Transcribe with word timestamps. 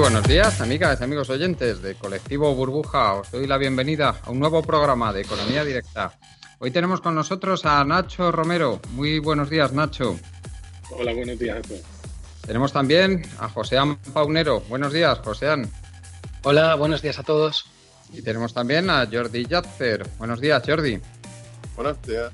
Buenos 0.00 0.28
días, 0.28 0.60
amigas 0.60 1.00
y 1.00 1.04
amigos 1.04 1.28
oyentes 1.28 1.82
de 1.82 1.96
Colectivo 1.96 2.54
Burbuja. 2.54 3.14
Os 3.14 3.30
doy 3.32 3.48
la 3.48 3.58
bienvenida 3.58 4.20
a 4.22 4.30
un 4.30 4.38
nuevo 4.38 4.62
programa 4.62 5.12
de 5.12 5.22
Economía 5.22 5.64
Directa. 5.64 6.16
Hoy 6.60 6.70
tenemos 6.70 7.00
con 7.00 7.16
nosotros 7.16 7.66
a 7.66 7.84
Nacho 7.84 8.30
Romero. 8.30 8.80
Muy 8.92 9.18
buenos 9.18 9.50
días, 9.50 9.72
Nacho. 9.72 10.16
Hola, 10.90 11.12
buenos 11.12 11.38
días. 11.38 11.66
Tenemos 12.46 12.72
también 12.72 13.22
a 13.40 13.48
Joseán 13.48 13.96
Paunero. 14.12 14.60
Buenos 14.68 14.92
días, 14.92 15.18
Joseán. 15.18 15.68
Hola, 16.44 16.76
buenos 16.76 17.02
días 17.02 17.18
a 17.18 17.24
todos. 17.24 17.66
Y 18.12 18.22
tenemos 18.22 18.54
también 18.54 18.88
a 18.90 19.06
Jordi 19.10 19.46
Yatzer. 19.46 20.08
Buenos 20.16 20.40
días, 20.40 20.62
Jordi. 20.64 21.00
Buenos 21.76 22.00
días. 22.02 22.30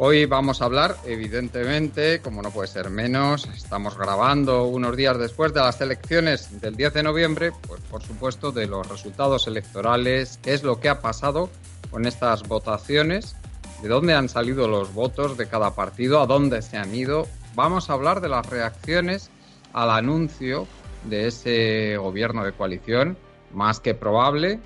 Hoy 0.00 0.26
vamos 0.26 0.62
a 0.62 0.66
hablar, 0.66 0.94
evidentemente, 1.06 2.20
como 2.20 2.40
no 2.40 2.52
puede 2.52 2.68
ser 2.68 2.88
menos, 2.88 3.48
estamos 3.52 3.98
grabando 3.98 4.66
unos 4.66 4.96
días 4.96 5.18
después 5.18 5.52
de 5.52 5.58
las 5.58 5.80
elecciones 5.80 6.60
del 6.60 6.76
10 6.76 6.94
de 6.94 7.02
noviembre, 7.02 7.50
pues 7.66 7.80
por 7.80 8.00
supuesto 8.04 8.52
de 8.52 8.68
los 8.68 8.88
resultados 8.88 9.48
electorales, 9.48 10.38
qué 10.40 10.54
es 10.54 10.62
lo 10.62 10.78
que 10.78 10.88
ha 10.88 11.00
pasado 11.00 11.50
con 11.90 12.06
estas 12.06 12.46
votaciones, 12.46 13.34
de 13.82 13.88
dónde 13.88 14.14
han 14.14 14.28
salido 14.28 14.68
los 14.68 14.94
votos 14.94 15.36
de 15.36 15.48
cada 15.48 15.74
partido, 15.74 16.20
a 16.20 16.26
dónde 16.26 16.62
se 16.62 16.76
han 16.76 16.94
ido. 16.94 17.26
Vamos 17.56 17.90
a 17.90 17.94
hablar 17.94 18.20
de 18.20 18.28
las 18.28 18.46
reacciones 18.46 19.30
al 19.72 19.90
anuncio 19.90 20.68
de 21.06 21.26
ese 21.26 21.96
gobierno 21.96 22.44
de 22.44 22.52
coalición, 22.52 23.18
más 23.52 23.80
que 23.80 23.94
probable, 23.94 24.52
eh, 24.52 24.60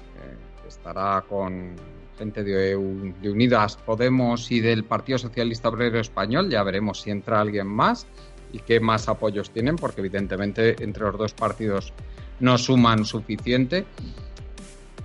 que 0.61 0.69
estará 0.69 1.25
con 1.27 1.75
gente 2.19 2.43
de, 2.43 2.77
Unidas 2.77 3.77
Podemos 3.77 4.51
y 4.51 4.61
del 4.61 4.85
Partido 4.85 5.19
Socialista 5.19 5.69
Obrero 5.69 6.01
Español. 6.01 6.51
Ya 6.51 6.63
veremos 6.63 7.01
si 7.01 7.11
entra 7.11 7.41
alguien 7.41 7.67
más 7.67 8.07
y 8.53 8.59
qué 8.59 8.81
más 8.81 9.09
apoyos 9.09 9.51
tienen, 9.51 9.77
porque 9.77 10.01
evidentemente 10.01 10.83
entre 10.83 11.05
los 11.05 11.19
dos 11.19 11.33
partidos 11.33 11.93
no 12.41 12.59
suman 12.59 13.05
suficiente. 13.05 13.85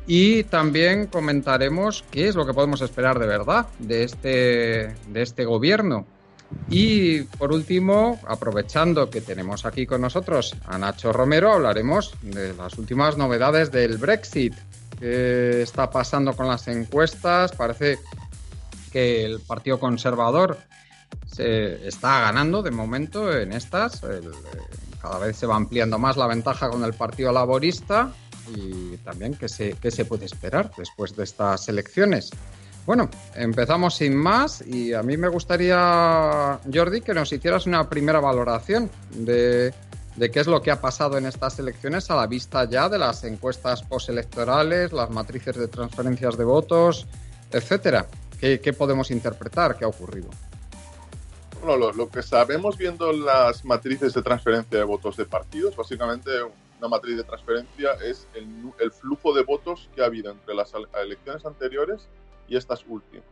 Y 0.06 0.44
también 0.44 1.08
comentaremos 1.08 2.04
qué 2.12 2.30
es 2.30 2.36
lo 2.36 2.46
que 2.46 2.54
podemos 2.54 2.82
esperar 2.82 3.20
de 3.20 3.28
verdad 3.28 3.68
de 3.80 4.04
este, 4.04 4.96
de 5.10 5.22
este 5.22 5.44
gobierno. 5.44 6.06
Y 6.70 7.24
por 7.24 7.52
último, 7.52 8.20
aprovechando 8.26 9.10
que 9.10 9.22
tenemos 9.22 9.66
aquí 9.66 9.86
con 9.86 10.02
nosotros 10.02 10.56
a 10.66 10.78
Nacho 10.78 11.12
Romero, 11.12 11.52
hablaremos 11.52 12.14
de 12.22 12.54
las 12.54 12.78
últimas 12.78 13.18
novedades 13.18 13.72
del 13.72 13.98
Brexit. 13.98 14.54
¿Qué 15.00 15.62
está 15.62 15.90
pasando 15.90 16.34
con 16.36 16.48
las 16.48 16.68
encuestas? 16.68 17.52
Parece 17.52 18.00
que 18.92 19.26
el 19.26 19.40
Partido 19.42 19.80
Conservador 19.80 20.58
se 21.32 21.88
está 21.88 22.22
ganando 22.22 22.64
de 22.64 22.72
momento 22.72 23.32
en 23.32 23.54
estas. 23.54 24.02
cada 25.02 25.20
vez 25.20 25.38
se 25.38 25.46
va 25.46 25.56
ampliando 25.56 26.00
más 26.00 26.18
la 26.18 26.28
ventaja 26.28 26.70
con 26.70 26.84
el 26.84 26.94
Partido 26.94 27.32
Laborista 27.32 28.12
y 28.56 28.98
también 28.98 29.36
qué 29.36 29.48
se, 29.48 29.74
qué 29.74 29.92
se 29.92 30.06
puede 30.06 30.26
esperar 30.26 30.72
después 30.78 31.16
de 31.16 31.24
estas 31.24 31.68
elecciones. 31.70 32.32
Bueno, 32.88 33.10
empezamos 33.36 33.96
sin 33.96 34.16
más 34.16 34.66
y 34.66 34.94
a 34.94 35.04
mí 35.04 35.18
me 35.18 35.28
gustaría, 35.28 36.58
Jordi, 36.74 37.02
que 37.02 37.14
nos 37.14 37.32
hicieras 37.34 37.66
una 37.66 37.90
primera 37.90 38.22
valoración 38.22 38.90
de, 39.12 39.74
de 40.18 40.32
qué 40.32 40.40
es 40.40 40.48
lo 40.48 40.62
que 40.62 40.72
ha 40.72 40.82
pasado 40.82 41.18
en 41.18 41.28
estas 41.28 41.60
elecciones 41.60 42.10
a 42.10 42.16
la 42.16 42.26
vista 42.26 42.66
ya 42.66 42.90
de 42.90 42.98
las 42.98 43.24
encuestas 43.24 43.84
postelectorales, 43.84 44.92
las 44.92 45.12
matrices 45.12 45.56
de 45.56 45.68
transferencias 45.68 46.36
de 46.38 46.44
votos, 46.44 47.06
etcétera. 47.52 48.08
¿Qué, 48.40 48.74
podemos 48.74 49.12
interpretar? 49.12 49.78
¿Qué 49.78 49.86
ha 49.86 49.88
ocurrido? 49.88 50.30
Bueno, 51.64 51.92
lo, 51.92 52.10
que 52.10 52.24
sabemos 52.24 52.78
viendo 52.78 53.12
las 53.12 53.64
matrices 53.64 54.14
de 54.14 54.22
transferencia 54.22 54.78
de 54.78 54.84
votos 54.84 55.18
de 55.18 55.26
partidos, 55.26 55.76
básicamente 55.76 56.32
una 56.80 56.88
matriz 56.88 57.18
de 57.18 57.24
transferencia 57.24 57.94
es 58.04 58.28
el, 58.34 58.92
flujo 58.92 59.34
de 59.34 59.44
votos 59.44 59.90
que 59.96 60.02
ha 60.02 60.06
habido 60.06 60.32
entre 60.32 60.54
las 60.56 60.72
elecciones 61.00 61.46
anteriores 61.46 62.08
y 62.48 62.58
estas 62.58 62.84
últimas. 62.88 63.26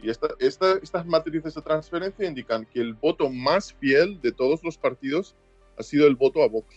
Y 0.00 0.10
esta, 0.10 0.28
estas 0.38 1.06
matrices 1.06 1.54
de 1.54 1.62
transferencia 1.62 2.28
indican 2.28 2.66
que 2.66 2.80
el 2.80 2.94
voto 2.94 3.30
más 3.30 3.72
fiel 3.74 4.20
de 4.20 4.32
todos 4.32 4.62
los 4.62 4.76
partidos 4.76 5.34
ha 5.76 5.82
sido 5.82 6.06
el 6.06 6.16
voto 6.16 6.42
a 6.42 6.48
Vox. 6.48 6.74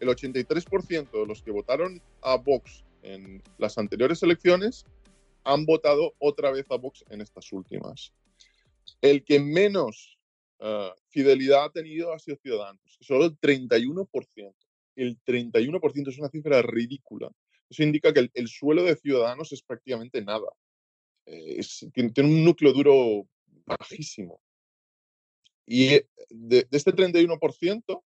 El 0.00 0.08
83% 0.08 1.10
de 1.10 1.26
los 1.26 1.42
que 1.42 1.50
votaron 1.50 2.00
a 2.22 2.36
Vox 2.36 2.84
en 3.02 3.42
las 3.58 3.78
anteriores 3.78 4.22
elecciones 4.22 4.86
han 5.44 5.66
votado 5.66 6.14
otra 6.18 6.50
vez 6.50 6.66
a 6.70 6.76
Vox 6.76 7.04
en 7.10 7.20
estas 7.20 7.52
últimas. 7.52 8.12
El 9.00 9.24
que 9.24 9.40
menos 9.40 10.18
eh, 10.58 10.90
fidelidad 11.08 11.64
ha 11.64 11.70
tenido 11.70 12.12
ha 12.12 12.18
sido 12.18 12.36
Ciudadanos, 12.36 12.98
solo 13.00 13.24
el 13.26 13.38
31%. 13.40 14.54
El 14.96 15.18
31% 15.22 16.08
es 16.08 16.18
una 16.18 16.28
cifra 16.28 16.60
ridícula. 16.62 17.30
Eso 17.68 17.82
indica 17.82 18.12
que 18.12 18.28
el, 18.34 18.48
suelo 18.48 18.82
de 18.82 18.96
Ciudadanos 18.96 19.52
es 19.52 19.62
prácticamente 19.62 20.22
nada. 20.22 20.48
Eh, 21.26 21.60
tiene, 21.92 22.12
un 22.18 22.44
núcleo 22.44 22.72
duro 22.72 23.26
bajísimo. 23.64 24.42
Y 25.64 25.94
eh, 25.94 26.08
de, 26.28 26.66
de 26.68 26.76
este 26.76 26.92
31%, 26.92 28.02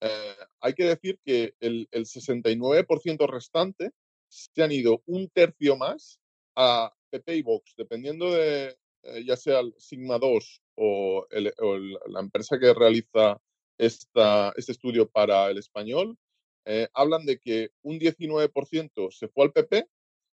eh, 0.00 0.36
hay 0.60 0.74
que 0.74 0.84
decir 0.84 1.18
que 1.24 1.54
el, 1.60 1.88
69% 1.90 3.26
restante 3.28 3.92
se 4.28 4.62
han 4.62 4.72
ido 4.72 5.02
un 5.06 5.28
tercio 5.28 5.76
más 5.76 6.20
a 6.56 6.94
PP 7.10 7.36
y 7.36 7.42
Vox, 7.42 7.74
dependiendo 7.76 8.32
de 8.32 8.76
eh, 9.02 9.24
ya 9.24 9.36
sea 9.36 9.60
el 9.60 9.74
Sigma 9.78 10.18
2 10.18 10.62
o, 10.76 11.26
la 11.30 12.20
empresa 12.20 12.58
que 12.58 12.74
realiza 12.74 13.40
esta, 13.78 14.52
este 14.56 14.72
estudio 14.72 15.08
para 15.08 15.50
el 15.50 15.58
español, 15.58 16.16
eh, 16.64 16.88
hablan 16.94 17.26
de 17.26 17.38
que 17.38 17.70
un 17.82 17.98
19% 17.98 19.10
se 19.10 19.28
fue 19.28 19.44
al 19.44 19.52
PP 19.52 19.86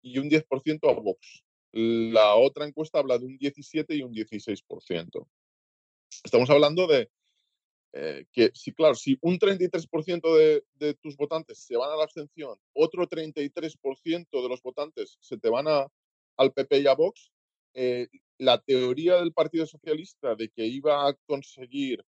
y 0.02 0.18
un 0.18 0.28
10% 0.28 0.90
a 0.90 0.92
Vox. 1.00 1.42
La 1.72 2.34
otra 2.34 2.66
encuesta 2.66 2.98
habla 2.98 3.18
de 3.18 3.26
un 3.26 3.38
17 3.38 3.94
y 3.94 4.02
un 4.02 4.12
16%. 4.12 5.26
Estamos 6.24 6.50
hablando 6.50 6.86
de 6.86 7.10
eh, 7.92 8.26
que 8.32 8.50
sí, 8.54 8.72
claro, 8.72 8.94
si 8.94 9.16
un 9.22 9.38
33% 9.38 10.62
de, 10.78 10.94
tus 10.94 11.16
votantes 11.16 11.58
se 11.58 11.76
van 11.76 11.90
a 11.90 11.96
la 11.96 12.04
abstención, 12.04 12.58
otro 12.74 13.08
33% 13.08 14.42
de 14.42 14.48
los 14.48 14.62
votantes 14.62 15.16
se 15.20 15.38
te 15.38 15.48
van 15.48 15.68
a, 15.68 15.86
al 16.36 16.52
PP 16.52 16.80
y 16.80 16.86
a 16.86 16.94
Vox, 16.94 17.30
eh, 17.74 18.08
la 18.38 18.58
teoría 18.60 19.16
del 19.16 19.32
Partido 19.32 19.66
Socialista 19.66 20.34
de 20.34 20.50
que 20.50 20.66
iba 20.66 21.08
a 21.08 21.14
conseguir 21.26 22.04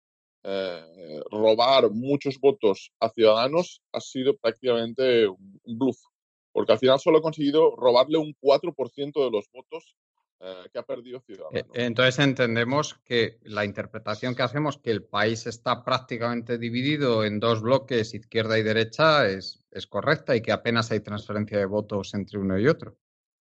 eh, 0.44 1.20
robar 1.30 1.90
muchos 1.90 2.38
votos 2.38 2.92
a 3.00 3.10
Ciudadanos 3.10 3.82
ha 3.92 4.00
sido 4.00 4.36
prácticamente 4.36 5.28
un 5.28 5.60
bluff, 5.64 5.98
porque 6.52 6.72
al 6.72 6.78
final 6.78 6.98
solo 7.00 7.18
ha 7.18 7.22
conseguido 7.22 7.74
robarle 7.76 8.18
un 8.18 8.34
4% 8.40 9.24
de 9.24 9.30
los 9.30 9.48
votos 9.52 9.96
eh, 10.40 10.68
que 10.72 10.78
ha 10.78 10.82
perdido 10.84 11.20
Ciudadanos. 11.20 11.52
Eh, 11.74 11.84
entonces 11.84 12.18
entendemos 12.18 12.94
que 13.04 13.38
la 13.42 13.64
interpretación 13.64 14.34
que 14.34 14.42
hacemos, 14.42 14.78
que 14.78 14.90
el 14.90 15.04
país 15.04 15.46
está 15.46 15.84
prácticamente 15.84 16.58
dividido 16.58 17.24
en 17.24 17.40
dos 17.40 17.60
bloques, 17.60 18.14
izquierda 18.14 18.58
y 18.58 18.62
derecha, 18.62 19.28
es, 19.28 19.64
es 19.70 19.86
correcta 19.86 20.36
y 20.36 20.42
que 20.42 20.52
apenas 20.52 20.90
hay 20.90 21.00
transferencia 21.00 21.58
de 21.58 21.66
votos 21.66 22.14
entre 22.14 22.38
uno 22.38 22.58
y 22.58 22.68
otro. 22.68 22.96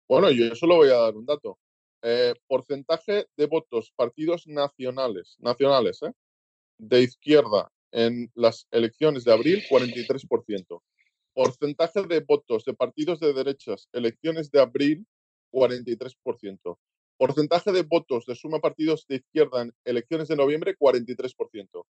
Bueno, 0.09 0.31
yo 0.31 0.55
solo 0.55 0.77
voy 0.77 0.91
a 0.91 0.97
dar 0.97 1.17
un 1.17 1.25
dato. 1.25 1.59
Eh, 2.03 2.35
porcentaje 2.49 3.29
de 3.37 3.47
votos 3.47 3.93
partidos 3.95 4.47
nacionales, 4.47 5.37
nacionales, 5.39 6.01
de 6.77 7.01
izquierda 7.01 7.71
en 7.93 8.31
las 8.35 8.67
elecciones 8.71 9.25
de 9.25 9.33
abril, 9.33 9.63
43%. 9.71 10.83
Porcentaje 11.33 12.03
de 12.03 12.21
votos 12.21 12.65
de 12.65 12.75
partidos 12.75 13.21
de 13.21 13.33
derechas, 13.33 13.89
elecciones 13.93 14.51
de 14.51 14.61
abril, 14.61 15.07
43%. 15.53 16.79
Porcentaje 17.17 17.71
de 17.71 17.83
votos 17.83 18.27
de 18.27 18.35
suma 18.35 18.59
partidos 18.59 19.07
de 19.07 19.17
izquierda 19.17 19.63
en 19.63 19.73
elecciones 19.85 20.29
de 20.29 20.37
noviembre, 20.37 20.77
43%. 20.77 21.85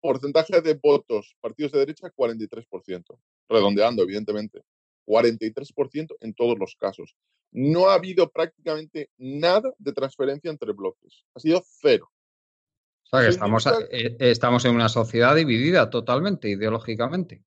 Porcentaje 0.00 0.60
de 0.60 0.74
votos 0.74 1.36
partidos 1.40 1.72
de 1.72 1.78
derecha, 1.80 2.12
43%. 2.14 3.18
Redondeando, 3.48 4.02
evidentemente. 4.02 4.62
43% 5.06 6.16
en 6.20 6.34
todos 6.34 6.58
los 6.58 6.76
casos. 6.76 7.16
No 7.50 7.88
ha 7.88 7.94
habido 7.94 8.30
prácticamente 8.30 9.10
nada 9.18 9.72
de 9.78 9.92
transferencia 9.92 10.50
entre 10.50 10.72
bloques. 10.72 11.24
Ha 11.34 11.40
sido 11.40 11.62
cero. 11.64 12.10
O 13.04 13.16
sea, 13.16 13.22
que 13.22 13.28
estamos, 13.28 13.66
eh, 13.90 14.16
estamos 14.20 14.64
en 14.64 14.74
una 14.74 14.88
sociedad 14.88 15.34
dividida 15.34 15.90
totalmente 15.90 16.48
ideológicamente. 16.48 17.42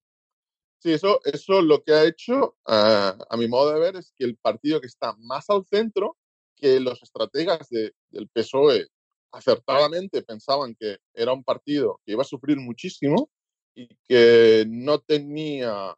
Sí, 0.86 0.94
eso, 0.94 1.20
eso 1.24 1.64
lo 1.64 1.82
que 1.82 1.94
ha 1.94 2.06
hecho, 2.06 2.58
ah, 2.68 3.18
a 3.28 3.38
mi 3.38 3.48
modo 3.48 3.74
de 3.74 3.80
ver, 3.80 3.96
es 3.96 4.14
que 4.16 4.24
el 4.24 4.38
partido 4.38 4.80
que 4.80 4.86
está 4.86 5.16
más 5.18 5.50
al 5.50 5.66
centro, 5.66 6.16
que 6.56 6.80
los 6.80 7.02
estrategas 7.02 7.70
del 7.70 8.30
PSOE 8.32 8.86
acertadamente 9.32 10.22
pensaban 10.22 10.76
que 10.76 11.00
era 11.16 11.34
un 11.34 11.44
partido 11.44 12.02
que 12.06 12.12
iba 12.12 12.22
a 12.22 12.26
sufrir 12.26 12.58
muchísimo 12.58 13.32
y 13.74 13.88
que 14.08 14.66
no 14.70 15.00
tenía, 15.00 15.98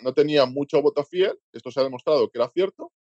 no 0.00 0.14
tenía 0.14 0.46
mucho 0.46 0.80
voto 0.80 1.04
fiel, 1.04 1.38
esto 1.52 1.70
se 1.70 1.80
ha 1.80 1.84
demostrado 1.84 2.30
que 2.30 2.38
era 2.38 2.48
cierto, 2.48 2.94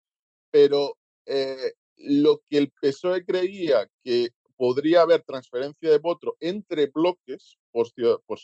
pero 0.51 0.97
eh, 1.25 1.75
lo 1.95 2.41
que 2.45 2.57
el 2.57 2.73
PSOE 2.81 3.23
creía 3.23 3.89
que 4.03 4.31
podría 4.57 5.03
haber 5.03 5.23
transferencia 5.23 5.89
de 5.89 5.99
voto 5.99 6.35
entre 6.41 6.87
bloques 6.87 7.57
por, 7.71 7.87
por, 8.25 8.37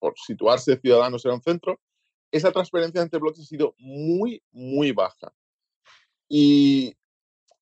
por 0.00 0.14
situarse 0.18 0.76
ciudadanos 0.80 1.24
en 1.24 1.30
un 1.30 1.42
centro, 1.42 1.78
esa 2.30 2.52
transferencia 2.52 3.02
entre 3.02 3.20
bloques 3.20 3.40
ha 3.40 3.44
sido 3.44 3.74
muy, 3.78 4.42
muy 4.52 4.92
baja. 4.92 5.32
Y 6.28 6.96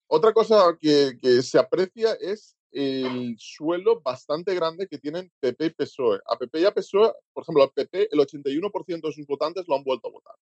otra 0.07 0.33
cosa 0.33 0.77
que, 0.79 1.17
se 1.41 1.59
aprecia 1.59 2.13
es 2.13 2.55
el 2.71 3.35
suelo 3.39 4.01
bastante 4.01 4.53
grande 4.53 4.87
que 4.87 4.97
tienen 4.97 5.31
PP 5.39 5.65
y 5.65 5.69
PSOE. 5.71 6.19
A 6.25 6.37
PP 6.37 6.61
y 6.61 6.65
a 6.65 6.73
PSOE, 6.73 7.13
por 7.33 7.43
ejemplo, 7.43 7.63
al 7.63 7.71
PP 7.71 8.09
el 8.11 8.19
81% 8.19 9.01
de 9.01 9.13
sus 9.13 9.25
votantes 9.25 9.65
lo 9.67 9.75
han 9.75 9.83
vuelto 9.83 10.07
a 10.07 10.11
votar. 10.11 10.35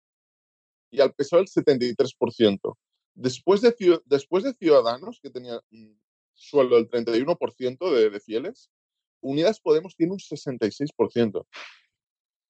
Y 0.90 1.00
al 1.00 1.14
PSOE 1.14 1.42
el 1.42 1.48
73%. 1.48 2.78
Después 3.16 3.62
de, 3.62 4.02
después 4.06 4.44
de 4.44 4.54
Ciudadanos, 4.54 5.20
que 5.22 5.30
tenía 5.30 5.62
un 5.72 6.00
suelo 6.34 6.76
del 6.76 6.90
31% 6.90 7.92
de, 7.92 8.10
de 8.10 8.20
fieles, 8.20 8.70
Unidas 9.22 9.60
Podemos 9.60 9.96
tiene 9.96 10.14
un 10.14 10.20
66%. 10.20 11.46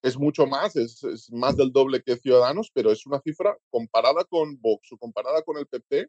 Es 0.04 0.18
mucho 0.18 0.46
más, 0.46 0.76
es, 0.76 1.02
es, 1.02 1.32
más 1.32 1.56
del 1.56 1.72
doble 1.72 2.02
que 2.02 2.18
Ciudadanos, 2.18 2.70
pero 2.74 2.92
es 2.92 3.06
una 3.06 3.22
cifra 3.22 3.56
comparada 3.70 4.22
con 4.24 4.60
Vox 4.60 4.92
o 4.92 4.98
comparada 4.98 5.40
con 5.40 5.56
el 5.56 5.66
PP, 5.66 6.08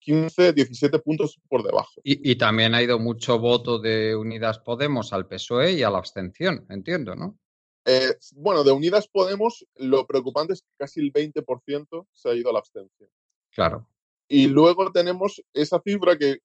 15, 0.00 0.48
eh, 0.48 0.52
17 0.52 0.98
puntos 0.98 1.40
por 1.48 1.62
debajo. 1.62 1.92
Y, 2.04 2.30
y, 2.30 2.36
también 2.36 2.74
ha 2.74 2.82
ido 2.82 2.98
mucho 2.98 3.38
voto 3.38 3.78
de 3.78 4.14
Unidas 4.14 4.58
Podemos 4.58 5.14
al 5.14 5.26
PSOE 5.26 5.72
y 5.72 5.82
a 5.82 5.88
la 5.88 5.96
abstención, 5.96 6.66
entiendo, 6.68 7.16
¿no? 7.16 7.38
Eh, 7.86 8.14
bueno, 8.36 8.64
de 8.64 8.72
Unidas 8.72 9.08
Podemos, 9.08 9.66
lo 9.76 10.06
preocupante 10.06 10.52
es 10.52 10.60
que 10.60 10.68
casi 10.76 11.00
el 11.00 11.10
20% 11.10 12.06
se 12.12 12.28
ha 12.28 12.34
ido 12.34 12.50
a 12.50 12.52
la 12.52 12.58
abstención. 12.58 13.08
Claro. 13.50 13.88
Y 14.28 14.46
luego 14.46 14.92
tenemos 14.92 15.42
esa 15.54 15.80
cifra 15.80 16.18
que 16.18 16.40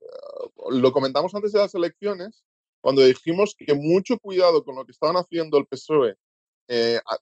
uh, 0.55 0.71
lo 0.71 0.93
comentamos 0.93 1.35
antes 1.35 1.51
de 1.51 1.59
las 1.59 1.75
elecciones, 1.75 2.45
cuando 2.79 3.01
dijimos 3.01 3.55
que 3.57 3.73
mucho 3.73 4.17
cuidado 4.19 4.63
con 4.63 4.75
lo 4.75 4.85
que 4.85 4.93
estaban 4.93 5.17
haciendo 5.17 5.57
el 5.57 5.67
PSOE 5.67 6.15
eh, 6.67 6.99
a, 7.05 7.17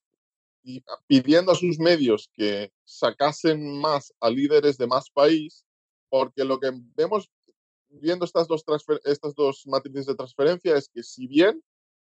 pidiendo 1.07 1.51
a 1.51 1.55
sus 1.55 1.79
medios 1.79 2.29
que 2.33 2.71
sacasen 2.85 3.79
más 3.79 4.13
a 4.19 4.29
líderes 4.29 4.77
de 4.77 4.87
más 4.87 5.09
país, 5.09 5.65
porque 6.09 6.43
lo 6.43 6.59
que 6.59 6.71
vemos 6.95 7.29
viendo 7.89 8.25
estas 8.25 8.47
dos, 8.47 8.63
estas 9.03 9.35
dos 9.35 9.63
matrices 9.67 10.05
de 10.05 10.15
transferencia 10.15 10.77
es 10.77 10.89
que 10.89 11.03
si 11.03 11.27
bien 11.27 11.61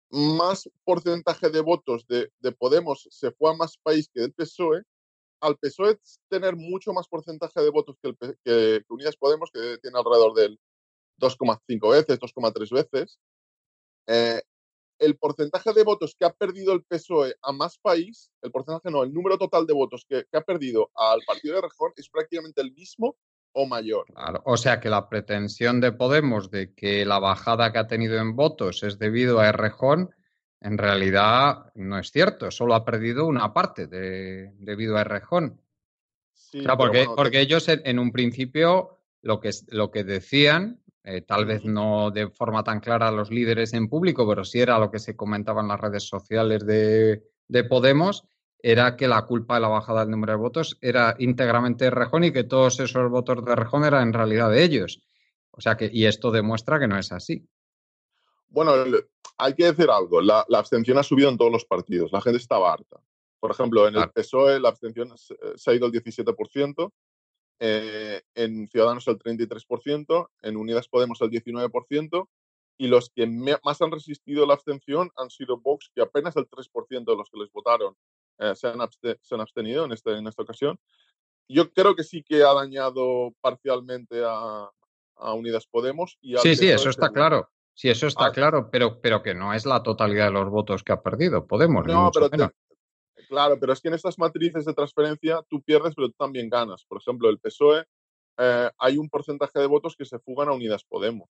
más 0.09 0.69
porcentaje 0.83 1.49
de 1.49 1.61
votos 1.61 2.05
de, 2.07 2.31
de, 2.39 2.51
Podemos 2.51 3.07
se 3.11 3.31
fue 3.31 3.51
a 3.51 3.55
más 3.55 3.77
país 3.77 4.09
que 4.13 4.21
del 4.21 4.33
PSOE, 4.33 4.83
al 5.41 5.57
PSOE 5.57 5.99
tener 6.29 6.55
mucho 6.55 6.93
más 6.93 7.07
porcentaje 7.07 7.61
de 7.61 7.69
votos 7.69 7.97
que, 8.01 8.09
el, 8.09 8.17
que, 8.17 8.35
que 8.43 8.85
Unidas 8.89 9.17
Podemos, 9.17 9.51
que 9.51 9.77
tiene 9.81 9.97
alrededor 9.97 10.33
del 10.33 10.59
2,5 11.19 11.91
veces, 11.91 12.19
2,3 12.19 12.71
veces, 12.71 13.19
eh, 14.07 14.41
el 14.99 15.17
porcentaje 15.17 15.73
de 15.73 15.83
votos 15.83 16.15
que 16.17 16.25
ha 16.25 16.33
perdido 16.33 16.73
el 16.73 16.83
PSOE 16.83 17.35
a 17.41 17.51
más 17.51 17.77
país, 17.77 18.31
el 18.41 18.51
porcentaje 18.51 18.91
no, 18.91 19.03
el 19.03 19.13
número 19.13 19.37
total 19.37 19.65
de 19.65 19.73
votos 19.73 20.05
que, 20.07 20.25
que 20.31 20.37
ha 20.37 20.41
perdido 20.41 20.91
al 20.95 21.21
partido 21.25 21.55
de 21.55 21.61
Rejón 21.61 21.91
es 21.95 22.09
prácticamente 22.09 22.61
el 22.61 22.73
mismo 22.73 23.17
o 23.53 23.65
mayor. 23.65 24.05
Claro, 24.13 24.41
o 24.45 24.57
sea 24.57 24.79
que 24.79 24.89
la 24.89 25.07
pretensión 25.09 25.79
de 25.79 25.93
Podemos 25.93 26.51
de 26.51 26.73
que 26.73 27.05
la 27.05 27.19
bajada 27.19 27.71
que 27.71 27.79
ha 27.79 27.87
tenido 27.87 28.17
en 28.17 28.35
votos 28.35 28.83
es 28.83 28.99
debido 28.99 29.39
a 29.39 29.47
Errejón, 29.47 30.13
en 30.59 30.77
realidad 30.77 31.71
no 31.75 31.97
es 31.97 32.11
cierto, 32.11 32.51
solo 32.51 32.75
ha 32.75 32.83
perdido 32.83 33.25
una 33.25 33.53
parte 33.53 33.87
de, 33.87 34.51
debido 34.57 34.97
a 34.97 35.01
Errejón. 35.01 35.61
Sí, 36.33 36.59
claro, 36.59 36.77
porque, 36.77 36.97
bueno, 36.99 37.15
porque 37.15 37.39
ellos 37.39 37.67
en, 37.69 37.81
en, 37.85 37.97
un 37.97 38.11
principio 38.11 38.99
lo 39.21 39.39
que, 39.39 39.51
lo 39.69 39.89
que 39.89 40.03
decían, 40.03 40.81
eh, 41.05 41.21
tal 41.21 41.45
vez 41.45 41.63
no 41.63 42.09
de 42.09 42.29
forma 42.29 42.63
tan 42.63 42.79
clara 42.79 43.11
los 43.11 43.29
líderes 43.29 43.73
en 43.73 43.87
público, 43.87 44.27
pero 44.27 44.43
sí 44.43 44.59
era 44.59 44.79
lo 44.79 44.89
que 44.89 44.97
se 44.97 45.15
comentaba 45.15 45.61
en 45.61 45.67
las 45.67 45.79
redes 45.79 46.07
sociales 46.07 46.65
de, 46.65 47.23
de 47.47 47.63
Podemos, 47.63 48.25
era 48.57 48.95
que 48.95 49.07
la 49.07 49.21
culpa 49.27 49.55
de 49.55 49.61
la 49.61 49.67
bajada 49.67 49.99
del 50.01 50.09
número 50.09 50.33
de 50.33 50.39
votos 50.39 50.79
era 50.81 51.15
íntegramente 51.19 51.85
de 51.85 51.91
Rejón 51.91 52.23
y 52.23 52.33
que 52.33 52.43
todos 52.43 52.79
esos 52.79 53.11
votos 53.11 53.45
de 53.45 53.55
Rejón 53.55 53.83
eran 53.83 54.07
en 54.07 54.13
realidad 54.13 54.49
de 54.49 54.63
ellos. 54.63 55.03
O 55.51 55.61
sea 55.61 55.77
que, 55.77 55.89
y 55.93 56.05
esto 56.05 56.31
demuestra 56.31 56.79
que 56.79 56.87
no 56.87 56.97
es 56.97 57.11
así. 57.11 57.47
Bueno, 58.47 58.73
hay 59.37 59.53
que 59.53 59.65
decir 59.65 59.89
algo. 59.91 60.21
La, 60.21 60.43
la 60.47 60.57
abstención 60.57 60.97
ha 60.97 61.03
subido 61.03 61.29
en 61.29 61.37
todos 61.37 61.51
los 61.51 61.65
partidos. 61.65 62.11
La 62.11 62.21
gente 62.21 62.39
estaba 62.39 62.73
harta. 62.73 62.99
Por 63.39 63.51
ejemplo, 63.51 63.87
en 63.87 63.93
claro. 63.93 64.11
el 64.15 64.23
PSOE 64.23 64.59
la 64.59 64.69
abstención 64.69 65.15
se, 65.15 65.35
se 65.55 65.69
ha 65.69 65.73
ido 65.75 65.85
al 65.85 65.91
17%, 65.91 66.91
eh, 67.59 68.21
en 68.33 68.67
Ciudadanos 68.67 69.07
el 69.07 69.17
33%, 69.17 70.29
en 70.41 70.57
Unidas 70.57 70.87
Podemos 70.87 71.21
el 71.21 71.29
19%, 71.29 72.27
y 72.77 72.87
los 72.87 73.09
que 73.09 73.25
me, 73.25 73.55
más 73.63 73.81
han 73.81 73.91
resistido 73.91 74.45
la 74.45 74.55
abstención 74.55 75.11
han 75.15 75.29
sido 75.29 75.57
Vox, 75.57 75.91
que 75.93 76.01
apenas 76.01 76.35
el 76.35 76.49
3% 76.49 77.05
de 77.05 77.15
los 77.15 77.29
que 77.29 77.39
les 77.39 77.51
votaron 77.51 77.95
eh, 78.39 78.53
se, 78.55 78.67
han 78.67 78.79
se, 78.91 79.35
han 79.35 79.41
abstenido 79.41 79.85
en, 79.85 79.93
este, 79.93 80.11
en 80.11 80.27
esta 80.27 80.43
ocasión. 80.43 80.77
Yo 81.47 81.71
creo 81.71 81.95
que 81.95 82.03
sí 82.03 82.23
que 82.23 82.43
ha 82.43 82.53
dañado 82.53 83.33
parcialmente 83.39 84.23
a, 84.25 84.69
a 85.17 85.33
Unidas 85.33 85.67
Podemos. 85.67 86.17
Y 86.21 86.35
sí, 86.37 86.55
sí, 86.55 86.69
eso 86.69 86.89
está 86.89 87.09
claro. 87.09 87.49
Sí, 87.73 87.89
eso 87.89 88.07
está 88.07 88.27
ah, 88.27 88.31
claro, 88.31 88.69
pero, 88.71 89.01
pero 89.01 89.21
que 89.21 89.33
no 89.33 89.53
es 89.53 89.65
la 89.65 89.83
totalidad 89.83 90.27
de 90.27 90.31
los 90.31 90.49
votos 90.49 90.81
que 90.81 90.93
ha 90.93 91.01
perdido 91.01 91.45
Podemos. 91.45 91.85
No, 91.85 92.09
pero 92.13 92.29
te, 92.29 92.49
claro, 93.27 93.57
pero 93.59 93.73
es 93.73 93.81
que 93.81 93.87
en 93.87 93.93
estas 93.93 94.17
matrices 94.17 94.65
de 94.65 94.73
transferencia 94.73 95.41
tú 95.49 95.61
pierdes, 95.61 95.93
pero 95.95 96.07
tú 96.09 96.15
también 96.17 96.49
ganas. 96.49 96.85
Por 96.85 96.99
ejemplo, 96.99 97.29
el 97.29 97.39
PSOE, 97.39 97.85
eh, 98.37 98.69
hay 98.77 98.97
un 98.97 99.09
porcentaje 99.09 99.59
de 99.59 99.67
votos 99.67 99.95
que 99.97 100.05
se 100.05 100.19
fugan 100.19 100.49
a 100.49 100.53
Unidas 100.53 100.83
Podemos. 100.83 101.29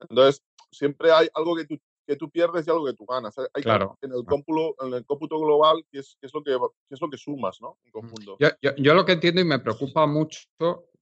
Entonces, 0.00 0.42
siempre 0.70 1.10
hay 1.10 1.28
algo 1.34 1.56
que 1.56 1.66
tú 1.66 1.78
que 2.08 2.16
tú 2.16 2.30
pierdes 2.30 2.66
y 2.66 2.70
algo 2.70 2.86
que 2.86 2.94
tú 2.94 3.04
ganas. 3.04 3.36
Hay 3.52 3.62
claro. 3.62 3.98
que, 4.00 4.06
en, 4.06 4.14
el 4.14 4.24
cómputo, 4.24 4.74
en 4.82 4.94
el 4.94 5.04
cómputo 5.04 5.38
global, 5.38 5.84
que 5.92 5.98
es, 5.98 6.16
que 6.18 6.26
es, 6.26 6.32
lo, 6.32 6.42
que, 6.42 6.52
que, 6.88 6.94
es 6.94 7.00
lo 7.02 7.10
que 7.10 7.18
sumas, 7.18 7.58
¿no? 7.60 7.76
En 7.84 7.90
conjunto. 7.90 8.38
Yo, 8.40 8.48
yo, 8.62 8.70
yo, 8.78 8.94
lo 8.94 9.04
que 9.04 9.12
entiendo 9.12 9.42
y 9.42 9.44
me 9.44 9.58
preocupa 9.58 10.06
mucho, 10.06 10.48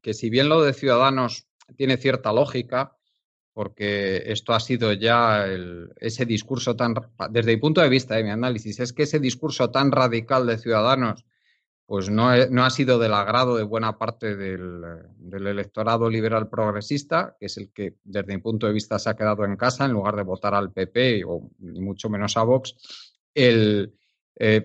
que 0.03 0.15
si 0.15 0.31
bien 0.31 0.49
lo 0.49 0.63
de 0.63 0.75
Ciudadanos 0.75 1.47
tiene 1.77 1.97
cierta 1.97 2.33
lógica, 2.33 2.97
porque 3.57 4.23
esto 4.27 4.53
ha 4.53 4.61
sido 4.61 4.93
ya 4.93 5.47
ese 5.97 6.27
discurso 6.27 6.77
tan, 6.77 6.95
desde 7.31 7.53
mi 7.53 7.57
punto 7.57 7.81
de 7.81 7.89
vista, 7.89 8.15
de 8.15 8.23
mi 8.23 8.29
análisis, 8.29 8.81
es 8.81 8.93
que 8.93 9.05
ese 9.05 9.19
discurso 9.19 9.71
tan 9.71 9.91
radical 9.93 10.47
de 10.47 10.59
Ciudadanos 10.59 11.25
pues 11.87 12.11
no, 12.11 12.37
no, 12.51 12.65
ha 12.67 12.69
sido 12.69 12.99
del 12.99 13.15
agrado 13.15 13.57
de 13.57 13.63
buena 13.63 13.97
parte 13.97 14.37
del, 14.37 14.85
electorado 15.33 16.11
liberal 16.11 16.51
progresista, 16.51 17.35
que 17.41 17.47
es 17.47 17.57
el 17.57 17.73
que, 17.73 17.95
desde 18.05 18.35
mi 18.35 18.43
punto 18.43 18.67
de 18.67 18.75
vista, 18.75 18.99
se 18.99 19.09
ha 19.09 19.17
quedado 19.17 19.43
en 19.47 19.57
casa 19.57 19.87
en 19.87 19.93
lugar 19.93 20.17
de 20.17 20.25
votar 20.25 20.53
al 20.53 20.71
PP 20.71 21.25
o 21.25 21.49
mucho 21.59 22.11
menos 22.11 22.37
a 22.37 22.43
Vox. 22.43 22.77
Eh, 23.35 23.89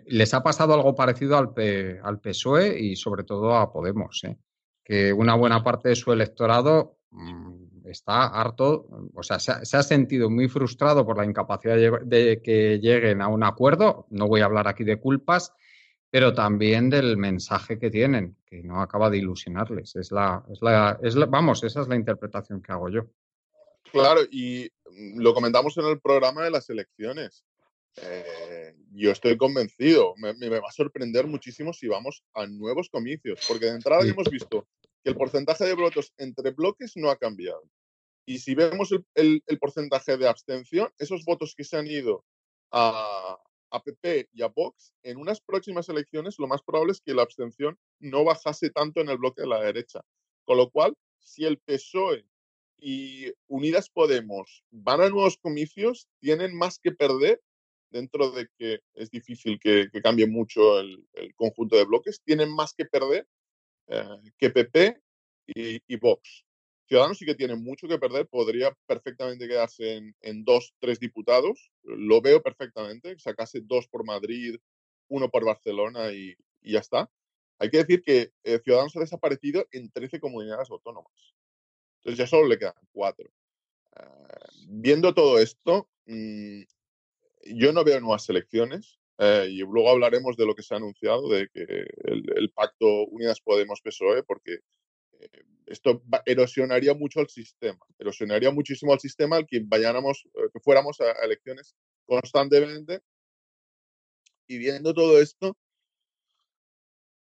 les 0.05 0.33
ha 0.33 0.43
pasado 0.43 0.73
algo 0.73 0.93
parecido 0.93 1.37
al, 1.37 1.53
P, 1.53 1.97
al 2.03 2.19
PSOE 2.19 2.77
y 2.77 2.97
sobre 2.97 3.23
todo 3.23 3.55
a 3.55 3.71
Podemos, 3.71 4.21
¿eh? 4.25 4.37
que 4.83 5.13
una 5.13 5.35
buena 5.35 5.63
parte 5.63 5.87
de 5.87 5.95
su 5.95 6.11
electorado 6.11 6.97
mmm, 7.11 7.60
está 7.85 8.27
harto, 8.27 8.87
o 9.13 9.23
sea, 9.23 9.39
se 9.39 9.51
ha, 9.51 9.65
se 9.65 9.77
ha, 9.77 9.83
sentido 9.83 10.29
muy 10.29 10.47
frustrado 10.47 11.05
por 11.05 11.17
la 11.17 11.25
incapacidad 11.25 11.75
de, 12.03 12.41
que 12.43 12.79
lleguen 12.79 13.21
a 13.21 13.27
un 13.27 13.43
acuerdo. 13.43 14.07
No 14.09 14.27
voy 14.27 14.41
a 14.41 14.45
hablar 14.45 14.67
aquí 14.67 14.83
de 14.83 14.99
culpas 14.99 15.53
pero 16.11 16.33
también 16.33 16.89
del 16.89 17.15
mensaje 17.15 17.79
que 17.79 17.89
tienen, 17.89 18.35
que 18.45 18.61
no 18.61 18.81
acaba 18.81 19.09
de 19.09 19.17
ilusionarles. 19.17 19.95
Es 19.95 20.11
la, 20.11 20.43
es 20.51 20.61
la, 20.61 20.99
es 21.01 21.15
la, 21.15 21.25
vamos, 21.25 21.63
esa 21.63 21.81
es 21.81 21.87
la 21.87 21.95
interpretación 21.95 22.61
que 22.61 22.73
hago 22.73 22.89
yo. 22.89 23.07
Claro, 23.91 24.19
y 24.29 24.69
lo 25.15 25.33
comentamos 25.33 25.77
en 25.77 25.85
el 25.85 26.01
programa 26.01 26.43
de 26.43 26.51
las 26.51 26.69
elecciones. 26.69 27.45
Eh, 28.01 28.75
yo 28.91 29.11
estoy 29.11 29.37
convencido, 29.37 30.13
me, 30.17 30.33
me, 30.33 30.49
va 30.49 30.67
a 30.67 30.73
sorprender 30.73 31.27
muchísimo 31.27 31.71
si 31.71 31.87
vamos 31.87 32.23
a 32.33 32.45
nuevos 32.45 32.89
comicios, 32.89 33.39
porque 33.47 33.67
de 33.67 33.75
entrada 33.75 34.01
sí. 34.01 34.09
hemos 34.09 34.29
visto 34.29 34.67
que 35.03 35.09
el 35.09 35.15
porcentaje 35.15 35.65
de 35.65 35.73
votos 35.73 36.13
entre 36.17 36.51
bloques 36.51 36.93
no 36.95 37.09
ha 37.09 37.17
cambiado. 37.17 37.63
Y 38.25 38.39
si 38.39 38.55
vemos 38.55 38.91
el, 38.91 39.05
el, 39.15 39.43
el 39.47 39.59
porcentaje 39.59 40.17
de 40.17 40.27
abstención, 40.27 40.89
esos 40.99 41.25
votos 41.25 41.53
que 41.55 41.63
se 41.63 41.77
han 41.77 41.87
ido 41.87 42.23
a, 42.71 43.37
a 43.71 43.83
PP 43.83 44.29
y 44.33 44.43
a 44.43 44.47
Vox, 44.47 44.93
en 45.03 45.17
unas 45.17 45.41
próximas 45.41 45.89
elecciones 45.89 46.37
lo 46.37 46.47
más 46.47 46.61
probable 46.61 46.91
es 46.91 47.01
que 47.01 47.13
la 47.13 47.23
abstención 47.23 47.77
no 47.99 48.23
bajase 48.23 48.69
tanto 48.69 49.01
en 49.01 49.09
el 49.09 49.17
bloque 49.17 49.41
de 49.41 49.47
la 49.47 49.61
derecha. 49.61 50.01
Con 50.45 50.57
lo 50.57 50.69
cual, 50.69 50.93
si 51.19 51.45
el 51.45 51.57
PSOE 51.59 52.25
y 52.77 53.31
Unidas 53.47 53.89
Podemos 53.89 54.63
van 54.71 55.01
a 55.01 55.09
nuevos 55.09 55.37
comicios, 55.37 56.07
tienen 56.19 56.55
más 56.55 56.79
que 56.79 56.91
perder 56.91 57.41
dentro 57.91 58.31
de 58.31 58.47
que 58.57 58.79
es 58.93 59.09
difícil 59.09 59.59
que, 59.59 59.89
que 59.91 60.01
cambie 60.01 60.27
mucho 60.27 60.79
el, 60.79 61.05
el, 61.13 61.33
conjunto 61.35 61.75
de 61.75 61.85
bloques, 61.85 62.21
tienen 62.23 62.53
más 62.53 62.73
que 62.73 62.85
perder 62.85 63.27
eh, 63.91 64.31
que 64.37 64.49
PP 64.49 65.01
y, 65.47 65.95
Vox. 65.97 66.45
Ciudadanos 66.87 67.17
sí 67.17 67.25
que 67.25 67.35
tiene 67.35 67.55
mucho 67.55 67.87
que 67.87 67.99
perder, 67.99 68.27
podría 68.27 68.75
perfectamente 68.85 69.47
quedarse 69.47 70.01
en, 70.21 70.43
dos, 70.45 70.73
tres 70.79 70.99
diputados, 70.99 71.71
lo 71.83 72.21
veo 72.21 72.41
perfectamente, 72.41 73.19
sacase 73.19 73.59
dos 73.61 73.87
por 73.87 74.05
Madrid, 74.05 74.57
uno 75.09 75.29
por 75.29 75.45
Barcelona 75.45 76.11
y, 76.11 76.35
ya 76.61 76.79
está. 76.79 77.09
Hay 77.59 77.69
que 77.69 77.77
decir 77.77 78.01
que 78.01 78.31
eh, 78.43 78.59
Ciudadanos 78.63 78.95
ha 78.95 79.01
desaparecido 79.01 79.67
en 79.71 79.91
13 79.91 80.19
comunidades 80.19 80.71
autónomas. 80.71 81.13
Entonces 81.97 82.17
ya 82.17 82.27
solo 82.27 82.47
le 82.47 82.57
quedan 82.57 82.73
cuatro. 82.91 83.29
Uh, 83.91 84.67
viendo 84.67 85.13
todo 85.13 85.37
esto, 85.37 85.89
mmm, 86.05 86.61
yo 87.45 87.73
no 87.73 87.83
veo 87.83 87.99
nuevas 87.99 88.27
elecciones. 88.29 89.00
Eh, 89.23 89.49
y 89.51 89.59
luego 89.59 89.91
hablaremos 89.91 90.35
de 90.35 90.47
lo 90.47 90.55
que 90.55 90.63
se 90.63 90.73
ha 90.73 90.77
anunciado, 90.77 91.29
de 91.29 91.47
que 91.53 91.61
el, 92.05 92.51
pacto 92.55 93.05
Unidas 93.05 93.39
Podemos 93.39 93.79
PSOE, 93.79 94.23
porque 94.23 94.61
eh, 95.11 95.43
esto 95.67 96.01
erosionaría 96.25 96.95
mucho 96.95 97.19
el 97.19 97.29
sistema, 97.29 97.77
erosionaría 97.99 98.49
muchísimo 98.49 98.93
al 98.93 98.99
sistema 98.99 99.35
al 99.35 99.45
que 99.45 99.61
vayáramos, 99.63 100.23
eh, 100.33 100.49
que 100.51 100.59
fuéramos 100.59 100.99
a, 101.01 101.11
elecciones 101.23 101.75
constantemente. 102.07 103.01
Y 104.47 104.57
viendo 104.57 104.91
todo 104.91 105.21
esto, 105.21 105.55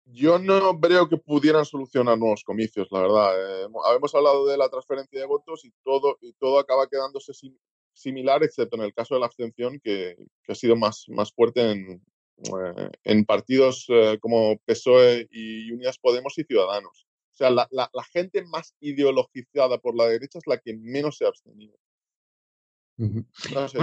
yo 0.08 0.40
no 0.40 0.78
creo 0.82 1.08
que 1.08 1.16
pudieran 1.16 1.64
solucionar 1.64 2.18
nuevos 2.18 2.44
comicios, 2.44 2.90
la 2.92 3.00
verdad. 3.00 3.64
habemos 3.86 4.14
hablado 4.14 4.46
de 4.46 4.58
la 4.58 4.68
transferencia 4.68 5.22
de 5.22 5.26
votos 5.26 5.64
y 5.64 5.72
todo, 5.86 6.18
y 6.20 6.34
todo 6.34 6.60
acaba 6.60 6.88
quedándose 6.88 7.34
sin, 7.34 7.58
similar, 7.98 8.44
excepto 8.44 8.78
en 8.78 8.84
el 8.84 8.94
caso 8.94 9.16
de 9.16 9.20
la 9.20 9.26
abstención, 9.26 9.80
que, 9.84 10.16
ha 10.48 10.56
sido 10.56 10.76
más, 10.76 11.06
más 11.10 11.32
fuerte 11.32 11.72
en, 11.72 12.02
eh, 12.38 12.90
en 13.04 13.26
partidos 13.26 13.86
eh, 13.90 14.18
como 14.22 14.58
PSOE 14.66 15.28
y 15.32 15.72
Unidas 15.72 15.98
Podemos 15.98 16.38
y 16.38 16.44
Ciudadanos. 16.44 17.08
O 17.34 17.38
sea, 17.38 17.50
la, 17.52 17.68
la, 17.72 18.04
gente 18.12 18.44
más 18.46 18.74
ideologizada 18.80 19.78
por 19.78 19.96
la 19.96 20.06
derecha 20.06 20.40
es 20.40 20.48
la 20.48 20.58
que 20.58 20.76
menos 20.76 21.18
se 21.18 21.26
ha 21.26 21.28
abstenido. 21.28 21.78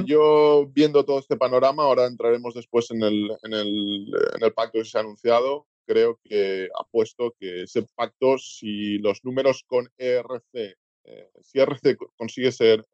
yo 0.06 0.66
viendo 0.72 1.04
todo 1.04 1.20
este 1.20 1.36
panorama, 1.36 1.84
ahora 1.84 2.06
entraremos 2.06 2.54
después 2.54 2.90
en 2.90 3.02
el, 3.04 3.30
en 3.44 3.52
el, 3.52 4.12
en 4.36 4.42
el 4.42 4.52
pacto 4.52 4.78
que 4.78 4.84
se 4.84 4.98
ha 4.98 5.02
anunciado, 5.02 5.68
creo 5.86 6.18
que 6.24 6.68
apuesto 6.80 7.32
que 7.38 7.62
ese 7.62 7.86
pacto, 7.94 8.38
si 8.38 8.98
los 8.98 9.24
números 9.24 9.62
con 9.68 9.88
ERC, 9.98 10.76
eh, 11.04 11.30
si 11.42 11.60
ERC 11.60 11.96
consigue 12.16 12.50
ser 12.50 12.84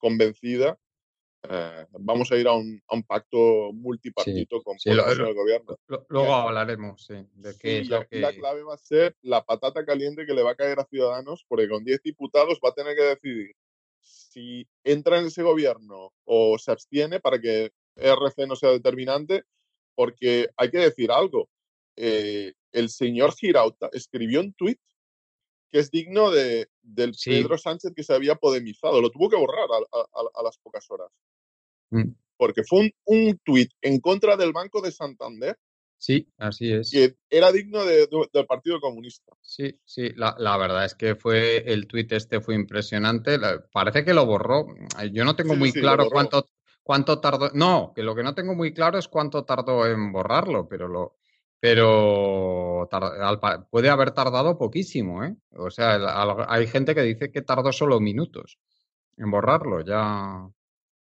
convencida, 0.00 0.76
eh, 1.48 1.86
vamos 1.92 2.30
a 2.32 2.36
ir 2.36 2.46
a 2.48 2.52
un, 2.52 2.82
a 2.88 2.96
un 2.96 3.02
pacto 3.02 3.72
multipartito 3.72 4.62
con 4.62 4.76
el 4.84 5.34
gobierno. 5.34 5.78
luego 6.08 6.34
hablaremos 6.34 7.06
de 7.08 7.56
qué 7.58 7.78
es 7.78 7.88
la, 7.88 8.04
que... 8.04 8.20
la 8.20 8.32
clave 8.32 8.62
va 8.62 8.74
a 8.74 8.78
ser 8.78 9.16
la 9.22 9.42
patata 9.44 9.84
caliente 9.86 10.26
que 10.26 10.34
le 10.34 10.42
va 10.42 10.50
a 10.50 10.56
caer 10.56 10.80
a 10.80 10.84
Ciudadanos, 10.84 11.44
porque 11.48 11.68
con 11.68 11.84
10 11.84 12.02
diputados 12.02 12.60
va 12.64 12.70
a 12.70 12.74
tener 12.74 12.94
que 12.94 13.04
decidir 13.04 13.54
si 14.02 14.66
entra 14.84 15.18
en 15.18 15.26
ese 15.26 15.42
gobierno 15.42 16.12
o 16.24 16.58
se 16.58 16.72
abstiene 16.72 17.20
para 17.20 17.40
que 17.40 17.72
RC 17.96 18.46
no 18.46 18.56
sea 18.56 18.70
determinante, 18.70 19.44
porque 19.94 20.48
hay 20.56 20.70
que 20.70 20.78
decir 20.78 21.10
algo. 21.10 21.48
Eh, 21.96 22.52
el 22.72 22.88
señor 22.88 23.34
Girauta 23.34 23.88
escribió 23.92 24.40
un 24.40 24.52
tuit 24.54 24.80
que 25.70 25.78
es 25.78 25.90
digno 25.90 26.30
de, 26.30 26.68
del 26.82 27.12
Pedro 27.24 27.56
Sánchez 27.56 27.92
que 27.94 28.02
se 28.02 28.14
había 28.14 28.34
podemizado. 28.34 29.00
Lo 29.00 29.10
tuvo 29.10 29.28
que 29.28 29.36
borrar 29.36 29.68
a, 29.70 30.42
las 30.42 30.58
pocas 30.58 30.90
horas. 30.90 31.10
Mm. 31.90 32.10
Porque 32.36 32.62
fue 32.64 32.80
un, 32.80 32.92
un 33.04 33.38
tuit 33.44 33.70
en 33.82 34.00
contra 34.00 34.36
del 34.36 34.52
Banco 34.52 34.80
de 34.80 34.92
Santander. 34.92 35.58
Sí, 35.98 36.26
así 36.38 36.72
es. 36.72 36.90
Que 36.90 37.16
era 37.28 37.52
digno 37.52 37.84
del 37.84 38.46
Partido 38.48 38.80
Comunista. 38.80 39.32
Sí, 39.42 39.78
sí, 39.84 40.08
la, 40.16 40.34
la, 40.38 40.56
verdad 40.56 40.86
es 40.86 40.94
que 40.94 41.14
fue 41.14 41.58
el 41.70 41.86
tuit 41.86 42.10
este 42.12 42.40
fue 42.40 42.54
impresionante. 42.54 43.38
parece 43.70 44.02
que 44.02 44.14
lo 44.14 44.24
borró. 44.24 44.66
Yo 45.12 45.24
no 45.26 45.36
tengo 45.36 45.56
muy 45.56 45.72
claro 45.72 46.08
cuánto, 46.10 46.48
cuánto 46.82 47.20
tardó. 47.20 47.50
No, 47.52 47.92
que 47.94 48.02
lo 48.02 48.14
que 48.14 48.22
no 48.22 48.34
tengo 48.34 48.54
muy 48.54 48.72
claro 48.72 48.98
es 48.98 49.08
cuánto 49.08 49.44
tardó 49.44 49.86
en 49.86 50.10
borrarlo, 50.10 50.66
pero 50.66 50.88
lo, 50.88 51.19
pero 51.60 52.88
puede 53.70 53.90
haber 53.90 54.12
tardado 54.12 54.56
poquísimo, 54.56 55.22
¿eh? 55.22 55.36
O 55.52 55.70
sea, 55.70 55.98
hay 56.48 56.66
gente 56.66 56.94
que 56.94 57.02
dice 57.02 57.30
que 57.30 57.42
tardó 57.42 57.70
solo 57.72 58.00
minutos 58.00 58.58
en 59.18 59.30
borrarlo, 59.30 59.82
ya 59.82 60.48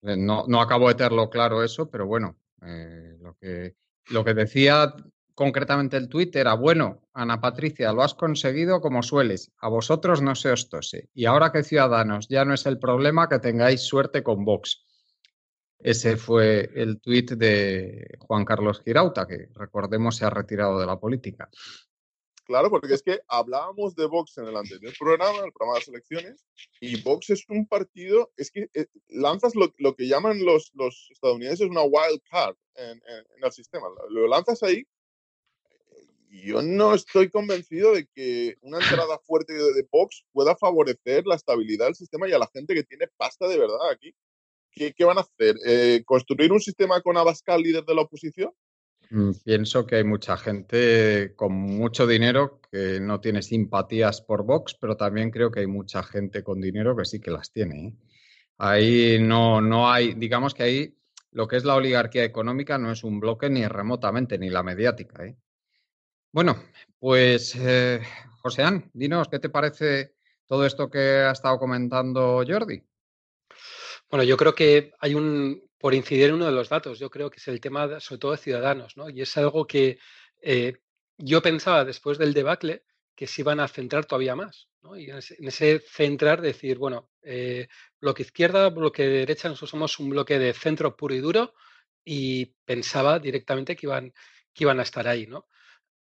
eh, 0.04 0.16
no, 0.16 0.46
no 0.48 0.62
acabo 0.62 0.88
de 0.88 0.96
tenerlo 0.96 1.30
claro 1.30 1.64
eso, 1.64 1.90
pero 1.92 2.08
bueno, 2.08 2.38
eh, 2.66 3.18
lo, 3.20 3.36
que, 3.36 3.76
lo 4.10 4.24
que 4.24 4.34
decía 4.34 4.94
concretamente 5.36 5.98
el 5.98 6.08
Twitter 6.08 6.42
era, 6.42 6.54
bueno, 6.54 7.02
Ana 7.14 7.42
Patricia, 7.42 7.92
lo 7.92 8.02
has 8.02 8.14
conseguido 8.14 8.80
como 8.80 9.04
sueles, 9.04 9.52
a 9.60 9.68
vosotros 9.68 10.22
no 10.22 10.34
se 10.36 10.52
os 10.52 10.70
tose, 10.70 11.10
y 11.14 11.26
ahora 11.26 11.52
que 11.52 11.64
Ciudadanos 11.64 12.30
ya 12.30 12.46
no 12.46 12.54
es 12.54 12.66
el 12.66 12.80
problema, 12.80 13.28
que 13.28 13.40
tengáis 13.40 13.82
suerte 13.82 14.24
con 14.24 14.46
Vox. 14.46 14.87
Ese 15.80 16.18
fue 16.18 16.72
el 16.76 17.00
tuit 17.00 17.32
de 17.32 18.18
Juan 18.20 18.46
Carlos 18.46 18.82
Girauta, 18.84 19.28
que 19.28 19.50
recordemos 19.54 20.18
se 20.18 20.26
ha 20.26 20.30
retirado 20.30 20.80
de 20.80 20.86
la 20.86 21.00
política. 21.00 21.50
Claro, 22.46 22.70
porque 22.70 22.94
es 22.94 23.04
que 23.04 23.20
hablábamos 23.28 23.94
de 23.96 24.06
Vox 24.06 24.38
en 24.38 24.46
el 24.46 24.56
anterior 24.56 24.94
programa, 24.98 25.44
el 25.44 25.52
programa 25.52 25.74
de 25.74 25.80
las 25.80 25.88
elecciones, 25.90 26.46
y 26.80 27.02
Vox 27.02 27.30
es 27.30 27.44
un 27.50 27.68
partido, 27.68 28.32
es 28.38 28.52
que 28.52 28.70
eh, 28.74 28.88
lanzas 29.10 29.54
lo, 29.54 29.96
que 29.96 30.08
llaman 30.08 30.44
los, 30.46 30.72
los, 30.74 31.10
estadounidenses 31.12 31.70
una 31.70 31.84
wild 31.84 32.22
card 32.32 32.56
en, 32.76 33.02
el 33.44 33.52
sistema. 33.52 33.88
Lo 34.10 34.28
lanzas 34.28 34.64
ahí 34.64 34.86
yo 36.30 36.62
no 36.62 36.94
estoy 36.94 37.30
convencido 37.30 37.94
de 37.94 38.08
que 38.08 38.58
una 38.62 38.80
entrada 38.80 39.18
fuerte 39.20 39.54
de 39.54 39.88
Vox 39.92 40.26
pueda 40.32 40.56
favorecer 40.56 41.26
la 41.26 41.36
estabilidad 41.36 41.86
del 41.86 41.96
sistema 41.96 42.28
y 42.28 42.34
a 42.34 42.40
la 42.40 42.50
gente 42.54 42.74
que 42.74 42.84
tiene 42.84 43.08
pasta 43.18 43.48
de 43.48 43.58
verdad 43.58 43.90
aquí. 43.92 44.14
¿Qué, 44.78 45.06
van 45.06 45.18
a 45.18 45.22
hacer? 45.22 45.56
Eh, 45.66 46.04
¿Construir 46.06 46.52
un 46.52 46.60
sistema 46.60 47.02
con 47.02 47.18
Abascal 47.18 47.62
líder 47.62 47.84
de 47.84 47.96
la 47.96 48.02
oposición? 48.02 48.52
Mm, 49.10 49.32
pienso 49.44 49.86
que 49.86 49.98
hay 49.98 50.04
mucha 50.04 50.38
gente 50.38 51.34
con 51.36 51.54
mucho 51.54 52.06
dinero 52.06 52.60
que 52.72 53.00
no 53.00 53.20
tiene 53.22 53.42
simpatías 53.42 54.22
por 54.22 54.44
Vox, 54.44 54.76
pero 54.80 54.98
también 54.98 55.32
creo 55.32 55.50
que 55.50 55.62
hay 55.62 55.68
mucha 55.68 56.04
gente 56.04 56.44
con 56.44 56.60
dinero 56.60 56.96
que 56.96 57.06
sí 57.06 57.20
que 57.20 57.32
las 57.32 57.52
tiene. 57.52 57.88
¿eh? 57.88 57.94
Ahí 58.58 59.18
no, 59.22 59.62
no 59.62 59.90
hay, 59.90 60.14
digamos 60.16 60.54
que 60.54 60.64
ahí 60.64 60.98
lo 61.32 61.48
que 61.48 61.58
es 61.58 61.64
la 61.64 61.76
oligarquía 61.76 62.24
económica 62.24 62.78
no 62.78 62.92
es 62.92 63.04
un 63.04 63.20
bloque 63.20 63.50
ni 63.50 63.66
remotamente, 63.68 64.38
ni 64.38 64.50
la 64.50 64.64
mediática. 64.64 65.26
¿eh? 65.26 65.38
Bueno, 66.32 66.58
pues 67.00 67.56
eh, 67.56 68.02
Joséán, 68.42 68.90
dinos, 68.94 69.28
¿qué 69.30 69.40
te 69.40 69.50
parece 69.50 70.16
todo 70.46 70.66
esto 70.66 70.90
que 70.90 71.00
ha 71.00 71.32
estado 71.32 71.60
comentando 71.60 72.44
Jordi? 72.48 72.84
Bueno, 74.10 74.24
yo 74.24 74.38
creo 74.38 74.56
que 74.56 74.94
hay 75.00 75.16
un, 75.16 75.70
por 75.78 75.94
incidir 75.94 76.30
en 76.30 76.36
uno 76.36 76.46
de 76.46 76.52
los 76.52 76.70
datos, 76.70 77.00
yo 77.00 77.10
creo 77.10 77.30
que 77.30 77.38
es 77.38 77.48
el 77.48 77.60
tema 77.60 78.00
sobre 78.00 78.20
todo 78.20 78.32
de 78.32 78.38
ciudadanos, 78.38 78.96
¿no? 78.96 79.10
Y 79.10 79.22
es 79.22 79.36
algo 79.38 79.68
que 79.68 80.00
eh, 80.42 80.74
yo 81.18 81.42
pensaba 81.42 81.84
después 81.84 82.18
del 82.18 82.34
debacle 82.34 82.84
que 83.16 83.28
se 83.28 83.42
iban 83.42 83.60
a 83.60 83.68
centrar 83.68 84.06
todavía 84.06 84.36
más, 84.36 84.70
¿no? 84.82 84.98
Y 84.98 85.10
en 85.10 85.18
ese, 85.18 85.80
centrar 85.80 86.42
decir, 86.42 86.78
bueno, 86.78 87.10
eh, 87.24 87.68
bloque 88.00 88.24
izquierda, 88.24 88.70
bloque 88.70 89.06
derecha, 89.08 89.50
nosotros 89.50 89.72
somos 89.72 90.00
un 90.00 90.10
bloque 90.10 90.40
de 90.40 90.54
centro 90.54 90.96
puro 90.96 91.14
y 91.16 91.20
duro 91.20 91.54
y 92.06 92.46
pensaba 92.66 93.20
directamente 93.20 93.76
que 93.76 93.88
iban, 93.88 94.14
que 94.54 94.64
iban 94.64 94.80
a 94.80 94.84
estar 94.84 95.08
ahí, 95.08 95.28
¿no? 95.28 95.48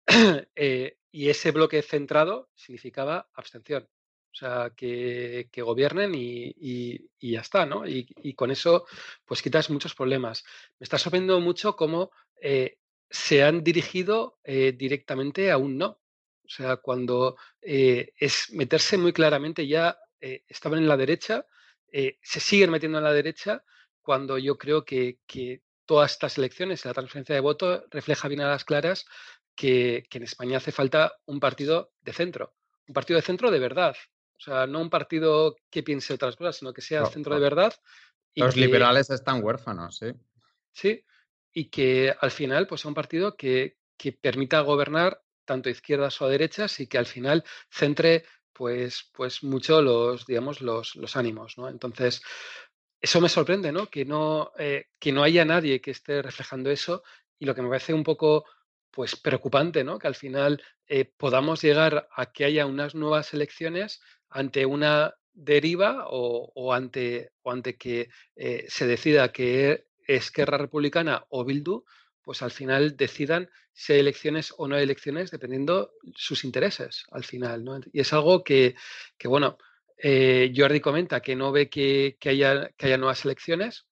Eh, 0.56 0.98
y 1.10 1.30
ese 1.30 1.52
bloque 1.52 1.82
centrado 1.82 2.50
significaba 2.54 3.28
abstención. 3.34 3.88
O 4.34 4.36
sea, 4.36 4.72
que, 4.76 5.48
gobiernen 5.58 6.12
y, 6.12 7.08
ya 7.20 7.40
está, 7.40 7.66
¿no? 7.66 7.86
Y, 7.86 8.34
con 8.34 8.50
eso, 8.50 8.84
pues 9.24 9.40
quitas 9.42 9.70
muchos 9.70 9.94
problemas. 9.94 10.44
Me 10.80 10.84
está 10.84 10.98
sorprendiendo 10.98 11.38
mucho 11.38 11.76
cómo 11.76 12.10
eh, 12.40 12.78
se 13.08 13.44
han 13.44 13.62
dirigido 13.62 14.38
eh, 14.42 14.72
directamente 14.76 15.52
a 15.52 15.56
un 15.56 15.78
no. 15.78 16.00
O 16.44 16.48
sea, 16.48 16.78
cuando 16.78 17.36
eh, 17.62 18.12
es 18.18 18.50
meterse 18.52 18.98
muy 18.98 19.12
claramente, 19.12 19.68
ya 19.68 19.96
estaban 20.48 20.78
en 20.78 20.88
la 20.88 20.96
derecha, 20.96 21.46
se 21.90 22.40
siguen 22.40 22.70
metiendo 22.70 22.96
en 22.98 23.04
la 23.04 23.12
derecha, 23.12 23.62
cuando 24.00 24.38
yo 24.38 24.56
creo 24.56 24.84
que, 24.84 25.18
todas 25.84 26.12
estas 26.12 26.38
elecciones, 26.38 26.84
la 26.86 26.94
transferencia 26.94 27.34
de 27.34 27.42
voto, 27.42 27.84
refleja 27.90 28.26
bien 28.26 28.40
a 28.40 28.48
las 28.48 28.64
claras 28.64 29.04
que, 29.54 30.04
que 30.08 30.18
en 30.18 30.24
España 30.24 30.56
hace 30.56 30.72
falta 30.72 31.12
un 31.26 31.40
partido 31.40 31.92
de 32.00 32.14
centro, 32.14 32.54
un 32.88 32.94
partido 32.94 33.18
de 33.18 33.26
centro 33.26 33.50
de 33.50 33.58
verdad, 33.58 33.94
o 34.36 34.40
sea, 34.40 34.66
no 34.66 34.80
un 34.80 34.90
partido 34.90 35.56
que 35.70 35.82
piense 35.82 36.14
otras 36.14 36.36
cosas, 36.36 36.56
sino 36.56 36.72
que 36.72 36.82
sea 36.82 37.06
centro 37.06 37.34
de 37.34 37.40
verdad. 37.40 37.74
Y 38.34 38.40
Los 38.40 38.56
liberales 38.56 39.10
están 39.10 39.42
huérfanos, 39.42 39.96
sí. 39.98 40.12
Sí, 40.72 41.04
y 41.52 41.66
que 41.66 42.14
al 42.20 42.30
final 42.30 42.66
pues 42.66 42.80
sea 42.80 42.88
un 42.88 42.94
partido 42.94 43.36
que, 43.36 43.78
que 43.96 44.12
permita 44.12 44.60
gobernar 44.60 45.22
tanto 45.44 45.70
izquierdas 45.70 46.20
o 46.20 46.28
derechas 46.28 46.80
y 46.80 46.86
que 46.86 46.98
al 46.98 47.06
final 47.06 47.44
centre 47.70 48.24
pues, 48.52 49.10
pues 49.12 49.42
mucho 49.42 49.82
los, 49.82 50.26
digamos, 50.26 50.60
los, 50.60 50.96
los 50.96 51.16
ánimos, 51.16 51.58
¿no? 51.58 51.68
Entonces, 51.68 52.22
eso 53.00 53.20
me 53.20 53.28
sorprende, 53.28 53.72
¿no? 53.72 53.88
Que 53.88 54.04
no, 54.04 54.52
eh, 54.58 54.86
que 54.98 55.12
no 55.12 55.22
haya 55.22 55.44
nadie 55.44 55.80
que 55.80 55.90
esté 55.90 56.22
reflejando 56.22 56.70
eso 56.70 57.02
y 57.38 57.44
lo 57.44 57.54
que 57.54 57.62
me 57.62 57.68
parece 57.68 57.92
un 57.92 58.04
poco 58.04 58.46
pues 58.90 59.16
preocupante, 59.16 59.82
¿no? 59.82 59.98
Que 59.98 60.06
al 60.06 60.14
final 60.14 60.62
eh, 60.86 61.04
podamos 61.04 61.60
llegar 61.62 62.08
a 62.14 62.32
que 62.32 62.44
haya 62.44 62.64
unas 62.64 62.94
nuevas 62.94 63.34
elecciones 63.34 64.00
ante 64.34 64.66
una 64.66 65.14
deriva 65.32 66.06
o, 66.08 66.72
ante, 66.74 67.30
o 67.42 67.52
ante 67.52 67.76
que 67.76 68.10
eh, 68.34 68.66
se 68.68 68.86
decida 68.86 69.32
que 69.32 69.86
es 70.06 70.32
Guerra 70.32 70.58
Republicana 70.58 71.24
o 71.30 71.44
Bildu, 71.44 71.84
pues 72.20 72.42
al 72.42 72.50
final 72.50 72.96
decidan 72.96 73.48
si 73.72 73.92
hay 73.92 74.00
elecciones 74.00 74.52
o 74.56 74.66
no 74.66 74.74
hay 74.74 74.82
elecciones 74.82 75.30
dependiendo 75.30 75.92
sus 76.16 76.44
intereses 76.44 77.04
al 77.12 77.24
final. 77.24 77.64
¿no? 77.64 77.80
Y 77.92 78.00
es 78.00 78.12
algo 78.12 78.42
que, 78.42 78.74
que 79.16 79.28
bueno, 79.28 79.56
eh, 79.96 80.52
Jordi 80.54 80.80
comenta 80.80 81.20
que 81.20 81.36
no 81.36 81.52
ve 81.52 81.70
que, 81.70 82.16
haya, 82.24 82.70
que 82.76 82.86
haya 82.86 82.98
nuevas 82.98 83.24
elecciones, 83.24 83.86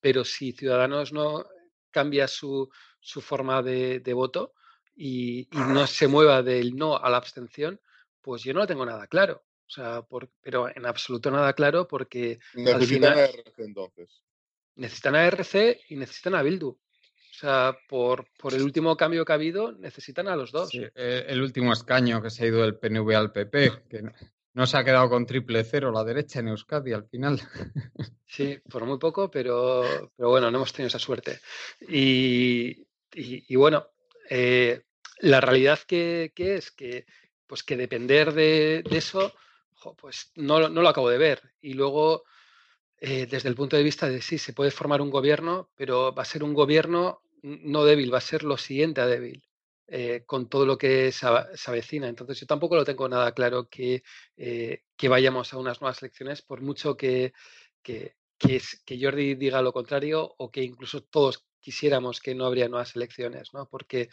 pero 0.00 0.24
si 0.24 0.52
Ciudadanos 0.52 1.12
no 1.12 1.46
cambia 1.90 2.28
su, 2.28 2.70
su 3.00 3.22
forma 3.22 3.62
de, 3.62 4.12
voto 4.12 4.52
y, 4.94 5.48
no 5.52 5.86
se 5.86 6.06
mueva 6.06 6.42
del 6.42 6.76
no 6.76 6.98
a 6.98 7.08
la 7.08 7.16
abstención, 7.16 7.80
pues 8.20 8.42
yo 8.42 8.52
no 8.52 8.60
lo 8.60 8.66
tengo 8.66 8.84
nada 8.84 9.06
claro. 9.06 9.44
O 9.66 9.70
sea, 9.70 10.02
por, 10.02 10.30
pero 10.42 10.68
en 10.68 10.86
absoluto 10.86 11.30
nada 11.30 11.52
claro 11.54 11.88
porque 11.88 12.38
necesitan 12.54 13.14
al 13.14 13.28
final, 13.28 13.44
a 13.58 13.62
entonces. 13.62 14.22
Necesitan 14.76 15.14
a 15.14 15.26
RC 15.26 15.80
y 15.88 15.96
necesitan 15.96 16.34
a 16.34 16.42
Bildu. 16.42 16.68
O 17.34 17.36
sea, 17.36 17.76
por, 17.88 18.28
por, 18.38 18.54
el 18.54 18.62
último 18.62 18.96
cambio 18.96 19.24
que 19.24 19.32
ha 19.32 19.34
habido, 19.34 19.72
necesitan 19.72 20.28
a 20.28 20.36
los 20.36 20.52
dos. 20.52 20.70
Eh, 20.72 21.24
el 21.28 21.42
último 21.42 21.72
escaño 21.72 22.22
que 22.22 22.30
se 22.30 22.44
ha 22.44 22.46
ido 22.46 22.62
del 22.62 22.76
PNV 22.76 23.10
al 23.16 23.32
PP, 23.32 23.72
que 23.88 24.02
no, 24.52 24.66
se 24.68 24.76
ha 24.76 24.84
quedado 24.84 25.10
con 25.10 25.26
triple 25.26 25.64
cero 25.64 25.90
la 25.90 26.04
derecha 26.04 26.38
en 26.38 26.48
Euskadi 26.48 26.92
al 26.92 27.08
final. 27.08 27.40
Sí, 28.26 28.58
por 28.68 28.84
muy 28.84 28.98
poco, 28.98 29.30
pero, 29.30 29.84
pero 30.16 30.28
bueno, 30.28 30.50
no 30.50 30.58
hemos 30.58 30.72
tenido 30.72 30.88
esa 30.88 30.98
suerte. 30.98 31.38
Y, 31.88 32.84
y, 33.12 33.54
bueno, 33.54 33.86
eh, 34.28 34.82
la 35.20 35.40
realidad 35.40 35.78
que, 35.86 36.32
que, 36.34 36.56
es 36.56 36.72
que, 36.72 37.06
pues 37.46 37.62
que 37.62 37.76
depender 37.76 38.32
de, 38.32 38.82
de 38.90 38.98
eso, 38.98 39.32
pues 39.92 40.32
no, 40.36 40.68
no, 40.68 40.82
lo 40.82 40.88
acabo 40.88 41.10
de 41.10 41.18
ver. 41.18 41.42
Y 41.60 41.74
luego, 41.74 42.24
eh, 42.98 43.26
desde 43.26 43.48
el 43.50 43.54
punto 43.54 43.76
de 43.76 43.82
vista 43.82 44.08
de 44.08 44.22
sí, 44.22 44.38
se 44.38 44.54
puede 44.54 44.70
formar 44.70 45.02
un 45.02 45.10
gobierno, 45.10 45.70
pero 45.76 46.14
va 46.14 46.22
a 46.22 46.26
ser 46.26 46.42
un 46.42 46.54
gobierno 46.54 47.20
no 47.42 47.84
débil, 47.84 48.12
va 48.12 48.18
a 48.18 48.22
ser 48.22 48.42
lo 48.42 48.56
siguiente 48.56 49.00
a 49.00 49.06
débil. 49.06 49.42
Eh, 49.86 50.22
con 50.24 50.48
todo 50.48 50.64
lo 50.64 50.78
que 50.78 51.12
se, 51.12 51.26
avecina. 51.66 52.08
Entonces, 52.08 52.40
yo 52.40 52.46
tampoco 52.46 52.74
lo 52.74 52.86
tengo 52.86 53.06
nada 53.06 53.32
claro 53.32 53.68
que, 53.68 54.02
que 54.34 55.08
vayamos 55.08 55.52
a 55.52 55.58
unas 55.58 55.82
nuevas 55.82 56.00
elecciones, 56.02 56.40
por 56.40 56.62
mucho 56.62 56.96
que, 56.96 57.34
que, 57.82 58.14
que, 58.38 58.98
Jordi 59.00 59.34
diga 59.34 59.62
lo 59.62 59.72
contrario 59.72 60.34
o 60.38 60.50
que 60.50 60.62
incluso 60.62 61.02
todos 61.02 61.46
quisiéramos 61.60 62.20
que 62.20 62.34
no 62.34 62.46
habría 62.46 62.68
nuevas 62.68 62.94
elecciones, 62.96 63.54
¿no? 63.54 63.68
porque 63.68 64.10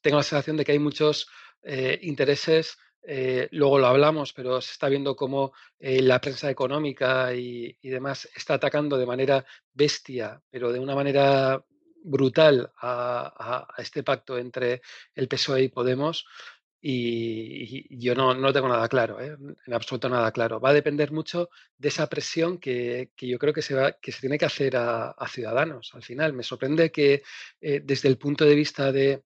tengo 0.00 0.18
la 0.18 0.22
sensación 0.22 0.56
de 0.56 0.64
que 0.64 0.72
hay 0.72 0.78
muchos 0.78 1.28
eh, 1.62 1.98
intereses, 2.02 2.78
eh, 3.06 3.48
luego 3.52 3.78
lo 3.78 3.86
hablamos, 3.86 4.32
pero 4.32 4.60
se 4.60 4.72
está 4.72 4.88
viendo 4.88 5.14
cómo 5.14 5.52
eh, 5.78 6.00
la 6.02 6.20
prensa 6.20 6.50
económica 6.50 7.34
y, 7.34 7.76
demás 7.82 8.28
está 8.34 8.54
atacando 8.54 8.96
de 8.96 9.06
manera 9.06 9.44
bestia, 9.72 10.42
pero 10.50 10.72
de 10.72 10.80
una 10.80 10.94
manera 10.94 11.64
brutal 12.02 12.72
a, 12.80 13.66
a 13.76 13.82
este 13.82 14.02
pacto 14.02 14.38
entre 14.38 14.82
el 15.14 15.28
PSOE 15.28 15.62
y 15.62 15.68
Podemos 15.68 16.26
y, 16.86 17.98
yo 17.98 18.14
no, 18.14 18.34
no, 18.34 18.52
tengo 18.52 18.68
nada 18.68 18.88
claro, 18.88 19.18
¿eh? 19.18 19.36
en 19.66 19.72
absoluto 19.72 20.08
nada 20.10 20.30
claro. 20.32 20.60
Va 20.60 20.68
a 20.70 20.74
depender 20.74 21.12
mucho 21.12 21.48
de 21.78 21.88
esa 21.88 22.08
presión 22.08 22.58
que, 22.58 23.10
que 23.16 23.26
yo 23.26 23.38
creo 23.38 23.54
que 23.54 23.62
se, 23.62 23.74
va, 23.74 23.92
que 23.92 24.12
se 24.12 24.20
tiene 24.20 24.36
que 24.36 24.44
hacer 24.44 24.76
a, 24.76 25.14
Ciudadanos. 25.26 25.92
Al 25.94 26.02
final, 26.02 26.34
me 26.34 26.42
sorprende 26.42 26.92
que 26.92 27.22
desde 27.60 28.08
el 28.08 28.18
punto 28.18 28.44
de 28.44 28.54
vista 28.54 28.92
de, 28.92 29.22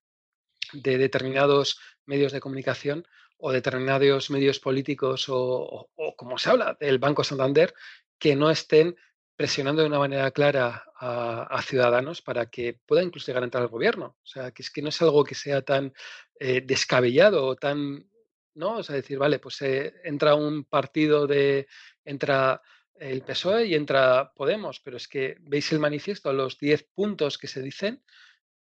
de, 0.73 0.99
determinados 0.99 1.81
medios 2.07 2.31
de 2.31 2.41
comunicación 2.41 3.05
o 3.39 3.53
determinados 3.53 4.31
medios 4.31 4.59
políticos 4.59 5.27
o, 5.29 5.89
como 6.17 6.39
se 6.39 6.51
habla 6.51 6.77
del 6.79 6.99
Banco 6.99 7.25
Santander, 7.25 7.73
que 8.19 8.35
no 8.35 8.51
estén 8.51 8.97
presionando 9.37 9.83
de 9.83 9.89
una 9.89 10.01
manera 10.01 10.31
clara 10.33 10.85
a, 11.01 11.63
ciudadanos 11.63 12.21
para 12.21 12.51
que 12.51 12.81
pueda 12.85 13.05
incluso 13.05 13.27
llegar 13.27 13.45
a 13.45 13.47
entrar 13.47 13.63
al 13.63 13.69
gobierno. 13.69 14.17
O 14.23 14.27
sea, 14.27 14.51
que 14.51 14.63
es 14.63 14.71
que 14.71 14.83
no 14.83 14.89
es 14.89 15.01
algo 15.01 15.23
que 15.23 15.37
sea 15.37 15.63
tan 15.63 15.93
eh, 16.41 16.61
descabellado 16.61 17.47
o 17.47 17.55
tan, 17.55 18.11
¿no? 18.55 18.79
O 18.79 18.83
sea, 18.83 18.97
decir, 18.97 19.17
vale, 19.17 19.39
pues 19.39 19.63
eh, 19.63 19.95
entra 20.03 20.35
un 20.35 20.65
partido 20.65 21.29
de, 21.29 21.69
entra 22.05 22.61
el 22.97 23.23
PSOE 23.23 23.67
y 23.67 23.75
entra 23.77 24.33
Podemos, 24.35 24.81
pero 24.81 24.97
es 24.97 25.07
que 25.07 25.37
veis 25.41 25.71
el 25.71 25.79
manifiesto, 25.79 26.33
los 26.33 26.59
10 26.59 26.89
puntos 26.93 27.39
que 27.39 27.47
se 27.47 27.63
dicen, 27.63 28.03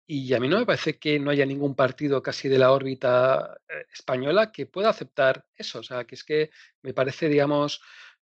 y 0.09 0.33
a 0.33 0.39
mí 0.39 0.47
no 0.47 0.57
me 0.57 0.65
parece 0.65 0.97
que 0.97 1.19
no 1.19 1.31
haya 1.31 1.45
ningún 1.45 1.75
partido 1.75 2.23
casi 2.23 2.47
de 2.47 2.57
la 2.57 2.71
órbita 2.71 3.59
eh, 3.67 3.85
española 3.91 4.53
que 4.53 4.65
pueda 4.65 4.89
aceptar 4.89 5.45
eso. 5.53 5.79
O 5.79 5.83
sea, 5.83 6.05
que 6.05 6.15
es 6.15 6.23
que 6.23 6.49
me 6.81 6.93
parece, 6.93 7.27
digamos, 7.27 7.81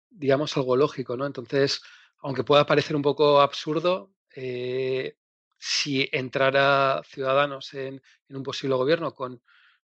digamos 0.09 0.55
algo 0.55 0.77
lógico, 0.77 1.17
¿no? 1.17 1.25
Entonces, 1.25 1.81
aunque 2.19 2.45
pueda 2.45 2.65
parecer 2.65 2.95
un 2.95 3.01
poco 3.01 3.41
absurdo, 3.41 4.13
eh, 4.33 5.17
si 5.57 6.07
entrara 6.13 7.01
Ciudadanos 7.05 7.73
en, 7.73 8.01
un 8.29 8.43
posible 8.43 8.75
gobierno 8.75 9.13
con, 9.13 9.41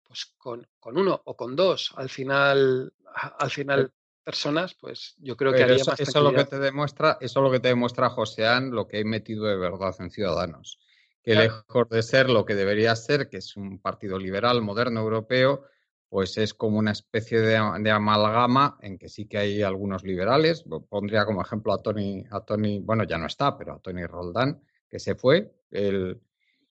pues 0.04 0.34
con, 0.36 0.68
uno 0.84 1.22
o 1.26 1.38
con 1.38 1.56
dos, 1.56 1.94
al 1.96 2.10
final, 2.10 2.92
al 3.38 3.52
final 3.52 3.92
personas, 4.24 4.74
pues 4.74 5.16
yo 5.20 5.38
creo 5.38 5.54
que 5.54 5.64
haría 5.64 5.76
eso, 5.76 5.92
más 5.92 6.00
eso 6.00 6.22
lo 6.22 6.34
que 6.34 6.46
te 6.46 6.60
demuestra, 6.60 7.18
eso 7.22 7.40
es 7.40 7.44
lo 7.44 7.52
que 7.52 7.60
te 7.60 7.68
demuestra 7.68 8.10
Joseán, 8.10 8.72
lo 8.72 8.88
que 8.88 9.00
he 9.00 9.06
metido 9.06 9.46
de 9.46 9.58
verdad 9.58 9.96
en 10.00 10.10
Ciudadanos. 10.10 10.80
Que 11.24 11.36
lejos 11.36 11.90
de 11.90 12.04
ser 12.04 12.30
lo 12.30 12.44
que 12.44 12.54
debería 12.54 12.96
ser, 12.96 13.30
que 13.30 13.38
es 13.38 13.56
un 13.56 13.80
partido 13.80 14.20
liberal, 14.20 14.62
moderno, 14.62 15.00
europeo, 15.00 15.64
pues 16.14 16.38
es 16.38 16.54
como 16.54 16.78
una 16.78 16.92
especie 16.92 17.40
de, 17.40 17.58
amalgama 17.58 18.78
en 18.82 19.00
que 19.00 19.10
sí 19.10 19.26
que 19.26 19.40
hay 19.40 19.64
algunos 19.64 20.04
liberales. 20.04 20.64
Pondría 20.88 21.26
como 21.26 21.42
ejemplo 21.42 21.74
a 21.74 21.82
Tony, 21.82 22.24
a 22.30 22.42
Tony, 22.42 22.80
bueno, 22.82 23.04
ya 23.04 23.18
no 23.18 23.26
está, 23.26 23.58
pero 23.58 23.74
a 23.74 23.80
Tony 23.80 24.06
Roldán, 24.06 24.62
que 24.88 25.00
se 25.00 25.16
fue. 25.16 25.52
Él 25.72 26.22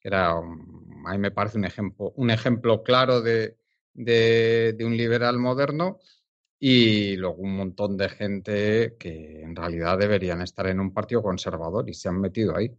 era, 0.01 0.37
a 0.37 0.43
mí 0.43 1.19
me 1.19 1.33
parece 1.33 1.59
un 1.59 1.65
ejemplo, 1.65 2.13
un 2.15 2.31
ejemplo 2.31 2.85
claro 2.85 3.21
de, 3.21 3.57
de, 3.95 4.77
un 4.85 4.97
liberal 4.97 5.41
moderno. 5.41 5.99
Y 6.61 7.17
luego 7.17 7.39
un 7.39 7.57
montón 7.57 7.97
de 7.97 8.11
gente 8.11 8.97
que 8.97 9.43
en 9.43 9.57
realidad 9.57 9.99
deberían 9.99 10.41
estar 10.41 10.69
en 10.69 10.79
un 10.79 10.95
partido 10.95 11.21
conservador 11.21 11.89
y 11.89 11.95
se 11.95 12.09
han 12.09 12.21
metido 12.21 12.57
ahí. 12.57 12.73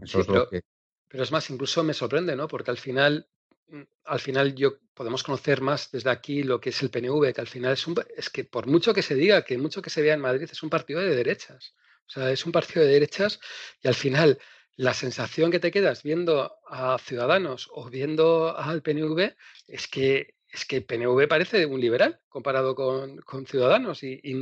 Eso 0.00 0.20
es 0.20 0.28
lo 0.28 0.48
que... 0.48 0.62
pero 1.08 1.22
es 1.22 1.32
más, 1.32 1.50
incluso 1.50 1.82
me 1.82 1.94
sorprende, 1.94 2.36
¿no? 2.36 2.48
Porque 2.48 2.70
al 2.70 2.78
final 2.78 3.28
Mm, 3.68 3.82
al 4.04 4.20
final 4.20 4.54
yo 4.54 4.78
podemos 4.94 5.22
conocer 5.22 5.60
más 5.60 5.90
desde 5.90 6.10
aquí 6.10 6.42
lo 6.42 6.60
que 6.60 6.70
es 6.70 6.82
el 6.82 6.90
PNV, 6.90 7.32
que 7.34 7.40
al 7.40 7.46
final 7.46 7.72
es 7.74 7.86
un 7.86 7.94
es 8.16 8.30
que 8.30 8.44
por 8.44 8.66
mucho 8.66 8.94
que 8.94 9.02
se 9.02 9.14
diga, 9.14 9.44
que 9.44 9.58
mucho 9.58 9.82
que 9.82 9.90
se 9.90 10.02
vea 10.02 10.14
en 10.14 10.20
Madrid, 10.20 10.48
es 10.50 10.62
un 10.62 10.70
partido 10.70 11.00
de 11.00 11.14
derechas. 11.14 11.74
O 12.06 12.10
sea, 12.10 12.30
es 12.32 12.46
un 12.46 12.52
partido 12.52 12.84
de 12.84 12.92
derechas 12.92 13.40
y 13.82 13.88
al 13.88 13.94
final 13.94 14.38
la 14.76 14.94
sensación 14.94 15.50
que 15.50 15.60
te 15.60 15.70
quedas 15.70 16.02
viendo 16.02 16.56
a 16.68 16.98
Ciudadanos 16.98 17.68
o 17.72 17.90
viendo 17.90 18.56
al 18.56 18.82
PNV 18.82 19.34
es 19.66 19.88
que 19.88 20.34
es 20.50 20.64
que 20.64 20.80
PNV 20.80 21.28
parece 21.28 21.66
un 21.66 21.80
liberal 21.80 22.20
comparado 22.28 22.74
con, 22.74 23.20
Ciudadanos 23.46 24.02
y, 24.02 24.18
y, 24.22 24.32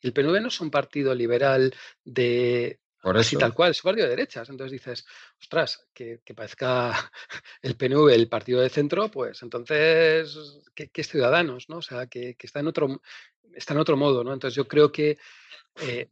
el 0.00 0.12
PNV 0.14 0.40
no 0.40 0.48
es 0.48 0.60
un 0.60 0.70
partido 0.70 1.14
liberal 1.14 1.74
de, 2.04 2.80
por 3.00 3.16
Así 3.16 3.36
tal 3.36 3.54
cual, 3.54 3.70
es 3.70 3.80
partido 3.80 4.06
de 4.06 4.16
derechas. 4.16 4.48
Entonces 4.48 4.72
dices, 4.72 5.06
ostras, 5.40 5.86
que, 5.94 6.20
parezca 6.34 6.92
el 7.62 7.76
PNV 7.76 8.08
el 8.10 8.28
partido 8.28 8.60
de 8.60 8.68
centro, 8.68 9.10
pues 9.10 9.42
entonces, 9.42 10.36
¿qué, 10.74 10.90
es 10.92 11.08
Ciudadanos? 11.08 11.68
¿no? 11.68 11.78
O 11.78 11.82
sea, 11.82 12.06
que, 12.06 12.36
está, 12.40 12.60
en 12.60 12.66
otro, 12.66 13.00
está 13.54 13.74
en 13.74 13.80
otro 13.80 13.96
modo, 13.96 14.24
¿no? 14.24 14.32
Entonces 14.32 14.56
yo 14.56 14.66
creo 14.66 14.90
que 14.90 15.18
eh, 15.82 16.08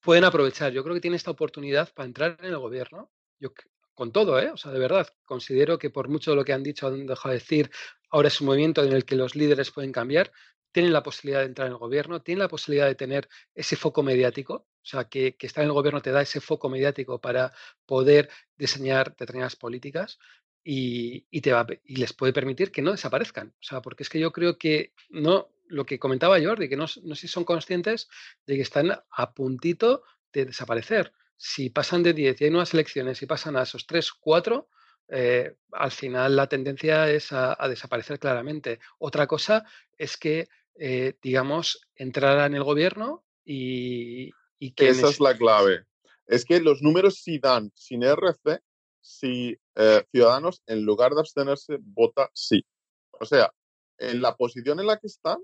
pueden 0.00 0.24
aprovechar, 0.24 0.72
yo 0.72 0.82
creo 0.82 0.94
que 0.94 1.00
tiene 1.00 1.16
esta 1.16 1.30
oportunidad 1.30 1.92
para 1.94 2.06
entrar 2.06 2.36
en 2.40 2.50
el 2.50 2.58
gobierno. 2.58 3.10
Yo, 3.38 3.52
con 3.94 4.12
todo, 4.12 4.38
¿eh? 4.38 4.50
O 4.50 4.58
sea, 4.58 4.72
de 4.72 4.78
verdad, 4.78 5.08
considero 5.24 5.78
que 5.78 5.88
por 5.88 6.08
mucho 6.08 6.32
de 6.32 6.36
lo 6.36 6.44
que 6.44 6.52
han 6.52 6.62
dicho, 6.62 6.86
han 6.86 7.06
dejado 7.06 7.32
de 7.32 7.38
decir, 7.38 7.70
ahora 8.10 8.28
es 8.28 8.40
un 8.42 8.48
movimiento 8.48 8.84
en 8.84 8.92
el 8.92 9.06
que 9.06 9.16
los 9.16 9.34
líderes 9.34 9.70
pueden 9.70 9.90
cambiar, 9.90 10.32
tienen 10.70 10.92
la 10.92 11.02
posibilidad 11.02 11.40
de 11.40 11.46
entrar 11.46 11.68
en 11.68 11.72
el 11.72 11.78
gobierno, 11.78 12.20
tienen 12.20 12.40
la 12.40 12.48
posibilidad 12.48 12.86
de 12.86 12.94
tener 12.94 13.26
ese 13.54 13.76
foco 13.76 14.02
mediático, 14.02 14.66
o 14.86 14.88
sea, 14.88 15.08
que, 15.08 15.36
estar 15.40 15.64
en 15.64 15.70
el 15.70 15.74
gobierno 15.74 16.00
te 16.00 16.12
da 16.12 16.22
ese 16.22 16.40
foco 16.40 16.68
mediático 16.68 17.20
para 17.20 17.52
poder 17.86 18.30
diseñar 18.56 19.16
determinadas 19.16 19.56
políticas 19.56 20.20
y, 20.62 21.40
te 21.40 21.52
va, 21.52 21.66
y 21.84 21.96
les 21.96 22.12
puede 22.12 22.32
permitir 22.32 22.70
que 22.70 22.82
no 22.82 22.92
desaparezcan. 22.92 23.48
O 23.48 23.62
sea, 23.62 23.82
porque 23.82 24.04
es 24.04 24.08
que 24.08 24.20
yo 24.20 24.30
creo 24.30 24.58
que 24.58 24.92
no, 25.10 25.50
lo 25.66 25.84
que 25.84 25.98
comentaba 25.98 26.40
Jordi, 26.40 26.68
que 26.68 26.76
no, 26.76 26.86
no 27.02 27.14
sé 27.16 27.22
si 27.22 27.28
son 27.28 27.44
conscientes 27.44 28.08
de 28.46 28.54
que 28.54 28.62
están 28.62 28.92
a 29.10 29.34
puntito 29.34 30.04
de 30.32 30.46
desaparecer. 30.46 31.12
Si 31.36 31.68
pasan 31.70 32.04
de 32.04 32.12
10 32.12 32.40
y 32.40 32.44
hay 32.44 32.50
nuevas 32.50 32.72
elecciones 32.72 33.20
y 33.22 33.26
pasan 33.26 33.56
a 33.56 33.62
esos 33.62 33.88
3, 33.88 34.12
4, 34.12 34.68
eh, 35.08 35.56
al 35.72 35.90
final 35.90 36.36
la 36.36 36.46
tendencia 36.46 37.10
es 37.10 37.32
a, 37.32 37.56
desaparecer 37.68 38.20
claramente. 38.20 38.78
Otra 38.98 39.26
cosa 39.26 39.64
es 39.98 40.16
que 40.16 40.48
eh, 40.78 41.14
digamos, 41.22 41.88
entrara 41.96 42.46
en 42.46 42.54
el 42.54 42.62
gobierno 42.62 43.24
y, 43.44 44.30
Esa 44.58 45.08
es 45.08 45.20
la 45.20 45.36
clave. 45.36 45.84
Es 46.26 46.44
que 46.44 46.60
los 46.60 46.82
números 46.82 47.20
sí 47.22 47.38
dan 47.38 47.70
sin 47.74 48.02
RC 48.02 48.60
si 49.00 49.56
eh, 49.76 50.04
Ciudadanos, 50.10 50.62
en 50.66 50.82
lugar 50.82 51.12
de 51.12 51.20
abstenerse, 51.20 51.78
vota 51.80 52.28
sí. 52.34 52.64
O 53.12 53.24
sea, 53.24 53.52
en 53.98 54.20
la 54.20 54.36
posición 54.36 54.80
en 54.80 54.86
la 54.86 54.98
que 54.98 55.06
están, 55.06 55.38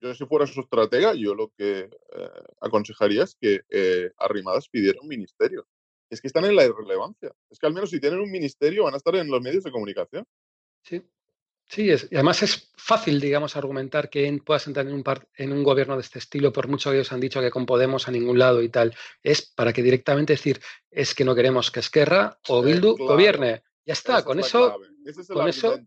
yo 0.00 0.14
si 0.14 0.24
fuera 0.26 0.46
su 0.46 0.60
estratega, 0.60 1.14
yo 1.14 1.34
lo 1.34 1.48
que 1.56 1.80
eh, 1.80 2.30
aconsejaría 2.60 3.24
es 3.24 3.36
que 3.40 3.60
Arrimadas 4.18 4.68
pidiera 4.68 5.00
un 5.02 5.08
ministerio. 5.08 5.66
Es 6.10 6.20
que 6.20 6.28
están 6.28 6.44
en 6.44 6.54
la 6.54 6.64
irrelevancia. 6.64 7.32
Es 7.50 7.58
que 7.58 7.66
al 7.66 7.74
menos 7.74 7.90
si 7.90 8.00
tienen 8.00 8.20
un 8.20 8.30
ministerio 8.30 8.84
van 8.84 8.94
a 8.94 8.98
estar 8.98 9.14
en 9.16 9.28
los 9.28 9.42
medios 9.42 9.64
de 9.64 9.72
comunicación. 9.72 10.24
Sí. 10.84 11.02
Sí, 11.68 11.90
es, 11.90 12.08
y 12.10 12.14
además 12.14 12.42
es 12.42 12.72
fácil, 12.76 13.20
digamos, 13.20 13.54
argumentar 13.54 14.08
que 14.08 14.40
puedas 14.44 14.66
entrar 14.66 14.86
en 14.86 14.94
un, 14.94 15.04
en 15.36 15.52
un 15.52 15.62
gobierno 15.62 15.96
de 15.96 16.00
este 16.00 16.18
estilo, 16.18 16.50
por 16.50 16.66
mucho 16.66 16.90
que 16.90 16.96
ellos 16.96 17.12
han 17.12 17.20
dicho 17.20 17.42
que 17.42 17.50
con 17.50 17.66
Podemos 17.66 18.08
a 18.08 18.10
ningún 18.10 18.38
lado 18.38 18.62
y 18.62 18.70
tal. 18.70 18.94
Es 19.22 19.42
para 19.42 19.74
que 19.74 19.82
directamente 19.82 20.32
decir, 20.32 20.60
es 20.90 21.14
que 21.14 21.24
no 21.24 21.34
queremos 21.34 21.70
que 21.70 21.80
Esquerra 21.80 22.38
o 22.48 22.62
Bildu 22.62 22.96
gobierne. 22.96 23.64
Ya 23.84 23.92
está, 23.92 24.24
con 24.24 24.40
eso, 24.40 24.80
con 25.28 25.48
eso, 25.48 25.78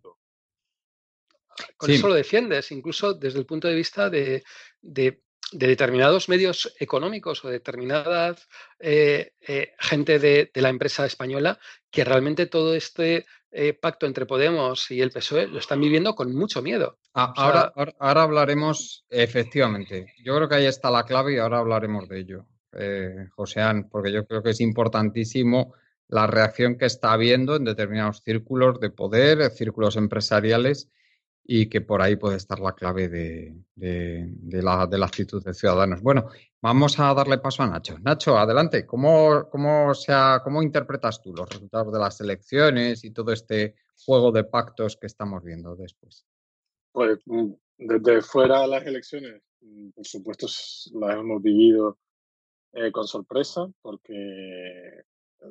con 1.78 1.90
eso 1.90 2.08
lo 2.08 2.14
defiendes, 2.14 2.72
incluso 2.72 3.16
desde 3.16 3.40
el 3.40 3.46
punto 3.46 3.68
de 3.68 3.76
vista 3.76 4.10
de, 4.10 4.44
de, 4.82 5.22
determinados 5.52 6.30
medios 6.30 6.74
económicos 6.80 7.44
o 7.44 7.50
determinada 7.50 8.36
eh, 8.80 9.34
eh, 9.42 9.74
gente 9.80 10.20
de, 10.20 10.52
la 10.56 10.70
empresa 10.70 11.06
española 11.06 11.60
que 11.90 12.06
realmente 12.06 12.46
todo 12.46 12.74
este 12.74 13.26
eh, 13.52 13.74
pacto 13.74 14.06
entre 14.06 14.26
Podemos 14.26 14.90
y 14.92 15.02
el 15.02 15.12
PSOE 15.12 15.48
lo 15.48 15.60
están 15.60 15.82
viviendo 15.82 16.16
con 16.16 16.34
mucho 16.34 16.62
miedo. 16.62 16.98
Ah, 17.14 17.34
ahora, 17.36 17.74
ahora, 18.00 18.24
hablaremos, 18.24 19.06
efectivamente, 19.10 20.14
yo 20.24 20.36
creo 20.36 20.48
que 20.48 20.56
ahí 20.56 20.66
está 20.66 20.90
la 20.90 21.04
clave 21.04 21.34
y 21.34 21.38
ahora 21.38 21.60
hablaremos 21.60 22.08
de 22.08 22.20
ello, 22.20 22.46
eh, 22.72 23.28
Joseán, 23.36 23.90
porque 23.90 24.12
yo 24.12 24.26
creo 24.26 24.42
que 24.42 24.52
es 24.52 24.62
importantísimo 24.62 25.74
la 26.08 26.28
reacción 26.28 26.78
que 26.78 26.86
está 26.86 27.14
habiendo 27.14 27.56
en 27.56 27.66
determinados 27.66 28.22
círculos 28.24 28.80
de 28.80 28.90
poder, 28.90 29.50
círculos 29.52 29.96
empresariales 29.98 30.90
y 31.44 31.68
que 31.70 31.82
por 31.82 32.02
ahí 32.02 32.16
puede 32.16 32.38
estar 32.38 32.60
la 32.60 32.74
clave 32.74 33.10
de, 33.10 33.56
la, 33.76 34.88
de, 34.88 34.98
la, 34.98 35.06
actitud 35.06 35.44
de 35.44 35.54
ciudadanos. 35.54 36.02
Bueno, 36.02 36.28
vamos 36.62 37.00
a 37.00 37.14
darle 37.14 37.40
paso 37.40 37.64
a 37.64 37.68
Nacho. 37.68 37.98
Nacho, 38.00 38.38
adelante. 38.38 38.86
¿Cómo, 38.86 39.50
cómo, 39.50 39.94
sea, 39.94 40.42
¿Cómo 40.44 40.62
interpretas 40.62 41.22
tú 41.22 41.34
los 41.34 41.50
resultados 41.50 41.92
de 41.92 42.00
las 42.00 42.22
elecciones 42.22 43.04
y 43.04 43.12
todo 43.12 43.32
este 43.32 43.76
juego 44.06 44.32
de 44.32 44.44
pactos 44.44 44.98
que 44.98 45.08
estamos 45.08 45.44
viendo 45.44 45.76
después? 45.76 46.26
Pues 46.92 47.20
mm, 47.26 47.52
desde 47.78 48.22
fuera 48.22 48.68
las 48.68 48.86
elecciones, 48.86 49.42
mm, 49.62 49.90
por 49.90 50.06
supuesto, 50.06 50.46
las 50.46 51.16
hemos 51.16 51.42
vivido 51.42 51.98
eh, 52.74 52.92
con 52.92 53.08
sorpresa 53.08 53.68
porque 53.82 55.04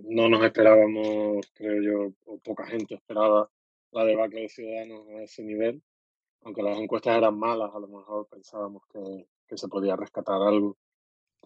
no 0.05 0.29
nos 0.29 0.45
esperábamos, 0.45 1.47
creo 1.55 1.83
yo, 1.83 2.15
o 2.27 2.39
poca 2.39 2.67
gente 2.67 2.95
esperaba 2.95 3.51
la 3.93 4.05
debacle 4.05 4.43
de 4.43 4.49
Ciudadanos 4.49 5.09
a 5.09 5.23
ese 5.23 5.43
nivel. 5.43 5.83
Aunque 6.43 6.63
las 6.63 6.79
encuestas 6.79 7.17
eran 7.19 7.39
malas, 7.39 7.71
a 7.75 7.79
lo 7.79 7.89
mejor 7.89 8.27
pensábamos 8.29 8.83
que, 8.93 9.27
que 9.47 9.59
se 9.59 9.69
podía 9.69 9.97
rescatar 9.97 10.41
algo 10.41 10.79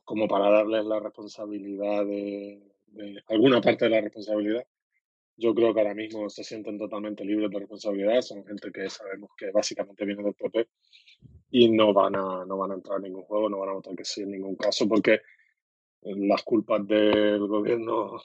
como 0.04 0.28
para 0.28 0.50
darles 0.50 0.84
la 0.84 1.00
responsabilidad 1.00 2.04
de, 2.04 2.62
alguna 3.28 3.60
parte 3.60 3.86
de 3.86 3.90
la 3.90 4.00
responsabilidad. 4.00 4.66
Yo 5.36 5.54
creo 5.54 5.74
que 5.74 5.80
ahora 5.80 5.94
mismo 5.94 6.28
se 6.30 6.44
sienten 6.44 6.78
totalmente 6.78 7.24
libres 7.24 7.50
de 7.50 7.58
responsabilidad. 7.58 8.20
Son 8.20 8.44
gente 8.44 8.70
que 8.70 8.88
sabemos 8.88 9.30
que 9.36 9.50
básicamente 9.50 10.04
viene 10.04 10.22
del 10.22 10.34
PP 10.34 10.68
y 11.50 11.70
no 11.70 11.92
van 11.92 12.14
a, 12.14 12.44
no 12.44 12.56
van 12.56 12.72
a 12.72 12.74
entrar 12.74 12.98
en 12.98 13.04
ningún 13.04 13.24
juego, 13.24 13.48
no 13.48 13.58
van 13.58 13.70
a 13.70 13.74
votar 13.74 13.96
que 13.96 14.04
sí 14.04 14.22
en 14.22 14.30
ningún 14.30 14.54
caso, 14.54 14.88
porque 14.88 15.20
las 16.02 16.42
culpas 16.42 16.86
del 16.86 17.46
gobierno 17.46 18.20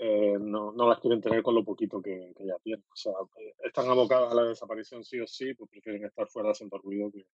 eh, 0.00 0.36
no, 0.40 0.70
no, 0.72 0.88
las 0.88 1.00
quieren 1.00 1.20
tener 1.20 1.42
con 1.42 1.56
lo 1.56 1.64
poquito 1.64 2.00
que, 2.00 2.32
que, 2.36 2.46
ya 2.46 2.56
tienen. 2.62 2.84
O 2.92 2.96
sea, 2.96 3.12
eh, 3.36 3.54
están 3.64 3.88
abocadas 3.88 4.30
a 4.32 4.34
la 4.36 4.44
desaparición 4.44 5.04
sí 5.04 5.18
o 5.18 5.26
sí, 5.26 5.54
pues 5.54 5.68
prefieren 5.68 6.04
estar 6.04 6.28
fuera 6.28 6.52
haciendo 6.52 6.78
ruido 6.78 7.10
que, 7.10 7.26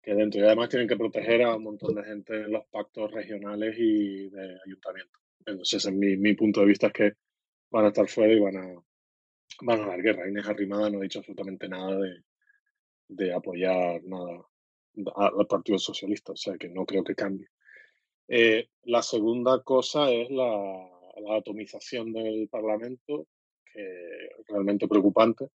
que, 0.00 0.14
dentro. 0.14 0.40
Y 0.40 0.44
además 0.44 0.68
tienen 0.68 0.86
que 0.86 0.96
proteger 0.96 1.42
a 1.42 1.56
un 1.56 1.64
montón 1.64 1.96
de 1.96 2.04
gente 2.04 2.34
en 2.36 2.52
los 2.52 2.64
pactos 2.66 3.10
regionales 3.10 3.74
y 3.76 4.28
de 4.28 4.58
ayuntamiento. 4.64 5.18
Entonces, 5.44 5.84
en 5.86 5.98
mi, 5.98 6.16
mi 6.16 6.34
punto 6.34 6.60
de 6.60 6.66
vista 6.66 6.86
es 6.86 6.92
que 6.92 7.12
van 7.70 7.86
a 7.86 7.88
estar 7.88 8.08
fuera 8.08 8.32
y 8.32 8.38
van 8.38 8.56
a, 8.56 8.82
van 9.62 9.80
a 9.82 9.86
dar 9.88 10.00
guerra. 10.00 10.28
Inés 10.28 10.46
Arrimada 10.46 10.90
no 10.90 10.98
ha 10.98 11.02
dicho 11.02 11.18
absolutamente 11.18 11.68
nada 11.68 11.98
de, 11.98 12.22
de 13.08 13.32
apoyar 13.32 14.04
nada 14.04 14.46
al 15.16 15.46
Partido 15.46 15.78
Socialista, 15.78 16.32
o 16.32 16.36
sea 16.36 16.56
que 16.56 16.68
no 16.68 16.84
creo 16.84 17.02
que 17.02 17.14
cambie. 17.14 17.48
Eh, 18.28 18.68
la 18.84 19.02
segunda 19.02 19.62
cosa 19.62 20.10
es 20.12 20.30
la, 20.30 20.97
la 21.20 21.36
atomización 21.36 22.12
del 22.12 22.48
Parlamento, 22.48 23.26
que 23.64 23.80
es 23.80 24.46
realmente 24.48 24.88
preocupante. 24.88 25.48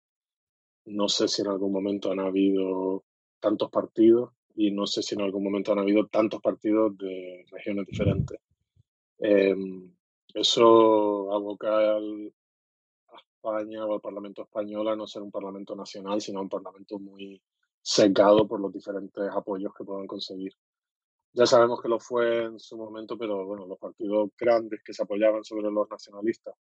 No 0.86 1.08
sé 1.08 1.28
si 1.28 1.42
en 1.42 1.48
algún 1.48 1.72
momento 1.72 2.12
han 2.12 2.20
habido 2.20 3.04
tantos 3.40 3.70
partidos 3.70 4.32
y 4.56 4.70
no 4.70 4.86
sé 4.86 5.02
si 5.02 5.14
en 5.14 5.22
algún 5.22 5.42
momento 5.42 5.72
han 5.72 5.78
habido 5.78 6.06
tantos 6.06 6.40
partidos 6.40 6.96
de 6.98 7.44
regiones 7.50 7.86
diferentes. 7.86 8.38
Em, 9.18 9.92
eso 10.34 11.32
aboca 11.32 11.96
al, 11.96 12.32
a 13.08 13.16
España 13.16 13.86
o 13.86 13.94
al 13.94 14.00
Parlamento 14.00 14.42
español 14.42 14.88
a 14.88 14.96
no 14.96 15.06
ser 15.06 15.22
un 15.22 15.30
Parlamento 15.30 15.74
nacional, 15.74 16.20
sino 16.20 16.40
un 16.40 16.48
Parlamento 16.48 16.98
muy 16.98 17.40
secado 17.80 18.46
por 18.46 18.60
los 18.60 18.72
diferentes 18.72 19.24
apoyos 19.30 19.72
que 19.74 19.84
puedan 19.84 20.06
conseguir. 20.06 20.52
Ya 21.36 21.46
sabemos 21.46 21.82
que 21.82 21.88
lo 21.88 21.98
fue 21.98 22.44
en 22.44 22.60
su 22.60 22.76
momento, 22.76 23.18
pero 23.18 23.44
bueno, 23.44 23.66
los 23.66 23.78
partidos 23.78 24.30
grandes 24.38 24.80
que 24.84 24.94
se 24.94 25.02
apoyaban 25.02 25.42
sobre 25.42 25.68
los 25.68 25.90
nacionalistas, 25.90 26.54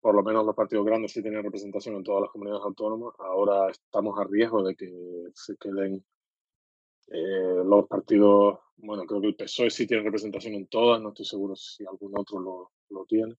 por 0.00 0.14
lo 0.14 0.22
menos 0.22 0.44
los 0.44 0.54
partidos 0.54 0.84
grandes 0.84 1.12
sí 1.12 1.22
tenían 1.22 1.44
representación 1.44 1.96
en 1.96 2.04
todas 2.04 2.22
las 2.22 2.30
comunidades 2.30 2.62
autónomas. 2.62 3.14
Ahora 3.18 3.70
estamos 3.70 4.18
a 4.18 4.24
riesgo 4.24 4.62
de 4.62 4.76
que 4.76 4.90
se 5.34 5.56
queden 5.56 6.04
eh, 7.08 7.62
los 7.64 7.86
partidos, 7.88 8.58
bueno, 8.76 9.04
creo 9.06 9.22
que 9.22 9.28
el 9.28 9.36
PSOE 9.36 9.70
sí 9.70 9.86
tiene 9.86 10.02
representación 10.02 10.54
en 10.54 10.66
todas, 10.66 11.00
no 11.00 11.08
estoy 11.08 11.24
seguro 11.24 11.56
si 11.56 11.84
algún 11.86 12.12
otro 12.18 12.38
lo, 12.38 12.72
lo 12.90 13.06
tiene. 13.06 13.34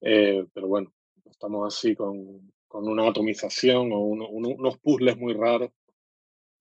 Eh, 0.00 0.46
pero 0.54 0.68
bueno, 0.68 0.92
estamos 1.24 1.74
así 1.74 1.96
con, 1.96 2.52
con 2.68 2.88
una 2.88 3.08
atomización 3.08 3.90
o 3.92 3.98
unos 3.98 4.78
puzzles 4.78 5.18
muy 5.18 5.34
raros 5.34 5.70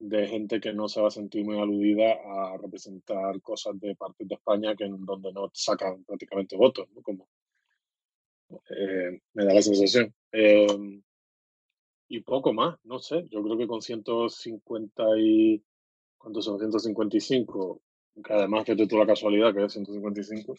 de 0.04 0.28
gente 0.28 0.60
que 0.60 0.74
no 0.74 0.90
se 0.90 1.00
va 1.00 1.08
a 1.08 1.12
sentir 1.12 1.46
muy 1.46 1.58
aludida 1.58 2.12
a 2.26 2.58
representar 2.58 3.42
cosas 3.42 3.80
de 3.80 3.96
partes 3.96 4.28
de 4.28 4.36
España 4.36 4.76
que 4.76 4.84
en 4.84 5.06
donde 5.06 5.32
no 5.32 5.50
sacan 5.54 6.04
prácticamente 6.04 6.58
votos, 6.58 6.90
¿no? 6.94 7.02
Como 7.02 7.30
eh, 8.70 9.22
me 9.34 9.46
da 9.46 9.54
la 9.54 9.62
sensación. 9.62 10.14
Em, 10.30 11.02
y 12.10 12.20
poco 12.20 12.52
más, 12.52 12.78
no 12.84 13.00
sé, 13.00 13.26
yo 13.30 13.42
creo 13.42 13.58
que 13.58 13.68
con 13.68 13.82
150 13.82 15.04
y... 15.20 15.64
¿Cuántos 16.18 16.46
son? 16.46 16.60
155, 16.60 17.82
que 18.26 18.34
además 18.34 18.66
que 18.66 18.76
toda 18.76 19.04
la 19.04 19.08
casualidad 19.08 19.54
que 19.54 19.64
es 19.64 19.72
155, 19.72 20.56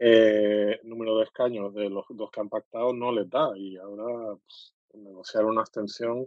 eh, 0.00 0.80
número 0.82 1.16
de 1.18 1.24
escaños 1.24 1.72
de 1.74 1.90
los 1.90 2.06
dos 2.10 2.30
que 2.32 2.40
han 2.40 2.48
pactado 2.48 2.92
no 2.92 3.12
les 3.12 3.30
da 3.30 3.56
y 3.56 3.76
ahora 3.76 4.36
pues, 4.36 4.74
negociar 4.94 5.44
una 5.44 5.60
abstención 5.60 6.26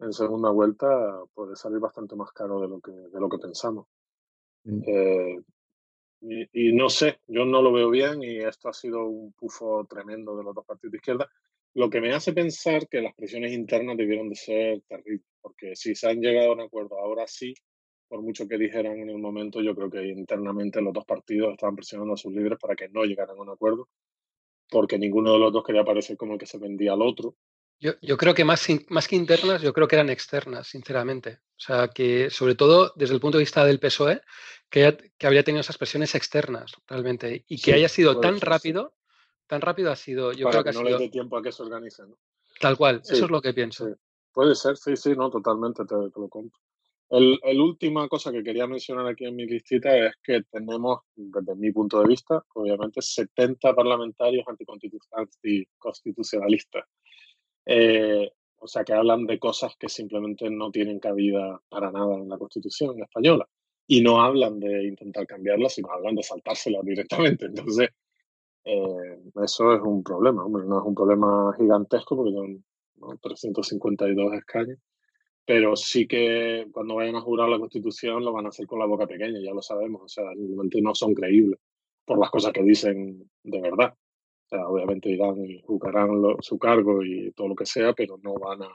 en 0.00 0.12
segunda 0.12 0.50
vuelta 0.50 0.86
puede 1.34 1.56
salir 1.56 1.78
bastante 1.78 2.16
más 2.16 2.32
caro 2.32 2.60
de 2.60 2.68
lo 2.68 2.80
que, 2.80 2.92
de 2.92 3.20
lo 3.20 3.28
que 3.28 3.38
pensamos. 3.38 3.86
Mm. 4.64 4.82
Eh, 4.86 5.38
y, 6.22 6.72
no 6.74 6.90
sé, 6.90 7.20
yo 7.26 7.46
no 7.46 7.62
lo 7.62 7.72
veo 7.72 7.88
bien 7.88 8.22
y 8.22 8.38
esto 8.38 8.68
ha 8.68 8.74
sido 8.74 9.06
un 9.06 9.32
pufo 9.32 9.86
tremendo 9.88 10.36
de 10.36 10.44
los 10.44 10.54
dos 10.54 10.66
partidos 10.66 10.92
de 10.92 10.98
izquierda, 10.98 11.30
lo 11.74 11.88
que 11.88 12.00
me 12.00 12.12
hace 12.12 12.32
pensar 12.32 12.88
que 12.88 13.00
las 13.00 13.14
presiones 13.14 13.52
internas 13.52 13.96
debieron 13.96 14.28
de 14.28 14.34
ser 14.34 14.82
terribles, 14.82 15.26
porque 15.40 15.74
si 15.76 15.94
se 15.94 16.10
han 16.10 16.20
llegado 16.20 16.50
a 16.50 16.54
un 16.54 16.60
acuerdo 16.60 16.98
ahora 16.98 17.26
sí, 17.26 17.54
por 18.06 18.22
mucho 18.22 18.46
que 18.46 18.58
dijeran 18.58 18.98
en 18.98 19.08
el 19.08 19.18
momento, 19.18 19.62
yo 19.62 19.74
creo 19.74 19.88
que 19.88 20.04
internamente 20.08 20.82
los 20.82 20.92
dos 20.92 21.06
partidos 21.06 21.52
estaban 21.52 21.76
presionando 21.76 22.14
a 22.14 22.18
sus 22.18 22.32
líderes 22.32 22.58
para 22.58 22.74
que 22.74 22.88
no 22.88 23.04
llegaran 23.04 23.38
a 23.38 23.42
un 23.42 23.50
acuerdo, 23.50 23.88
porque 24.68 24.98
ninguno 24.98 25.32
de 25.32 25.38
los 25.38 25.52
dos 25.52 25.64
quería 25.64 25.84
parecer 25.84 26.16
como 26.16 26.34
el 26.34 26.38
que 26.38 26.46
se 26.46 26.58
vendía 26.58 26.92
al 26.92 27.02
otro. 27.02 27.34
Yo, 27.80 27.92
yo, 28.02 28.18
creo 28.18 28.34
que 28.34 28.44
más, 28.44 28.66
más 28.88 29.08
que 29.08 29.16
internas, 29.16 29.62
yo 29.62 29.72
creo 29.72 29.88
que 29.88 29.96
eran 29.96 30.10
externas, 30.10 30.68
sinceramente. 30.68 31.40
O 31.56 31.60
sea, 31.60 31.88
que 31.88 32.28
sobre 32.28 32.54
todo 32.54 32.92
desde 32.94 33.14
el 33.14 33.20
punto 33.20 33.38
de 33.38 33.42
vista 33.42 33.64
del 33.64 33.80
PSOE, 33.80 34.20
que, 34.68 35.12
que 35.16 35.26
habría 35.26 35.42
tenido 35.42 35.62
esas 35.62 35.78
presiones 35.78 36.14
externas 36.14 36.72
realmente. 36.86 37.44
Y 37.48 37.60
que 37.60 37.72
haya 37.72 37.88
sido 37.88 38.20
tan 38.20 38.38
rápido, 38.40 38.94
tan 39.46 39.62
rápido 39.62 39.90
ha 39.90 39.96
sido. 39.96 40.32
Yo 40.32 40.50
creo 40.50 40.62
que, 40.62 40.70
que 40.70 40.76
no 40.76 40.84
le 40.84 40.98
dé 40.98 41.08
tiempo 41.08 41.38
a 41.38 41.42
que 41.42 41.52
se 41.52 41.62
organicen. 41.62 42.14
Tal 42.60 42.76
cual, 42.76 43.00
eso 43.02 43.24
es 43.24 43.30
lo 43.30 43.40
que 43.40 43.54
pienso. 43.54 43.88
Puede 44.32 44.54
ser, 44.54 44.76
sí, 44.76 44.96
sí, 44.96 45.14
no, 45.16 45.28
totalmente 45.30 45.84
te, 45.84 45.94
lo 45.94 46.28
compro. 46.28 46.60
El, 47.08 47.40
el, 47.42 47.60
última 47.60 48.08
cosa 48.08 48.30
que 48.30 48.44
quería 48.44 48.68
mencionar 48.68 49.08
aquí 49.08 49.24
en 49.24 49.34
mi 49.34 49.46
listita 49.46 49.96
es 49.96 50.12
que 50.22 50.42
tenemos, 50.50 51.00
desde 51.16 51.56
mi 51.56 51.72
punto 51.72 52.00
de 52.00 52.06
vista, 52.06 52.44
obviamente, 52.54 53.02
70 53.02 53.74
parlamentarios 53.74 54.44
anticonstitucionalistas. 54.46 56.84
Eh, 57.66 58.30
o 58.62 58.66
sea, 58.66 58.84
que 58.84 58.92
hablan 58.92 59.26
de 59.26 59.38
cosas 59.38 59.74
que 59.78 59.88
simplemente 59.88 60.50
no 60.50 60.70
tienen 60.70 61.00
cabida 61.00 61.60
para 61.68 61.90
nada 61.90 62.16
en 62.16 62.28
la 62.28 62.38
Constitución 62.38 63.00
española. 63.02 63.48
Y 63.86 64.02
no 64.02 64.22
hablan 64.22 64.60
de 64.60 64.86
intentar 64.86 65.26
cambiarla, 65.26 65.68
sino 65.68 65.90
hablan 65.90 66.14
de 66.14 66.22
saltársela 66.22 66.80
directamente. 66.84 67.46
Entonces, 67.46 67.88
eh, 68.64 69.18
eso 69.42 69.74
es 69.74 69.80
un 69.80 70.02
problema. 70.02 70.44
Hombre, 70.44 70.64
no 70.66 70.78
es 70.80 70.86
un 70.86 70.94
problema 70.94 71.54
gigantesco 71.56 72.16
porque 72.16 72.32
son 72.32 72.64
352 73.20 74.34
escaños. 74.34 74.78
Pero 75.46 75.74
sí 75.74 76.06
que 76.06 76.68
cuando 76.70 76.96
vayan 76.96 77.16
a 77.16 77.22
jurar 77.22 77.48
la 77.48 77.58
Constitución 77.58 78.24
lo 78.24 78.32
van 78.32 78.46
a 78.46 78.50
hacer 78.50 78.66
con 78.66 78.78
la 78.78 78.86
boca 78.86 79.06
pequeña, 79.06 79.40
ya 79.40 79.54
lo 79.54 79.62
sabemos. 79.62 80.02
O 80.02 80.08
sea, 80.08 80.24
simplemente 80.34 80.80
no 80.82 80.94
son 80.94 81.14
creíbles 81.14 81.58
por 82.04 82.18
las 82.18 82.30
cosas 82.30 82.52
que 82.52 82.62
dicen 82.62 83.30
de 83.42 83.60
verdad 83.60 83.94
obviamente 84.52 85.10
irán 85.10 85.44
y 85.44 85.60
jugarán 85.62 86.10
su 86.40 86.58
cargo 86.58 87.04
y 87.04 87.32
todo 87.32 87.48
lo 87.48 87.54
que 87.54 87.66
sea, 87.66 87.92
pero 87.92 88.18
no 88.22 88.34
van 88.34 88.62
a, 88.62 88.70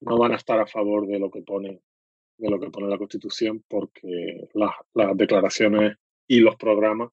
no 0.00 0.18
van 0.18 0.32
a 0.32 0.36
estar 0.36 0.58
a 0.58 0.66
favor 0.66 1.06
de 1.06 1.18
lo 1.18 1.30
que 1.30 1.42
pone 1.42 1.80
de 2.38 2.50
lo 2.50 2.60
que 2.60 2.70
pone 2.70 2.88
la 2.88 2.98
Constitución 2.98 3.64
porque 3.66 4.48
las, 4.54 4.72
las 4.94 5.16
declaraciones 5.16 5.96
y 6.26 6.40
los 6.40 6.56
programas 6.56 7.10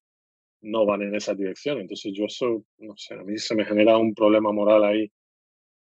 no 0.62 0.86
van 0.86 1.02
en 1.02 1.16
esa 1.16 1.34
dirección. 1.34 1.80
Entonces 1.80 2.12
yo 2.14 2.26
eso, 2.26 2.64
no 2.80 2.94
sé, 2.98 3.14
a 3.16 3.24
mí 3.24 3.38
se 3.38 3.56
me 3.56 3.66
genera 3.66 3.98
un 3.98 4.14
problema 4.14 4.52
moral 4.52 4.84
ahí 4.84 5.12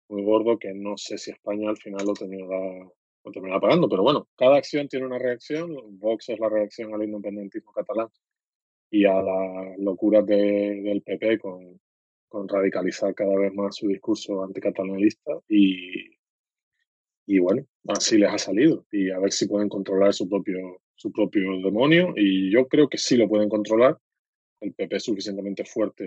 muy 0.08 0.22
gordo 0.22 0.58
que 0.58 0.74
no 0.74 0.96
sé 0.96 1.18
si 1.18 1.30
España 1.30 1.70
al 1.70 1.78
final 1.78 2.06
lo 2.06 2.12
terminará, 2.12 2.90
lo 3.24 3.32
terminará 3.32 3.60
pagando. 3.60 3.88
Pero 3.88 4.02
bueno, 4.02 4.28
cada 4.36 4.56
acción 4.56 4.88
tiene 4.88 5.06
una 5.06 5.18
reacción. 5.18 5.74
Vox 5.98 6.28
es 6.28 6.38
la 6.38 6.48
reacción 6.48 6.94
al 6.94 7.02
independentismo 7.02 7.72
catalán 7.72 8.08
y 8.94 9.06
a 9.06 9.20
las 9.20 9.76
locuras 9.78 10.24
de, 10.24 10.80
del 10.84 11.02
PP 11.02 11.40
con, 11.40 11.80
con 12.28 12.46
radicalizar 12.46 13.12
cada 13.12 13.36
vez 13.36 13.52
más 13.52 13.74
su 13.74 13.88
discurso 13.88 14.44
anticatalonista 14.44 15.32
y, 15.48 16.12
y 17.26 17.38
bueno, 17.40 17.66
así 17.88 18.18
les 18.18 18.30
ha 18.30 18.38
salido. 18.38 18.86
Y 18.92 19.10
a 19.10 19.18
ver 19.18 19.32
si 19.32 19.48
pueden 19.48 19.68
controlar 19.68 20.14
su 20.14 20.28
propio, 20.28 20.80
su 20.94 21.10
propio 21.10 21.60
demonio. 21.60 22.12
Y 22.14 22.52
yo 22.52 22.68
creo 22.68 22.88
que 22.88 22.98
sí 22.98 23.16
lo 23.16 23.28
pueden 23.28 23.48
controlar. 23.48 23.98
El 24.60 24.72
PP 24.74 24.94
es 24.94 25.02
suficientemente 25.02 25.64
fuerte 25.64 26.04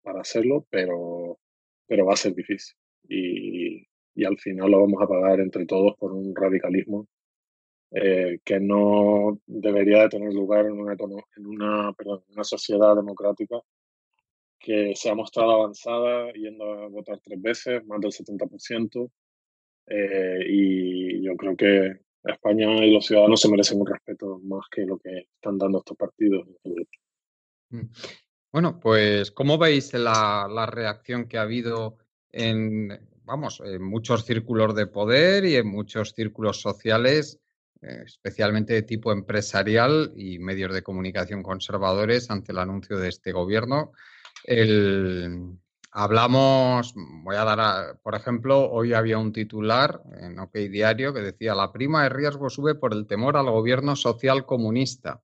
para 0.00 0.20
hacerlo, 0.20 0.68
pero, 0.70 1.40
pero 1.88 2.06
va 2.06 2.12
a 2.12 2.16
ser 2.16 2.32
difícil. 2.32 2.76
Y, 3.08 3.88
y 4.14 4.24
al 4.24 4.38
final 4.38 4.70
lo 4.70 4.82
vamos 4.82 5.02
a 5.02 5.08
pagar 5.08 5.40
entre 5.40 5.66
todos 5.66 5.96
por 5.96 6.12
un 6.12 6.32
radicalismo 6.36 7.08
eh, 7.92 8.38
que 8.44 8.60
no 8.60 9.40
debería 9.46 10.02
de 10.02 10.08
tener 10.10 10.32
lugar 10.32 10.66
en 10.66 10.72
una, 10.72 10.92
en 11.36 11.46
una, 11.46 11.92
perdón, 11.92 12.22
una 12.28 12.44
sociedad 12.44 12.94
democrática 12.94 13.60
que 14.58 14.94
se 14.94 15.10
ha 15.10 15.14
mostrado 15.14 15.52
avanzada 15.52 16.32
yendo 16.32 16.64
a 16.64 16.88
votar 16.88 17.18
tres 17.22 17.40
veces, 17.40 17.84
más 17.86 18.00
del 18.00 18.12
70%, 18.12 19.10
eh, 19.86 20.44
y 20.46 21.22
yo 21.22 21.34
creo 21.36 21.56
que 21.56 22.00
España 22.22 22.84
y 22.84 22.92
los 22.92 23.06
ciudadanos 23.06 23.40
se 23.40 23.50
merecen 23.50 23.80
un 23.80 23.86
respeto 23.86 24.38
más 24.44 24.66
que 24.70 24.82
lo 24.84 24.98
que 24.98 25.28
están 25.34 25.58
dando 25.58 25.78
estos 25.78 25.96
partidos. 25.96 26.46
Mm. 27.70 27.86
Bueno, 28.52 28.78
pues 28.78 29.30
¿cómo 29.30 29.58
veis 29.58 29.94
la, 29.94 30.46
la 30.50 30.66
reacción 30.66 31.26
que 31.26 31.38
ha 31.38 31.42
habido 31.42 31.98
en, 32.30 32.88
vamos, 33.24 33.62
en 33.64 33.82
muchos 33.82 34.24
círculos 34.24 34.74
de 34.74 34.86
poder 34.86 35.44
y 35.44 35.56
en 35.56 35.68
muchos 35.68 36.12
círculos 36.12 36.60
sociales, 36.60 37.40
especialmente 37.80 38.74
de 38.74 38.82
tipo 38.82 39.12
empresarial 39.12 40.12
y 40.16 40.38
medios 40.38 40.72
de 40.74 40.82
comunicación 40.82 41.42
conservadores 41.42 42.30
ante 42.30 42.52
el 42.52 42.58
anuncio 42.58 42.98
de 42.98 43.08
este 43.08 43.32
gobierno? 43.32 43.92
El, 44.44 45.58
Hablamos, 45.92 46.94
voy 46.94 47.34
a 47.34 47.44
dar, 47.44 47.98
por 48.00 48.14
ejemplo, 48.14 48.70
hoy 48.70 48.94
había 48.94 49.18
un 49.18 49.32
titular 49.32 50.00
en 50.20 50.38
OK 50.38 50.54
Diario 50.54 51.12
que 51.12 51.20
decía 51.20 51.52
la 51.56 51.72
prima 51.72 52.04
de 52.04 52.10
riesgo 52.10 52.48
sube 52.48 52.76
por 52.76 52.92
el 52.92 53.08
temor 53.08 53.36
al 53.36 53.50
gobierno 53.50 53.96
social 53.96 54.46
comunista. 54.46 55.20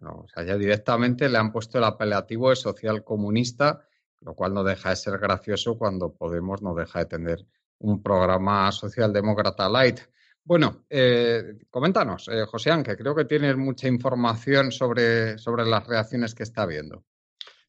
o 0.00 0.26
sea, 0.32 0.44
ya 0.44 0.56
directamente 0.56 1.28
le 1.28 1.38
han 1.38 1.50
puesto 1.50 1.78
el 1.78 1.84
apelativo 1.84 2.50
de 2.50 2.56
social 2.56 3.02
comunista, 3.02 3.84
lo 4.20 4.34
cual 4.34 4.54
no 4.54 4.62
deja 4.62 4.90
de 4.90 4.96
ser 4.96 5.18
gracioso 5.18 5.76
cuando 5.76 6.14
Podemos 6.14 6.62
no 6.62 6.76
deja 6.76 7.00
de 7.00 7.06
tener 7.06 7.44
un 7.78 8.00
programa 8.04 8.70
socialdemócrata 8.70 9.68
light. 9.68 9.98
Bueno, 10.44 10.84
eh, 10.90 11.54
coméntanos, 11.70 12.28
eh, 12.28 12.44
José 12.46 12.70
que 12.84 12.96
creo 12.96 13.14
que 13.14 13.24
tienes 13.26 13.56
mucha 13.56 13.86
información 13.86 14.72
sobre, 14.72 15.38
sobre 15.38 15.64
las 15.64 15.86
reacciones 15.86 16.34
que 16.34 16.42
está 16.42 16.62
habiendo. 16.62 17.04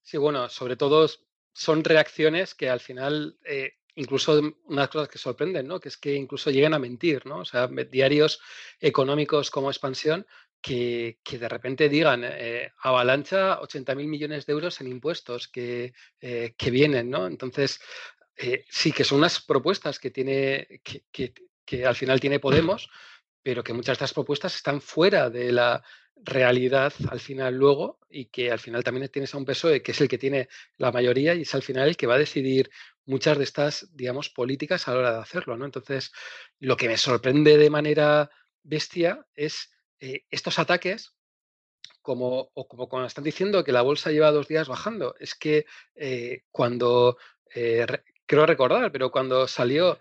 Sí, 0.02 0.18
bueno, 0.18 0.50
sobre 0.50 0.76
todo 0.76 1.08
son 1.54 1.84
reacciones 1.84 2.56
que 2.56 2.70
al 2.70 2.80
final, 2.80 3.38
eh, 3.46 3.74
incluso 3.96 4.42
unas 4.66 4.90
cosas 4.90 5.08
que 5.08 5.20
sorprenden, 5.20 5.68
¿no? 5.68 5.80
Que 5.80 5.90
es 5.90 5.98
que 5.98 6.16
incluso 6.16 6.50
lleguen 6.50 6.74
a 6.74 6.80
mentir, 6.80 7.28
¿no? 7.28 7.40
O 7.40 7.46
sea, 7.46 7.68
diarios 7.68 8.42
económicos 8.80 9.52
como 9.52 9.70
expansión 9.70 10.26
que, 10.60 11.20
de 11.30 11.50
repente 11.50 11.90
digan 11.90 12.24
eh, 12.24 12.72
avalancha 12.82 13.60
80.000 13.62 14.08
millones 14.08 14.46
de 14.48 14.54
euros 14.54 14.82
en 14.82 14.88
impuestos 14.88 15.48
que, 15.48 15.94
que 16.20 16.72
vienen, 16.72 17.10
¿no? 17.10 17.28
Entonces, 17.28 17.80
sí 18.70 18.92
que 18.92 19.04
son 19.04 19.20
unas 19.20 19.42
propuestas 19.42 20.00
que 20.00 20.10
tiene, 20.10 20.82
que, 20.84 21.34
que, 21.66 21.86
al 21.86 21.96
final 21.96 22.20
tiene 22.20 22.40
Podemos, 22.40 22.90
pero 23.42 23.64
que 23.64 23.74
muchas 23.74 23.94
de 23.94 24.06
estas 24.06 24.14
propuestas 24.14 24.56
están 24.56 24.82
fuera 24.82 25.30
de 25.30 25.52
la 25.52 25.84
realidad 26.16 26.94
al 27.10 27.20
final 27.20 27.56
luego 27.56 28.00
y 28.10 28.26
que 28.26 28.52
al 28.52 28.60
final 28.60 28.84
también 28.84 29.10
tienes 29.10 29.34
a 29.34 29.38
un 29.38 29.46
PSOE 29.46 29.82
que 29.82 29.92
es 29.92 30.00
el 30.00 30.08
que 30.08 30.18
tiene 30.18 30.48
la 30.78 30.92
mayoría 30.92 31.34
y 31.34 31.42
es 31.42 31.54
al 31.54 31.64
final 31.64 31.90
el 31.90 31.98
que 31.98 32.08
va 32.08 32.16
a 32.16 32.20
decidir 32.20 32.70
muchas 33.06 33.38
de 33.38 33.44
estas, 33.44 33.90
digamos, 33.94 34.30
políticas 34.30 34.88
a 34.88 34.94
la 34.94 35.00
hora 35.00 35.14
de 35.14 35.22
hacerlo, 35.22 35.58
¿no? 35.58 35.66
Entonces, 35.66 36.12
lo 36.60 36.78
que 36.78 36.88
me 36.88 36.98
sorprende 36.98 37.58
de 37.58 37.70
manera 37.70 38.30
bestia 38.64 39.26
es 39.36 39.72
eh, 40.00 40.24
estos 40.30 40.60
ataques 40.60 41.14
como, 42.02 42.52
o 42.54 42.68
como 42.68 42.88
cuando 42.88 43.08
están 43.08 43.24
diciendo 43.24 43.64
que 43.64 43.72
la 43.72 43.82
bolsa 43.82 44.12
lleva 44.12 44.32
dos 44.32 44.48
días 44.48 44.68
bajando. 44.68 45.16
Es 45.20 45.36
que 45.36 45.66
eh, 45.96 46.44
cuando, 46.52 47.18
eh, 47.54 47.86
creo 48.26 48.46
recordar, 48.46 48.92
pero 48.92 49.12
cuando 49.12 49.48
salió 49.48 50.00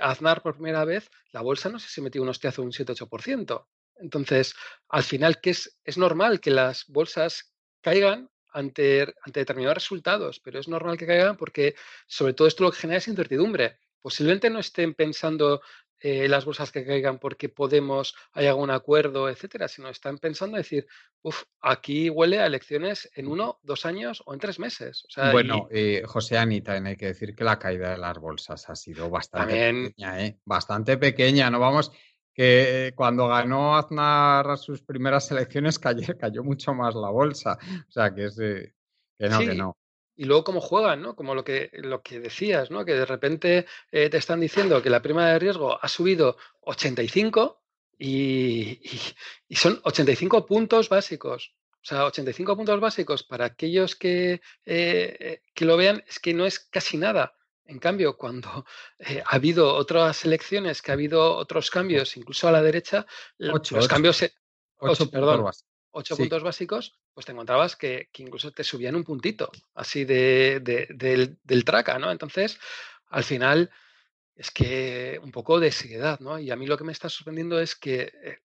Aznar 0.00 0.42
por 0.42 0.54
primera 0.54 0.84
vez, 0.84 1.10
la 1.32 1.42
bolsa 1.42 1.68
no 1.68 1.78
sé 1.78 1.88
si 1.88 2.00
metió 2.00 2.22
un 2.22 2.28
hostiazo 2.28 2.62
un 2.62 2.72
7-8%. 2.72 3.66
Entonces, 3.96 4.54
al 4.88 5.02
final, 5.02 5.40
que 5.40 5.50
es, 5.50 5.80
es 5.84 5.98
normal 5.98 6.40
que 6.40 6.50
las 6.50 6.86
bolsas 6.88 7.54
caigan 7.80 8.30
ante, 8.52 9.14
ante 9.22 9.40
determinados 9.40 9.76
resultados, 9.76 10.40
pero 10.40 10.58
es 10.58 10.68
normal 10.68 10.96
que 10.96 11.06
caigan 11.06 11.36
porque 11.36 11.74
sobre 12.06 12.34
todo 12.34 12.48
esto 12.48 12.64
lo 12.64 12.70
que 12.70 12.78
genera 12.78 12.98
es 12.98 13.08
incertidumbre. 13.08 13.78
Posiblemente 14.00 14.50
no 14.50 14.60
estén 14.60 14.94
pensando 14.94 15.60
eh, 16.00 16.28
las 16.28 16.44
bolsas 16.44 16.70
que 16.70 16.84
caigan 16.84 17.18
porque 17.18 17.48
Podemos 17.48 18.14
hay 18.32 18.46
algún 18.46 18.70
acuerdo, 18.70 19.28
etcétera, 19.28 19.68
sino 19.68 19.88
están 19.88 20.18
pensando 20.18 20.56
decir, 20.56 20.86
uff, 21.22 21.44
aquí 21.60 22.10
huele 22.10 22.40
a 22.40 22.46
elecciones 22.46 23.10
en 23.14 23.28
uno, 23.28 23.58
dos 23.62 23.86
años 23.86 24.22
o 24.26 24.34
en 24.34 24.40
tres 24.40 24.58
meses. 24.58 25.06
bueno, 25.32 25.68
eh, 25.70 26.02
José 26.04 26.36
Anita, 26.36 26.72
hay 26.72 26.96
que 26.96 27.06
decir 27.06 27.34
que 27.34 27.44
la 27.44 27.58
caída 27.58 27.92
de 27.92 27.98
las 27.98 28.18
bolsas 28.18 28.68
ha 28.68 28.76
sido 28.76 29.08
bastante 29.08 29.54
pequeña, 29.54 30.26
¿eh? 30.26 30.38
bastante 30.44 30.98
pequeña. 30.98 31.50
No 31.50 31.60
vamos, 31.60 31.92
que 32.32 32.92
cuando 32.96 33.28
ganó 33.28 33.76
Aznar 33.76 34.58
sus 34.58 34.82
primeras 34.82 35.30
elecciones 35.30 35.78
cayó, 35.78 36.18
cayó 36.18 36.42
mucho 36.42 36.74
más 36.74 36.94
la 36.94 37.10
bolsa. 37.10 37.58
O 37.88 37.92
sea, 37.92 38.14
que 38.14 38.26
es 38.26 38.36
que 38.36 39.28
no, 39.28 39.38
que 39.40 39.54
no. 39.54 39.76
Y 40.16 40.24
luego 40.24 40.44
cómo 40.44 40.60
juegan, 40.60 41.02
¿no? 41.02 41.16
Como 41.16 41.34
lo 41.34 41.44
que, 41.44 41.70
lo 41.72 42.02
que 42.02 42.20
decías, 42.20 42.70
¿no? 42.70 42.84
Que 42.84 42.94
de 42.94 43.04
repente 43.04 43.66
eh, 43.90 44.08
te 44.08 44.16
están 44.16 44.40
diciendo 44.40 44.82
que 44.82 44.90
la 44.90 45.02
prima 45.02 45.28
de 45.28 45.38
riesgo 45.38 45.78
ha 45.82 45.88
subido 45.88 46.36
85 46.60 47.62
y, 47.98 48.80
y, 49.48 49.56
son 49.56 49.80
85 49.82 50.46
puntos 50.46 50.88
básicos. 50.88 51.54
O 51.82 51.86
sea, 51.86 52.06
85 52.06 52.56
puntos 52.56 52.80
básicos 52.80 53.24
para 53.24 53.44
aquellos 53.44 53.96
que, 53.96 54.40
eh, 54.64 55.42
que 55.52 55.64
lo 55.64 55.76
vean 55.76 56.02
es 56.06 56.18
que 56.18 56.32
no 56.32 56.46
es 56.46 56.58
casi 56.60 56.96
nada. 56.96 57.34
En 57.66 57.78
cambio, 57.78 58.16
cuando 58.16 58.64
eh, 58.98 59.22
ha 59.24 59.34
habido 59.34 59.74
otras 59.74 60.24
elecciones, 60.24 60.80
que 60.80 60.92
ha 60.92 60.94
habido 60.94 61.36
otros 61.36 61.70
cambios, 61.70 62.16
incluso 62.16 62.48
a 62.48 62.52
la 62.52 62.62
derecha, 62.62 63.06
los 63.38 63.88
cambios... 63.88 64.24
ocho, 64.78 65.10
perdón, 65.10 65.50
ocho 65.94 66.16
puntos 66.16 66.42
básicos, 66.42 66.94
pues 67.14 67.24
te 67.24 67.32
encontrabas 67.32 67.76
que, 67.76 68.08
incluso 68.18 68.50
te 68.50 68.64
subían 68.64 68.96
un 68.96 69.04
puntito 69.04 69.50
así 69.74 70.04
de, 70.04 70.60
del, 70.60 71.38
del, 71.42 71.64
traca, 71.64 71.98
¿no? 71.98 72.10
Entonces, 72.10 72.58
al 73.08 73.24
final 73.24 73.70
es 74.34 74.50
que 74.50 75.20
un 75.22 75.30
poco 75.30 75.60
de 75.60 75.70
seriedad, 75.70 76.18
¿no? 76.20 76.38
Y 76.38 76.50
a 76.50 76.56
mí 76.56 76.66
lo 76.66 76.76
que 76.76 76.84
me 76.84 76.92
está 76.92 77.08
sorprendiendo 77.08 77.60
es 77.60 77.76
que 77.76 78.12
eh, 78.22 78.38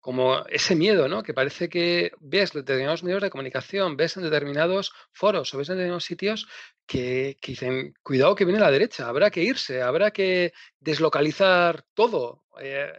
como 0.00 0.46
ese 0.46 0.76
miedo, 0.76 1.08
¿no? 1.08 1.24
Que 1.24 1.34
parece 1.34 1.68
que 1.68 2.12
ves 2.20 2.52
determinados 2.52 3.02
medios 3.02 3.22
de 3.22 3.30
comunicación, 3.30 3.96
ves 3.96 4.16
en 4.16 4.22
determinados 4.22 4.92
foros 5.12 5.52
o 5.52 5.58
ves 5.58 5.68
en 5.68 5.74
determinados 5.74 6.04
sitios 6.04 6.46
que, 6.86 7.36
dicen, 7.44 7.94
cuidado 8.04 8.36
que 8.36 8.44
viene 8.44 8.60
la 8.60 8.70
derecha, 8.70 9.08
habrá 9.08 9.30
que 9.32 9.42
irse, 9.42 9.82
habrá 9.82 10.12
que 10.12 10.52
deslocalizar 10.78 11.84
todo, 11.94 12.44
eh, 12.60 12.92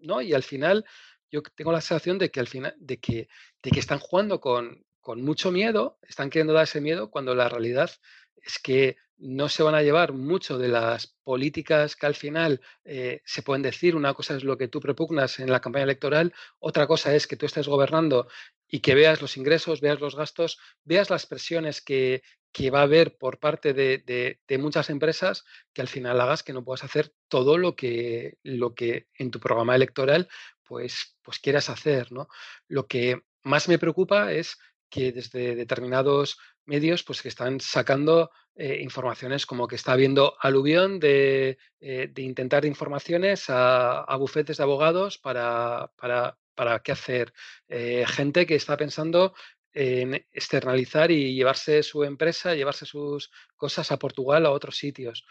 ¿no? 0.00 0.22
Y 0.22 0.32
al 0.32 0.42
final 0.42 0.86
yo 1.30 1.42
tengo 1.42 1.72
la 1.72 1.80
sensación 1.80 2.18
de 2.18 2.30
que 2.30 2.40
al 2.40 2.48
final, 2.48 2.74
de 2.78 2.98
que, 2.98 3.28
de 3.62 3.70
que 3.70 3.80
están 3.80 3.98
jugando 3.98 4.40
con, 4.40 4.84
con 5.00 5.22
mucho 5.22 5.50
miedo, 5.50 5.98
están 6.02 6.30
queriendo 6.30 6.52
dar 6.52 6.64
ese 6.64 6.80
miedo 6.80 7.10
cuando 7.10 7.34
la 7.34 7.48
realidad 7.48 7.90
es 8.36 8.58
que 8.58 8.96
no 9.18 9.48
se 9.48 9.64
van 9.64 9.74
a 9.74 9.82
llevar 9.82 10.12
mucho 10.12 10.58
de 10.58 10.68
las 10.68 11.16
políticas 11.24 11.96
que 11.96 12.06
al 12.06 12.14
final 12.14 12.60
eh, 12.84 13.20
se 13.24 13.42
pueden 13.42 13.62
decir. 13.62 13.96
Una 13.96 14.14
cosa 14.14 14.36
es 14.36 14.44
lo 14.44 14.56
que 14.56 14.68
tú 14.68 14.80
propugnas 14.80 15.40
en 15.40 15.50
la 15.50 15.60
campaña 15.60 15.84
electoral, 15.84 16.32
otra 16.60 16.86
cosa 16.86 17.14
es 17.14 17.26
que 17.26 17.36
tú 17.36 17.46
estés 17.46 17.66
gobernando 17.66 18.28
y 18.68 18.80
que 18.80 18.94
veas 18.94 19.20
los 19.20 19.36
ingresos, 19.36 19.80
veas 19.80 20.00
los 20.00 20.14
gastos, 20.14 20.58
veas 20.84 21.10
las 21.10 21.26
presiones 21.26 21.80
que, 21.80 22.22
que 22.52 22.70
va 22.70 22.80
a 22.80 22.82
haber 22.82 23.16
por 23.16 23.38
parte 23.38 23.74
de, 23.74 23.98
de, 24.46 24.58
muchas 24.58 24.90
empresas 24.90 25.44
que 25.72 25.80
al 25.80 25.88
final 25.88 26.20
hagas 26.20 26.42
que 26.42 26.52
no 26.52 26.64
puedas 26.64 26.84
hacer 26.84 27.12
todo 27.28 27.58
lo 27.58 27.76
que, 27.76 28.38
lo 28.42 28.74
que 28.74 29.08
en 29.14 29.30
tu 29.30 29.40
programa 29.40 29.74
electoral 29.74 30.28
pues, 30.68 31.16
pues 31.22 31.38
quieras 31.38 31.70
hacer. 31.70 32.12
¿no? 32.12 32.28
Lo 32.68 32.86
que 32.86 33.22
más 33.42 33.68
me 33.68 33.78
preocupa 33.78 34.32
es 34.32 34.58
que 34.90 35.12
desde 35.12 35.54
determinados 35.54 36.38
medios 36.64 37.02
pues 37.02 37.22
que 37.22 37.28
están 37.28 37.60
sacando 37.60 38.30
eh, 38.54 38.78
informaciones 38.82 39.46
como 39.46 39.66
que 39.66 39.76
está 39.76 39.92
habiendo 39.92 40.34
aluvión 40.40 41.00
de, 41.00 41.58
eh, 41.80 42.12
intentar 42.16 42.64
informaciones 42.64 43.44
a, 43.48 44.04
bufetes 44.18 44.58
de 44.58 44.62
abogados 44.62 45.18
para, 45.18 45.90
para, 45.96 46.80
qué 46.82 46.92
hacer. 46.92 47.32
Eh, 47.68 48.04
gente 48.06 48.46
que 48.46 48.56
está 48.56 48.76
pensando 48.76 49.34
en 49.72 50.14
externalizar 50.32 51.10
y 51.10 51.34
llevarse 51.34 51.82
su 51.82 52.04
empresa, 52.04 52.54
llevarse 52.54 52.84
sus 52.84 53.30
cosas 53.56 53.92
a 53.92 53.98
Portugal 53.98 54.44
a 54.44 54.50
otros 54.50 54.76
sitios. 54.76 55.24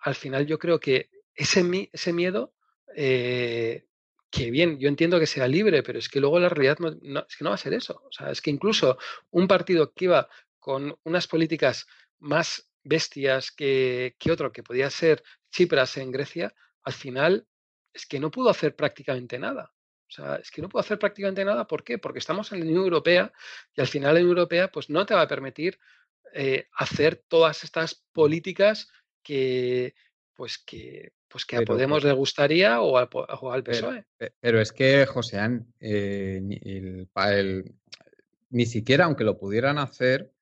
Al 0.00 0.14
final 0.14 0.46
yo 0.46 0.58
creo 0.58 0.78
que 0.78 1.10
ese, 1.34 1.88
ese 1.92 2.12
miedo 2.12 2.52
que 4.30 4.50
bien, 4.50 4.78
yo 4.78 4.88
entiendo 4.88 5.18
que 5.18 5.26
sea 5.26 5.48
libre, 5.48 5.82
pero 5.82 5.98
es 5.98 6.08
que 6.08 6.20
luego 6.20 6.38
la 6.38 6.48
realidad 6.48 6.78
es 7.28 7.36
que 7.36 7.44
no 7.44 7.50
va 7.50 7.54
a 7.54 7.58
ser 7.58 7.74
eso. 7.74 8.02
O 8.04 8.12
sea, 8.12 8.30
es 8.30 8.40
que 8.40 8.50
incluso 8.50 8.98
un 9.30 9.48
partido 9.48 9.92
que 9.92 10.06
iba 10.06 10.28
con 10.58 10.98
unas 11.04 11.26
políticas 11.28 11.86
más 12.18 12.68
bestias 12.82 13.50
que, 13.50 14.14
otro, 14.30 14.52
que 14.52 14.62
podía 14.62 14.90
ser 14.90 15.22
Chipras 15.50 15.96
en 15.96 16.10
Grecia, 16.10 16.54
al 16.82 16.92
final 16.92 17.46
es 17.92 18.06
que 18.06 18.20
no 18.20 18.30
pudo 18.30 18.50
hacer 18.50 18.76
prácticamente 18.76 19.38
nada. 19.38 19.72
O 20.08 20.10
sea, 20.10 20.36
es 20.36 20.50
que 20.50 20.62
no 20.62 20.68
pudo 20.68 20.80
hacer 20.80 20.98
prácticamente 20.98 21.44
nada. 21.44 21.66
¿Por 21.66 21.82
qué? 21.82 21.98
Porque 21.98 22.20
estamos 22.20 22.52
en 22.52 22.60
la 22.60 22.66
Unión 22.66 22.82
Europea 22.82 23.32
y 23.74 23.80
al 23.80 23.88
final 23.88 24.14
la 24.14 24.20
Unión 24.20 24.38
Europea 24.38 24.70
pues, 24.70 24.90
no 24.90 25.04
te 25.06 25.14
va 25.14 25.22
a 25.22 25.28
permitir 25.28 25.78
eh, 26.32 26.68
hacer 26.72 27.24
todas 27.28 27.64
estas 27.64 28.04
políticas 28.12 28.88
que, 29.22 29.94
pues 30.34 30.58
que, 30.58 31.12
pues 31.28 31.44
que 31.44 31.56
a 31.56 31.62
Podemos 31.62 32.04
le 32.04 32.12
gustaría 32.12 32.80
o, 32.80 32.96
al 32.96 33.62
PSOE. 33.62 34.04
Pero, 34.40 34.60
es 34.60 34.72
que, 34.72 35.06
Joséán, 35.06 35.72
eh, 35.80 36.40
ni 38.50 38.66
siquiera 38.66 39.04
aunque 39.04 39.24
lo 39.24 39.38
pudieran 39.38 39.78
hacer, 39.78 40.32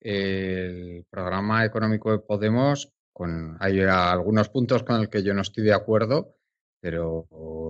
el 0.00 1.04
programa 1.10 1.64
económico 1.64 2.10
de 2.10 2.18
Podemos, 2.18 2.92
con, 3.12 3.56
hay 3.60 3.80
algunos 3.80 4.48
puntos 4.48 4.82
con 4.82 4.98
los 4.98 5.08
que 5.08 5.22
yo 5.22 5.34
no 5.34 5.42
estoy 5.42 5.64
de 5.64 5.74
acuerdo, 5.74 6.36
pero 6.80 7.26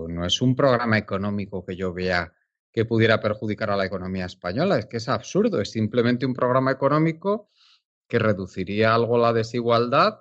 no 0.07 0.25
es 0.25 0.41
un 0.41 0.55
programa 0.55 0.97
económico 0.97 1.65
que 1.65 1.75
yo 1.75 1.93
vea 1.93 2.33
que 2.71 2.85
pudiera 2.85 3.19
perjudicar 3.19 3.69
a 3.69 3.75
la 3.75 3.85
economía 3.85 4.25
española. 4.25 4.79
Es 4.79 4.85
que 4.85 4.97
es 4.97 5.09
absurdo, 5.09 5.59
es 5.59 5.71
simplemente 5.71 6.25
un 6.25 6.33
programa 6.33 6.71
económico 6.71 7.49
que 8.07 8.17
reduciría 8.17 8.95
algo 8.95 9.17
la 9.17 9.33
desigualdad 9.33 10.19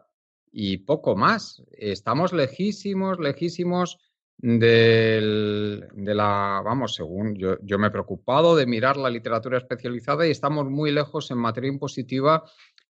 y 0.52 0.78
poco 0.78 1.16
más. 1.16 1.62
Estamos 1.72 2.32
lejísimos, 2.32 3.18
lejísimos 3.18 3.98
del, 4.36 5.86
de 5.92 6.14
la, 6.14 6.62
vamos, 6.64 6.94
según 6.94 7.36
yo, 7.36 7.78
me 7.78 7.88
he 7.88 7.90
preocupado 7.90 8.56
de 8.56 8.66
mirar 8.66 8.96
la 8.96 9.10
literatura 9.10 9.58
especializada 9.58 10.26
y 10.26 10.30
estamos 10.30 10.68
muy 10.68 10.92
lejos 10.92 11.30
en 11.30 11.38
materia 11.38 11.68
impositiva 11.68 12.44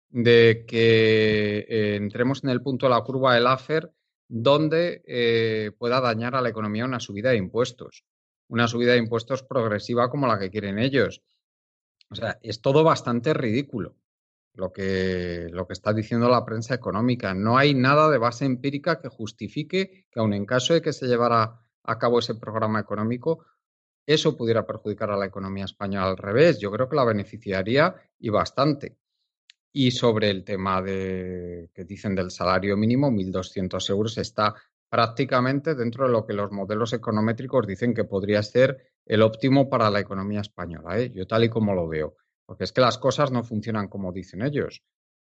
de 0.08 0.64
que 0.66 1.66
eh, 1.68 1.96
entremos 1.96 2.42
en 2.42 2.50
el 2.50 2.62
punto 2.62 2.86
de 2.86 2.90
la 2.90 3.00
curva 3.02 3.34
del 3.34 3.46
AFER 3.46 3.92
donde 4.28 5.02
eh, 5.06 5.70
pueda 5.78 6.00
dañar 6.00 6.34
a 6.34 6.40
la 6.40 6.48
economía 6.48 6.84
una 6.84 6.98
subida 6.98 7.30
de 7.30 7.36
impuestos, 7.36 8.04
una 8.48 8.66
subida 8.66 8.92
de 8.92 8.98
impuestos 8.98 9.44
progresiva 9.44 10.10
como 10.10 10.26
la 10.26 10.38
que 10.38 10.50
quieren 10.50 10.80
ellos. 10.80 11.22
O 12.10 12.14
sea, 12.16 12.38
es 12.42 12.60
todo 12.60 12.82
bastante 12.82 13.34
ridículo 13.34 13.96
lo 14.56 14.72
que, 14.72 15.48
lo 15.50 15.66
que 15.66 15.74
está 15.74 15.92
diciendo 15.92 16.28
la 16.28 16.44
prensa 16.44 16.74
económica. 16.74 17.34
No 17.34 17.56
hay 17.56 17.74
nada 17.74 18.10
de 18.10 18.18
base 18.18 18.44
empírica 18.44 19.00
que 19.00 19.08
justifique 19.08 20.06
que, 20.10 20.20
aun 20.20 20.32
en 20.32 20.46
caso 20.46 20.74
de 20.74 20.82
que 20.82 20.92
se 20.92 21.06
llevara 21.06 21.60
a 21.84 21.98
cabo 21.98 22.18
ese 22.18 22.34
programa 22.34 22.80
económico, 22.80 23.44
eso 24.06 24.36
pudiera 24.36 24.66
perjudicar 24.66 25.10
a 25.10 25.16
la 25.16 25.26
economía 25.26 25.64
española 25.64 26.08
al 26.08 26.16
revés. 26.16 26.58
Yo 26.58 26.70
creo 26.70 26.88
que 26.88 26.96
la 26.96 27.04
beneficiaría 27.04 27.94
y 28.18 28.30
bastante. 28.30 28.96
Y 29.72 29.90
sobre 29.90 30.30
el 30.30 30.42
tema 30.42 30.80
de 30.80 31.70
que 31.74 31.84
dicen 31.84 32.14
del 32.14 32.30
salario 32.30 32.76
mínimo, 32.76 33.10
1.200 33.10 33.90
euros 33.90 34.16
está 34.16 34.54
prácticamente 34.88 35.74
dentro 35.74 36.06
de 36.06 36.12
lo 36.12 36.24
que 36.24 36.32
los 36.32 36.50
modelos 36.50 36.92
econométricos 36.94 37.66
dicen 37.66 37.92
que 37.92 38.04
podría 38.04 38.42
ser 38.42 38.92
el 39.04 39.20
óptimo 39.20 39.68
para 39.68 39.90
la 39.90 40.00
economía 40.00 40.40
española. 40.40 40.98
¿eh? 40.98 41.12
Yo 41.14 41.26
tal 41.26 41.44
y 41.44 41.50
como 41.50 41.74
lo 41.74 41.86
veo. 41.88 42.16
Porque 42.46 42.64
es 42.64 42.72
que 42.72 42.80
las 42.80 42.98
cosas 42.98 43.30
no 43.30 43.42
funcionan 43.42 43.88
como 43.88 44.12
dicen 44.12 44.42
ellos. 44.42 44.82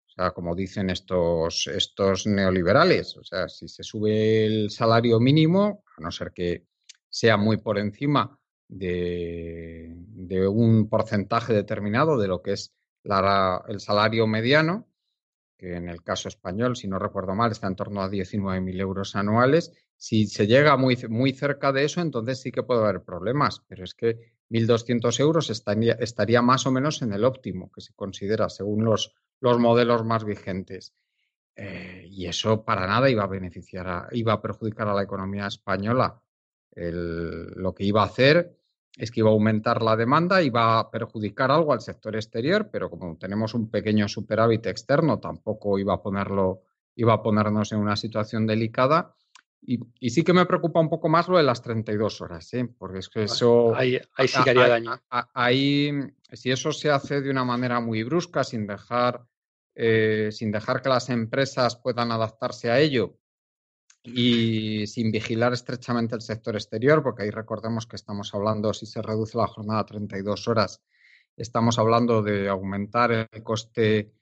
O 0.08 0.10
sea, 0.10 0.32
como 0.32 0.56
dicen 0.56 0.90
estos, 0.90 1.68
estos 1.68 2.28
neoliberales. 2.28 3.18
O 3.18 3.24
sea, 3.24 3.50
si 3.50 3.68
se 3.68 3.84
sube 3.84 4.46
el 4.46 4.70
salario 4.70 5.20
mínimo, 5.20 5.84
a 5.98 6.02
no 6.02 6.12
ser 6.12 6.32
que 6.32 6.68
sea 7.10 7.38
muy 7.38 7.58
por 7.58 7.78
encima 7.80 8.40
de, 8.68 9.96
un 10.50 10.90
porcentaje 10.90 11.54
determinado 11.54 12.18
de 12.18 12.28
lo 12.28 12.42
que 12.42 12.54
es 12.54 12.74
el 13.04 13.80
salario 13.80 14.28
mediano, 14.28 14.88
que 15.58 15.76
en 15.76 15.90
el 15.90 16.04
caso 16.04 16.28
español, 16.28 16.76
si 16.76 16.88
no 16.88 17.00
recuerdo 17.00 17.34
mal, 17.34 17.52
está 17.52 17.68
en 17.68 17.76
torno 17.76 18.02
a 18.02 18.10
19.000 18.10 18.80
euros 18.80 19.16
anuales. 19.16 19.72
Si 19.96 20.28
se 20.28 20.46
llega 20.46 20.78
muy, 20.78 20.98
muy 21.10 21.34
cerca 21.34 21.72
de 21.72 21.86
eso, 21.86 22.02
entonces 22.02 22.42
sí 22.42 22.52
que 22.52 22.64
puede 22.64 22.82
haber 22.82 23.02
problemas, 23.02 23.64
pero 23.68 23.84
es 23.84 23.96
que 23.96 24.37
1.200 24.50 25.20
euros 25.20 25.50
estaría, 25.50 26.42
más 26.42 26.66
o 26.66 26.72
menos 26.72 27.02
en 27.02 27.14
el 27.14 27.26
óptimo 27.26 27.72
que 27.72 27.82
se 27.82 27.94
considera 27.94 28.50
según 28.50 28.86
los, 28.86 29.14
los 29.40 29.60
modelos 29.60 30.06
más 30.06 30.24
vigentes. 30.24 30.94
Eh, 31.56 32.06
y 32.10 32.28
eso 32.28 32.64
para 32.64 32.88
nada 32.88 33.10
iba 33.10 33.24
a 33.24 33.28
beneficiar, 33.28 34.08
iba 34.12 34.34
a 34.34 34.42
perjudicar 34.42 34.88
a 34.88 34.94
la 34.94 35.04
economía 35.04 35.48
española. 35.48 36.22
lo 36.76 37.74
que 37.74 37.84
iba 37.84 38.04
a 38.04 38.06
hacer 38.06 38.56
es 38.96 39.12
que 39.12 39.20
iba 39.22 39.30
a 39.30 39.34
aumentar 39.34 39.82
la 39.82 39.96
demanda, 39.96 40.42
iba 40.42 40.80
a 40.80 40.90
perjudicar 40.90 41.52
algo 41.52 41.74
al 41.74 41.82
sector 41.82 42.16
exterior, 42.16 42.70
pero 42.72 42.90
como 42.90 43.18
tenemos 43.18 43.54
un 43.54 43.70
pequeño 43.70 44.08
superávit 44.08 44.66
externo, 44.68 45.20
tampoco 45.20 45.78
iba 45.80 45.96
a 45.96 46.02
ponerlo, 46.02 46.64
iba 46.96 47.14
a 47.14 47.22
ponernos 47.22 47.72
en 47.72 47.80
una 47.80 47.96
situación 47.96 48.48
delicada 48.48 49.16
y, 49.62 50.10
sí 50.10 50.24
que 50.24 50.34
me 50.34 50.46
preocupa 50.46 50.80
un 50.80 50.90
poco 50.90 51.10
más 51.10 51.28
lo 51.28 51.38
de 51.38 51.44
las 51.44 51.62
32 51.62 52.22
horas, 52.22 52.54
¿eh? 52.54 52.70
porque 52.78 53.00
es 53.00 53.10
que 53.10 53.24
eso... 53.24 53.76
Ahí, 53.76 54.00
sí 54.28 54.44
que 54.44 54.50
haría 54.52 54.68
daño. 54.68 55.02
Ahí, 55.10 55.92
si 56.32 56.52
eso 56.52 56.72
se 56.72 56.90
hace 56.90 57.22
de 57.22 57.30
una 57.30 57.44
manera 57.44 57.80
muy 57.80 58.04
brusca, 58.04 58.44
sin 58.44 58.66
dejar, 58.68 59.26
eh, 59.76 60.30
sin 60.32 60.52
dejar 60.52 60.82
que 60.82 60.90
las 60.90 61.10
empresas 61.10 61.76
puedan 61.76 62.12
adaptarse 62.12 62.72
a 62.72 62.80
ello 62.80 63.18
y 64.04 64.88
sin 64.88 65.12
vigilar 65.12 65.52
estrechamente 65.54 66.16
el 66.16 66.22
sector 66.22 66.56
exterior, 66.56 67.04
porque 67.04 67.24
ahí 67.24 67.30
recordemos 67.30 67.86
que 67.88 67.98
estamos 67.98 68.34
hablando, 68.34 68.74
si 68.74 68.86
se 68.86 69.02
reduce 69.02 69.38
la 69.38 69.48
jornada 69.48 69.82
a 69.82 69.86
32 69.86 70.48
horas, 70.48 70.82
estamos 71.36 71.78
hablando 71.78 72.22
de 72.22 72.48
aumentar 72.48 73.28
el 73.30 73.44
coste, 73.44 74.14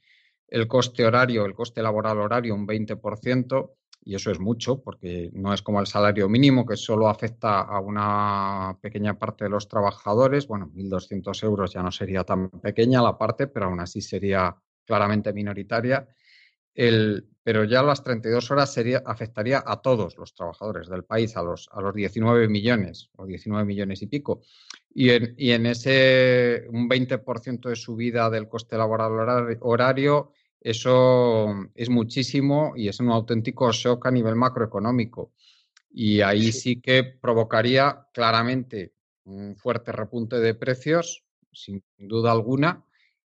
el 0.48 0.68
coste 0.68 1.06
horario, 1.06 1.46
el 1.46 1.54
coste 1.54 1.84
laboral 1.84 2.18
horario 2.18 2.56
un 2.56 2.66
20% 2.66 3.72
y 4.06 4.14
eso 4.14 4.30
es 4.30 4.40
mucho 4.40 4.82
porque 4.82 5.32
no 5.34 5.52
es 5.52 5.64
como 5.64 5.80
el 5.80 5.88
salario 5.88 6.30
mínimo 6.30 6.64
que 6.64 6.78
solo 6.78 7.10
afecta 7.10 7.62
a 7.62 7.80
una 7.80 8.78
pequeña 8.80 9.18
parte 9.18 9.46
de 9.46 9.50
los 9.50 9.68
trabajadores. 9.68 10.48
Bueno, 10.48 10.72
1.200 10.76 11.44
euros 11.44 11.74
ya 11.74 11.82
no 11.82 11.92
sería 11.92 12.24
tan 12.24 12.52
pequeña 12.52 13.02
la 13.02 13.18
parte, 13.18 13.48
pero 13.48 13.66
aún 13.66 13.80
así 13.80 14.02
sería 14.02 14.56
claramente 14.86 15.34
minoritaria. 15.34 16.08
El, 16.76 17.28
pero 17.42 17.64
ya 17.64 17.82
las 17.82 18.04
32 18.04 18.52
horas 18.52 18.72
sería, 18.72 19.02
afectaría 19.04 19.64
a 19.66 19.82
todos 19.82 20.18
los 20.18 20.36
trabajadores 20.36 20.88
del 20.88 21.04
país, 21.04 21.36
a 21.36 21.42
los, 21.42 21.68
a 21.72 21.82
los 21.82 21.96
19 21.96 22.48
millones 22.48 23.10
o 23.16 23.26
19 23.26 23.66
millones 23.66 24.04
y 24.04 24.08
pico. 24.08 24.42
Y 24.94 25.10
en, 25.10 25.34
y 25.36 25.50
en 25.50 25.66
ese 25.66 26.68
un 26.70 26.88
20% 26.88 27.70
de 27.70 27.76
subida 27.76 28.30
del 28.30 28.48
coste 28.48 28.78
laboral 28.78 29.58
horario 29.62 30.32
eso 30.66 31.70
es 31.76 31.92
muchísimo 31.92 32.74
y 32.76 32.88
es 32.88 33.00
un 33.00 33.12
auténtico 33.12 33.72
shock 33.72 34.08
a 34.08 34.10
nivel 34.10 34.36
macroeconómico. 34.36 35.32
Y 35.92 36.22
ahí 36.22 36.52
sí, 36.52 36.82
que 36.82 37.04
provocaría 37.04 38.08
claramente 38.12 38.96
un 39.26 39.56
fuerte 39.56 39.92
repunte 39.92 40.40
de 40.40 40.56
precios, 40.56 41.24
sin 41.54 41.84
duda 42.00 42.32
alguna, 42.32 42.84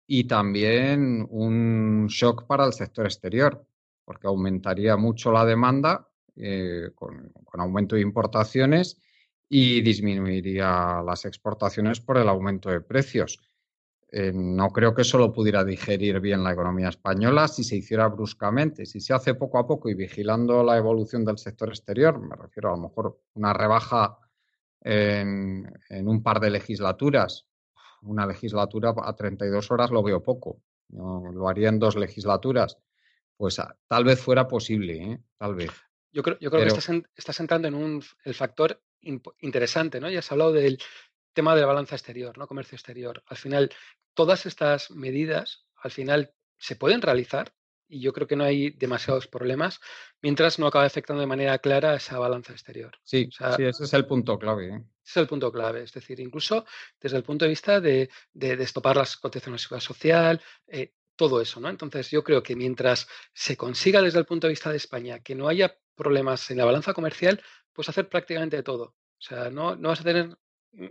y 0.08 0.24
también 0.24 1.24
un 1.30 2.08
shock 2.08 2.48
para 2.48 2.66
el 2.66 2.72
sector 2.72 3.06
exterior, 3.06 3.64
porque 4.04 4.26
aumentaría 4.26 4.96
mucho 4.96 5.30
la 5.30 5.44
demanda 5.44 6.08
eh, 6.34 6.90
con, 6.96 7.28
con, 7.44 7.60
aumento 7.60 7.94
de 7.94 8.02
importaciones 8.02 9.00
y 9.48 9.82
disminuiría 9.82 11.00
las 11.06 11.24
exportaciones 11.26 12.00
por 12.00 12.18
el 12.18 12.28
aumento 12.28 12.70
de 12.70 12.80
precios. 12.80 13.38
Eh, 14.12 14.32
no 14.34 14.70
creo 14.70 14.92
que 14.92 15.02
eso 15.02 15.18
lo 15.18 15.32
pudiera 15.32 15.62
digerir 15.62 16.18
bien 16.18 16.42
la 16.42 16.52
economía 16.52 16.88
española 16.88 17.46
si 17.46 17.62
se 17.62 17.76
hiciera 17.76 18.08
bruscamente. 18.08 18.84
Si 18.84 19.00
se 19.00 19.14
hace 19.14 19.34
poco 19.34 19.58
a 19.58 19.66
poco 19.66 19.88
y 19.88 19.94
vigilando 19.94 20.64
la 20.64 20.76
evolución 20.76 21.24
del 21.24 21.38
sector 21.38 21.68
exterior, 21.68 22.18
me 22.18 22.34
refiero 22.34 22.70
a 22.70 22.76
lo 22.76 22.82
mejor 22.82 23.20
una 23.34 23.52
rebaja 23.52 24.18
en, 24.80 25.72
un 25.90 26.22
par 26.24 26.40
de 26.40 26.50
legislaturas, 26.50 27.46
una 28.02 28.26
legislatura 28.26 28.94
a 29.00 29.14
32 29.14 29.70
horas 29.70 29.90
lo 29.90 30.02
veo 30.02 30.22
poco. 30.22 30.60
lo 30.88 31.48
haría 31.48 31.68
en 31.68 31.78
dos 31.78 31.94
legislaturas. 31.94 32.78
Pues 33.36 33.60
ah, 33.60 33.76
tal 33.86 34.04
vez 34.04 34.20
fuera 34.20 34.48
posible, 34.48 35.02
¿eh? 35.02 35.20
tal 35.38 35.54
vez. 35.54 35.70
Yo 36.12 36.24
creo, 36.24 36.36
yo 36.40 36.50
creo 36.50 36.64
que 36.64 37.04
estás, 37.14 37.40
entrando 37.40 37.68
en 37.68 37.74
un, 37.74 38.02
el 38.24 38.34
factor 38.34 38.82
interesante, 39.38 40.00
¿no? 40.00 40.10
Ya 40.10 40.18
has 40.18 40.32
hablado 40.32 40.52
del, 40.52 40.78
tema 41.32 41.54
de 41.54 41.60
la 41.60 41.66
balanza 41.66 41.94
exterior, 41.94 42.36
¿no? 42.36 42.46
Comercio 42.46 42.76
exterior. 42.76 43.22
Al 43.26 43.36
final, 43.36 43.70
todas 44.20 44.44
estas 44.44 44.90
medidas, 44.90 45.64
al 45.82 45.90
final, 45.90 46.34
se 46.58 46.76
pueden 46.76 47.00
realizar 47.00 47.54
y 47.88 48.00
yo 48.00 48.12
creo 48.12 48.26
que 48.26 48.36
no 48.36 48.44
hay 48.44 48.68
demasiados 48.68 49.26
problemas 49.26 49.80
mientras 50.20 50.58
no 50.58 50.66
acabe 50.66 50.84
afectando 50.84 51.22
de 51.22 51.26
manera 51.26 51.56
clara 51.58 51.94
esa 51.94 52.18
balanza 52.18 52.52
exterior. 52.52 52.92
Sí, 53.02 53.30
sí 53.30 53.64
ese 53.64 53.84
es 53.84 53.94
el 53.94 54.04
punto 54.04 54.38
clave. 54.38 54.66
¿eh? 54.66 54.84
Ese 55.02 55.12
es 55.12 55.16
el 55.16 55.26
punto 55.26 55.50
clave. 55.50 55.84
Es 55.84 55.92
decir, 55.94 56.20
incluso 56.20 56.66
desde 57.00 57.16
el 57.16 57.22
punto 57.22 57.46
de 57.46 57.48
vista 57.48 57.80
de, 57.80 58.10
de, 58.34 58.56
de 58.58 58.64
estopar 58.64 58.98
las 58.98 59.16
condiciones 59.16 59.62
de 59.62 59.62
seguridad 59.62 59.86
social, 59.86 60.42
eh, 60.68 60.92
todo 61.16 61.40
eso, 61.40 61.60
¿no? 61.60 61.70
Entonces, 61.70 62.10
yo 62.10 62.22
creo 62.22 62.42
que 62.42 62.56
mientras 62.56 63.08
se 63.32 63.56
consiga 63.56 64.02
desde 64.02 64.18
el 64.18 64.26
punto 64.26 64.46
de 64.46 64.52
vista 64.52 64.70
de 64.70 64.76
España 64.76 65.20
que 65.20 65.34
no 65.34 65.48
haya 65.48 65.74
problemas 65.94 66.50
en 66.50 66.58
la 66.58 66.66
balanza 66.66 66.92
comercial, 66.92 67.42
pues 67.72 67.88
hacer 67.88 68.10
prácticamente 68.10 68.62
todo. 68.62 68.84
O 68.84 69.22
sea, 69.22 69.48
no, 69.48 69.76
no 69.76 69.88
vas 69.88 70.00
a 70.02 70.04
tener 70.04 70.36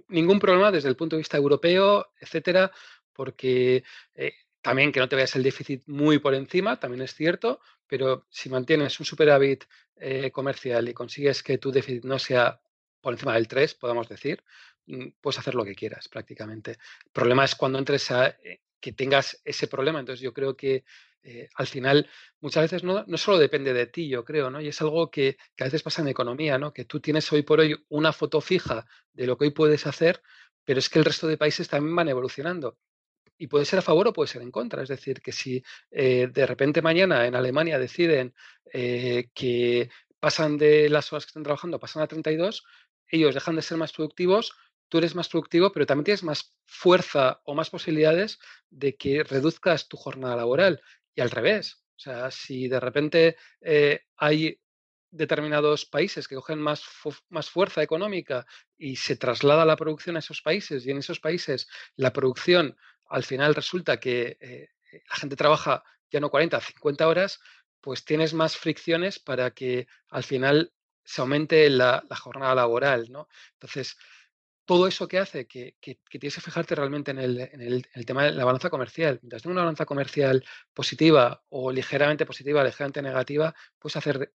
ningún 0.08 0.40
problema 0.40 0.72
desde 0.72 0.90
el 0.90 0.96
punto 0.96 1.16
de 1.16 1.22
vista 1.22 1.38
europeo, 1.38 2.12
etcétera, 2.20 2.72
porque 3.20 3.84
eh, 4.16 4.32
también 4.62 4.94
que 4.94 5.02
no 5.02 5.10
te 5.10 5.18
veas 5.18 5.36
el 5.36 5.44
déficit 5.44 5.84
muy 5.88 6.20
por 6.20 6.34
encima, 6.34 6.80
también 6.80 7.02
es 7.02 7.14
cierto, 7.14 7.60
pero 7.86 8.28
si 8.30 8.48
mantienes 8.48 8.98
un 9.02 9.06
superávit 9.06 9.66
eh, 9.98 10.32
comercial 10.32 10.88
y 10.88 10.94
consigues 10.94 11.44
que 11.44 11.58
tu 11.58 11.70
déficit 11.70 12.06
no 12.06 12.18
sea 12.18 12.62
por 13.02 13.14
encima 13.14 13.34
del 13.34 13.50
3, 13.50 13.74
podamos 13.74 14.08
decir, 14.08 14.42
mm, 14.86 15.08
puedes 15.20 15.38
hacer 15.38 15.54
lo 15.54 15.66
que 15.66 15.76
quieras 15.76 16.08
prácticamente. 16.08 16.72
El 17.08 17.12
problema 17.12 17.44
es 17.44 17.56
cuando 17.56 17.78
entres 17.78 18.10
a 18.10 18.28
eh, 18.28 18.62
que 18.80 18.94
tengas 18.94 19.42
ese 19.44 19.68
problema. 19.68 20.00
Entonces 20.00 20.22
yo 20.22 20.32
creo 20.34 20.56
que 20.56 20.86
al 21.56 21.68
final 21.68 22.10
muchas 22.40 22.64
veces 22.64 22.86
no, 22.86 23.04
no, 23.06 23.18
solo 23.18 23.38
depende 23.38 23.74
de 23.74 23.88
ti, 23.88 24.08
yo 24.08 24.24
creo, 24.24 24.50
¿no? 24.50 24.62
Y 24.62 24.70
es 24.70 24.82
algo 24.82 25.12
que, 25.12 25.38
que, 25.58 25.66
a 25.66 25.68
veces 25.68 25.84
pasa 25.84 26.02
en 26.02 26.08
economía, 26.08 26.58
¿no? 26.58 26.72
Que 26.72 26.86
tú 26.86 27.02
tienes 27.02 27.30
hoy 27.34 27.42
por 27.42 27.60
hoy 27.60 27.76
una 27.90 28.14
foto 28.14 28.40
fija 28.40 28.86
de 29.12 29.28
lo 29.28 29.38
que 29.38 29.44
hoy 29.44 29.52
puedes 29.52 29.86
hacer, 29.86 30.22
pero 30.64 30.80
es 30.80 30.90
que 30.90 31.00
el 31.00 31.06
resto 31.06 31.28
de 31.28 31.36
países 31.36 31.68
también 31.68 31.94
van 31.94 32.08
evolucionando 32.08 32.78
y 33.40 33.48
puede 33.48 33.66
ser 33.66 33.80
a 33.80 33.82
favor 33.82 34.08
o 34.08 34.14
puede 34.14 34.28
ser 34.28 34.42
en 34.42 34.52
contra. 34.52 34.84
Es 34.84 34.90
decir, 34.90 35.22
que 35.22 35.32
si 35.32 35.64
eh, 35.90 36.28
de 36.32 36.46
repente 36.46 36.82
mañana 36.82 37.26
en 37.26 37.36
Alemania 37.36 37.80
deciden 37.80 38.36
eh, 38.72 39.30
que 39.34 39.90
pasan 40.20 40.58
de 40.58 40.90
las 40.90 41.12
horas 41.12 41.26
que 41.26 41.30
están 41.30 41.44
trabajando, 41.44 41.80
pasan 41.80 42.04
a 42.04 42.08
32, 42.08 42.66
ellos 43.08 43.34
dejan 43.34 43.56
de 43.56 43.62
ser 43.62 43.78
más 43.78 43.94
productivos, 43.94 44.54
tú 44.90 44.98
eres 44.98 45.16
más 45.16 45.30
productivo, 45.30 45.72
pero 45.72 45.86
también 45.86 46.04
tienes 46.04 46.24
más 46.24 46.54
fuerza 46.66 47.42
o 47.46 47.56
más 47.56 47.70
posibilidades 47.70 48.40
de 48.70 48.98
que 48.98 49.24
reduzcas 49.24 49.88
tu 49.88 49.96
jornada 49.96 50.36
laboral. 50.36 50.82
Y 51.16 51.22
al 51.22 51.32
revés. 51.32 51.82
O 51.96 52.02
sea, 52.02 52.32
si 52.32 52.68
de 52.68 52.80
repente 52.80 53.38
eh, 53.62 54.02
hay 54.18 54.60
determinados 55.12 55.86
países 55.86 56.28
que 56.28 56.36
cogen 56.36 56.60
más, 56.60 56.84
más 57.30 57.50
fuerza 57.50 57.82
económica 57.82 58.46
y 58.78 58.98
se 58.98 59.16
traslada 59.16 59.66
la 59.66 59.76
producción 59.76 60.16
a 60.16 60.20
esos 60.20 60.42
países 60.42 60.86
y 60.86 60.92
en 60.92 60.98
esos 60.98 61.20
países 61.20 61.68
la 61.96 62.14
producción 62.14 62.78
al 63.10 63.24
final 63.24 63.56
resulta 63.56 64.00
que 64.00 64.38
eh, 64.40 64.70
la 65.10 65.16
gente 65.16 65.36
trabaja 65.36 65.84
ya 66.12 66.20
no 66.20 66.30
40, 66.30 66.60
50 66.60 67.08
horas, 67.08 67.40
pues 67.82 68.04
tienes 68.06 68.34
más 68.34 68.58
fricciones 68.58 69.20
para 69.20 69.52
que 69.52 69.88
al 70.10 70.24
final 70.24 70.74
se 71.04 71.22
aumente 71.22 71.70
la, 71.70 72.04
jornada 72.22 72.56
laboral, 72.56 73.08
¿no? 73.12 73.28
Entonces, 73.54 73.98
todo 74.66 74.86
eso 74.88 75.08
que 75.08 75.18
hace 75.18 75.48
que, 75.48 75.76
tienes 75.82 76.36
que 76.36 76.42
fijarte 76.42 76.76
realmente 76.76 77.10
en 77.12 77.18
el, 77.20 78.06
tema 78.06 78.26
de 78.26 78.32
la 78.32 78.46
balanza 78.46 78.70
comercial. 78.70 79.18
Mientras 79.22 79.42
tengas 79.42 79.54
una 79.54 79.62
balanza 79.62 79.86
comercial 79.86 80.46
positiva 80.74 81.44
o 81.50 81.72
ligeramente 81.72 82.28
positiva, 82.28 82.64
ligeramente 82.64 83.02
negativa, 83.02 83.56
puedes 83.80 83.96
hacer 83.96 84.32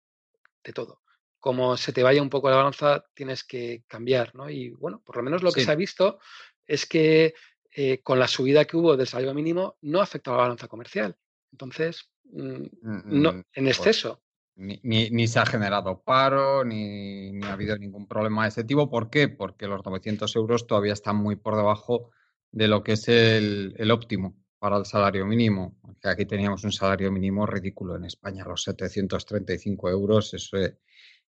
de, 0.65 0.73
todo. 0.73 1.03
Como 1.39 1.77
se 1.77 1.93
te 1.93 2.03
vaya 2.03 2.23
un 2.23 2.31
poco 2.31 2.51
la 2.51 2.57
balanza, 2.57 3.05
tienes 3.15 3.45
que 3.45 3.85
cambiar, 3.87 4.35
¿no? 4.35 4.51
Y 4.51 4.71
bueno, 4.71 5.01
por 5.05 5.19
lo 5.19 5.23
menos 5.23 5.45
lo 5.45 5.53
que 5.53 5.65
se 5.65 5.71
ha 5.71 5.77
visto 5.77 6.19
es 6.67 6.87
que 6.87 7.35
eh, 7.77 8.01
con 8.03 8.21
la 8.21 8.29
subida 8.29 8.65
que 8.67 8.77
hubo 8.77 8.97
del 8.97 9.09
salario 9.09 9.35
mínimo, 9.35 9.79
no 9.83 10.01
afectó 10.01 10.31
a 10.31 10.37
la 10.37 10.43
balanza 10.43 10.69
comercial. 10.69 11.17
Entonces, 11.51 12.09
mm, 12.25 12.67
mm, 12.83 13.03
no, 13.07 13.33
mm, 13.33 13.45
en 13.53 13.65
pues 13.65 13.79
exceso. 13.79 14.23
Ni, 14.55 14.79
ni, 14.83 15.27
se 15.27 15.41
ha 15.41 15.47
generado 15.47 16.01
paro, 16.05 16.65
ni, 16.65 17.33
ni, 17.33 17.45
ha 17.45 17.55
habido 17.55 17.77
ningún 17.77 18.07
problema 18.07 18.45
de 18.45 18.51
ese 18.51 18.63
tipo. 18.63 18.89
¿Por 18.89 19.11
qué? 19.11 19.29
Porque 19.29 19.67
los 19.67 19.85
900 19.85 20.37
euros 20.37 20.69
todavía 20.69 20.93
están 20.93 21.17
muy 21.17 21.35
por 21.35 21.57
debajo 21.57 22.13
de 22.53 22.69
lo 22.69 22.85
que 22.85 22.93
es 22.93 23.09
el, 23.09 23.75
el 23.77 23.91
óptimo 23.91 24.37
para 24.61 24.77
el 24.77 24.87
salario 24.87 25.27
mínimo. 25.27 25.81
Aquí 26.05 26.27
teníamos 26.27 26.63
un 26.63 26.71
salario 26.71 27.11
mínimo 27.11 27.45
ridículo 27.45 27.97
en 27.97 28.05
España, 28.05 28.45
los 28.45 28.63
735 28.63 29.91
euros, 29.91 30.33
eso 30.35 30.59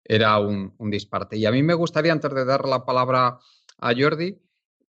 era 0.03 0.37
un, 0.37 0.75
un 0.77 0.91
disparte. 0.91 1.37
Y 1.37 1.47
a 1.47 1.51
mí 1.51 1.63
me 1.63 1.73
gustaría, 1.73 2.11
antes 2.11 2.31
de 2.31 2.45
dar 2.45 2.67
la 2.67 2.85
palabra 2.85 3.39
a 3.79 3.93
Jordi, 3.97 4.39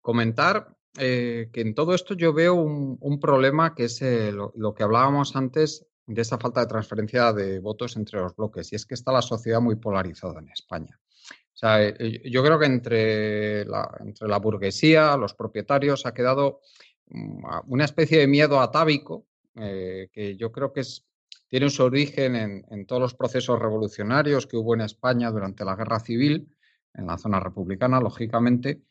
comentar 0.03 0.76
eh, 0.99 1.51
que 1.53 1.61
en 1.61 1.75
todo 1.75 1.95
esto 1.95 2.15
yo 2.15 2.33
veo 2.33 2.55
un, 2.55 3.21
problema 3.21 3.75
que 3.75 3.85
es 3.85 4.01
eh, 4.03 4.33
lo, 4.33 4.75
que 4.75 4.83
hablábamos 4.83 5.37
antes 5.37 5.87
de 6.07 6.23
esa 6.23 6.39
falta 6.39 6.61
de 6.61 6.67
transferencia 6.67 7.33
de 7.33 7.59
votos 7.59 7.97
entre 7.97 8.21
los 8.21 8.35
bloques, 8.35 8.73
y 8.73 8.77
es 8.77 8.87
que 8.87 8.95
está 8.95 9.13
la 9.13 9.23
sociedad 9.23 9.61
muy 9.61 9.77
polarizada 9.77 10.41
en 10.41 10.49
España. 10.49 10.99
O 10.99 11.57
sea, 11.59 11.83
eh, 11.83 12.23
yo 12.31 12.43
creo 12.43 12.59
que 12.59 12.67
entre 12.67 13.65
la, 13.65 13.91
entre 14.01 14.29
la 14.29 14.39
burguesía, 14.39 15.17
los 15.17 15.35
propietarios, 15.35 16.07
ha 16.07 16.15
quedado 16.15 16.61
mm, 17.09 17.45
una 17.67 17.85
especie 17.85 18.19
de 18.19 18.27
miedo 18.27 18.61
atávico, 18.61 19.27
que 19.55 20.37
yo 20.39 20.53
creo 20.53 20.71
que 20.75 20.81
es, 20.81 21.07
tiene 21.49 21.71
su 21.71 21.83
origen 21.83 22.37
en, 22.37 22.67
en 22.71 22.85
todos 22.85 23.01
los 23.01 23.15
procesos 23.15 23.59
revolucionarios 23.59 24.47
que 24.47 24.59
hubo 24.59 24.75
en 24.75 24.83
España 24.83 25.31
durante 25.31 25.65
la 25.65 25.77
guerra 25.77 25.99
civil, 25.99 26.55
en 26.93 27.07
la 27.07 27.17
zona 27.17 27.41
republicana, 27.41 27.99
lógicamente, 27.99 28.83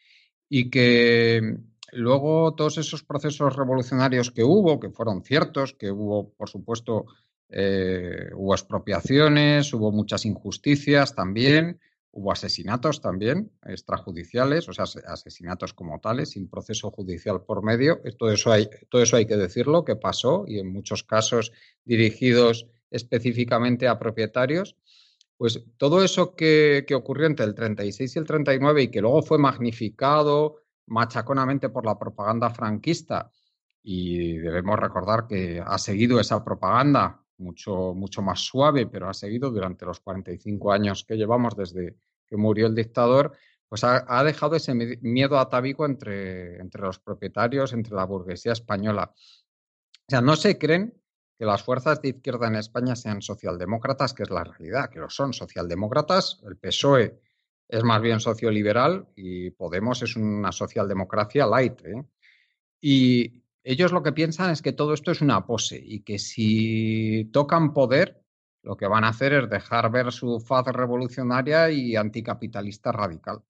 y 0.50 0.72
que 0.72 1.58
luego 1.92 2.54
todos 2.56 2.78
esos 2.78 3.04
procesos 3.04 3.56
revolucionarios 3.56 4.32
que 4.32 4.44
hubo, 4.44 4.80
que 4.80 4.90
fueron 4.90 5.24
ciertos, 5.24 5.74
que 5.74 5.92
hubo, 5.92 6.32
por 6.34 6.50
supuesto, 6.50 7.06
eh, 7.50 8.30
hubo 8.34 8.54
expropiaciones, 8.54 9.74
hubo 9.74 9.92
muchas 9.92 10.26
injusticias 10.26 11.14
también, 11.14 11.80
hubo 12.12 12.32
asesinatos 12.32 13.02
también 13.02 13.52
extrajudiciales, 13.66 14.68
o 14.70 14.74
sea, 14.74 14.86
asesinatos 15.08 15.74
como 15.74 16.00
tales, 16.00 16.32
sin 16.32 16.50
proceso 16.50 16.90
judicial 16.92 17.44
por 17.44 17.64
medio. 17.64 18.02
Todo 18.18 18.32
eso 18.32 18.52
hay, 18.52 18.70
todo 18.90 19.02
eso 19.02 19.18
hay 19.18 19.26
que 19.26 19.38
decirlo, 19.38 19.84
que 19.84 19.96
pasó 19.96 20.46
y 20.48 20.60
en 20.60 20.72
muchos 20.72 21.04
casos 21.04 21.52
dirigidos 21.84 22.68
específicamente 22.90 23.88
a 23.88 24.00
propietarios. 24.00 24.76
Pues 25.38 25.62
todo 25.78 26.04
eso 26.04 26.36
que, 26.36 26.86
que 26.88 26.96
ocurrió 26.96 27.28
entre 27.28 27.46
el 27.46 27.54
36 27.54 28.16
y 28.16 28.20
el 28.20 28.26
39 28.26 28.84
y 28.84 28.88
que 28.88 29.02
luego 29.02 29.22
fue 29.22 29.38
magnificado, 29.38 30.65
machaconamente 30.88 31.70
por 31.70 31.86
la 31.86 31.98
propaganda 31.98 32.50
franquista 32.50 33.32
y 33.84 34.38
debemos 34.38 34.80
recordar 34.80 35.28
que 35.28 35.62
ha 35.66 35.78
seguido 35.78 36.20
esa 36.20 36.44
propaganda 36.44 37.22
mucho, 37.38 37.94
mucho 37.94 38.22
más 38.22 38.40
suave, 38.40 38.88
pero 38.88 39.10
ha 39.10 39.14
seguido 39.14 39.52
durante 39.52 39.86
los 39.86 40.00
45 40.00 40.72
años 40.72 41.04
que 41.04 41.16
llevamos 41.16 41.56
desde 41.56 41.96
que 42.28 42.38
murió 42.38 42.68
el 42.68 42.76
dictador, 42.76 43.34
pues 43.68 43.84
ha, 43.84 44.24
dejado 44.24 44.56
ese 44.56 44.74
miedo 44.74 45.38
atávico 45.38 45.86
entre, 45.86 46.60
entre 46.60 46.82
los 46.82 47.00
propietarios, 47.00 47.74
entre 47.74 47.96
la 47.96 48.06
burguesía 48.06 48.54
española. 48.54 49.12
O 49.14 50.10
sea, 50.10 50.22
no 50.22 50.36
se 50.36 50.58
creen 50.58 50.94
que 51.38 51.46
las 51.46 51.64
fuerzas 51.64 52.02
de 52.02 52.10
izquierda 52.10 52.48
en 52.48 52.56
España 52.56 52.96
sean 52.96 53.22
socialdemócratas, 53.22 54.14
que 54.14 54.24
es 54.24 54.30
la 54.30 54.44
realidad, 54.44 54.90
que 54.90 55.00
lo 55.00 55.10
son 55.10 55.34
socialdemócratas. 55.34 56.42
El 56.46 56.58
PSOE 56.58 57.20
es 57.68 57.84
más 57.84 58.02
bien 58.02 58.20
socioliberal 58.20 59.08
y 59.16 59.52
Podemos 59.52 60.02
es 60.04 60.16
una 60.16 60.52
socialdemocracia 60.52 61.46
light. 61.46 61.82
¿eh? 61.86 62.04
Y 62.82 63.44
ellos 63.64 63.92
lo 63.92 64.04
que 64.04 64.12
piensan 64.14 64.52
es 64.52 64.62
que 64.62 64.74
todo 64.74 64.94
esto 64.94 65.12
es 65.12 65.22
una 65.22 65.46
pose 65.46 65.82
y 65.84 66.02
que 66.02 66.20
si 66.20 67.30
tocan 67.34 67.74
poder, 67.74 68.22
lo 68.62 68.78
que 68.78 68.88
van 68.88 69.04
a 69.04 69.10
hacer 69.10 69.34
es 69.34 69.50
dejar 69.50 69.92
ver 69.92 70.12
su 70.12 70.40
faz 70.40 70.68
revolucionaria 70.68 71.70
y 71.72 71.96
anticapitalista 71.96 72.92
radical. 72.92 73.42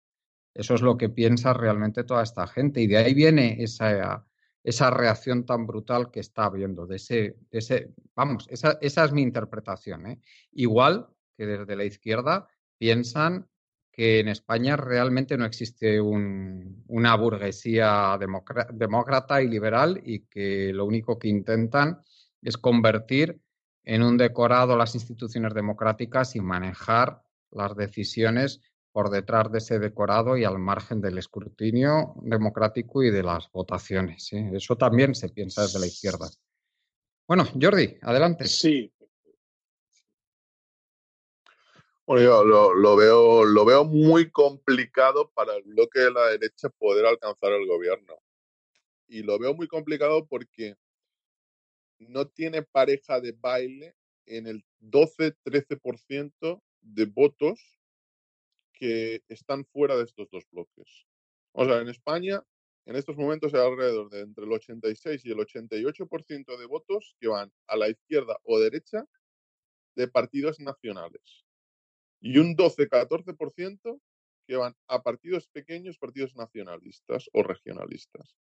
Eso 0.54 0.74
es 0.74 0.82
lo 0.82 0.98
que 0.98 1.10
piensa 1.10 1.54
realmente 1.54 2.06
toda 2.06 2.24
esta 2.24 2.48
gente 2.48 2.82
y 2.82 2.88
de 2.88 2.98
ahí 2.98 3.14
viene 3.14 3.62
esa, 3.62 4.26
esa 4.64 4.90
reacción 4.90 5.46
tan 5.46 5.68
brutal 5.68 6.12
que 6.12 6.22
está 6.22 6.46
habiendo, 6.46 6.88
de 6.88 6.96
ese, 6.96 7.38
ese 7.52 7.94
vamos, 8.16 8.48
esa, 8.50 8.78
esa, 8.82 9.04
es 9.04 9.12
mi 9.12 9.22
interpretación. 9.22 10.08
¿eh? 10.08 10.22
Igual 10.54 11.10
que 11.38 11.46
desde 11.46 11.76
la 11.76 11.84
izquierda 11.84 12.48
piensan 12.78 13.48
que 13.96 14.20
en 14.20 14.28
España 14.28 14.76
realmente 14.76 15.38
no 15.38 15.46
existe 15.46 16.02
una 16.02 17.16
burguesía 17.16 18.18
demócrata 18.20 19.42
y 19.42 19.48
liberal 19.48 20.02
y 20.04 20.26
que 20.26 20.74
lo 20.74 20.84
único 20.84 21.18
que 21.18 21.30
intentan 21.30 22.02
es 22.42 22.58
convertir 22.58 23.40
en 23.86 24.04
un 24.04 24.18
decorado 24.18 24.76
las 24.76 24.96
instituciones 24.96 25.54
democráticas 25.54 26.36
y 26.36 26.42
manejar 26.42 27.22
las 27.52 27.74
decisiones 27.78 28.60
por 28.92 29.10
detrás 29.10 29.50
de 29.50 29.60
ese 29.60 29.80
decorado 29.80 30.36
y 30.36 30.44
al 30.44 30.60
margen 30.60 31.00
del 31.00 31.18
escrutinio 31.18 32.16
democrático 32.22 33.02
y 33.02 33.12
de 33.12 33.24
las 33.24 33.50
votaciones. 33.50 34.34
¿eh? 34.34 34.52
Eso 34.54 34.76
también 34.76 35.16
se 35.16 35.30
piensa 35.30 35.62
desde 35.62 35.80
la 35.80 35.88
izquierda. 35.88 36.30
Bueno, 37.28 37.46
Jordi, 37.60 37.98
adelante. 38.02 38.46
Sí, 38.46 38.92
Bueno, 42.08 42.24
yo 42.24 42.44
lo, 42.44 42.96
veo, 42.96 43.46
lo 43.46 43.66
veo 43.66 43.84
muy 43.84 44.30
complicado 44.30 45.32
para 45.32 45.56
el 45.56 45.64
bloque 45.64 46.02
de 46.02 46.12
la 46.12 46.28
derecha 46.28 46.70
poder 46.70 47.04
alcanzar 47.08 47.52
el 47.52 47.66
gobierno. 47.66 48.22
Y 49.08 49.24
lo 49.24 49.40
veo 49.40 49.56
muy 49.56 49.68
complicado 49.68 50.28
porque 50.28 50.76
no 51.98 52.28
tiene 52.28 52.62
pareja 52.62 53.20
de 53.20 53.32
baile 53.32 53.96
en 54.28 54.46
el 54.46 54.64
12-13% 54.82 56.62
de 56.82 57.06
votos 57.06 57.60
que 58.72 59.24
están 59.28 59.66
fuera 59.66 59.98
de 59.98 60.04
estos 60.04 60.30
dos 60.30 60.46
bloques. 60.52 61.08
O 61.54 61.66
sea, 61.66 61.80
en 61.80 61.90
España, 61.90 62.44
en 62.86 62.98
estos 62.98 63.18
momentos 63.18 63.52
hay 63.56 63.62
alrededor 63.62 64.12
de 64.12 64.20
entre 64.20 64.46
el 64.46 64.52
86 64.52 65.26
y 65.26 65.32
el 65.32 65.40
88% 65.40 66.56
de 66.56 66.66
votos 66.68 67.16
que 67.20 67.30
van 67.30 67.52
a 67.66 67.76
la 67.76 67.90
izquierda 67.90 68.38
o 68.44 68.60
derecha 68.60 69.06
de 69.96 70.08
partidos 70.08 70.60
nacionales 70.60 71.45
y 72.20 72.38
un 72.38 72.56
12-14% 72.56 74.02
que 74.48 74.56
van 74.56 74.76
a 74.88 75.02
partidos 75.02 75.48
pequeños, 75.48 75.98
partidos 75.98 76.36
nacionalistas 76.36 77.30
o 77.34 77.44
regionalistas. 77.44 78.36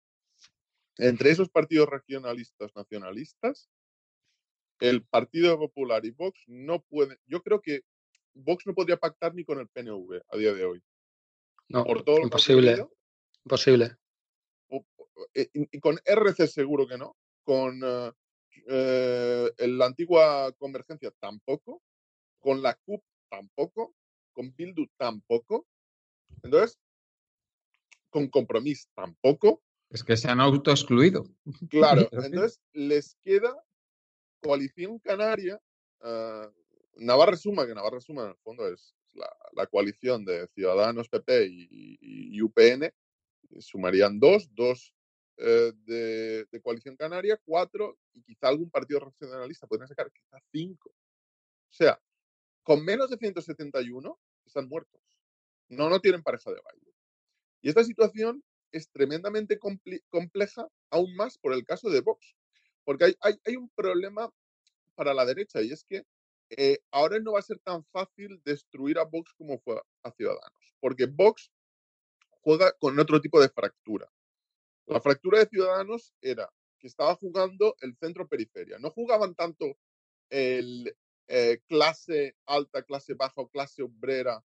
Entre 0.97 1.31
esos 1.31 1.49
partidos 1.49 1.89
regionalistas 1.89 2.71
nacionalistas, 2.75 3.69
el 4.79 5.03
Partido 5.03 5.57
Popular 5.57 6.05
y 6.05 6.11
Vox 6.11 6.43
no 6.47 6.81
pueden, 6.83 7.17
yo 7.25 7.41
creo 7.41 7.61
que 7.61 7.81
Vox 8.33 8.65
no 8.65 8.73
podría 8.73 8.97
pactar 8.97 9.33
ni 9.33 9.43
con 9.43 9.59
el 9.59 9.67
PNV 9.67 10.21
a 10.27 10.37
día 10.37 10.53
de 10.53 10.65
hoy. 10.65 10.83
No, 11.69 11.83
por 11.83 12.03
todo 12.03 12.19
imposible. 12.21 12.85
imposible. 13.43 13.97
Eh, 15.33 15.49
y, 15.53 15.79
con 15.79 15.99
RC 16.03 16.47
seguro 16.47 16.87
que 16.87 16.97
no. 16.97 17.15
Con 17.43 17.81
eh, 17.83 18.11
eh, 18.67 19.67
la 19.67 19.85
antigua 19.85 20.51
convergencia 20.57 21.11
tampoco. 21.19 21.81
Con 22.39 22.61
la 22.61 22.75
CUP 22.75 23.03
tampoco, 23.29 23.95
con 24.33 24.53
Bildu 24.55 24.87
tampoco. 24.97 25.67
Entonces, 26.43 26.79
con 28.09 28.29
compromiso 28.29 28.87
tampoco. 28.95 29.61
Es 29.89 30.03
que 30.03 30.17
se 30.17 30.29
han 30.29 30.39
autoexcluido. 30.39 31.25
Claro, 31.69 32.07
entonces 32.11 32.61
les 32.73 33.15
queda 33.21 33.55
coalición 34.41 34.99
canaria, 34.99 35.59
uh, 36.01 36.47
Navarra 36.97 37.35
Suma, 37.35 37.65
que 37.65 37.75
Navarra 37.75 37.99
Suma 37.99 38.23
en 38.23 38.29
el 38.29 38.37
fondo 38.37 38.67
es 38.67 38.95
la, 39.53 39.67
coalición 39.67 40.23
de 40.23 40.47
Ciudadanos, 40.53 41.09
PP 41.09 41.47
y, 41.49 42.41
UPN, 42.41 42.91
sumarían 43.59 44.19
dos, 44.19 44.49
dos 44.53 44.93
eh, 45.37 45.73
de, 45.85 46.45
de, 46.45 46.61
coalición 46.61 46.95
canaria, 46.95 47.39
cuatro 47.43 47.97
y 48.13 48.23
quizá 48.23 48.47
algún 48.47 48.69
partido 48.69 48.99
regionalista, 48.99 49.67
podrían 49.67 49.87
sacar 49.87 50.11
quizá 50.11 50.37
cinco. 50.51 50.89
O 50.89 51.73
sea, 51.73 51.99
con 52.65 52.83
menos 52.83 53.11
de 53.11 53.17
171 53.17 54.19
están 54.43 54.67
muertos. 54.67 54.99
No, 55.69 55.87
no 55.87 55.99
tienen 55.99 56.23
pareja 56.23 56.51
de 56.51 56.59
baile. 56.61 56.93
Y 57.61 57.69
esta 57.69 57.83
situación 57.83 58.43
es 58.71 58.89
tremendamente 58.89 59.59
compleja, 60.09 60.67
aún 60.89 61.15
más 61.15 61.37
por 61.37 61.53
el 61.53 61.63
caso 61.63 61.89
de 61.89 62.01
Vox. 62.01 62.35
Porque 62.83 63.15
hay, 63.21 63.55
un 63.55 63.69
problema 63.69 64.31
para 64.95 65.13
la 65.13 65.25
derecha 65.25 65.61
y 65.61 65.71
es 65.71 65.83
que 65.83 66.05
eh, 66.49 66.79
ahora 66.91 67.19
no 67.19 67.33
va 67.33 67.39
a 67.39 67.43
ser 67.43 67.59
tan 67.59 67.85
fácil 67.85 68.41
destruir 68.43 68.97
a 68.97 69.05
Vox 69.05 69.33
como 69.33 69.59
fue 69.59 69.79
a 70.03 70.11
Ciudadanos. 70.11 70.75
Porque 70.79 71.05
Vox 71.05 71.51
juega 72.41 72.71
con 72.79 72.97
otro 72.99 73.21
tipo 73.21 73.39
de 73.39 73.49
fractura. 73.49 74.11
La 74.87 75.01
fractura 75.01 75.39
de 75.39 75.49
Ciudadanos 75.49 76.13
era 76.19 76.51
que 76.79 76.87
estaba 76.87 77.15
jugando 77.15 77.75
el 77.81 77.95
centro-periferia. 77.95 78.79
No 78.79 78.89
jugaban 78.89 79.35
tanto 79.35 79.77
el, 80.29 80.95
eh, 81.27 81.59
clase 81.67 82.35
alta, 82.45 82.83
clase 82.83 83.13
baja 83.13 83.41
o 83.41 83.49
clase 83.49 83.83
obrera, 83.83 84.43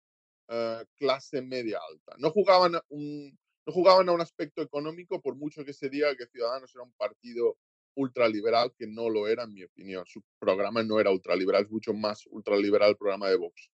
eh, 0.48 0.84
clase 0.96 1.42
media 1.42 1.78
alta. 1.88 2.14
No 2.18 2.30
jugaban, 2.30 2.80
un, 2.88 3.38
no 3.66 3.72
jugaban 3.72 4.08
a 4.08 4.12
un 4.12 4.20
aspecto 4.20 4.62
económico 4.62 5.20
por 5.20 5.36
mucho 5.36 5.64
que 5.64 5.72
se 5.72 5.88
diga 5.88 6.16
que 6.16 6.26
Ciudadanos 6.26 6.74
era 6.74 6.84
un 6.84 6.92
partido 6.92 7.56
ultraliberal, 7.94 8.72
que 8.76 8.86
no 8.86 9.10
lo 9.10 9.26
era 9.28 9.44
en 9.44 9.52
mi 9.52 9.64
opinión. 9.64 10.06
Su 10.06 10.22
programa 10.38 10.82
no 10.82 11.00
era 11.00 11.10
ultraliberal, 11.10 11.64
es 11.64 11.70
mucho 11.70 11.92
más 11.92 12.26
ultraliberal 12.26 12.90
el 12.90 12.96
programa 12.96 13.28
de 13.28 13.36
Vox. 13.36 13.70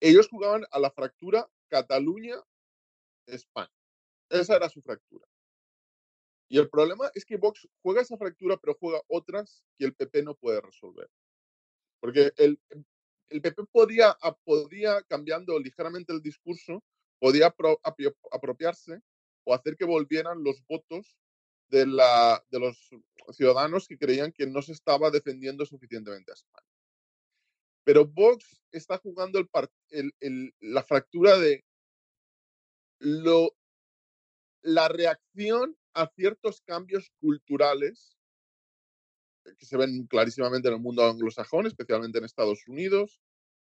Ellos 0.00 0.28
jugaban 0.28 0.64
a 0.70 0.78
la 0.78 0.90
fractura 0.90 1.48
Cataluña-España. 1.68 3.72
Esa 4.28 4.56
era 4.56 4.68
su 4.68 4.82
fractura. 4.82 5.26
Y 6.48 6.58
el 6.58 6.68
problema 6.68 7.10
es 7.14 7.24
que 7.24 7.38
Vox 7.38 7.66
juega 7.82 8.02
esa 8.02 8.16
fractura, 8.16 8.56
pero 8.56 8.76
juega 8.78 9.00
otras 9.08 9.64
que 9.78 9.84
el 9.84 9.94
PP 9.94 10.22
no 10.22 10.36
puede 10.36 10.60
resolver. 10.60 11.10
Porque 12.00 12.32
el, 12.36 12.60
el 13.30 13.40
PP 13.40 13.64
podía, 13.72 14.16
podía, 14.44 15.02
cambiando 15.02 15.58
ligeramente 15.58 16.12
el 16.12 16.22
discurso, 16.22 16.82
podía 17.18 17.54
apropiarse 18.30 19.00
o 19.44 19.54
hacer 19.54 19.76
que 19.76 19.84
volvieran 19.84 20.42
los 20.42 20.64
votos 20.66 21.16
de, 21.68 21.86
la, 21.86 22.44
de 22.50 22.60
los 22.60 22.90
ciudadanos 23.32 23.88
que 23.88 23.98
creían 23.98 24.32
que 24.32 24.46
no 24.46 24.62
se 24.62 24.72
estaba 24.72 25.10
defendiendo 25.10 25.64
suficientemente 25.66 26.30
a 26.32 26.34
España. 26.34 26.66
Pero 27.84 28.04
Vox 28.04 28.60
está 28.72 28.98
jugando 28.98 29.38
el, 29.90 30.54
la 30.60 30.82
fractura 30.82 31.38
de 31.38 31.64
la 34.62 34.88
reacción 34.88 35.76
a 35.94 36.08
ciertos 36.08 36.60
cambios 36.62 37.10
culturales 37.20 38.15
que 39.58 39.66
se 39.66 39.76
ven 39.76 40.06
clarísimamente 40.06 40.68
en 40.68 40.74
el 40.74 40.80
mundo 40.80 41.04
anglosajón, 41.04 41.66
especialmente 41.66 42.18
en 42.18 42.24
Estados 42.24 42.66
Unidos, 42.66 43.20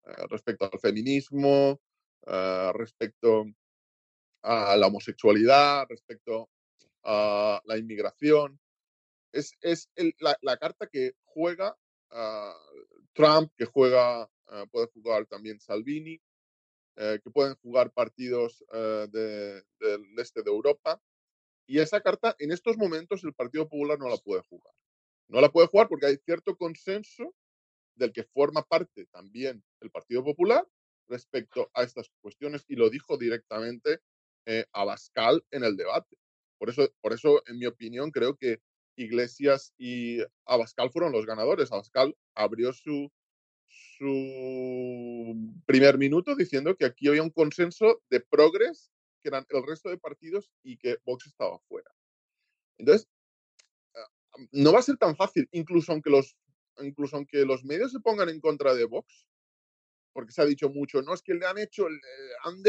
eh, 0.06 0.26
respecto 0.28 0.68
al 0.70 0.80
feminismo, 0.80 1.80
eh, 2.26 2.70
respecto 2.74 3.44
a 4.42 4.76
la 4.76 4.86
homosexualidad, 4.86 5.86
respecto 5.88 6.48
a 7.04 7.60
la 7.64 7.76
inmigración. 7.76 8.58
Es, 9.32 9.52
es 9.60 9.90
la, 10.18 10.56
carta 10.56 10.88
que 10.88 11.12
juega 11.24 11.76
ah, 12.10 12.56
Trump, 13.12 13.52
que 13.56 13.66
juega, 13.66 14.28
ah, 14.48 14.66
puede 14.70 14.88
jugar 14.88 15.26
también 15.26 15.60
Salvini, 15.60 16.20
eh, 16.96 17.20
que 17.22 17.30
pueden 17.30 17.54
jugar 17.56 17.92
partidos 17.92 18.64
del 18.70 19.62
este 20.16 20.42
de 20.42 20.50
Europa. 20.50 21.00
Y 21.66 21.78
esa 21.78 22.00
carta, 22.00 22.34
en 22.38 22.50
estos 22.50 22.76
momentos, 22.76 23.22
el 23.22 23.34
Partido 23.34 23.68
Popular 23.68 23.98
no 23.98 24.08
la 24.08 24.16
puede 24.16 24.42
jugar. 24.42 24.74
No 25.30 25.40
la 25.40 25.50
puede 25.50 25.68
jugar 25.68 25.88
porque 25.88 26.06
hay 26.06 26.16
cierto 26.18 26.56
consenso 26.56 27.34
del 27.94 28.12
que 28.12 28.24
forma 28.24 28.62
parte 28.62 29.06
también 29.06 29.62
el 29.80 29.90
Partido 29.90 30.24
Popular 30.24 30.66
respecto 31.08 31.70
a 31.74 31.84
estas 31.84 32.10
cuestiones 32.20 32.64
y 32.66 32.74
lo 32.74 32.90
dijo 32.90 33.16
directamente 33.16 34.00
eh, 34.46 34.64
Abascal 34.72 35.44
en 35.52 35.64
el 35.64 35.76
debate. 35.76 36.16
Por 36.58 36.70
eso, 36.70 36.92
por 37.00 37.12
eso, 37.12 37.42
en 37.46 37.58
mi 37.58 37.66
opinión, 37.66 38.10
creo 38.10 38.36
que 38.36 38.60
Iglesias 38.96 39.72
y 39.78 40.18
Abascal 40.46 40.90
fueron 40.90 41.12
los 41.12 41.26
ganadores. 41.26 41.70
Abascal 41.70 42.16
abrió 42.34 42.72
su, 42.72 43.12
su 43.68 45.36
primer 45.64 45.96
minuto 45.96 46.34
diciendo 46.34 46.76
que 46.76 46.86
aquí 46.86 47.06
había 47.06 47.22
un 47.22 47.30
consenso 47.30 48.02
de 48.10 48.20
progres, 48.20 48.90
que 49.22 49.28
eran 49.28 49.46
el 49.50 49.64
resto 49.64 49.90
de 49.90 49.98
partidos 49.98 50.50
y 50.64 50.76
que 50.76 50.98
Vox 51.04 51.26
estaba 51.26 51.58
fuera. 51.60 51.90
Entonces, 52.78 53.08
no 54.52 54.72
va 54.72 54.78
a 54.80 54.82
ser 54.82 54.96
tan 54.96 55.16
fácil, 55.16 55.48
incluso 55.52 55.92
aunque 55.92 56.10
los, 56.10 56.36
incluso 56.78 57.16
aunque 57.16 57.44
los 57.44 57.64
medios 57.64 57.92
se 57.92 58.00
pongan 58.00 58.28
en 58.28 58.40
contra 58.40 58.74
de 58.74 58.84
Vox, 58.84 59.26
porque 60.12 60.32
se 60.32 60.42
ha 60.42 60.46
dicho 60.46 60.68
mucho, 60.70 61.02
no 61.02 61.14
es 61.14 61.22
que 61.22 61.34
le 61.34 61.46
han 61.46 61.58
hecho, 61.58 61.86
han, 62.44 62.62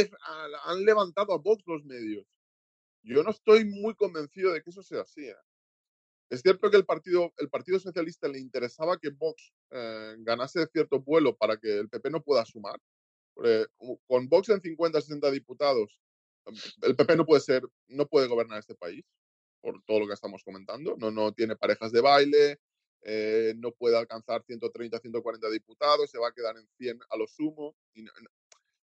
han 0.66 0.86
levantado 0.86 1.34
a 1.34 1.38
Vox 1.38 1.64
los 1.66 1.84
medios. 1.84 2.26
Yo 3.04 3.24
no 3.24 3.32
estoy 3.32 3.66
muy 3.66 3.96
convencido 3.96 4.52
de 4.52 4.62
que 4.62 4.70
eso 4.70 4.84
sea 4.84 5.02
así. 5.02 5.26
¿eh? 5.26 5.36
Es 6.30 6.42
cierto 6.42 6.70
que 6.70 6.78
el 6.78 6.86
partido, 6.86 7.34
el 7.38 7.50
partido 7.50 7.80
Socialista 7.80 8.28
le 8.28 8.40
interesaba 8.40 8.98
que 8.98 9.10
Vox 9.10 9.52
eh, 9.72 10.16
ganase 10.20 10.68
cierto 10.68 11.02
vuelo 11.02 11.36
para 11.36 11.58
que 11.58 11.80
el 11.80 11.90
PP 11.90 12.12
no 12.12 12.22
pueda 12.22 12.46
sumar. 12.46 12.80
con 14.08 14.30
Vox 14.30 14.50
en 14.50 14.62
50, 14.62 15.02
60 15.02 15.32
diputados, 15.32 16.00
el 16.84 16.96
PP 16.96 17.16
no 17.16 17.26
puede 17.26 17.42
ser, 17.42 17.64
no 17.88 18.08
puede 18.08 18.28
gobernar 18.28 18.60
este 18.60 18.76
país 18.76 19.04
por 19.62 19.82
todo 19.84 20.02
lo 20.02 20.08
que 20.08 20.14
estamos 20.14 20.44
comentando. 20.44 20.96
No, 20.98 21.12
no 21.12 21.34
tiene 21.34 21.56
parejas 21.56 21.92
de 21.92 22.02
baile, 22.02 22.60
eh, 23.04 23.54
no 23.58 23.72
puede 23.72 23.98
alcanzar 23.98 24.44
130, 24.44 25.00
140 25.00 25.50
diputados, 25.50 26.10
se 26.10 26.20
va 26.20 26.28
a 26.28 26.34
quedar 26.34 26.58
en 26.58 26.68
100 26.78 27.00
a 27.10 27.18
lo 27.18 27.28
sumo. 27.28 27.76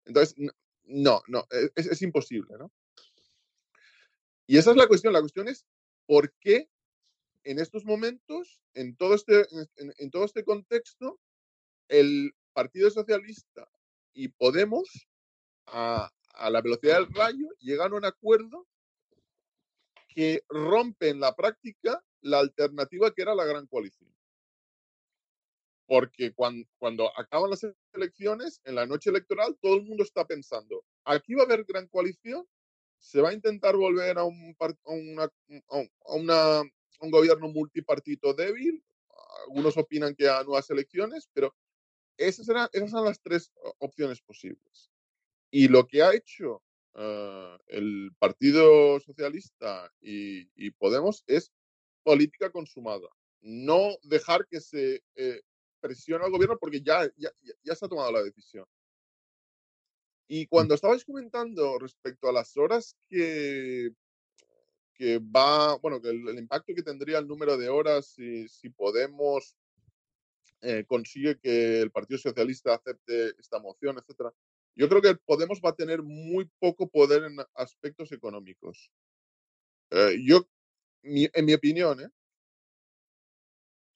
entonces, 0.05 0.37
no, 0.85 1.23
no, 1.29 1.47
e, 1.51 1.71
es, 1.75 1.87
es, 1.87 2.03
imposible, 2.03 2.57
¿no? 2.59 2.71
Y 4.47 4.59
esa 4.59 4.71
es 4.73 4.77
la 4.77 4.87
cuestión. 4.87 5.13
La 5.13 5.21
cuestión 5.21 5.49
es 5.49 5.65
por 6.07 6.33
qué 6.35 6.69
en 7.45 7.59
estos 7.59 7.85
momentos, 7.85 8.61
en 8.75 8.97
todo 8.97 9.15
este, 9.15 9.47
en, 9.77 10.11
todo 10.11 10.25
este 10.25 10.45
contexto, 10.45 11.21
el 11.89 12.35
Partido 12.53 12.91
Socialista 12.91 13.69
y 14.13 14.29
Podemos, 14.29 15.09
a, 15.67 16.11
a 16.35 16.51
la 16.51 16.61
velocidad 16.61 17.01
del 17.01 17.13
rayo, 17.13 17.49
llegan 17.59 17.93
a 17.93 17.97
un 17.97 18.05
acuerdo 18.05 18.67
que 20.15 20.45
rompe 20.49 21.09
en 21.09 21.21
la 21.21 21.35
práctica 21.35 22.03
la 22.21 22.39
alternativa 22.39 23.13
que 23.13 23.23
era 23.23 23.35
la 23.35 23.45
gran 23.45 23.67
coalición. 23.67 24.11
Porque 25.87 26.33
cuando, 26.33 26.67
cuando 26.79 27.11
acaban 27.19 27.51
las 27.51 27.67
elecciones, 27.93 28.61
en 28.65 28.77
la 28.77 28.87
noche 28.87 29.11
electoral, 29.11 29.59
todo 29.61 29.77
el 29.77 29.83
mundo 29.83 30.03
está 30.03 30.27
pensando, 30.27 30.83
aquí 31.05 31.35
va 31.35 31.43
a 31.43 31.47
haber 31.47 31.65
gran 31.65 31.89
coalición, 31.89 32.47
se 32.99 33.21
va 33.21 33.31
a 33.31 33.35
intentar 33.35 33.77
volver 33.77 34.17
a 34.17 34.25
un, 34.25 34.57
una, 34.85 35.25
a 35.25 36.15
una, 36.15 36.63
un 37.01 37.11
gobierno 37.11 37.49
multipartito 37.49 38.33
débil, 38.33 38.83
algunos 39.47 39.77
opinan 39.77 40.15
que 40.15 40.29
a 40.29 40.43
nuevas 40.43 40.71
elecciones, 40.71 41.29
pero 41.35 41.55
esas, 42.17 42.49
eran, 42.49 42.69
esas 42.73 42.91
son 42.91 43.05
las 43.05 43.21
tres 43.21 43.53
opciones 43.79 44.23
posibles. 44.23 44.91
Y 45.51 45.69
lo 45.69 45.87
que 45.87 46.03
ha 46.03 46.15
hecho 46.15 46.63
uh, 46.95 47.59
el 47.69 48.11
Partido 48.19 49.01
Socialista 49.01 49.93
y, 50.01 50.49
y, 50.55 50.71
Podemos 50.73 51.25
es 51.27 51.53
política 52.03 52.51
consumada. 52.51 53.09
No 53.41 53.97
dejar 54.03 54.47
que 54.47 54.61
se 54.61 55.03
eh, 55.17 55.43
presione 55.81 56.25
al 56.25 56.31
gobierno 56.31 56.59
porque 56.59 56.81
ya, 56.81 57.11
ya, 57.17 57.31
ya 57.63 57.75
se 57.75 57.85
ha 57.85 57.89
tomado 57.89 58.13
la 58.13 58.23
decisión. 58.23 58.67
Y 60.27 60.47
cuando 60.47 60.75
estabais 60.75 61.05
comentando 61.05 61.79
respecto 61.79 62.29
a 62.29 62.33
las 62.33 62.57
horas 62.57 62.97
que, 63.09 63.91
que 64.95 65.19
va, 65.19 65.77
bueno, 65.77 66.01
que 66.01 66.09
el, 66.09 66.29
el 66.29 66.39
impacto 66.39 66.75
que 66.75 66.83
tendría 66.83 67.19
el 67.19 67.29
número 67.29 67.59
de 67.59 67.69
horas 67.69 68.07
si, 68.07 68.49
si 68.49 68.71
Podemos 68.71 69.57
eh, 70.67 70.85
consigue 70.87 71.39
que 71.39 71.83
el 71.83 71.91
Partido 71.91 72.17
Socialista 72.19 72.75
acepte 72.75 73.35
esta 73.39 73.59
moción, 73.59 73.99
etcétera. 73.99 74.33
Yo 74.77 74.89
creo 74.89 75.01
que 75.01 75.15
Podemos 75.15 75.61
va 75.65 75.71
a 75.71 75.77
tener 75.77 76.03
muy 76.03 76.51
poco 76.59 76.89
poder 76.89 77.25
en 77.25 77.37
aspectos 77.55 78.11
económicos. 78.13 78.91
Eh, 79.91 80.17
yo, 80.25 80.47
mi, 81.03 81.29
en 81.33 81.45
mi 81.45 81.55
opinión, 81.55 82.01
¿eh? 82.01 82.09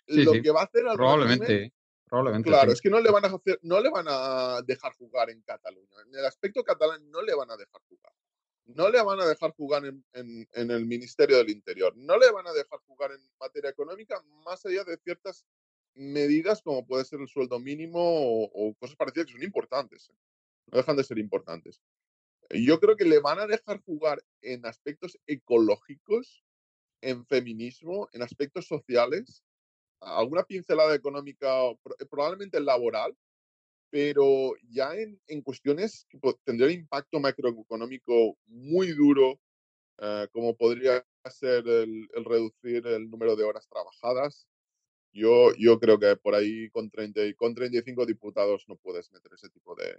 Sí, 0.06 0.22
lo 0.22 0.32
sí. 0.32 0.42
que 0.42 0.50
va 0.50 0.62
a 0.62 0.64
hacer 0.64 0.86
al 0.86 0.96
Probablemente, 0.96 1.72
probablemente. 2.08 2.48
claro, 2.48 2.70
sí. 2.70 2.74
es 2.74 2.80
que 2.80 2.90
no 2.90 3.00
le 3.00 3.10
van 3.10 3.24
a 3.24 3.28
hacer, 3.28 3.58
no 3.62 3.80
le 3.80 3.90
van 3.90 4.06
a 4.08 4.62
dejar 4.62 4.92
jugar 4.94 5.30
en 5.30 5.42
Cataluña. 5.42 5.96
En 6.06 6.14
el 6.14 6.24
aspecto 6.24 6.64
catalán 6.64 7.10
no 7.10 7.20
le 7.22 7.34
van 7.34 7.50
a 7.50 7.56
dejar 7.56 7.82
jugar. 7.88 8.12
No 8.66 8.90
le 8.90 9.02
van 9.02 9.20
a 9.20 9.26
dejar 9.26 9.52
jugar 9.52 9.84
en, 9.86 10.04
en, 10.12 10.48
en 10.52 10.70
el 10.70 10.86
Ministerio 10.86 11.38
del 11.38 11.50
Interior. 11.50 11.94
No 11.96 12.18
le 12.18 12.30
van 12.30 12.46
a 12.46 12.52
dejar 12.52 12.78
jugar 12.86 13.12
en 13.12 13.20
materia 13.38 13.70
económica 13.70 14.22
más 14.44 14.64
allá 14.64 14.84
de 14.84 14.96
ciertas 14.98 15.44
medidas 15.94 16.62
como 16.62 16.86
puede 16.86 17.04
ser 17.04 17.20
el 17.20 17.28
sueldo 17.28 17.58
mínimo 17.58 17.98
o, 17.98 18.44
o 18.44 18.74
cosas 18.74 18.96
parecidas 18.96 19.26
que 19.26 19.32
son 19.32 19.42
importantes. 19.42 20.10
¿Eh? 20.68 20.70
No 20.72 20.78
dejan 20.78 20.96
de 20.96 21.04
ser 21.04 21.18
importantes. 21.18 21.80
Yo 22.50 22.80
creo 22.80 22.96
que 22.96 23.04
le 23.04 23.20
van 23.20 23.38
a 23.38 23.46
dejar 23.46 23.80
jugar 23.82 24.22
en 24.40 24.64
aspectos 24.64 25.18
ecológicos, 25.26 26.42
en 27.02 27.26
feminismo, 27.26 28.08
en 28.12 28.22
aspectos 28.22 28.66
sociales, 28.66 29.44
alguna 30.00 30.44
pincelada 30.44 30.94
económica, 30.94 31.48
probablemente 32.10 32.60
laboral, 32.60 33.16
pero 33.90 34.54
ya 34.70 34.94
en, 34.94 35.20
en 35.26 35.42
cuestiones 35.42 36.06
que 36.08 36.18
tendrían 36.44 36.72
impacto 36.72 37.20
macroeconómico 37.20 38.36
muy 38.46 38.92
duro, 38.92 39.40
uh, 39.98 40.26
como 40.32 40.56
podría 40.56 41.04
ser 41.30 41.66
el, 41.66 42.08
el, 42.14 42.24
reducir 42.24 42.86
el 42.86 43.10
número 43.10 43.36
de 43.36 43.44
horas 43.44 43.68
trabajadas. 43.68 44.46
Yo, 45.12 45.54
yo 45.56 45.78
creo 45.80 45.98
que 45.98 46.16
por 46.16 46.34
ahí 46.34 46.70
con, 46.70 46.90
30, 46.90 47.20
con 47.36 47.54
35 47.54 48.06
diputados 48.06 48.64
no 48.68 48.76
puedes 48.76 49.10
meter 49.12 49.32
ese 49.34 49.48
tipo 49.48 49.74
de... 49.74 49.98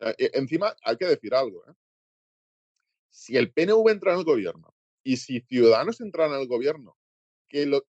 Uh, 0.00 0.12
encima, 0.18 0.74
hay 0.82 0.96
que 0.96 1.06
decir 1.06 1.34
algo. 1.34 1.64
¿eh? 1.68 1.72
Si 3.10 3.36
el 3.36 3.52
PNV 3.52 3.88
entra 3.90 4.12
en 4.12 4.18
el 4.18 4.24
gobierno 4.24 4.74
y 5.02 5.16
si 5.16 5.40
Ciudadanos 5.40 6.00
entran 6.00 6.32
en 6.32 6.40
el 6.40 6.48
gobierno, 6.48 6.96
que 7.48 7.66
los 7.66 7.82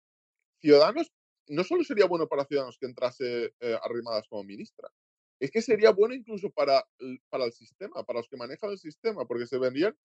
Ciudadanos 0.60 1.12
no 1.48 1.64
solo 1.64 1.84
sería 1.84 2.06
bueno 2.06 2.28
para 2.28 2.46
Ciudadanos 2.46 2.78
que 2.78 2.86
entrase 2.86 3.54
eh, 3.60 3.78
arrimadas 3.84 4.28
como 4.28 4.44
ministra, 4.44 4.92
es 5.40 5.52
que 5.52 5.62
sería 5.62 5.92
bueno 5.92 6.14
incluso 6.14 6.50
para, 6.50 6.86
para 7.30 7.46
el 7.46 7.52
sistema, 7.52 8.04
para 8.04 8.20
los 8.20 8.30
que 8.30 8.38
manejan 8.38 8.72
el 8.72 8.80
sistema, 8.80 9.26
porque 9.26 9.48
se 9.48 9.58
verían, 9.58 9.98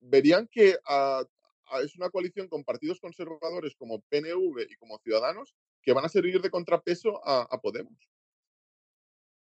verían 0.00 0.46
que 0.46 0.76
uh, 0.88 1.24
es 1.82 1.96
una 1.96 2.10
coalición 2.10 2.48
con 2.48 2.64
partidos 2.64 3.00
conservadores 3.00 3.74
como 3.76 4.00
PNV 4.02 4.66
y 4.68 4.76
como 4.76 4.98
Ciudadanos 4.98 5.54
que 5.82 5.92
van 5.92 6.04
a 6.04 6.08
servir 6.08 6.40
de 6.40 6.50
contrapeso 6.50 7.20
a, 7.26 7.42
a 7.42 7.60
Podemos. 7.60 8.08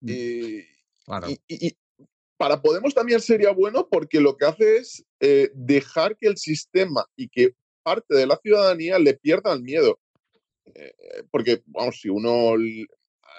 Mm. 0.00 0.08
Eh, 0.10 0.68
claro. 1.04 1.28
y, 1.28 1.76
para 2.36 2.60
Podemos 2.60 2.94
también 2.94 3.20
sería 3.20 3.52
bueno 3.52 3.88
porque 3.90 4.20
lo 4.20 4.36
que 4.36 4.44
hace 4.44 4.76
es 4.78 5.04
eh, 5.20 5.50
dejar 5.54 6.16
que 6.16 6.28
el 6.28 6.36
sistema 6.36 7.04
y 7.16 7.28
que 7.28 7.54
parte 7.82 8.14
de 8.14 8.26
la 8.26 8.36
ciudadanía 8.36 8.98
le 8.98 9.14
pierda 9.14 9.52
el 9.52 9.62
miedo. 9.62 9.98
Eh, 10.66 10.92
porque, 11.30 11.62
vamos, 11.66 12.00
si 12.00 12.08
uno 12.08 12.56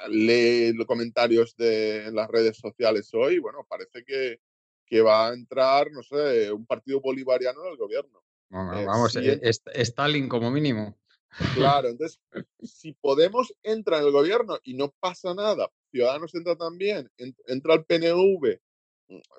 lee 0.10 0.74
los 0.74 0.86
comentarios 0.86 1.56
de, 1.58 2.06
en 2.06 2.16
las 2.16 2.30
redes 2.30 2.58
sociales 2.58 3.10
hoy, 3.14 3.40
bueno, 3.40 3.66
parece 3.68 4.04
que, 4.06 4.40
que 4.86 5.02
va 5.02 5.28
a 5.28 5.34
entrar, 5.34 5.92
no 5.92 6.02
sé, 6.02 6.52
un 6.52 6.66
partido 6.66 7.02
bolivariano 7.02 7.66
en 7.66 7.72
el 7.72 7.78
gobierno. 7.78 8.24
Bueno, 8.50 8.86
vamos, 8.86 9.14
si 9.14 9.28
eh, 9.28 9.40
es, 9.42 9.62
Stalin 9.74 10.30
como 10.30 10.50
mínimo. 10.50 10.98
Claro, 11.54 11.90
entonces, 11.90 12.20
si 12.64 12.94
Podemos 12.94 13.54
entra 13.64 14.00
en 14.00 14.06
el 14.06 14.12
gobierno 14.12 14.58
y 14.64 14.74
no 14.74 14.94
pasa 15.00 15.34
nada, 15.34 15.70
Ciudadanos 15.92 16.34
entra 16.36 16.56
también, 16.56 17.12
entra 17.18 17.74
el 17.76 17.86
PNV, 17.86 18.60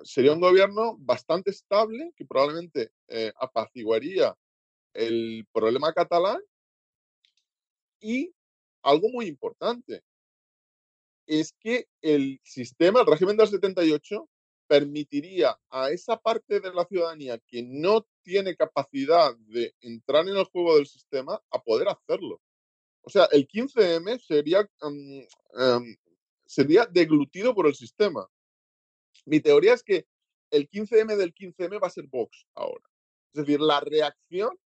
sería 0.03 0.33
un 0.33 0.39
gobierno 0.39 0.97
bastante 0.99 1.51
estable 1.51 2.11
que 2.15 2.25
probablemente 2.25 2.91
eh, 3.07 3.31
apaciguaría 3.39 4.35
el 4.93 5.47
problema 5.51 5.93
catalán 5.93 6.41
y 7.99 8.33
algo 8.81 9.09
muy 9.09 9.27
importante 9.27 10.03
es 11.27 11.53
que 11.59 11.87
el 12.01 12.39
sistema, 12.43 13.01
el 13.01 13.05
régimen 13.05 13.37
del 13.37 13.47
78, 13.47 14.27
permitiría 14.67 15.59
a 15.69 15.89
esa 15.89 16.17
parte 16.17 16.59
de 16.59 16.73
la 16.73 16.85
ciudadanía 16.85 17.39
que 17.47 17.63
no 17.63 18.07
tiene 18.23 18.55
capacidad 18.55 19.35
de 19.37 19.73
entrar 19.81 20.27
en 20.27 20.37
el 20.37 20.45
juego 20.45 20.75
del 20.75 20.87
sistema 20.87 21.41
a 21.51 21.61
poder 21.61 21.87
hacerlo. 21.87 22.41
O 23.01 23.09
sea, 23.09 23.27
el 23.31 23.47
15M 23.47 24.19
sería, 24.19 24.69
um, 24.81 25.95
sería 26.45 26.85
deglutido 26.85 27.55
por 27.55 27.67
el 27.67 27.75
sistema. 27.75 28.27
Mi 29.25 29.39
teoría 29.39 29.73
es 29.73 29.83
que 29.83 30.07
el 30.51 30.69
15M 30.69 31.15
del 31.15 31.33
15M 31.33 31.81
va 31.81 31.87
a 31.87 31.91
ser 31.91 32.07
Vox 32.07 32.45
ahora. 32.55 32.83
Es 33.33 33.45
decir, 33.45 33.59
la 33.59 33.79
reacción 33.79 34.57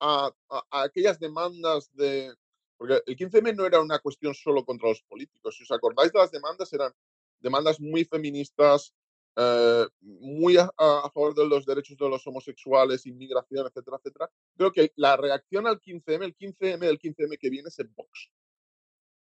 a, 0.00 0.32
aquellas 0.70 1.18
demandas 1.18 1.90
de, 1.94 2.34
porque 2.76 3.02
el 3.06 3.16
15M 3.16 3.54
no 3.54 3.66
era 3.66 3.80
una 3.80 4.00
cuestión 4.00 4.34
solo 4.34 4.64
contra 4.64 4.88
los 4.88 5.02
políticos. 5.02 5.56
Si 5.56 5.62
os 5.62 5.70
acordáis 5.70 6.12
de 6.12 6.18
las 6.18 6.30
demandas, 6.30 6.72
eran 6.72 6.92
demandas 7.40 7.80
muy 7.80 8.04
feministas, 8.04 8.94
eh, 9.36 9.86
muy 10.00 10.58
a, 10.58 10.70
favor 10.76 11.34
de 11.34 11.46
los 11.46 11.64
derechos 11.64 11.96
de 11.96 12.08
los 12.08 12.26
homosexuales, 12.26 13.06
inmigración, 13.06 13.66
etcétera, 13.66 13.96
etcétera. 13.98 14.30
Creo 14.56 14.72
que 14.72 14.92
la 14.96 15.16
reacción 15.16 15.66
al 15.66 15.80
15M, 15.80 16.24
el 16.24 16.36
15M 16.36 16.78
del 16.80 16.98
15M 16.98 17.38
que 17.38 17.50
viene 17.50 17.68
es 17.68 17.78
en 17.78 17.94
Vox. 17.94 18.30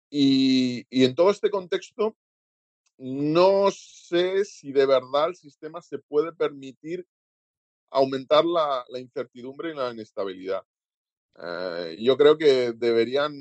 Y 0.10 0.86
en 0.92 1.16
todo 1.16 1.32
este 1.32 1.50
contexto, 1.50 2.16
no 2.98 3.70
sé 3.72 4.46
si 4.46 4.72
de 4.72 4.86
verdad 4.86 5.30
el 5.30 5.36
sistema 5.36 5.82
se 5.82 6.00
puede 6.00 6.34
permitir 6.34 7.06
aumentar 7.90 8.46
la, 8.46 8.86
la 8.90 9.00
incertidumbre 9.00 9.72
y 9.72 9.76
la 9.76 9.92
inestabilidad. 9.92 10.64
Eh, 11.42 11.98
yo 12.00 12.18
creo 12.18 12.38
que 12.38 12.74
deberían, 12.74 13.34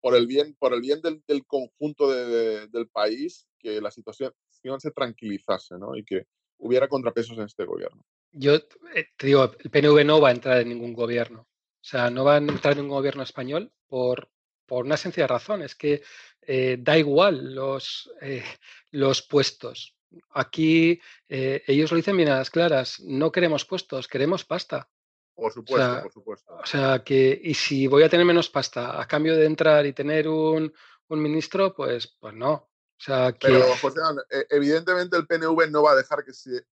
por 0.00 0.16
el 0.16 0.26
bien, 0.26 0.56
por 0.58 0.72
el 0.74 0.80
bien 0.80 1.00
del, 1.02 1.22
del 1.26 1.44
conjunto 1.46 2.10
de, 2.10 2.26
de, 2.26 2.68
del 2.68 2.88
país, 2.88 3.46
que 3.58 3.80
la 3.80 3.90
situación 3.90 4.32
se 4.78 4.90
tranquilizase 4.90 5.78
¿no? 5.78 5.96
y 5.96 6.04
que 6.04 6.26
hubiera 6.58 6.88
contrapesos 6.88 7.36
en 7.38 7.44
este 7.44 7.64
gobierno. 7.64 8.02
Yo 8.32 8.54
eh, 8.54 9.08
te 9.16 9.26
digo, 9.26 9.52
el 9.58 9.70
PNV 9.70 10.04
no 10.04 10.20
va 10.20 10.30
a 10.30 10.32
entrar 10.32 10.60
en 10.60 10.68
ningún 10.70 10.92
gobierno. 10.92 11.42
O 11.42 11.88
sea, 11.88 12.10
no 12.10 12.24
va 12.24 12.34
a 12.34 12.38
entrar 12.38 12.72
en 12.72 12.78
ningún 12.78 12.96
gobierno 12.96 13.22
español 13.22 13.72
por, 13.86 14.28
por 14.66 14.84
una 14.84 14.96
sencilla 14.96 15.26
razón. 15.26 15.62
Es 15.62 15.74
que 15.74 16.02
eh, 16.46 16.76
da 16.78 16.96
igual 16.96 17.54
los, 17.54 18.10
eh, 18.20 18.44
los 18.90 19.22
puestos. 19.22 19.96
Aquí 20.30 21.00
eh, 21.28 21.62
ellos 21.66 21.90
lo 21.90 21.96
dicen 21.96 22.16
bien 22.16 22.28
a 22.28 22.38
las 22.38 22.50
claras. 22.50 23.00
No 23.00 23.32
queremos 23.32 23.64
puestos, 23.64 24.08
queremos 24.08 24.44
pasta. 24.44 24.88
Por 25.34 25.52
supuesto, 25.52 25.74
o 25.74 25.92
sea, 25.92 26.02
por 26.02 26.12
supuesto. 26.12 26.54
O 26.54 26.66
sea, 26.66 27.02
que, 27.04 27.38
y 27.42 27.52
si 27.54 27.86
voy 27.86 28.02
a 28.02 28.08
tener 28.08 28.24
menos 28.24 28.48
pasta 28.48 29.00
a 29.00 29.06
cambio 29.06 29.36
de 29.36 29.44
entrar 29.44 29.84
y 29.84 29.92
tener 29.92 30.28
un, 30.28 30.72
un 31.08 31.22
ministro, 31.22 31.74
pues, 31.74 32.16
pues 32.18 32.34
no. 32.34 32.52
O 32.52 33.02
sea, 33.02 33.32
que... 33.32 33.48
Pero, 33.48 33.64
José, 33.82 34.00
evidentemente 34.48 35.18
el 35.18 35.26
PNV 35.26 35.70
no 35.70 35.82
va 35.82 35.92
a 35.92 35.96
dejar 35.96 36.24
que 36.24 36.32
se 36.32 36.64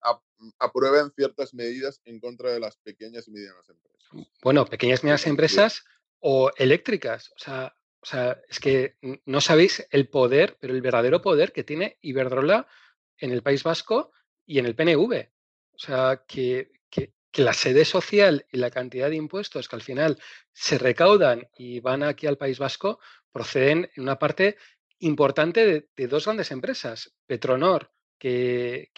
aprueben 0.59 1.13
ciertas 1.15 1.53
medidas 1.53 2.01
en 2.07 2.19
contra 2.19 2.51
de 2.51 2.61
las 2.61 2.77
pequeñas 2.79 3.29
y 3.29 3.33
medianas 3.33 3.69
empresas. 3.69 4.29
Bueno, 4.43 4.65
pequeñas 4.65 5.03
y 5.03 5.07
medianas 5.07 5.27
empresas 5.27 5.85
o 6.21 6.51
eléctricas. 6.57 7.31
O 7.33 7.39
sea, 7.39 7.77
o 8.05 8.07
sea, 8.07 8.39
es 8.51 8.61
que 8.61 8.97
no 9.25 9.41
sabéis 9.41 9.87
el 9.91 10.11
poder, 10.11 10.59
pero 10.61 10.75
el 10.75 10.83
verdadero 10.83 11.23
poder 11.23 11.53
que 11.53 11.65
tiene 11.65 11.97
Iberdrola 12.03 12.67
en 13.17 13.31
el 13.31 13.43
País 13.43 13.63
Vasco 13.63 14.13
y 14.45 14.59
en 14.59 14.67
el 14.67 14.75
PNV. 14.75 15.31
O 15.73 15.79
sea, 15.79 16.23
que, 16.29 16.73
que, 16.91 17.15
que 17.31 17.43
la 17.43 17.55
sede 17.55 17.87
social 17.87 18.45
y 18.53 18.59
la 18.59 18.71
cantidad 18.71 19.09
de 19.09 19.17
impuestos 19.17 19.69
que 19.69 19.77
al 19.77 19.81
final 19.81 20.19
se 20.53 20.77
recaudan 20.77 21.49
y 21.57 21.81
van 21.81 22.03
aquí 22.03 22.27
al 22.27 22.37
País 22.37 22.59
Vasco 22.59 23.01
proceden 23.33 23.91
en 23.97 24.03
una 24.03 24.19
parte 24.19 24.59
importante 24.99 25.89
de, 25.97 26.07
dos 26.07 26.27
grandes 26.27 26.51
empresas, 26.51 27.15
Petronor, 27.25 27.91
que, 28.19 28.91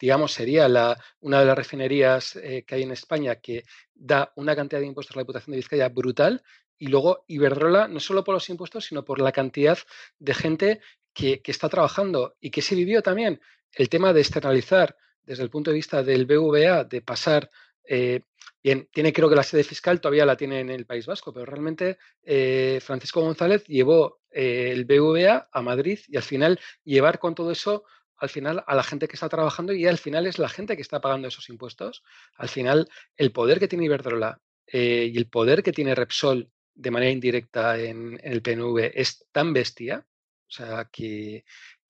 digamos 0.00 0.32
sería 0.32 0.68
la, 0.68 1.00
una 1.20 1.38
de 1.38 1.46
las 1.46 1.56
refinerías 1.56 2.34
eh, 2.34 2.64
que 2.66 2.74
hay 2.74 2.82
en 2.82 2.90
España 2.90 3.36
que 3.36 3.62
da 3.94 4.32
una 4.36 4.56
cantidad 4.56 4.80
de 4.80 4.86
impuestos 4.86 5.16
a 5.16 5.20
la 5.20 5.22
Diputación 5.22 5.52
de 5.52 5.58
Vizcaya 5.58 5.88
brutal, 5.88 6.42
y 6.84 6.88
luego 6.88 7.24
Iberdrola, 7.28 7.88
no 7.88 7.98
solo 7.98 8.24
por 8.24 8.34
los 8.34 8.50
impuestos, 8.50 8.84
sino 8.84 9.06
por 9.06 9.18
la 9.18 9.32
cantidad 9.32 9.78
de 10.18 10.34
gente 10.34 10.80
que, 11.14 11.40
está 11.46 11.70
trabajando 11.70 12.36
y 12.42 12.50
que 12.50 12.60
se 12.60 12.74
vivió 12.74 13.00
también 13.02 13.40
el 13.72 13.88
tema 13.88 14.12
de 14.12 14.20
externalizar 14.20 14.94
desde 15.22 15.44
el 15.44 15.48
punto 15.48 15.70
de 15.70 15.76
vista 15.76 16.02
del 16.02 16.26
BVA, 16.26 16.84
de 16.84 17.00
pasar 17.00 17.50
eh, 17.84 18.20
bien, 18.62 18.86
tiene 18.92 19.14
creo 19.14 19.30
que 19.30 19.34
la 19.34 19.42
sede 19.42 19.64
fiscal 19.64 19.98
todavía 19.98 20.26
la 20.26 20.36
tiene 20.36 20.60
en 20.60 20.68
el 20.68 20.84
País 20.84 21.06
Vasco, 21.06 21.32
pero 21.32 21.46
realmente 21.46 21.96
eh, 22.22 22.80
Francisco 22.82 23.22
González 23.22 23.64
llevó 23.64 24.20
eh, 24.30 24.68
el 24.70 24.84
BVA 24.84 25.48
a 25.50 25.62
Madrid 25.62 26.00
y 26.08 26.18
al 26.18 26.22
final 26.22 26.60
llevar 26.84 27.18
con 27.18 27.34
todo 27.34 27.50
eso 27.50 27.84
al 28.18 28.28
final 28.28 28.62
a 28.66 28.74
la 28.74 28.82
gente 28.82 29.08
que 29.08 29.16
está 29.16 29.30
trabajando 29.30 29.72
y 29.72 29.86
al 29.86 29.96
final 29.96 30.26
es 30.26 30.38
la 30.38 30.50
gente 30.50 30.76
que 30.76 30.82
está 30.82 31.00
pagando 31.00 31.28
esos 31.28 31.48
impuestos. 31.48 32.02
Al 32.36 32.50
final 32.50 32.90
el 33.16 33.32
poder 33.32 33.58
que 33.58 33.68
tiene 33.68 33.86
Iberdrola 33.86 34.38
y 34.66 35.16
el 35.16 35.28
poder 35.28 35.62
que 35.62 35.72
tiene 35.72 35.94
Repsol 35.94 36.50
de 36.74 36.90
manera 36.90 37.12
indirecta 37.12 37.78
en, 37.78 38.18
el 38.22 38.42
PNV 38.42 38.92
es 38.94 39.26
tan 39.32 39.52
bestia, 39.52 40.06
o 40.46 40.50
sea, 40.50 40.88
que, 40.90 41.44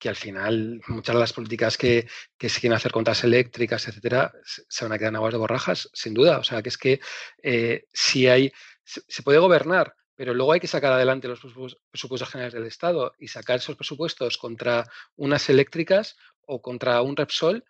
al 0.05 0.15
final 0.15 0.81
muchas 0.87 1.15
de 1.15 1.19
las 1.19 1.33
políticas 1.33 1.77
que, 1.77 2.07
se 2.39 2.59
quieren 2.59 2.75
hacer 2.75 2.91
con 2.91 3.03
eléctricas, 3.23 3.87
etcétera, 3.87 4.31
se 4.43 4.85
van 4.85 4.91
a 4.91 4.97
quedar 4.99 5.09
en 5.09 5.15
aguas 5.15 5.33
de 5.33 5.39
borrajas, 5.39 5.89
sin 5.93 6.13
duda. 6.13 6.37
O 6.37 6.43
sea, 6.43 6.61
que 6.61 6.69
es 6.69 6.77
que 6.77 6.99
eh, 7.41 7.85
si 7.91 8.27
hay, 8.27 8.51
se, 8.83 9.23
puede 9.23 9.39
gobernar, 9.39 9.95
pero 10.15 10.35
luego 10.35 10.53
hay 10.53 10.59
que 10.59 10.67
sacar 10.67 10.93
adelante 10.93 11.27
los 11.27 11.39
presupuestos 11.39 12.29
generales 12.29 12.53
del 12.53 12.67
Estado 12.67 13.13
y 13.17 13.27
sacar 13.29 13.57
esos 13.57 13.75
presupuestos 13.75 14.37
contra 14.37 14.85
unas 15.15 15.49
eléctricas 15.49 16.17
o 16.41 16.61
contra 16.61 17.01
un 17.01 17.15
Repsol. 17.15 17.63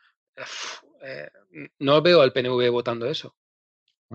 Eh, 1.01 1.30
no 1.80 2.01
veo 2.01 2.22
al 2.22 2.34
PNV 2.34 2.70
votando 2.70 3.05
eso. 3.05 3.36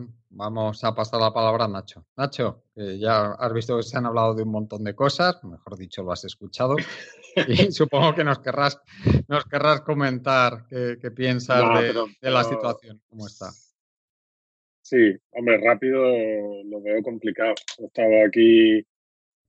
Bueno, 0.00 0.14
vamos 0.30 0.82
a 0.84 0.94
pasar 0.94 1.20
la 1.20 1.32
palabra 1.32 1.64
a 1.64 1.68
Nacho. 1.68 2.06
Nacho, 2.16 2.64
ya 2.74 3.32
has 3.32 3.52
visto 3.52 3.76
que 3.76 3.82
se 3.82 3.98
han 3.98 4.06
hablado 4.06 4.34
de 4.34 4.42
un 4.42 4.50
montón 4.50 4.82
de 4.82 4.94
cosas, 4.94 5.42
mejor 5.44 5.76
dicho, 5.76 6.02
lo 6.02 6.12
has 6.12 6.24
escuchado. 6.24 6.76
Y 7.46 7.70
supongo 7.72 8.14
que 8.14 8.24
nos 8.24 8.38
querrás, 8.38 8.80
nos 9.28 9.44
querrás 9.44 9.82
comentar 9.82 10.66
qué, 10.68 11.10
piensas 11.10 11.58
de, 11.82 12.30
la 12.30 12.44
situación, 12.44 13.02
cómo 13.08 13.26
está. 13.26 13.50
Sí, 14.80 15.14
hombre, 15.32 15.58
rápido 15.58 16.02
lo 16.64 16.80
veo 16.80 17.02
complicado. 17.02 17.54
He 17.78 17.84
estado 17.84 18.26
aquí, 18.26 18.86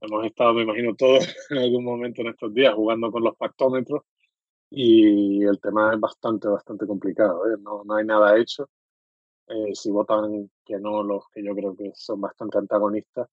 hemos 0.02 0.26
estado, 0.26 0.54
me 0.54 0.64
imagino, 0.64 0.96
todos 0.96 1.34
en 1.50 1.60
algún 1.60 1.86
momento 1.86 2.22
en 2.22 2.28
estos 2.28 2.54
días 2.54 2.74
jugando 2.74 3.10
con 3.10 3.24
los 3.24 3.38
pactómetros 3.38 4.02
y 4.70 5.44
el 5.44 5.60
tema 5.62 5.94
es 5.94 6.00
bastante, 6.00 6.50
bastante 6.50 6.86
complicado. 6.86 7.48
¿eh? 7.48 7.58
No, 7.62 7.84
no 7.86 7.96
hay 7.96 8.06
nada 8.06 8.38
hecho 8.38 8.70
eh, 9.48 9.74
si 9.74 9.90
votan 9.90 10.50
que 10.66 10.80
no 10.80 11.04
los 11.04 11.26
que 11.34 11.44
yo 11.44 11.54
creo 11.56 11.76
que 11.76 11.92
son 11.94 12.22
bastante 12.22 12.58
antagonistas 12.58 13.28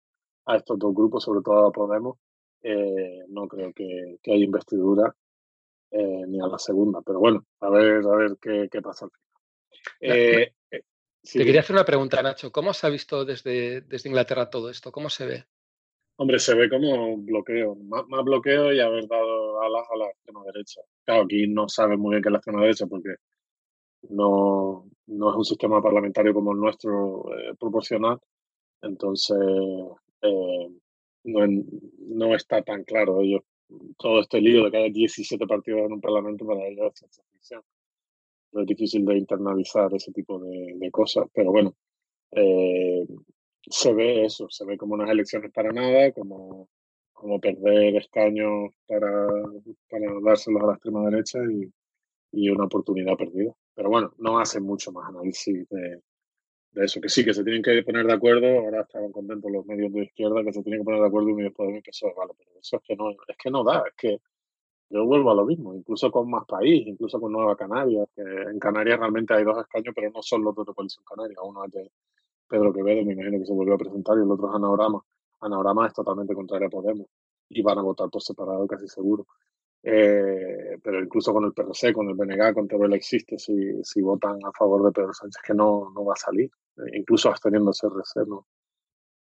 a 0.46 0.56
estos 0.56 0.78
dos 0.78 0.94
grupos, 0.94 1.24
sobre 1.24 1.42
todo 1.42 1.66
a 1.66 1.72
Podemos, 1.72 2.18
eh, 2.62 3.24
no 3.28 3.46
creo 3.46 3.72
que, 3.72 4.18
que 4.22 4.32
haya 4.32 4.44
investidura 4.44 5.14
eh, 5.90 6.24
ni 6.26 6.40
a 6.40 6.46
la 6.46 6.59
segunda. 6.59 7.00
Pero 7.04 7.20
bueno, 7.20 7.44
a 7.61 7.70
ver, 7.70 8.04
a 8.04 8.16
ver 8.16 8.36
qué, 8.40 8.68
qué 8.70 8.82
pasa 8.82 9.06
al 9.06 9.11
final. 9.11 10.52
Te 11.20 11.44
quería 11.44 11.61
hacer 11.61 11.76
una 11.76 11.84
pregunta, 11.84 12.22
Nacho. 12.22 12.50
¿Cómo 12.50 12.72
se 12.72 12.86
ha 12.86 12.90
visto 12.90 13.24
desde, 13.24 13.82
desde 13.82 14.09
Inglaterra 14.09 14.48
todo 14.48 14.70
esto? 14.70 14.90
¿Cómo 14.90 15.11
se 15.11 15.26
ve? 15.26 15.44
Hombre, 16.16 16.38
se 16.38 16.54
ve 16.54 16.68
como 16.68 17.16
bloqueo, 17.18 17.76
más, 17.76 18.04
bloqueo 18.24 18.72
y 18.72 18.80
haber 18.80 19.06
dado 19.06 19.61
a 19.61 19.68
la, 19.68 19.80
a 19.80 19.96
la 19.96 20.06
extrema 20.06 20.42
derecha. 20.44 20.80
Claro, 21.04 21.24
aquí 21.24 21.46
no 21.46 21.68
sabe 21.68 21.96
muy 21.96 22.12
bien 22.12 22.22
qué 22.22 22.28
es 22.28 22.32
la 22.32 22.38
extrema 22.38 22.62
derecha 22.62 22.86
porque 22.86 23.14
no, 24.09 24.88
no 25.09 25.30
es 25.30 25.36
un 25.36 25.44
sistema 25.44 25.82
parlamentario 25.82 26.34
como 26.34 26.52
el 26.52 26.59
nuestro 26.59 27.24
eh, 27.34 27.54
proporcional, 27.59 28.18
entonces 28.82 29.38
eh, 30.22 30.68
no, 31.24 31.46
no, 31.98 32.34
está 32.34 32.62
tan 32.62 32.84
claro. 32.84 33.20
Ellos, 33.20 33.42
todo 33.98 34.20
este 34.20 34.40
lío 34.40 34.64
de 34.64 34.70
que 34.70 34.76
haya 34.78 34.92
17 34.92 35.46
partidos 35.46 35.80
en 35.86 35.92
un 35.92 36.00
parlamento 36.00 36.46
para 36.46 36.66
ellos 36.66 36.92
es 37.02 37.22
ficción. 37.32 37.62
Es 38.52 38.66
difícil 38.66 39.04
de 39.04 39.18
internalizar 39.18 39.92
ese 39.94 40.12
tipo 40.12 40.38
de, 40.38 40.90
cosas, 40.90 41.26
pero 41.34 41.52
bueno, 41.52 41.74
eh, 42.32 43.06
se 43.62 43.92
ve 43.92 44.24
eso, 44.24 44.48
se 44.48 44.64
ve 44.64 44.78
como 44.78 44.94
unas 44.94 45.11
elecciones 45.11 45.52
para 45.52 45.70
nada, 45.70 46.12
como, 46.12 46.68
como 47.12 47.40
perder 47.40 47.96
escaños 47.96 48.70
para, 48.86 49.26
para 49.90 50.06
dárselos 50.22 50.62
a 50.62 50.66
la 50.66 50.72
extrema 50.74 51.11
derecha 51.11 51.38
y, 51.50 51.70
y 52.32 52.50
una 52.50 52.64
oportunidad 52.64 53.16
perdida. 53.16 53.54
Pero 53.79 53.91
bueno, 53.91 54.12
no 54.18 54.41
hacen 54.41 54.64
mucho 54.64 54.91
más 54.91 55.09
análisis 55.09 55.68
de, 55.68 56.03
eso. 56.85 57.01
Que 57.01 57.09
sí, 57.09 57.24
que 57.24 57.33
se 57.33 57.45
tienen 57.45 57.62
que 57.62 57.81
poner 57.85 58.05
de 58.07 58.12
acuerdo. 58.12 58.45
Ahora 58.59 58.81
estaban 58.81 59.12
contentos 59.12 59.49
los 59.53 59.64
medios 59.66 59.93
de 59.93 60.03
izquierda 60.03 60.43
que 60.43 60.53
se 60.53 60.64
tienen 60.64 60.81
que 60.81 60.85
poner 60.85 61.01
de 61.01 61.07
acuerdo 61.07 61.29
Unidos 61.29 61.53
Podemos 61.55 61.79
y 61.79 61.83
PSOE. 61.83 62.12
Vale, 62.16 62.33
pero 62.37 62.51
eso 62.61 62.76
es 62.76 62.83
que 62.83 62.97
no, 62.97 63.11
es 63.11 63.37
que 63.41 63.51
no 63.53 63.62
da. 63.62 63.85
Es 63.87 63.95
que 63.97 64.18
yo 64.91 65.05
vuelvo 65.07 65.31
a 65.31 65.35
lo 65.37 65.47
mismo, 65.47 65.76
incluso 65.76 66.11
con 66.11 66.29
más 66.29 66.45
país, 66.45 66.89
incluso 66.89 67.20
con 67.20 67.31
Nueva 67.31 67.55
Canarias, 67.55 68.09
que 68.16 68.22
en 68.22 68.59
Canarias 68.59 68.99
realmente 68.99 69.35
hay 69.35 69.45
dos 69.45 69.59
escaños, 69.61 69.95
pero 69.95 70.11
no 70.11 70.22
son 70.22 70.43
los 70.43 70.57
dos 70.57 70.66
de 70.66 70.74
Coalición 70.74 71.05
Canaria. 71.05 71.37
Uno 71.41 71.64
es 71.64 71.70
de 71.70 71.93
Pedro 72.49 72.72
Quevedo, 72.72 73.05
me 73.05 73.12
imagino 73.12 73.39
que 73.39 73.47
se 73.47 73.53
volvió 73.53 73.74
a 73.74 73.79
presentar, 73.79 74.18
y 74.18 74.22
el 74.22 74.31
otro 74.33 74.49
es 74.49 74.57
Anagrama. 74.57 75.01
Anagrama 75.39 75.87
es 75.87 75.93
totalmente 75.93 76.35
contrario 76.35 76.66
a 76.66 76.70
Podemos 76.70 77.07
y 77.49 77.62
van 77.62 77.79
a 77.79 77.83
votar 77.83 78.11
por 78.11 78.22
separado, 78.22 78.66
casi 78.66 78.89
seguro. 78.89 79.24
Eh, 79.83 80.79
pero 80.83 81.03
incluso 81.03 81.33
con 81.33 81.45
el 81.45 81.53
PRC, 81.53 81.93
con 81.93 82.09
el 82.09 82.14
BNG, 82.14 82.53
con 82.53 82.66
Teruel 82.66 82.95
existe, 82.95 83.39
si, 83.39 83.83
si 83.83 84.03
votan 84.03 84.39
a 84.45 84.53
favor 84.53 84.85
de 84.85 84.93
Pedro 84.93 85.12
Sánchez, 85.12 85.41
que 85.43 85.55
no, 85.55 85.91
no 85.95 86.05
va 86.05 86.14
a 86.14 86.16
salir, 86.16 86.51
eh, 86.79 86.99
incluso 86.99 87.29
absteniéndose 87.29 87.87
RC, 87.87 88.26
no, 88.26 88.47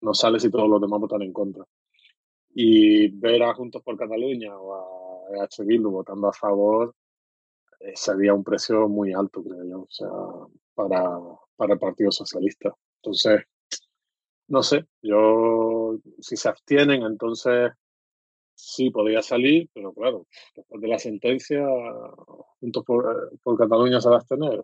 no 0.01 0.13
sale 0.13 0.39
si 0.39 0.49
todos 0.49 0.69
los 0.69 0.81
demás 0.81 0.99
votan 0.99 1.21
en 1.21 1.33
contra. 1.33 1.65
Y 2.53 3.09
ver 3.09 3.43
a 3.43 3.53
Juntos 3.53 3.83
por 3.83 3.97
Cataluña 3.97 4.57
o 4.57 4.75
a 4.75 5.43
EH 5.43 5.63
Bildu 5.65 5.91
votando 5.91 6.27
a 6.27 6.33
favor 6.33 6.95
eh, 7.79 7.93
sería 7.95 8.33
un 8.33 8.43
precio 8.43 8.87
muy 8.87 9.13
alto, 9.13 9.43
creo 9.43 9.63
yo, 9.65 9.81
o 9.81 9.87
sea, 9.89 10.07
para, 10.73 11.19
para 11.55 11.73
el 11.73 11.79
Partido 11.79 12.11
Socialista. 12.11 12.73
Entonces, 13.01 13.43
no 14.47 14.63
sé, 14.63 14.85
yo, 15.01 15.97
si 16.19 16.37
se 16.37 16.49
abstienen, 16.49 17.03
entonces 17.03 17.71
sí 18.55 18.89
podría 18.89 19.21
salir, 19.21 19.69
pero 19.73 19.93
claro, 19.93 20.27
después 20.55 20.81
de 20.81 20.87
la 20.87 20.99
sentencia, 20.99 21.63
Juntos 22.59 22.83
por, 22.85 23.37
por 23.43 23.57
Cataluña 23.57 24.01
se 24.01 24.09
va 24.09 24.15
a 24.15 24.19
abstener 24.19 24.63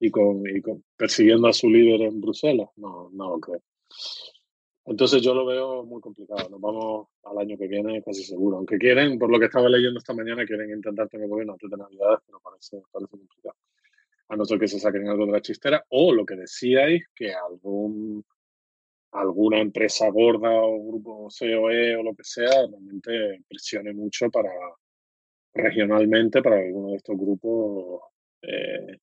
y, 0.00 0.10
con, 0.10 0.42
y 0.48 0.60
con, 0.60 0.82
persiguiendo 0.96 1.46
a 1.46 1.52
su 1.52 1.68
líder 1.68 2.02
en 2.02 2.20
Bruselas, 2.20 2.68
no, 2.76 3.10
no 3.12 3.30
lo 3.30 3.40
creo. 3.40 3.62
Entonces 4.86 5.22
yo 5.22 5.34
lo 5.34 5.46
veo 5.46 5.84
muy 5.84 6.00
complicado. 6.00 6.48
Nos 6.48 6.60
vamos 6.60 7.08
al 7.22 7.38
año 7.38 7.56
que 7.56 7.68
viene 7.68 8.02
casi 8.02 8.24
seguro. 8.24 8.56
Aunque 8.56 8.78
quieren, 8.78 9.18
por 9.18 9.30
lo 9.30 9.38
que 9.38 9.44
estaba 9.44 9.68
leyendo 9.68 9.98
esta 9.98 10.14
mañana, 10.14 10.44
quieren 10.44 10.72
intentar 10.72 11.08
tener 11.08 11.28
gobierno 11.28 11.52
antes 11.52 11.70
de 11.70 11.76
Navidades, 11.76 12.20
pero 12.26 12.40
parece, 12.40 12.82
parece 12.90 13.10
complicado. 13.10 13.56
A 14.30 14.36
no 14.36 14.44
ser 14.44 14.58
que 14.58 14.66
se 14.66 14.80
saquen 14.80 15.06
algo 15.08 15.26
de 15.26 15.32
la 15.32 15.42
chistera. 15.42 15.84
O 15.90 16.12
lo 16.12 16.24
que 16.24 16.34
decíais, 16.34 17.04
que 17.14 17.32
algún 17.32 18.24
alguna 19.12 19.60
empresa 19.60 20.08
gorda 20.10 20.50
o 20.50 20.86
grupo 20.86 21.28
COE 21.36 21.96
o 21.96 22.02
lo 22.02 22.14
que 22.14 22.24
sea 22.24 22.66
realmente 22.68 23.42
presione 23.48 23.92
mucho 23.92 24.30
para 24.30 24.50
regionalmente 25.52 26.42
para 26.42 26.56
que 26.56 26.66
alguno 26.66 26.90
de 26.90 26.96
estos 26.96 27.16
grupos 27.16 28.02
eh, 28.42 28.98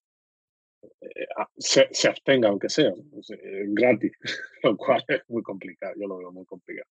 eh, 1.00 1.26
se, 1.56 1.88
se, 1.90 2.08
abstenga, 2.08 2.48
aunque 2.48 2.68
sea 2.68 2.92
gratis, 3.68 4.12
lo 4.62 4.76
cual 4.76 5.04
es 5.08 5.22
muy 5.28 5.42
complicado, 5.42 5.94
yo 5.98 6.06
lo 6.06 6.18
veo 6.18 6.32
muy 6.32 6.44
complicado. 6.46 6.88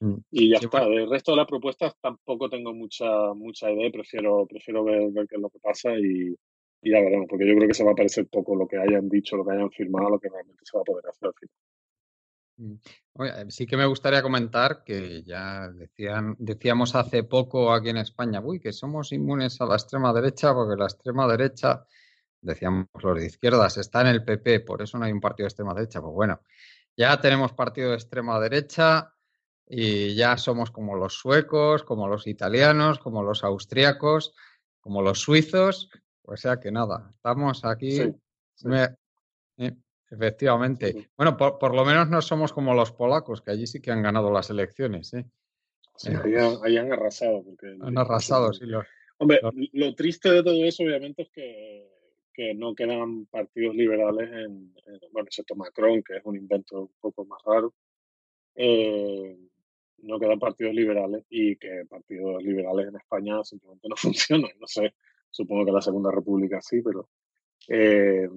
Mm. 0.00 0.16
Y 0.30 0.50
ya 0.50 0.58
está, 0.58 0.86
del 0.88 1.08
resto 1.08 1.32
de 1.32 1.38
las 1.38 1.46
propuestas 1.46 1.94
tampoco 2.00 2.48
tengo 2.48 2.74
mucha 2.74 3.32
mucha 3.34 3.70
idea, 3.70 3.90
prefiero, 3.90 4.46
prefiero 4.46 4.84
ver, 4.84 5.10
ver 5.10 5.26
qué 5.28 5.36
es 5.36 5.42
lo 5.42 5.50
que 5.50 5.58
pasa 5.60 5.92
y, 5.98 6.34
y 6.82 6.90
ya 6.90 7.00
veremos, 7.00 7.26
porque 7.28 7.46
yo 7.46 7.54
creo 7.56 7.68
que 7.68 7.74
se 7.74 7.84
va 7.84 7.92
a 7.92 7.96
parecer 7.96 8.26
poco 8.28 8.54
lo 8.54 8.68
que 8.68 8.76
hayan 8.76 9.08
dicho, 9.08 9.36
lo 9.36 9.44
que 9.44 9.52
hayan 9.52 9.70
firmado, 9.70 10.10
lo 10.10 10.20
que 10.20 10.28
realmente 10.28 10.62
se 10.64 10.76
va 10.76 10.82
a 10.82 10.84
poder 10.84 11.06
hacer 11.06 11.28
al 11.28 11.34
final. 11.34 11.54
Mm. 12.58 12.74
Sí 13.48 13.66
que 13.66 13.76
me 13.76 13.86
gustaría 13.86 14.22
comentar 14.22 14.82
que 14.84 15.22
ya 15.22 15.68
decían, 15.68 16.36
decíamos 16.38 16.94
hace 16.94 17.24
poco 17.24 17.72
aquí 17.72 17.88
en 17.88 17.98
España, 17.98 18.40
uy, 18.40 18.60
que 18.60 18.72
somos 18.72 19.12
inmunes 19.12 19.60
a 19.60 19.66
la 19.66 19.74
extrema 19.74 20.12
derecha 20.12 20.52
porque 20.54 20.76
la 20.76 20.86
extrema 20.86 21.26
derecha, 21.26 21.84
decíamos 22.40 22.86
los 23.00 23.18
de 23.18 23.26
izquierdas, 23.26 23.76
está 23.78 24.02
en 24.02 24.08
el 24.08 24.24
PP, 24.24 24.60
por 24.60 24.82
eso 24.82 24.98
no 24.98 25.04
hay 25.04 25.12
un 25.12 25.20
partido 25.20 25.44
de 25.44 25.48
extrema 25.48 25.74
derecha. 25.74 26.00
Pues 26.00 26.14
bueno, 26.14 26.40
ya 26.96 27.20
tenemos 27.20 27.52
partido 27.52 27.90
de 27.90 27.96
extrema 27.96 28.38
derecha 28.40 29.12
y 29.66 30.14
ya 30.14 30.36
somos 30.36 30.70
como 30.70 30.96
los 30.96 31.14
suecos, 31.14 31.84
como 31.84 32.08
los 32.08 32.26
italianos, 32.26 32.98
como 32.98 33.22
los 33.22 33.44
austríacos, 33.44 34.34
como 34.80 35.02
los 35.02 35.20
suizos. 35.20 35.90
O 36.22 36.36
sea 36.36 36.58
que 36.58 36.70
nada, 36.70 37.10
estamos 37.14 37.64
aquí. 37.64 38.00
Eh, 39.60 39.76
Efectivamente. 40.10 41.10
Bueno, 41.16 41.36
por, 41.36 41.74
lo 41.74 41.84
menos 41.84 42.08
no 42.08 42.22
somos 42.22 42.52
como 42.52 42.74
los 42.74 42.92
polacos, 42.92 43.42
que 43.42 43.50
allí 43.50 43.66
sí 43.66 43.80
que 43.80 43.90
han 43.90 44.02
ganado 44.02 44.32
las 44.32 44.48
elecciones. 44.50 45.12
¿eh? 45.14 45.26
Sí, 45.96 46.10
ahí, 46.64 46.76
han, 46.76 46.92
arrasado. 46.92 47.42
Porque 47.44 47.76
han 47.80 47.98
arrasado, 47.98 48.52
sí. 48.52 48.64
Hombre, 49.18 49.40
lo 49.72 49.94
triste 49.94 50.30
de 50.30 50.42
todo 50.42 50.64
eso, 50.64 50.84
obviamente, 50.84 51.22
es 51.22 51.30
que, 51.30 51.88
que 52.32 52.54
no 52.54 52.74
quedan 52.74 53.26
partidos 53.26 53.74
liberales 53.74 54.30
en, 54.30 54.72
bueno, 55.12 55.26
excepto 55.26 55.56
Macron, 55.56 56.02
que 56.02 56.16
es 56.18 56.24
un 56.24 56.36
invento 56.36 56.82
un 56.82 56.92
poco 57.00 57.24
más 57.24 57.42
raro. 57.44 57.74
Eh, 58.54 59.36
no 59.98 60.18
quedan 60.18 60.38
partidos 60.38 60.74
liberales 60.74 61.24
y 61.28 61.56
que 61.56 61.84
partidos 61.88 62.42
liberales 62.42 62.88
en 62.88 62.96
España 62.96 63.42
simplemente 63.44 63.88
no 63.88 63.96
funcionan. 63.96 64.50
No 64.60 64.66
sé, 64.66 64.94
supongo 65.30 65.66
que 65.66 65.72
la 65.72 65.82
Segunda 65.82 66.10
República 66.10 66.60
sí, 66.62 66.80
pero 66.80 67.08
eh, 67.68 68.28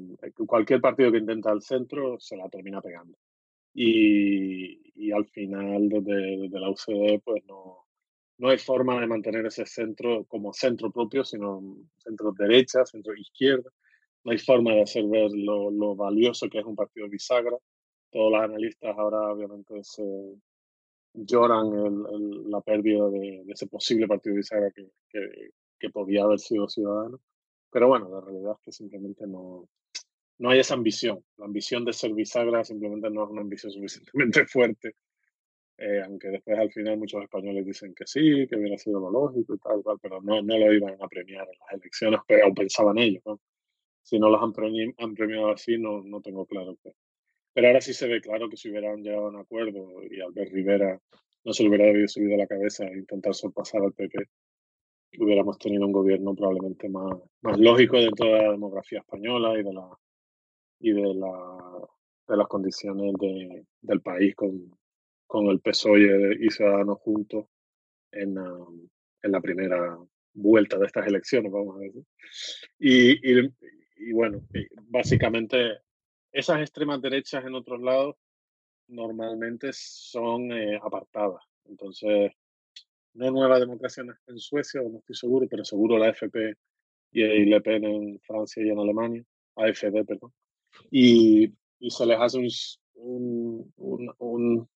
cualquier 0.45 0.82
partido 0.82 1.11
que 1.11 1.19
intenta 1.19 1.51
al 1.51 1.61
centro 1.61 2.19
se 2.19 2.36
la 2.36 2.49
termina 2.49 2.82
pegando. 2.82 3.17
Y, 3.73 5.11
al 5.11 5.25
final, 5.27 5.89
desde, 5.89 6.59
la 6.59 6.69
UCD, 6.69 7.21
pues 7.23 7.43
no, 7.45 7.86
no 8.38 8.49
hay 8.49 8.57
forma 8.57 8.99
de 8.99 9.07
mantener 9.07 9.45
ese 9.45 9.65
centro 9.65 10.25
como 10.25 10.53
centro 10.53 10.91
propio, 10.91 11.23
sino 11.23 11.77
centro 11.97 12.34
derecha, 12.38 12.86
centro 12.86 13.15
izquierda. 13.15 13.69
No 14.23 14.32
hay 14.32 14.38
forma 14.38 14.73
de 14.73 14.84
hacer 14.84 15.05
ver 15.05 15.32
lo, 15.32 15.95
valioso 15.95 16.49
que 16.49 16.59
es 16.59 16.65
un 16.65 16.75
partido 16.75 17.09
bisagra. 17.09 17.57
Todos 18.11 18.32
los 18.32 18.41
analistas 18.41 18.95
ahora, 18.97 19.32
obviamente, 19.32 19.84
se, 19.84 20.03
lloran 21.13 21.67
el, 21.73 22.49
la 22.49 22.61
pérdida 22.61 23.09
de, 23.09 23.43
ese 23.47 23.67
posible 23.67 24.07
partido 24.07 24.36
bisagra 24.36 24.71
que, 24.71 24.89
que, 25.79 25.89
podía 25.89 26.23
haber 26.23 26.39
sido 26.39 26.67
ciudadano. 26.69 27.19
Pero 27.72 27.88
bueno, 27.88 28.09
la 28.09 28.22
realidad 28.22 28.53
es 28.53 28.65
que 28.65 28.72
simplemente 28.72 29.26
no, 29.28 29.67
no 30.39 30.49
hay 30.49 30.59
esa 30.59 30.74
ambición. 30.74 31.24
La 31.38 31.45
ambición 31.45 31.86
de 31.86 31.93
ser 31.93 32.13
bisagra 32.13 32.63
simplemente 32.63 33.09
no 33.09 33.24
es 33.24 33.30
una 33.30 33.41
ambición 33.41 33.72
suficientemente 33.72 34.45
fuerte. 34.45 34.95
Eh, 35.78 36.01
aunque 36.05 36.28
después 36.28 36.59
al 36.59 36.72
final 36.72 36.97
muchos 36.97 37.24
españoles 37.24 37.65
dicen 37.65 37.93
que 37.95 38.05
sí, 38.05 38.45
que 38.47 38.55
hubiera 38.55 38.78
sido 38.78 38.99
lo 38.99 39.09
lógico 39.09 39.55
y 39.55 39.57
tal, 39.57 39.82
tal 39.84 39.97
pero 39.99 40.22
no, 40.22 40.41
no 40.41 40.57
lo 40.57 40.74
iban 40.74 40.95
a 41.01 41.07
premiar 41.07 41.47
en 41.47 41.59
las 41.59 41.82
elecciones, 41.82 42.19
pero 42.28 42.53
pensaban 42.53 42.99
ellos. 42.99 43.24
Si 44.03 44.19
no 44.19 44.30
los 44.30 44.41
han, 44.41 44.53
han 44.97 45.13
premiado 45.15 45.51
así, 45.51 45.78
no, 45.80 46.03
no 46.03 46.22
tengo 46.22 46.45
claro 46.45 46.78
que, 46.84 46.91
pero 47.53 47.67
ahora 47.67 47.82
sí 47.82 47.93
se 47.93 48.07
ve 48.07 48.22
claro 48.22 48.49
que 48.49 48.57
si 48.57 48.69
hubieran 48.69 49.03
llegado 49.03 49.26
a 49.26 49.30
un 49.30 49.38
acuerdo 49.38 50.03
y 50.09 50.22
Albert 50.22 50.51
Rivera 50.53 51.01
no 51.43 51.53
se 51.53 51.63
le 51.63 51.69
hubiera 51.69 52.07
subido 52.07 52.36
a 52.36 52.38
la 52.38 52.47
cabeza 52.47 52.86
e 52.86 52.97
intentar 52.97 53.34
sorpasar 53.34 53.82
al 53.82 53.93
PP, 53.93 54.30
hubiéramos 55.18 55.57
tenido 55.57 55.86
un 55.86 55.91
gobierno 55.91 56.36
probablemente 56.36 56.89
más, 56.89 57.14
más 57.41 57.59
lógico 57.59 57.97
dentro 57.97 58.28
de 58.28 58.32
la 58.34 58.51
demografía 58.51 58.99
española 58.99 59.57
y 59.59 59.64
de 59.64 59.74
la 59.74 59.97
y 60.80 60.91
de 60.93 61.14
la 61.14 61.88
de 62.28 62.38
las 62.38 62.47
condiciones 62.47 63.14
de, 63.20 63.66
del 63.82 64.01
país 64.01 64.36
con, 64.36 64.78
con 65.28 65.47
el 65.47 65.59
PSOE 65.59 66.38
y 66.39 66.49
Ciudadanos 66.49 66.99
juntos 66.99 67.45
en, 68.12 68.38
en 68.38 69.32
la 69.32 69.41
primera 69.41 69.97
vuelta 70.34 70.78
de 70.78 70.86
estas 70.86 71.07
elecciones, 71.07 71.51
vamos 71.51 71.76
a 71.76 71.80
decir. 71.80 72.03
Y, 72.80 73.12
y, 73.12 73.53
y 73.97 74.14
bueno, 74.14 74.41
básicamente 74.84 75.80
esas 76.32 76.62
extremas 76.62 77.01
derechas 77.01 77.43
en 77.45 77.55
otros 77.55 77.82
lados 77.82 78.16
normalmente 78.88 79.72
son 79.74 80.51
eh, 80.51 80.80
apartadas. 80.82 81.43
Entonces, 81.66 82.32
no 83.14 83.32
nueva 83.32 83.59
democracia 83.59 84.03
en 84.28 84.39
Suecia, 84.39 84.82
no 84.82 84.99
estoy 84.99 85.16
seguro, 85.16 85.47
pero 85.49 85.66
seguro 85.66 85.97
la 85.97 86.09
FP 86.09 86.55
y 87.14 87.45
Le 87.45 87.62
Pen 87.62 87.84
en 87.84 88.20
Francia 88.22 88.64
y 88.64 88.70
en 88.70 88.80
Alemania, 88.80 89.24
AFD, 89.55 90.05
perdón. 90.05 90.34
Y, 90.89 91.53
y 91.80 91.89
se 91.91 92.05
les 92.05 92.18
hace 92.20 92.39
un, 92.95 93.74
un, 93.78 94.70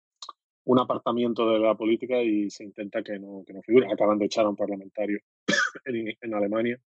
un, 0.64 0.80
apartamiento 0.80 1.50
de 1.50 1.60
la 1.60 1.76
política 1.76 2.22
y 2.22 2.50
se 2.50 2.66
intenta 2.66 3.02
que 3.04 3.18
no, 3.20 3.44
que 3.46 3.54
no 3.54 3.62
figure. 3.62 3.88
Acaban 3.92 4.18
de 4.20 4.26
echar 4.26 4.46
a 4.46 4.50
un 4.50 4.56
parlamentario 4.56 5.20
en, 5.86 6.14
en 6.20 6.34
Alemania 6.34 6.80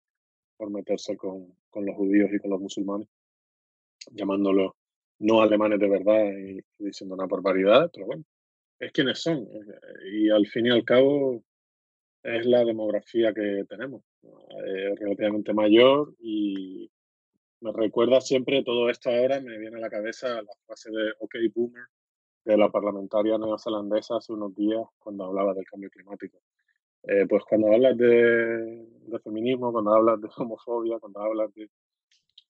por 0.56 0.70
meterse 0.70 1.16
con, 1.16 1.54
con 1.70 1.86
los 1.86 1.96
judíos 1.96 2.30
y 2.32 2.38
con 2.38 2.50
los 2.50 2.60
musulmanes 2.60 3.08
llamándolos 4.12 4.72
no 5.20 5.42
alemanes 5.42 5.80
de 5.80 5.88
verdad 5.88 6.32
y, 6.32 6.60
diciendo 6.78 7.14
una 7.14 7.26
barbaridad, 7.26 7.90
pero 7.92 8.06
bueno, 8.06 8.24
es 8.78 8.92
quienes 8.92 9.20
son. 9.20 9.38
Eh, 9.38 10.10
y 10.12 10.30
al 10.30 10.46
fin 10.46 10.66
y 10.66 10.70
al 10.70 10.84
cabo 10.84 11.42
es 12.22 12.46
la 12.46 12.64
demografía 12.64 13.32
que 13.32 13.64
tenemos. 13.68 14.02
Relativamente 15.00 15.54
mayor 15.54 16.14
y 16.18 16.90
me 17.60 17.72
recuerda 17.72 18.20
siempre 18.20 18.62
todo 18.64 18.90
esto 18.90 19.10
ahora, 19.10 19.40
me 19.40 19.56
viene 19.56 19.76
a 19.76 19.80
la 19.80 19.88
cabeza 19.88 20.42
la 20.42 20.52
frase 20.66 20.90
de 20.90 21.12
OK 21.20 21.34
Boomer 21.54 21.84
de 22.44 22.56
la 22.56 22.70
parlamentaria 22.70 23.38
neozelandesa 23.38 24.16
hace 24.16 24.32
unos 24.32 24.54
días 24.54 24.82
cuando 24.98 25.24
hablaba 25.24 25.54
del 25.54 25.64
cambio 25.64 25.90
climático. 25.90 26.38
Eh, 27.04 27.26
pues 27.28 27.44
cuando 27.48 27.72
hablas 27.72 27.96
de, 27.96 28.86
de, 29.06 29.18
feminismo, 29.20 29.72
cuando 29.72 29.94
hablas 29.94 30.20
de 30.20 30.28
homofobia, 30.36 30.98
cuando 30.98 31.20
hablas 31.20 31.54
de 31.54 31.70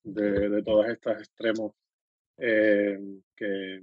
de, 0.04 0.48
de 0.48 0.62
todos 0.62 0.86
estos 0.88 1.18
extremos 1.18 1.72
eh, 2.38 2.98
que 3.36 3.80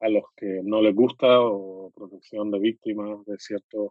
a 0.00 0.08
los 0.08 0.24
que 0.36 0.60
no 0.64 0.80
les 0.80 0.94
gusta 0.94 1.40
o 1.40 1.90
protección 1.94 2.50
de 2.50 2.58
víctimas 2.58 3.24
de 3.26 3.38
ciertos 3.38 3.90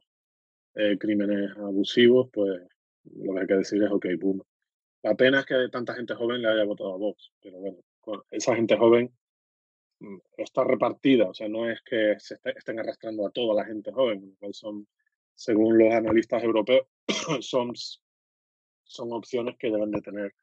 eh, 0.76 0.98
crímenes 0.98 1.52
abusivos, 1.58 2.30
pues 2.34 2.62
lo 3.16 3.34
que 3.34 3.40
hay 3.42 3.48
que 3.48 3.56
decir 3.56 3.84
es, 3.84 3.92
ok, 3.92 4.06
boom. 4.20 4.42
La 5.04 5.16
pena 5.16 5.40
es 5.40 5.46
que 5.46 5.70
tanta 5.72 5.94
gente 5.94 6.16
joven 6.16 6.42
le 6.42 6.50
haya 6.50 6.66
votado 6.66 6.94
a 6.94 6.98
Vox, 6.98 7.32
pero 7.42 7.60
bueno, 7.60 7.78
esa 8.32 8.56
gente 8.56 8.76
joven 8.76 9.12
mm, 10.00 10.18
está 10.38 10.64
repartida, 10.64 11.30
o 11.30 11.34
sea, 11.34 11.48
no 11.48 11.70
es 11.70 11.82
que 11.84 12.16
se 12.20 12.40
estén 12.44 12.80
arrastrando 12.80 13.26
a 13.26 13.32
toda 13.32 13.54
la 13.56 13.66
gente 13.66 13.92
joven, 13.92 14.36
son, 14.52 14.88
según 15.36 15.78
los 15.78 15.94
analistas 15.94 16.44
europeos, 16.44 16.88
son, 17.42 17.74
son 18.84 19.14
opciones 19.14 19.58
que 19.58 19.72
deben 19.72 19.92
de 19.92 20.02
tener 20.02 20.34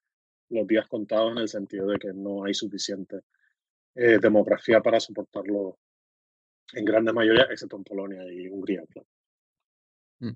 los 0.49 0.67
días 0.67 0.87
contados 0.87 1.33
en 1.33 1.39
el 1.39 1.49
sentido 1.49 1.89
de 1.89 1.99
que 1.99 2.13
no 2.15 2.45
hay 2.45 2.55
suficiente 2.55 3.21
eh, 3.97 4.19
demografía 4.21 4.81
para 4.81 5.01
soportarlo 5.01 5.79
en 6.73 6.85
grande 6.85 7.13
mayoría, 7.13 7.47
excepto 7.51 7.77
en 7.77 7.85
Polonia 7.85 8.23
y 8.31 8.49
Hungría. 8.49 8.83
Mm. 10.21 10.33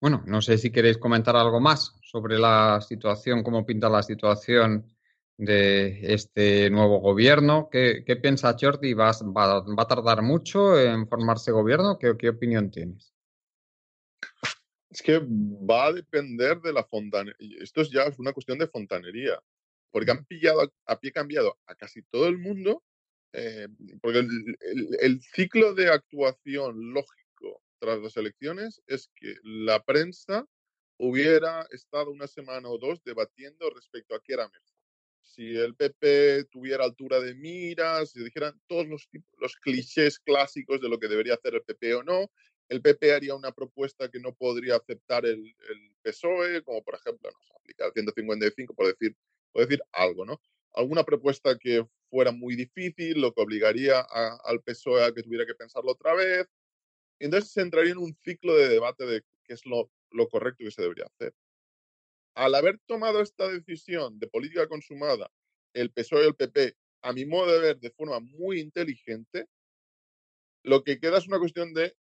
Bueno, 0.00 0.22
no 0.26 0.42
sé 0.42 0.58
si 0.58 0.70
queréis 0.70 0.98
comentar 0.98 1.34
algo 1.36 1.60
más 1.60 1.98
sobre 2.02 2.38
la 2.38 2.80
situación, 2.80 3.42
cómo 3.42 3.64
pinta 3.64 3.88
la 3.88 4.02
situación 4.02 4.94
de 5.36 6.14
este 6.14 6.70
nuevo 6.70 7.00
gobierno. 7.00 7.68
¿Qué, 7.70 8.04
qué 8.06 8.16
piensa 8.16 8.56
Jordi? 8.58 8.94
¿Va, 8.94 9.10
¿Va, 9.10 9.60
va, 9.60 9.82
a 9.82 9.88
tardar 9.88 10.22
mucho 10.22 10.78
en 10.78 11.08
formarse 11.08 11.50
gobierno? 11.50 11.98
¿Qué, 11.98 12.14
qué 12.18 12.28
opinión 12.28 12.70
tienes? 12.70 13.14
Es 14.90 15.02
que 15.02 15.18
va 15.18 15.86
a 15.86 15.92
depender 15.92 16.60
de 16.60 16.72
la 16.72 16.84
fontanería. 16.84 17.58
Esto 17.60 17.80
es 17.80 17.90
ya 17.90 18.04
una 18.18 18.32
cuestión 18.32 18.58
de 18.58 18.68
fontanería, 18.68 19.40
porque 19.94 20.10
han 20.10 20.24
pillado 20.24 20.72
a, 20.86 20.98
pie 20.98 21.12
cambiado 21.12 21.56
a 21.66 21.76
casi 21.76 22.02
todo 22.02 22.26
el 22.26 22.36
mundo, 22.36 22.82
eh, 23.32 23.68
porque 24.02 24.18
el, 24.18 25.22
ciclo 25.22 25.72
de 25.72 25.88
actuación 25.88 26.92
lógico 26.92 27.62
tras 27.78 28.00
las 28.00 28.16
elecciones 28.16 28.82
es 28.88 29.08
que 29.14 29.36
la 29.44 29.84
prensa 29.84 30.48
hubiera 30.98 31.64
estado 31.70 32.10
una 32.10 32.26
semana 32.26 32.68
o 32.70 32.76
dos 32.76 33.04
debatiendo 33.04 33.70
respecto 33.70 34.16
a 34.16 34.20
qué 34.20 34.32
era 34.32 34.48
mejor. 34.48 34.76
Si 35.22 35.56
el 35.56 35.76
PP 35.76 36.46
tuviera 36.50 36.82
altura 36.82 37.20
de 37.20 37.36
miras, 37.36 38.10
si 38.10 38.24
dijeran 38.24 38.60
todos 38.66 38.88
los, 38.88 39.08
los 39.38 39.54
clichés 39.58 40.18
clásicos 40.18 40.80
de 40.80 40.88
lo 40.88 40.98
que 40.98 41.06
debería 41.06 41.34
hacer 41.34 41.54
el 41.54 41.62
PP 41.62 41.94
o 41.94 42.02
no, 42.02 42.32
el 42.68 42.82
PP 42.82 43.12
haría 43.12 43.36
una 43.36 43.52
propuesta 43.52 44.10
que 44.10 44.18
no 44.18 44.34
podría 44.34 44.74
aceptar 44.74 45.24
el, 45.24 45.38
el 45.38 45.92
PSOE, 46.02 46.64
como 46.64 46.82
por 46.82 46.96
ejemplo, 46.96 47.30
no 47.30 47.56
aplicar 47.58 47.92
155, 47.92 48.74
por 48.74 48.88
decir, 48.88 49.16
por 49.54 49.66
decir 49.66 49.82
algo, 49.92 50.26
¿no? 50.26 50.42
Alguna 50.74 51.04
propuesta 51.04 51.56
que 51.56 51.86
fuera 52.10 52.32
muy 52.32 52.56
difícil, 52.56 53.20
lo 53.20 53.32
que 53.32 53.40
obligaría 53.40 54.00
al 54.00 54.60
PSOE 54.62 55.04
a 55.04 55.12
que 55.12 55.22
tuviera 55.22 55.46
que 55.46 55.54
pensarlo 55.54 55.92
otra 55.92 56.14
vez. 56.14 56.46
entonces 57.20 57.52
se 57.52 57.62
entraría 57.62 57.92
en 57.92 57.98
un 57.98 58.14
ciclo 58.22 58.56
de 58.56 58.68
debate 58.68 59.06
de 59.06 59.22
qué 59.44 59.54
es 59.54 59.64
lo, 59.64 59.90
lo 60.10 60.28
correcto 60.28 60.64
que 60.64 60.72
se 60.72 60.82
debería 60.82 61.06
hacer. 61.06 61.34
Al 62.34 62.54
haber 62.56 62.80
tomado 62.86 63.20
esta 63.20 63.48
decisión 63.48 64.18
de 64.18 64.26
política 64.26 64.66
consumada, 64.66 65.30
el 65.72 65.92
PSOE 65.92 66.24
y 66.24 66.26
el 66.26 66.34
PP, 66.34 66.76
a 67.02 67.12
mi 67.12 67.24
modo 67.24 67.52
de 67.52 67.60
ver, 67.60 67.78
de 67.78 67.90
forma 67.90 68.18
muy 68.18 68.60
inteligente, 68.60 69.46
lo 70.64 70.82
que 70.82 70.98
queda 70.98 71.18
es 71.18 71.28
una 71.28 71.38
cuestión 71.38 71.72
de 71.74 71.96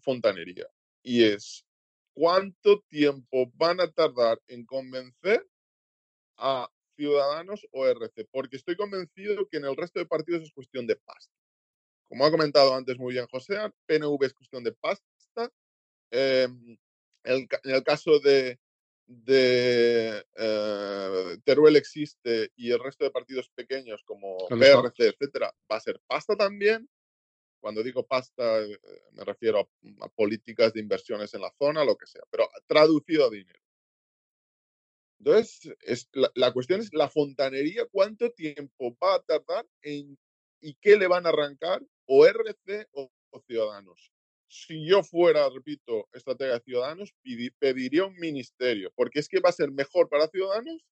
fontanería. 0.00 0.66
Y 1.02 1.24
es, 1.24 1.64
¿cuánto 2.12 2.82
tiempo 2.90 3.50
van 3.54 3.80
a 3.80 3.90
tardar 3.90 4.42
en 4.48 4.66
convencer 4.66 5.46
a 6.36 6.70
Ciudadanos 6.96 7.66
o 7.72 7.86
RC? 7.86 8.26
Porque 8.30 8.56
estoy 8.56 8.76
convencido 8.76 9.48
que 9.48 9.58
en 9.58 9.64
el 9.64 9.76
resto 9.76 9.98
de 9.98 10.06
partidos 10.06 10.42
es 10.42 10.52
cuestión 10.52 10.86
de 10.86 10.96
pasta. 10.96 11.34
Como 12.08 12.24
ha 12.24 12.30
comentado 12.30 12.74
antes 12.74 12.98
muy 12.98 13.14
bien 13.14 13.26
José, 13.26 13.56
PNV 13.86 14.24
es 14.24 14.34
cuestión 14.34 14.62
de 14.62 14.72
pasta. 14.72 15.50
Em, 16.10 16.76
en 17.24 17.48
el 17.64 17.82
caso 17.82 18.20
de, 18.20 18.58
de 19.06 20.24
eh, 20.36 21.38
Teruel 21.44 21.76
existe 21.76 22.52
y 22.56 22.70
el 22.70 22.78
resto 22.78 23.04
de 23.04 23.10
partidos 23.10 23.50
pequeños 23.50 24.02
como 24.04 24.36
PRC, 24.48 25.08
etcétera, 25.08 25.54
va 25.70 25.76
a 25.76 25.80
ser 25.80 26.00
pasta 26.06 26.36
también. 26.36 26.88
Cuando 27.60 27.82
digo 27.82 28.06
pasta, 28.06 28.60
eh, 28.60 28.78
me 29.12 29.24
refiero 29.24 29.68
a, 30.00 30.08
políticas 30.08 30.72
de 30.72 30.80
inversiones 30.80 31.32
en 31.34 31.40
la 31.40 31.52
zona, 31.58 31.84
lo 31.84 31.96
que 31.96 32.06
sea, 32.06 32.22
pero 32.30 32.48
traducido 32.66 33.26
a 33.26 33.30
dinero. 33.30 33.63
Entonces, 35.24 35.74
es, 35.80 36.10
la, 36.34 36.52
cuestión 36.52 36.80
es 36.80 36.92
la 36.92 37.08
fontanería, 37.08 37.86
¿cuánto 37.90 38.30
tiempo 38.32 38.94
va 39.02 39.14
a 39.14 39.22
tardar 39.22 39.66
en, 39.80 40.18
y 40.60 40.74
qué 40.74 40.98
le 40.98 41.06
van 41.06 41.24
a 41.24 41.30
arrancar 41.30 41.82
o 42.04 42.26
RC 42.26 42.88
o, 42.92 43.10
Ciudadanos? 43.46 44.12
Si 44.48 44.86
yo 44.86 45.02
fuera, 45.02 45.48
repito, 45.48 46.08
estratega 46.12 46.54
de 46.54 46.60
Ciudadanos, 46.60 47.14
pediría 47.58 48.04
un 48.04 48.18
ministerio, 48.18 48.92
porque 48.94 49.18
es 49.18 49.28
que 49.28 49.40
va 49.40 49.48
a 49.48 49.52
ser 49.52 49.70
mejor 49.70 50.10
para 50.10 50.28
Ciudadanos, 50.28 50.84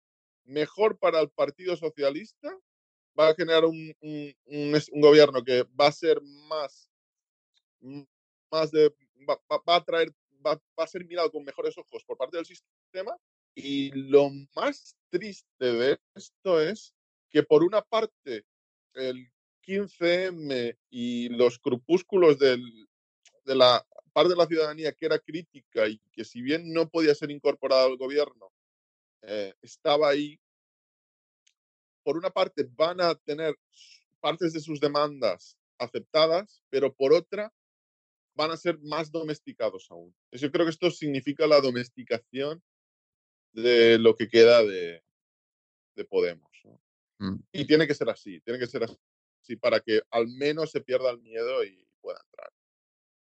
mejor 0.45 0.99
para 0.99 1.21
el 1.21 1.29
Partido 1.29 1.77
Socialista 1.77 2.59
va 3.19 3.29
a 3.29 3.35
generar 3.35 3.67
un, 3.67 3.95
gobierno 4.95 5.45
que 5.45 5.65
va 5.79 5.89
a 5.89 5.93
ser 5.93 6.23
más, 6.23 6.89
más 8.51 8.71
de, 8.71 8.95
va, 9.29 9.77
a 9.77 9.85
traer, 9.85 10.11
va, 10.45 10.59
a 10.79 10.87
ser 10.87 11.05
mirado 11.05 11.31
con 11.31 11.45
mejores 11.45 11.77
ojos 11.77 12.03
por 12.05 12.17
parte 12.17 12.39
del 12.39 12.47
sistema. 12.47 13.15
Y 13.55 13.91
lo 13.93 14.31
más 14.55 14.97
triste 15.11 15.47
de 15.73 15.99
esto 16.15 16.61
es 16.61 16.95
que 17.31 17.43
por 17.43 17.63
una 17.63 17.83
parte 17.83 18.45
el 18.95 19.31
15M 19.67 20.77
y 20.91 21.29
los 21.31 21.59
crepúsculos 21.59 22.39
del, 22.39 22.63
de 23.45 23.55
la 23.55 23.87
parte 24.13 24.31
de 24.31 24.37
la 24.37 24.47
ciudadanía 24.47 24.93
que 24.93 25.07
era 25.07 25.19
crítica 25.19 25.89
y 25.89 25.99
que 26.13 26.25
si 26.25 26.43
bien 26.43 26.73
no 26.73 26.89
podía 26.89 27.15
ser 27.15 27.31
incorporada 27.31 27.85
al 27.85 27.97
gobierno, 27.97 28.53
eh, 29.23 29.55
estaba 29.63 30.09
ahí 30.09 30.39
por 32.03 32.17
una 32.17 32.31
parte 32.31 32.69
van 32.77 33.01
a 33.01 33.15
tener 33.15 33.55
partes 34.21 34.53
de 34.53 34.61
sus 34.61 34.81
demandas 34.81 35.57
aceptadas, 35.79 36.63
pero 36.69 36.93
por 36.93 37.13
otra 37.13 37.53
van 38.35 38.51
a 38.51 38.57
ser 38.57 38.79
más 38.81 39.11
domesticados 39.11 39.87
aún. 39.91 40.15
Yo 40.33 40.51
creo 40.51 40.67
que 40.67 40.71
esto 40.71 40.91
significa 40.91 41.47
la 41.47 41.61
domesticación 41.61 42.63
de 43.53 43.99
lo 43.99 44.15
que 44.15 44.29
queda 44.29 44.63
de, 44.65 45.03
Podemos. 46.09 46.51
Mm. 47.19 47.37
Y 47.53 47.65
tiene 47.65 47.87
que 47.87 47.95
ser 47.95 48.11
así, 48.11 48.41
tiene 48.41 48.59
que 48.59 48.67
ser 48.67 48.83
así 48.83 49.55
para 49.57 49.79
que 49.79 50.03
al 50.11 50.27
menos 50.27 50.73
se 50.73 50.81
pierda 50.81 51.11
el 51.11 51.21
miedo 51.21 51.63
y 51.63 51.87
pueda 52.01 52.21
entrar. 52.25 52.51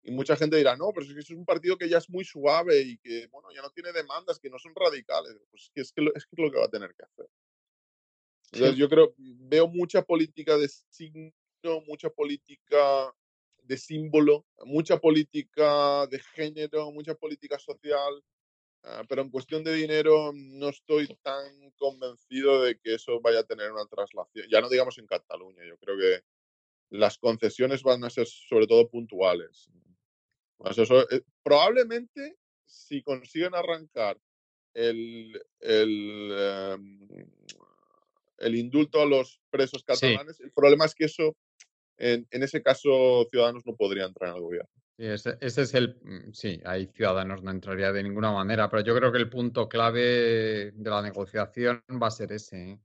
Y 0.03 0.09
mucha 0.09 0.35
gente 0.35 0.57
dirá, 0.57 0.75
no, 0.75 0.91
pero 0.91 1.05
es 1.05 1.13
que 1.13 1.19
es 1.19 1.29
un 1.29 1.45
partido 1.45 1.77
que 1.77 1.87
ya 1.87 1.99
es 1.99 2.09
muy 2.09 2.25
suave 2.25 2.81
y 2.81 2.97
que, 2.97 3.27
bueno, 3.27 3.49
ya 3.53 3.61
no 3.61 3.69
tiene 3.69 3.91
demandas, 3.91 4.39
que 4.39 4.49
no 4.49 4.57
son 4.57 4.73
radicales. 4.73 5.37
Pues 5.51 5.71
es 5.75 5.93
que, 5.93 6.01
es 6.15 6.25
que 6.25 6.41
lo 6.41 6.51
que 6.51 6.57
va 6.57 6.65
a 6.65 6.71
tener 6.71 6.95
que 6.95 7.03
hacer. 7.03 8.75
Yo 8.75 8.89
creo, 8.89 9.13
veo 9.17 9.67
mucha 9.67 10.01
política 10.01 10.57
de 10.57 10.67
signo, 10.67 11.31
mucha 11.87 12.09
política 12.09 13.13
de 13.63 13.77
símbolo, 13.77 14.45
mucha 14.65 14.99
política 14.99 16.07
de 16.07 16.19
género, 16.19 16.91
mucha 16.91 17.13
política 17.15 17.59
social, 17.59 18.23
ah, 18.83 19.03
pero 19.07 19.21
en 19.21 19.29
cuestión 19.29 19.63
de 19.63 19.73
dinero 19.73 20.31
no 20.33 20.69
estoy 20.69 21.07
tan 21.21 21.71
convencido 21.77 22.63
de 22.63 22.79
que 22.79 22.95
eso 22.95 23.19
vaya 23.21 23.39
a 23.39 23.45
tener 23.45 23.71
una 23.71 23.85
traslación. 23.85 24.47
Ya 24.49 24.61
no 24.61 24.69
digamos 24.69 24.97
en 24.97 25.07
Cataluña, 25.07 25.65
yo 25.65 25.77
creo 25.77 25.97
que 25.97 26.23
las 26.89 27.17
concesiones 27.17 27.83
van 27.83 28.03
a 28.03 28.09
ser 28.09 28.27
sobre 28.27 28.67
todo 28.67 28.89
puntuales. 28.89 29.69
Eh, 30.63 31.21
probablemente 31.43 32.37
si 32.65 33.01
consiguen 33.01 33.55
arrancar 33.55 34.19
el, 34.73 35.41
el 35.59 36.31
em, 36.31 37.31
el 38.41 38.55
indulto 38.55 39.01
a 39.01 39.05
los 39.05 39.39
presos 39.49 39.83
catalanes. 39.83 40.39
El 40.39 40.51
problema 40.51 40.85
es 40.85 40.95
que 40.95 41.05
eso, 41.05 41.37
en, 41.97 42.27
ese 42.31 42.61
caso, 42.61 43.25
Ciudadanos 43.29 43.65
no 43.65 43.75
podría 43.75 44.05
entrar 44.05 44.31
en 44.31 44.35
el 44.35 44.41
gobierno. 44.41 44.69
Sí, 45.01 45.07
ese, 45.07 45.37
es 45.39 45.73
el. 45.73 45.99
Mm, 46.03 46.31
sí, 46.31 46.61
ahí 46.63 46.85
Ciudadanos 46.85 47.41
no 47.41 47.49
entraría 47.49 47.91
de 47.91 48.03
ninguna 48.03 48.31
manera, 48.31 48.69
pero 48.69 48.83
yo 48.83 48.95
creo 48.95 49.11
que 49.11 49.17
el 49.17 49.31
punto 49.31 49.67
clave 49.67 50.71
de 50.71 50.89
la 50.89 51.01
negociación 51.01 51.83
va 51.91 52.05
a 52.05 52.11
ser 52.11 52.31
ese, 52.31 52.73
¿eh? 52.73 52.79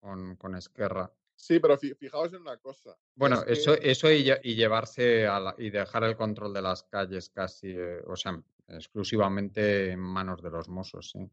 con, 0.00 0.36
con 0.36 0.54
Esquerra. 0.54 1.12
Sí, 1.36 1.60
pero 1.60 1.76
fijaos 1.76 2.32
en 2.32 2.40
una 2.40 2.56
cosa. 2.56 2.96
Bueno, 3.14 3.42
eso, 3.46 3.74
eso 3.74 4.10
y, 4.10 4.22
llevarse 4.54 5.26
a 5.26 5.54
y 5.58 5.68
dejar 5.68 6.04
el 6.04 6.16
control 6.16 6.54
de 6.54 6.62
las 6.62 6.84
calles 6.84 7.28
casi, 7.28 7.72
eh, 7.72 8.00
o 8.06 8.16
sea, 8.16 8.42
exclusivamente 8.68 9.90
en 9.90 9.98
manos 9.98 10.40
de 10.42 10.50
los 10.50 10.70
mozos, 10.70 11.10
¿sí? 11.10 11.30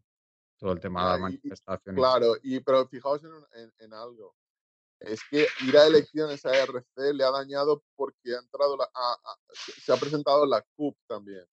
todo 0.58 0.74
el 0.74 0.82
tema 0.82 1.04
de 1.04 1.10
las 1.12 1.20
manifestaciones. 1.22 1.98
claro, 1.98 2.36
y, 2.44 2.60
pero 2.60 2.86
fijaos 2.88 3.22
en, 3.24 3.94
algo. 3.94 4.36
Es 5.00 5.22
que 5.30 5.48
ir 5.66 5.78
a 5.78 5.88
elecciones 5.88 6.46
a 6.46 6.52
RC 6.56 7.14
le 7.14 7.24
ha 7.24 7.32
dañado 7.32 7.84
porque 7.96 8.36
ha 8.36 8.40
entrado 8.40 8.76
la, 8.76 8.90
se 9.54 9.94
ha 9.94 9.98
presentado 9.98 10.46
la 10.46 10.62
CUP 10.76 10.98
también. 11.08 11.46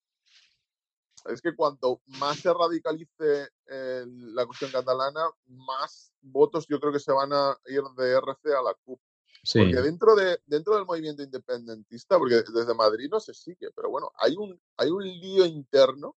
Es 1.25 1.41
que 1.41 1.55
cuanto 1.55 2.01
más 2.05 2.39
se 2.39 2.53
radicalice 2.53 3.49
la 3.65 4.45
cuestión 4.45 4.71
catalana, 4.71 5.29
más 5.45 6.11
votos 6.21 6.67
yo 6.67 6.79
creo 6.79 6.91
que 6.91 6.99
se 6.99 7.11
van 7.11 7.31
a 7.33 7.57
ir 7.65 7.83
de 7.97 8.11
RC 8.17 8.53
a 8.53 8.61
la 8.61 8.73
CUP. 8.85 8.99
Porque 9.53 9.81
dentro, 9.81 10.15
de, 10.15 10.39
dentro 10.45 10.75
del 10.75 10.85
movimiento 10.85 11.23
independentista, 11.23 12.17
porque 12.17 12.43
desde 12.53 12.73
Madrid 12.73 13.07
no 13.09 13.19
se 13.19 13.33
sigue, 13.33 13.69
pero 13.73 13.89
bueno, 13.89 14.11
hay 14.15 14.35
un, 14.35 14.59
hay 14.75 14.89
un 14.89 15.03
lío 15.03 15.45
interno 15.45 16.17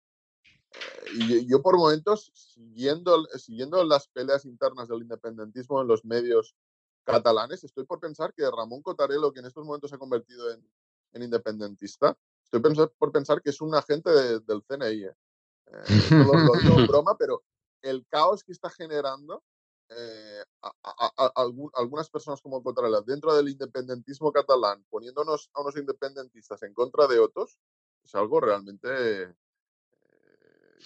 y 1.14 1.46
yo 1.46 1.62
por 1.62 1.76
momentos, 1.76 2.30
siguiendo, 2.34 3.24
siguiendo 3.36 3.84
las 3.84 4.08
peleas 4.08 4.44
internas 4.44 4.88
del 4.88 5.02
independentismo 5.02 5.80
en 5.80 5.88
los 5.88 6.04
medios 6.04 6.54
catalanes, 7.12 7.64
estoy 7.64 7.84
por 7.84 8.00
pensar 8.00 8.32
que 8.34 8.48
Ramón 8.50 8.82
Cotarelo, 8.82 9.32
que 9.32 9.40
en 9.40 9.46
estos 9.46 9.64
momentos 9.64 9.90
se 9.90 9.96
ha 9.96 9.98
convertido 9.98 10.50
en, 10.52 10.66
en 11.12 11.22
independentista, 11.22 12.16
estoy 12.44 12.60
por 12.98 13.12
pensar 13.12 13.40
que 13.42 13.50
es 13.50 13.60
un 13.60 13.74
agente 13.74 14.10
del 14.10 14.62
CNI. 14.62 15.04
¿eh? 15.04 15.14
Eh, 15.66 15.82
lo, 16.10 16.54
digo 16.60 16.78
en 16.78 16.86
broma, 16.88 17.16
pero 17.18 17.42
el 17.82 18.06
caos 18.08 18.44
que 18.44 18.52
está 18.52 18.70
generando 18.70 19.42
eh, 19.90 20.42
a, 20.62 21.32
algunas 21.74 22.10
personas 22.10 22.40
como 22.42 22.62
Cotarelo 22.62 23.02
dentro 23.02 23.34
del 23.34 23.48
independentismo 23.48 24.32
catalán, 24.32 24.84
poniéndonos 24.90 25.50
a 25.54 25.62
unos 25.62 25.76
independentistas 25.76 26.62
en 26.62 26.74
contra 26.74 27.06
de 27.06 27.18
otros, 27.18 27.58
es 28.04 28.14
algo 28.14 28.40
realmente 28.40 29.34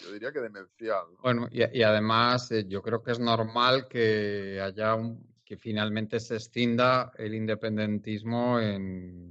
yo 0.01 0.12
diría 0.12 0.33
que 0.33 0.41
demencial. 0.41 1.07
Bueno, 1.23 1.49
y, 1.51 1.83
además 1.83 2.51
eh, 2.51 2.64
yo 2.66 2.83
creo 2.83 3.03
que 3.03 3.12
es 3.12 3.20
normal 3.20 3.89
que 3.89 4.61
haya 4.61 4.95
un, 4.95 5.32
finalmente 5.57 6.20
se 6.20 6.36
extienda 6.36 7.12
el 7.16 7.34
independentismo 7.34 8.59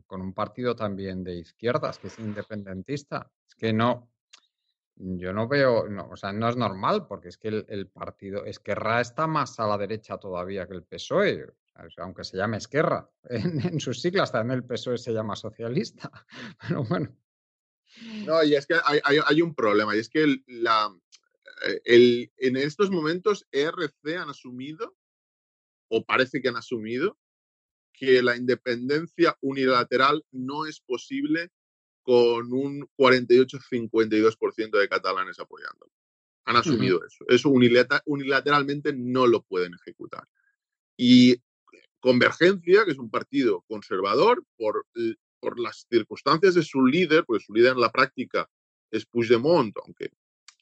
con 0.05 0.21
un 0.21 0.33
partido 0.33 0.75
también 0.75 1.23
de 1.23 1.35
izquierdas, 1.35 1.99
que 1.99 2.07
es 2.07 2.19
independentista. 2.19 3.29
Es 3.47 3.55
que 3.55 3.73
no, 3.73 4.09
yo 4.95 5.33
no 5.33 5.47
veo, 5.47 5.87
no, 5.87 6.09
o 6.09 6.15
sea, 6.15 6.31
no 6.31 6.49
es 6.49 6.55
normal, 6.55 7.07
porque 7.07 7.29
es 7.29 7.37
que 7.37 7.47
el, 7.47 7.87
partido 7.87 8.45
Esquerra 8.45 9.01
está 9.01 9.27
más 9.27 9.59
a 9.59 9.67
la 9.67 9.77
derecha 9.77 10.17
todavía 10.17 10.67
que 10.67 10.75
el 10.75 10.83
PSOE, 10.83 11.47
aunque 11.97 12.23
se 12.23 12.37
llame 12.37 12.57
Esquerra. 12.57 13.09
En, 13.29 13.59
en 13.65 13.79
sus 13.79 14.01
siglas 14.01 14.31
también 14.31 14.59
el 14.59 14.65
PSOE 14.65 14.97
se 14.97 15.13
llama 15.13 15.35
socialista. 15.35 16.11
Pero 16.67 16.83
bueno. 16.83 17.15
No, 18.25 18.43
y 18.43 18.55
es 18.55 18.65
que 18.65 18.75
hay, 18.83 19.41
un 19.41 19.53
problema, 19.53 19.95
y 19.95 19.99
es 19.99 20.09
que 20.09 20.37
la, 20.47 20.89
eh, 21.67 21.81
el, 21.85 22.31
en 22.37 22.57
estos 22.57 22.89
momentos 22.89 23.47
ERC 23.51 24.17
han 24.17 24.29
asumido, 24.29 24.95
o 25.91 26.03
parece 26.03 26.41
que 26.41 26.49
han 26.49 26.55
asumido, 26.55 27.17
que 27.93 28.21
la 28.21 28.37
independencia 28.37 29.37
unilateral 29.41 30.23
no 30.31 30.65
es 30.65 30.79
posible 30.79 31.49
con 32.01 32.51
un 32.53 32.87
48-52% 32.97 34.79
de 34.79 34.89
catalanes 34.89 35.39
apoyándolo. 35.39 35.91
Han 36.45 36.55
asumido 36.55 37.05
eso. 37.05 37.25
Eso 37.27 37.49
unilateralmente 38.05 38.93
no 38.93 39.27
lo 39.27 39.43
pueden 39.43 39.73
ejecutar. 39.75 40.27
Y 40.97 41.35
Convergencia, 41.99 42.83
que 42.83 42.91
es 42.93 42.97
un 42.97 43.11
partido 43.11 43.63
conservador, 43.67 44.43
por 44.57 44.87
por 45.41 45.59
las 45.59 45.85
circunstancias 45.89 46.53
de 46.53 46.63
su 46.63 46.85
líder, 46.85 47.25
porque 47.25 47.43
su 47.43 47.53
líder 47.53 47.73
en 47.73 47.81
la 47.81 47.91
práctica 47.91 48.47
es 48.91 49.05
Puigdemont, 49.05 49.75
aunque 49.83 50.11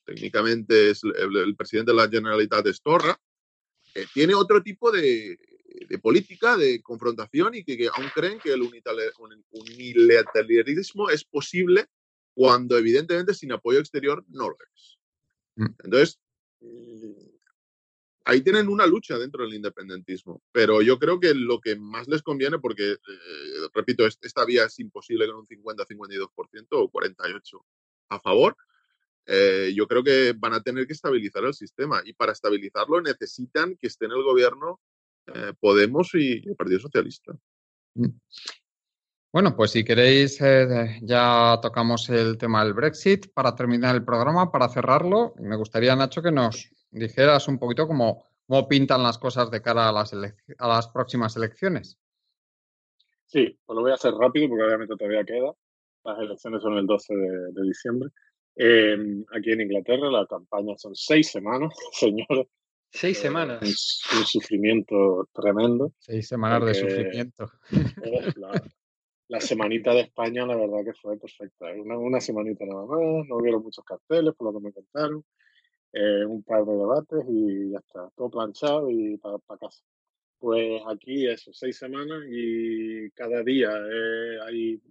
técnicamente 0.06 0.90
es 0.90 1.02
el, 1.04 1.56
presidente 1.56 1.92
de 1.92 1.98
la 1.98 2.10
Generalitat 2.10 2.64
de 2.64 2.72
Estorra, 2.72 3.20
eh, 3.96 4.06
tiene 4.14 4.36
otro 4.36 4.62
tipo 4.62 4.92
de, 4.92 5.40
política 6.02 6.58
de 6.58 6.82
confrontación 6.82 7.56
y 7.56 7.64
que, 7.64 7.88
aún 7.88 8.08
creen 8.14 8.40
que 8.40 8.54
el 8.54 8.62
unilateralismo 8.62 11.10
es 11.10 11.24
posible 11.24 11.88
cuando 12.34 12.78
evidentemente 12.78 13.34
sin 13.34 13.52
apoyo 13.52 13.80
exterior 13.80 14.24
no 14.30 14.50
lo 14.50 14.58
es. 14.74 14.98
Mm. 15.56 15.68
Entonces, 15.84 16.20
ahí 18.26 18.42
tienen 18.42 18.68
una 18.68 18.86
lucha 18.86 19.18
dentro 19.18 19.44
del 19.44 19.56
independentismo, 19.56 20.42
pero 20.52 20.82
yo 20.82 21.00
creo 21.00 21.20
que 21.20 21.34
lo 21.34 21.60
que 21.60 21.76
más 21.76 22.08
les 22.08 22.22
conviene, 22.22 22.60
porque, 22.60 22.92
eh, 22.92 22.98
repito, 23.74 24.06
esta 24.06 24.46
vía 24.46 24.66
es 24.66 24.80
imposible 24.80 25.28
con 25.28 25.38
un 25.38 25.48
50-52% 25.48 26.68
o 26.72 26.92
48% 26.92 27.66
a 28.10 28.20
favor, 28.20 28.56
eh, 29.32 29.72
yo 29.76 29.88
creo 29.88 30.04
que 30.04 30.34
van 30.36 30.54
a 30.54 30.64
tener 30.64 30.88
que 30.88 30.94
estabilizar 30.94 31.44
el 31.44 31.54
sistema 31.54 32.02
y 32.04 32.14
para 32.14 32.32
estabilizarlo 32.32 33.00
necesitan 33.00 33.76
que 33.76 33.88
esté 33.88 34.06
en 34.06 34.14
el 34.14 34.24
gobierno 34.24 34.80
eh, 35.28 35.54
Podemos 35.60 36.16
y 36.16 36.42
el 36.48 36.56
Partido 36.56 36.80
Socialista. 36.80 37.34
Mm. 37.94 38.08
Bueno, 39.32 39.56
pues 39.56 39.70
si 39.70 39.84
queréis, 39.84 40.42
eh, 40.42 41.00
ya 41.04 41.60
tocamos 41.62 42.10
el 42.10 42.40
tema 42.40 42.64
del 42.64 42.74
Brexit 42.74 43.32
para 43.32 43.54
terminar 43.54 43.96
el 43.96 44.04
programa, 44.04 44.52
para 44.52 44.68
cerrarlo. 44.70 45.36
Me 45.38 45.56
gustaría, 45.56 45.96
Nacho, 45.96 46.24
que 46.24 46.32
nos 46.32 46.72
dijeras 46.90 47.48
un 47.48 47.60
poquito 47.60 47.88
cómo, 47.88 48.24
cómo 48.48 48.68
pintan 48.68 49.04
las 49.04 49.20
cosas 49.20 49.52
de 49.52 49.62
cara 49.62 49.90
a 49.90 49.92
las, 49.92 50.12
a 50.14 50.68
las 50.68 50.88
próximas 50.88 51.38
elecciones. 51.38 52.00
Sí, 53.28 53.60
pues 53.64 53.76
lo 53.76 53.84
voy 53.84 53.92
a 53.92 53.94
hacer 53.94 54.16
rápido 54.16 54.50
porque 54.50 54.64
obviamente 54.64 54.96
todavía 54.96 55.24
queda. 55.24 55.54
Las 56.04 56.20
elecciones 56.20 56.64
son 56.64 56.80
el 56.80 56.88
12 56.88 57.16
de, 57.16 57.62
diciembre. 57.62 58.10
Em, 58.62 59.24
aquí 59.32 59.54
en 59.54 59.62
Inglaterra 59.62 60.12
la 60.12 60.28
campaña 60.28 60.78
son 60.78 60.94
seis 60.94 61.32
semanas, 61.32 61.74
señores. 61.94 62.46
Seis 62.92 63.18
eh, 63.20 63.22
semanas. 63.22 63.62
Un, 63.62 64.26
sufrimiento 64.26 65.30
tremendo. 65.32 65.94
Seis 66.00 66.28
semanas 66.28 66.66
de 66.66 66.74
sufrimiento. 66.74 67.50
Eh, 67.72 68.34
la, 69.30 69.40
semanita 69.40 69.94
de 69.94 70.02
España, 70.02 70.46
la 70.46 70.58
verdad 70.58 70.84
que 70.84 70.94
fue 70.94 71.18
perfecta. 71.18 71.68
Una, 71.74 71.98
una 71.98 72.20
semanita 72.20 72.66
nada 72.66 72.86
más, 72.86 73.00
no 73.28 73.38
hubieron 73.38 73.64
muchos 73.64 73.86
carteles, 73.86 74.34
por 74.36 74.52
lo 74.52 74.60
que 74.60 74.66
me 74.66 74.74
contaron. 74.74 75.24
Eh, 75.94 76.26
un 76.26 76.44
par 76.44 76.66
de 76.66 76.74
debates 76.74 77.24
y 77.30 77.72
ya 77.72 77.78
está. 77.78 78.10
Todo 78.18 78.30
planchado 78.30 78.90
y 78.92 79.18
para 79.18 79.38
casa. 79.58 79.82
Pues 80.38 80.82
aquí 80.88 81.28
eso, 81.28 81.54
seis 81.54 81.78
semanas 81.78 82.24
y 82.30 83.10
cada 83.12 83.42
día 83.42 83.70
eh, 83.70 84.38
hay, 84.46 84.82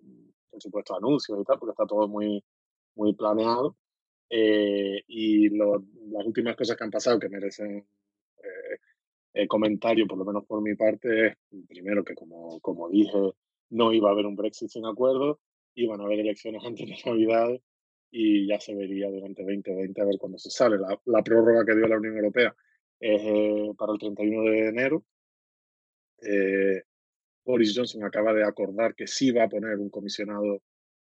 por 0.50 0.62
supuesto, 0.62 0.96
anuncios 0.96 1.38
y 1.38 1.44
tal, 1.44 1.58
porque 1.58 1.72
está 1.72 1.86
todo 1.86 2.08
muy, 2.08 2.42
muy 2.98 3.14
planeado. 3.14 3.76
Eh, 4.30 5.02
y 5.06 5.48
las 5.50 6.26
últimas 6.26 6.56
cosas 6.56 6.76
que 6.76 6.84
han 6.84 6.90
pasado 6.90 7.18
que 7.18 7.30
merecen 7.30 7.86
eh, 9.32 9.46
comentario, 9.48 10.06
por 10.06 10.18
lo 10.18 10.24
menos 10.24 10.44
por 10.46 10.60
mi 10.60 10.74
parte, 10.74 11.28
es 11.28 11.36
primero 11.66 12.04
que, 12.04 12.14
como, 12.14 12.60
como 12.60 12.88
dije, 12.90 13.18
no 13.70 13.92
iba 13.92 14.10
a 14.10 14.12
haber 14.12 14.26
un 14.26 14.36
Brexit 14.36 14.68
sin 14.68 14.84
acuerdo, 14.84 15.40
iban 15.74 16.00
a 16.00 16.04
haber 16.04 16.20
elecciones 16.20 16.62
antes 16.66 16.86
de 16.86 16.96
Navidad 17.06 17.48
y 18.10 18.46
ya 18.48 18.60
se 18.60 18.74
vería 18.74 19.10
durante 19.10 19.42
2020 19.42 20.00
a 20.00 20.04
ver 20.04 20.18
cuándo 20.18 20.38
se 20.38 20.50
sale. 20.50 20.78
La, 20.78 21.00
la 21.06 21.22
prórroga 21.22 21.64
que 21.64 21.76
dio 21.76 21.86
la 21.88 21.96
Unión 21.96 22.16
Europea 22.16 22.54
es 23.00 23.76
para 23.76 23.92
el 23.92 23.98
31 23.98 24.42
de 24.50 24.68
enero 24.68 25.04
eh, 26.22 26.82
Boris 27.44 27.72
Johnson 27.74 28.04
acaba 28.04 28.34
de 28.34 28.44
acordar 28.44 28.94
que 28.94 29.06
sí 29.06 29.30
va 29.30 29.44
a 29.44 29.48
poner 29.48 29.76
un 29.76 29.90
comisionado 29.90 30.62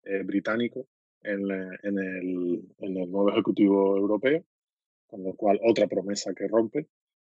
eh, 0.04 0.22
británico 0.22 0.86
en, 1.22 1.50
en, 1.50 1.98
el, 1.98 2.62
en, 2.78 2.96
el, 2.96 3.10
nuevo 3.10 3.30
Ejecutivo 3.30 3.96
Europeo, 3.96 4.44
con 5.06 5.22
lo 5.22 5.34
cual 5.34 5.60
otra 5.62 5.86
promesa 5.86 6.34
que 6.34 6.48
rompe. 6.48 6.86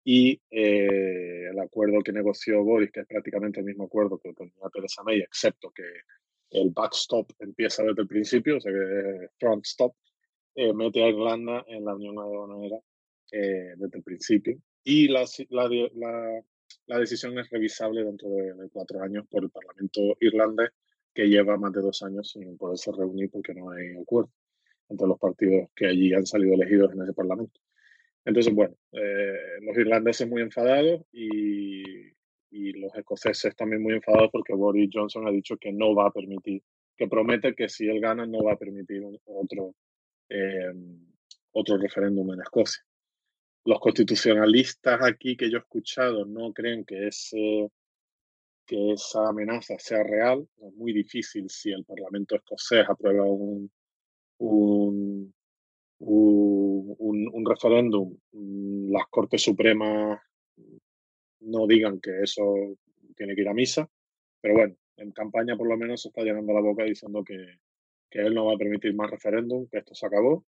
Y 0.03 0.39
eh, 0.51 1.47
el 1.49 1.59
acuerdo 1.59 2.01
que 2.01 2.11
negoció 2.11 2.63
Boris, 2.63 2.91
que 2.91 3.01
es 3.01 3.07
prácticamente 3.07 3.59
el 3.59 3.65
mismo 3.65 3.85
acuerdo 3.85 4.19
que 4.19 4.33
tenía 4.33 4.69
Theresa 4.71 5.03
May, 5.03 5.21
excepto 5.21 5.71
que 5.71 5.83
el 6.51 6.69
backstop 6.69 7.31
empieza 7.39 7.83
desde 7.83 8.03
el 8.03 8.07
principio, 8.07 8.57
o 8.57 8.59
sea 8.59 8.71
que 8.71 9.29
front 9.39 9.65
stop, 9.65 9.95
mete 10.55 11.03
a 11.03 11.09
Irlanda 11.09 11.65
en 11.67 11.85
la 11.85 11.95
Unión 11.95 12.19
Aduanera 12.19 12.79
desde 13.31 13.97
el 13.97 14.03
principio. 14.03 14.57
Y 14.83 15.07
la, 15.07 15.25
la, 15.49 15.67
la 15.95 16.43
la 16.87 16.99
decisión 16.99 17.37
es 17.39 17.49
revisable 17.49 18.03
dentro 18.03 18.29
de, 18.29 18.69
cuatro 18.71 19.01
años 19.01 19.25
por 19.29 19.43
el 19.43 19.49
Parlamento 19.49 20.01
irlandés, 20.19 20.69
que 21.15 21.27
lleva 21.27 21.57
más 21.57 21.73
de 21.73 21.81
dos 21.81 22.03
años 22.03 22.29
sin 22.29 22.57
poderse 22.57 22.91
reunir 22.91 23.31
porque 23.31 23.55
no 23.55 23.71
hay 23.71 23.95
acuerdo 23.97 24.31
entre 24.89 25.07
los 25.07 25.17
partidos 25.17 25.69
que 25.75 25.87
allí 25.87 26.13
han 26.13 26.25
salido 26.27 26.53
elegidos 26.53 26.93
en 26.93 27.01
ese 27.01 27.13
Parlamento. 27.13 27.59
Entonces, 28.23 28.53
bueno, 28.53 28.75
eh, 28.91 29.59
los 29.61 29.77
irlandeses 29.77 30.27
muy 30.29 30.41
enfadados 30.41 31.03
y, 31.11 31.83
y, 32.51 32.73
los 32.73 32.93
escoceses 32.95 33.55
también 33.55 33.81
muy 33.81 33.93
enfadados 33.95 34.29
porque 34.31 34.53
Boris 34.53 34.89
Johnson 34.93 35.27
ha 35.27 35.31
dicho 35.31 35.57
que 35.57 35.71
no 35.71 35.95
va 35.95 36.07
a 36.07 36.11
permitir, 36.11 36.61
que 36.97 37.07
promete 37.07 37.55
que 37.55 37.69
si 37.69 37.87
él 37.87 37.99
gana 37.99 38.27
no 38.27 38.43
va 38.43 38.53
a 38.53 38.57
permitir 38.57 39.03
otro, 39.25 39.73
eh, 40.29 40.73
otro 41.51 41.77
referéndum 41.77 42.33
en 42.33 42.41
Escocia 42.41 42.83
los 43.65 43.79
constitucionalistas 43.79 45.01
aquí 45.01 45.35
que 45.35 45.49
yo 45.49 45.57
he 45.57 45.61
escuchado 45.61 46.25
no 46.25 46.53
creen 46.53 46.85
que, 46.85 47.07
ese, 47.07 47.69
que 48.65 48.93
esa 48.93 49.29
amenaza 49.29 49.75
sea 49.79 50.03
real. 50.03 50.47
Es 50.57 50.73
muy 50.73 50.93
difícil 50.93 51.49
si 51.49 51.71
el 51.71 51.85
Parlamento 51.85 52.35
escocés 52.35 52.85
aprueba 52.89 53.25
un, 53.25 53.71
un, 54.39 55.33
un, 55.99 57.45
referéndum, 57.45 58.17
mm, 58.31 58.91
las 58.91 59.07
Cortes 59.09 59.43
Supremas 59.43 60.19
no 61.41 61.67
digan 61.67 61.99
que 61.99 62.21
eso 62.23 62.77
tiene 63.15 63.35
que 63.35 63.41
ir 63.41 63.49
a 63.49 63.53
misa. 63.53 63.89
Pero 64.41 64.55
bueno, 64.55 64.75
en 64.97 65.11
campaña 65.11 65.55
por 65.55 65.67
lo 65.67 65.77
menos 65.77 66.01
se 66.01 66.09
está 66.09 66.21
llenando 66.23 66.53
la 66.53 66.61
boca 66.61 66.83
diciendo 66.83 67.23
que, 67.23 67.59
que 68.09 68.19
él 68.19 68.33
no 68.33 68.45
va 68.45 68.53
a 68.53 68.57
permitir 68.57 68.93
más 68.95 69.09
referéndum, 69.11 69.67
que 69.67 69.79
esto 69.79 69.93
se 69.95 70.05
acabó 70.05 70.45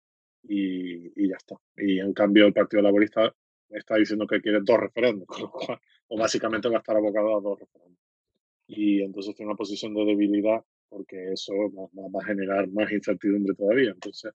y, 0.43 1.29
ya 1.29 1.37
está. 1.37 1.57
Y 1.77 2.01
en 2.01 2.13
cambio 2.13 2.47
el 2.47 2.53
Partido 2.53 2.83
Laborista 2.83 3.35
está 3.71 3.97
diciendo 3.97 4.27
que 4.27 4.41
quiere 4.41 4.61
dos 4.63 4.79
referéndums, 4.79 5.29
o 6.13 6.19
básicamente 6.19 6.69
va 6.69 6.77
a 6.77 6.79
estar 6.81 6.97
abocado 6.97 7.37
a 7.37 7.41
dos. 7.41 7.59
Y 8.67 9.01
entonces 9.03 9.35
tiene 9.35 9.51
una 9.51 9.57
posición 9.57 9.95
de 9.95 10.05
debilidad 10.05 10.63
porque 10.91 11.33
eso 11.33 11.55
va, 11.73 12.21
a 12.21 12.25
generar 12.25 12.69
más 12.69 12.93
incertidumbre 12.93 13.55
todavía. 13.55 13.93
Entonces, 13.93 14.35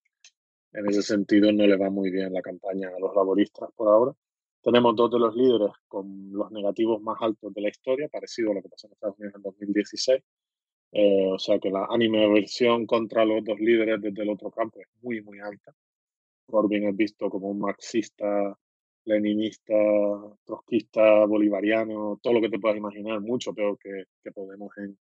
en 0.74 0.90
ese 0.90 1.04
sentido 1.04 1.52
no 1.52 1.68
le 1.68 1.78
va 1.78 1.92
muy 1.92 2.10
bien 2.10 2.34
la 2.34 2.42
campaña 2.42 2.90
a 2.90 3.00
los 3.00 3.16
laboristas 3.16 3.70
por 3.76 3.90
ahora. 3.90 4.12
Tenemos 4.64 4.96
dos 4.96 5.12
de 5.12 5.20
los 5.20 5.36
líderes 5.36 5.70
con 5.88 6.32
los 6.32 6.52
negativos 6.52 7.00
más 7.02 7.18
altos 7.22 7.54
de 7.54 7.62
la 7.62 7.70
historia, 7.70 8.10
parecido 8.10 8.52
a 8.52 8.56
lo 8.56 8.62
que 8.64 8.70
pasó 8.70 8.88
en 8.88 8.94
Estados 8.94 9.20
Unidos 9.20 9.36
en 9.36 9.42
2016. 9.44 10.24
Eh, 10.94 11.30
o 11.32 11.38
sea 11.38 11.60
que 11.60 11.70
la 11.70 11.86
animaversión 11.92 12.88
contra 12.88 13.24
los 13.24 13.44
dos 13.44 13.60
líderes 13.60 14.02
desde 14.02 14.24
el 14.24 14.32
otro 14.32 14.50
campo 14.50 14.80
es 14.82 14.88
muy, 15.04 15.22
muy 15.22 15.40
alta. 15.40 15.76
Corbyn 16.48 16.88
es 16.88 16.96
visto 16.96 17.30
como 17.30 17.50
un 17.50 17.60
marxista, 17.60 18.58
leninista, 19.08 19.74
trotskista, 20.46 21.26
bolivariano, 21.26 22.20
todo 22.22 22.34
lo 22.34 22.42
que 22.42 22.50
te 22.50 22.60
puedas 22.60 22.78
imaginar, 22.78 23.22
mucho 23.22 23.54
peor 23.54 23.78
que, 23.80 24.04
que 24.24 24.32
Podemos 24.32 24.72
en, 24.78 24.98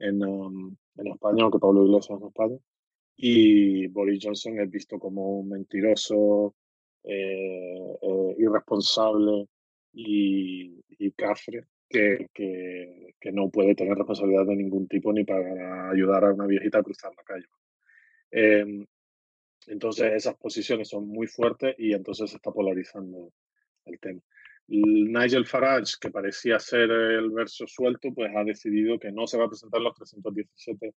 en, 0.00 0.24
um, 0.24 0.76
en 0.96 1.06
España 1.06 1.46
o 1.46 1.50
que 1.50 1.58
Pablo 1.58 1.86
Iglesias 1.86 2.20
en 2.20 2.26
España. 2.26 2.58
Y 3.16 3.86
Boris 3.88 4.20
Johnson 4.22 4.60
es 4.60 4.70
visto 4.70 4.98
como 4.98 5.40
un 5.40 5.48
mentiroso, 5.48 6.54
eh, 7.04 7.96
eh, 8.02 8.34
irresponsable 8.38 9.48
y, 9.92 10.74
cafre 11.16 11.64
que, 11.88 12.28
que, 12.34 13.14
que, 13.18 13.32
no 13.32 13.48
puede 13.50 13.74
tener 13.74 13.96
responsabilidad 13.96 14.46
de 14.46 14.56
ningún 14.56 14.86
tipo 14.86 15.12
ni 15.12 15.24
para 15.24 15.90
ayudar 15.90 16.24
a 16.24 16.32
una 16.32 16.46
viejita 16.46 16.78
a 16.78 16.82
cruzar 16.82 17.12
la 17.16 17.22
calle. 17.24 17.46
Eh, 18.30 18.84
entonces 19.68 20.12
esas 20.12 20.36
posiciones 20.36 20.88
son 20.88 21.08
muy 21.08 21.26
fuertes 21.26 21.74
y 21.78 21.92
entonces 21.92 22.30
se 22.30 22.36
está 22.36 22.50
polarizando 22.50 23.32
el 23.84 23.98
tema. 23.98 24.20
Nigel 24.68 25.46
Farage, 25.46 25.94
que 26.00 26.10
parecía 26.10 26.58
ser 26.58 26.90
el 26.90 27.30
verso 27.30 27.66
suelto, 27.66 28.12
pues 28.12 28.30
ha 28.36 28.44
decidido 28.44 28.98
que 28.98 29.10
no 29.10 29.26
se 29.26 29.38
va 29.38 29.46
a 29.46 29.48
presentar 29.48 29.80
los 29.80 29.94
317 29.94 30.92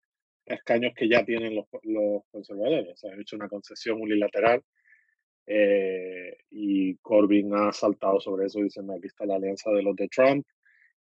escaños 0.47 0.93
que 0.97 1.09
ya 1.09 1.25
tienen 1.25 1.55
los, 1.55 1.67
conservadores. 2.31 2.89
O 2.93 2.97
sea, 2.97 3.13
han 3.13 3.21
hecho 3.21 3.37
una 3.37 3.49
concesión 3.49 4.01
unilateral 4.01 4.63
eh, 5.47 6.37
y 6.51 6.97
Corbyn 6.97 7.55
ha 7.55 7.73
saltado 7.73 8.21
sobre 8.21 8.47
eso 8.47 8.61
diciendo 8.61 8.95
aquí 8.95 9.07
está 9.07 9.25
la 9.25 9.37
alianza 9.37 9.71
de 9.71 9.83
los 9.83 9.97
de 9.97 10.09
Trump 10.09 10.47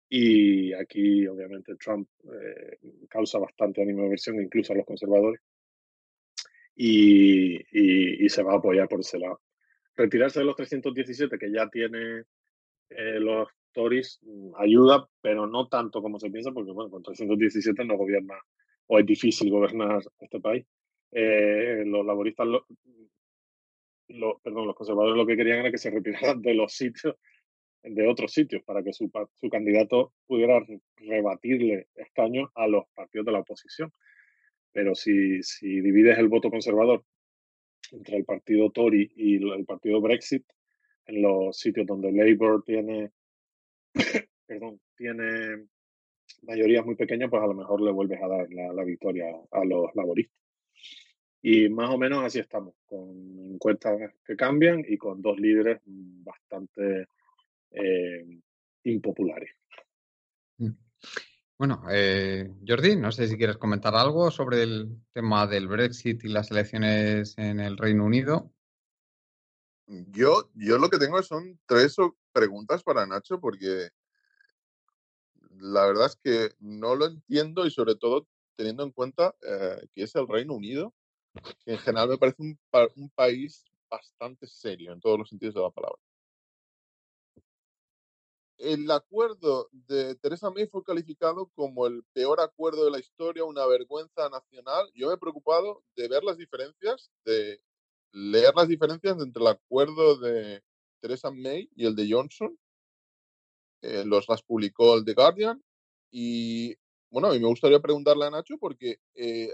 y 0.09 0.73
aquí 0.73 1.27
obviamente 1.27 1.77
Trump 1.77 2.09
eh, 2.25 2.79
causa 3.09 3.39
bastante 3.39 3.83
animación 3.83 4.43
incluso 4.43 4.73
a 4.73 4.77
los 4.77 4.87
conservadores 4.87 5.41
y, 6.83 8.29
se 8.29 8.43
va 8.43 8.55
a 8.55 8.57
apoyar 8.57 8.89
por 8.89 9.01
ese 9.01 9.19
lado. 9.19 9.41
Retirarse 9.97 10.39
de 10.41 10.47
los 10.47 10.57
317 10.57 11.39
que 11.39 11.53
ya 11.53 11.69
tiene 11.69 12.23
eh, 12.91 13.21
los 13.21 13.49
Tories 13.73 14.19
mm, 14.23 14.53
ayuda, 14.57 15.07
pero 15.21 15.47
no 15.47 15.69
tanto 15.69 16.01
como 16.01 16.19
se 16.19 16.31
piensa, 16.31 16.53
porque 16.53 16.73
bueno, 16.73 16.91
con 16.91 17.03
317 17.03 17.85
no 17.85 17.97
gobierna 17.97 18.35
o 18.87 18.99
es 18.99 19.07
difícil 19.07 19.51
gobernar 19.51 20.03
este 20.21 20.41
país. 20.41 20.65
Eh, 21.13 21.83
los 21.87 22.05
laboristas, 22.07 22.47
perdón, 24.43 24.67
los 24.67 24.75
conservadores 24.75 25.17
lo 25.17 25.27
que 25.27 25.37
querían 25.37 25.59
era 25.59 25.71
que 25.71 25.79
se 25.79 25.91
retiraran 25.91 26.41
de 26.41 26.55
los 26.55 26.73
sitios, 26.73 27.15
de 27.83 28.09
otros 28.09 28.33
sitios, 28.33 28.63
para 28.65 28.83
que 28.83 28.93
su, 28.93 29.11
su 29.39 29.49
candidato 29.51 30.15
pudiera 30.27 30.65
rebatirle 30.97 31.89
escaños 31.95 32.49
a 32.55 32.67
los 32.67 32.85
partidos 32.95 33.27
de 33.27 33.33
la 33.33 33.41
oposición. 33.41 33.93
Pero 34.73 34.95
si, 34.95 35.43
si 35.43 35.81
divides 35.81 36.19
el 36.19 36.29
voto 36.29 36.51
conservador 36.51 37.05
entre 37.93 38.17
el 38.17 38.25
partido 38.25 38.71
Tory 38.71 39.11
y 39.17 39.37
el 39.37 39.65
partido 39.65 40.01
Brexit, 40.01 40.45
en 41.07 41.23
los 41.23 41.59
sitios 41.59 41.87
donde 41.87 42.13
Labour 42.13 42.63
tiene, 42.65 43.11
perdón, 44.47 44.81
tiene 44.97 45.67
mayorías 46.43 46.85
muy 46.85 46.95
pequeñas, 46.95 47.31
pues 47.31 47.43
a 47.43 47.47
lo 47.47 47.55
mejor 47.55 47.81
le 47.81 47.91
vuelves 47.91 48.21
a 48.23 48.29
dar 48.29 48.49
la, 48.51 48.85
victoria 48.85 49.27
a 49.51 49.65
los 49.65 49.95
laboristas. 49.95 50.39
Y 51.43 51.69
más 51.69 51.91
o 51.91 51.99
menos 51.99 52.23
así 52.23 52.39
estamos, 52.39 52.75
con 52.85 53.09
encuestas 53.55 54.13
que 54.25 54.37
cambian 54.37 54.85
y 54.87 54.97
con 54.99 55.23
dos 55.23 55.39
líderes 55.41 55.81
bastante 55.87 57.07
eh, 57.71 58.27
impopulares. 58.85 59.51
Bueno, 61.61 61.83
eh, 61.91 62.51
Jordi, 62.67 62.97
no 62.97 63.13
sé 63.13 63.29
si 63.29 63.37
quieres 63.37 63.59
comentar 63.59 63.95
algo 63.95 64.31
sobre 64.31 64.63
el 64.63 64.97
tema 65.13 65.47
del 65.47 65.69
Brexit 65.69 66.25
y 66.25 66.29
las 66.29 66.51
elecciones 66.51 67.37
en 67.37 67.61
el 67.61 67.77
Reino 67.77 68.07
Unido. 68.07 68.51
Yo, 69.87 70.49
yo 70.55 70.79
lo 70.79 70.89
que 70.89 70.97
tengo 70.97 71.23
son 71.23 71.61
tres 71.67 71.97
preguntas 72.33 72.83
para 72.83 73.05
Nacho, 73.07 73.39
porque 73.41 73.91
la 75.59 75.85
verdad 75.85 76.07
es 76.07 76.17
que 76.17 76.55
no 76.61 76.95
lo 76.95 77.05
entiendo 77.05 77.67
y 77.67 77.71
sobre 77.71 77.95
todo 77.95 78.27
teniendo 78.57 78.83
en 78.83 78.93
cuenta 78.93 79.35
eh, 79.43 79.87
que 79.95 80.05
es 80.05 80.15
el 80.15 80.29
Reino 80.29 80.55
Unido, 80.55 80.95
que 81.67 81.73
en 81.73 81.79
general 81.79 82.09
me 82.09 82.17
parece 82.17 82.41
un, 82.41 82.59
un 82.97 83.11
país 83.11 83.67
bastante 83.91 84.47
serio 84.47 84.95
en 84.95 85.01
todos 85.01 85.19
los 85.19 85.29
sentidos 85.29 85.57
de 85.57 85.61
la 85.61 85.71
palabra 85.71 86.01
el 88.61 88.91
acuerdo 88.91 89.69
de 89.73 90.15
Teresa 90.17 90.51
May 90.51 90.67
fue 90.67 90.85
calificado 90.85 91.51
como 91.55 91.87
el 91.87 92.05
peor 92.13 92.41
acuerdo 92.41 92.85
de 92.85 92.91
la 92.91 92.99
historia, 92.99 93.45
una 93.45 93.67
vergüenza 93.67 94.29
nacional. 94.29 94.91
Yo 94.95 95.09
me 95.09 95.15
he 95.15 95.19
preocupado 95.19 95.83
de 95.97 96.09
ver 96.09 96.23
las 96.23 96.37
diferencias, 96.37 97.11
de 97.25 97.63
leer 98.13 98.53
las 98.55 98.69
diferencias 98.69 99.19
entre 99.19 99.43
el 99.43 99.49
acuerdo 99.49 100.19
de 100.19 100.63
Teresa 101.01 101.31
May 101.31 101.71
y 101.75 101.87
el 101.87 101.97
de 101.97 102.09
Johnson. 102.11 102.59
Eh, 103.83 104.05
los 104.05 104.29
las 104.29 104.43
publicó 104.43 104.97
el 104.97 105.05
The 105.05 105.15
Guardian. 105.15 105.63
Y 106.11 106.77
bueno, 107.09 107.29
a 107.29 107.33
mí 107.33 107.39
me 107.39 107.49
gustaría 107.49 107.81
preguntarle 107.81 108.27
a 108.27 108.31
Nacho 108.31 108.59
porque 108.59 109.01
eh, 109.15 109.53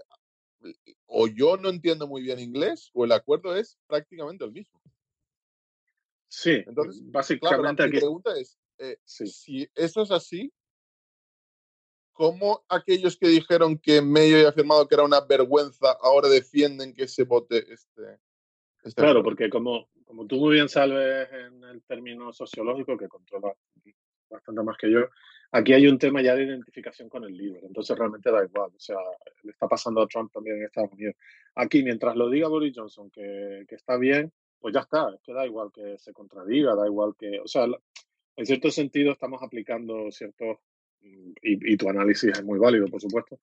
o 1.06 1.28
yo 1.28 1.56
no 1.56 1.68
entiendo 1.68 2.08
muy 2.08 2.22
bien 2.22 2.40
inglés 2.40 2.90
o 2.92 3.04
el 3.04 3.12
acuerdo 3.12 3.54
es 3.54 3.78
prácticamente 3.86 4.44
el 4.44 4.52
mismo. 4.52 4.80
Sí, 6.28 6.62
entonces 6.66 7.00
básicamente 7.04 7.86
mi 7.86 7.98
pregunta 7.98 8.36
es, 8.36 8.58
eh, 8.78 8.98
si 9.04 9.68
eso 9.74 10.02
es 10.02 10.10
así, 10.10 10.52
¿cómo 12.12 12.64
aquellos 12.68 13.16
que 13.16 13.28
dijeron 13.28 13.78
que 13.78 14.00
Mayo 14.00 14.36
había 14.36 14.48
afirmado 14.48 14.86
que 14.88 14.94
era 14.94 15.04
una 15.04 15.20
vergüenza 15.20 15.92
ahora 16.00 16.28
defienden 16.28 16.94
que 16.94 17.08
se 17.08 17.24
vote 17.24 17.58
este? 17.72 18.18
este 18.82 19.00
claro, 19.00 19.22
porque 19.22 19.50
como, 19.50 19.88
como 20.04 20.26
tú 20.26 20.36
muy 20.36 20.54
bien 20.54 20.68
sabes 20.68 21.28
en 21.32 21.62
el 21.64 21.82
término 21.82 22.32
sociológico, 22.32 22.96
que 22.96 23.08
controla 23.08 23.54
bastante 24.30 24.62
más 24.62 24.76
que 24.76 24.90
yo, 24.90 25.00
aquí 25.52 25.72
hay 25.72 25.86
un 25.86 25.98
tema 25.98 26.22
ya 26.22 26.34
de 26.34 26.44
identificación 26.44 27.08
con 27.08 27.24
el 27.24 27.36
líder, 27.36 27.64
entonces 27.64 27.96
realmente 27.96 28.30
da 28.30 28.44
igual, 28.44 28.70
o 28.74 28.80
sea, 28.80 28.96
le 29.42 29.52
está 29.52 29.68
pasando 29.68 30.02
a 30.02 30.06
Trump 30.06 30.32
también 30.32 30.56
en 30.56 30.64
Estados 30.64 30.92
Unidos. 30.92 31.14
Aquí, 31.54 31.82
mientras 31.82 32.16
lo 32.16 32.28
diga 32.28 32.48
Boris 32.48 32.74
Johnson, 32.76 33.10
que, 33.10 33.64
que 33.68 33.74
está 33.74 33.96
bien, 33.96 34.32
pues 34.58 34.74
ya 34.74 34.80
está, 34.80 35.10
es 35.14 35.20
que 35.22 35.32
da 35.32 35.46
igual 35.46 35.70
que 35.72 35.98
se 35.98 36.12
contradiga, 36.12 36.74
da 36.74 36.86
igual 36.86 37.14
que, 37.18 37.40
o 37.40 37.46
sea, 37.46 37.66
en 38.36 38.46
cierto 38.46 38.70
sentido 38.70 39.12
estamos 39.12 39.42
aplicando 39.42 40.10
ciertos, 40.10 40.58
y, 41.00 41.76
tu 41.76 41.88
análisis 41.88 42.30
es 42.30 42.44
muy 42.44 42.58
válido, 42.58 42.86
por 42.88 43.00
supuesto, 43.00 43.40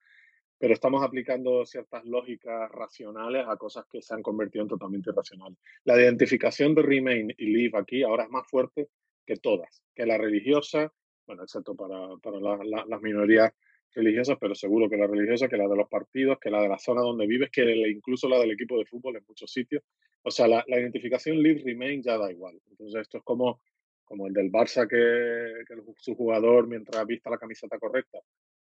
pero 0.57 0.73
estamos 0.73 1.03
aplicando 1.03 1.65
ciertas 1.65 2.05
lógicas 2.05 2.71
racionales 2.71 3.45
a 3.47 3.57
cosas 3.57 3.85
que 3.91 4.01
se 4.01 4.13
han 4.13 4.21
convertido 4.21 4.63
en 4.63 4.69
totalmente 4.69 5.09
irracionales. 5.09 5.57
La 5.83 5.99
identificación 5.99 6.75
de 6.75 6.83
Remain 6.83 7.33
y 7.37 7.45
Leave 7.47 7.77
aquí 7.77 8.03
ahora 8.03 8.23
es 8.23 8.29
más 8.29 8.47
fuerte 8.47 8.89
que 9.25 9.37
todas, 9.37 9.83
que 9.95 10.05
la 10.05 10.17
religiosa, 10.17 10.93
bueno, 11.25 11.43
excepto 11.43 11.75
para, 11.75 12.15
para 12.17 12.39
las 12.39 13.01
minorías 13.01 13.51
religiosas, 13.95 14.37
pero 14.39 14.55
seguro 14.55 14.89
que 14.89 14.97
la 14.97 15.07
religiosa, 15.07 15.47
que 15.47 15.57
la 15.57 15.67
de 15.67 15.75
los 15.75 15.87
partidos, 15.87 16.39
que 16.39 16.49
la 16.49 16.61
de 16.61 16.69
la 16.69 16.79
zona 16.79 17.01
donde 17.01 17.27
vives, 17.27 17.49
que 17.51 17.63
incluso 17.89 18.27
la 18.27 18.39
del 18.39 18.51
equipo 18.51 18.77
de 18.77 18.85
fútbol 18.85 19.17
en 19.17 19.23
muchos 19.27 19.51
sitios. 19.51 19.83
O 20.23 20.31
sea, 20.31 20.47
la, 20.47 20.63
la 20.67 20.79
identificación 20.79 21.41
Leave 21.41 21.61
Remain 21.63 22.01
ya 22.01 22.17
da 22.17 22.31
igual. 22.31 22.59
Entonces, 22.69 23.01
esto 23.01 23.17
es 23.17 23.23
como 23.23 23.61
como 24.05 24.27
el 24.27 24.33
del 24.33 24.51
Barça 24.51 24.87
que, 24.87 25.63
su 25.97 26.15
jugador 26.15 26.67
mientras 26.67 27.05
vista 27.05 27.29
la 27.29 27.37
camiseta 27.37 27.79
correcta 27.79 28.19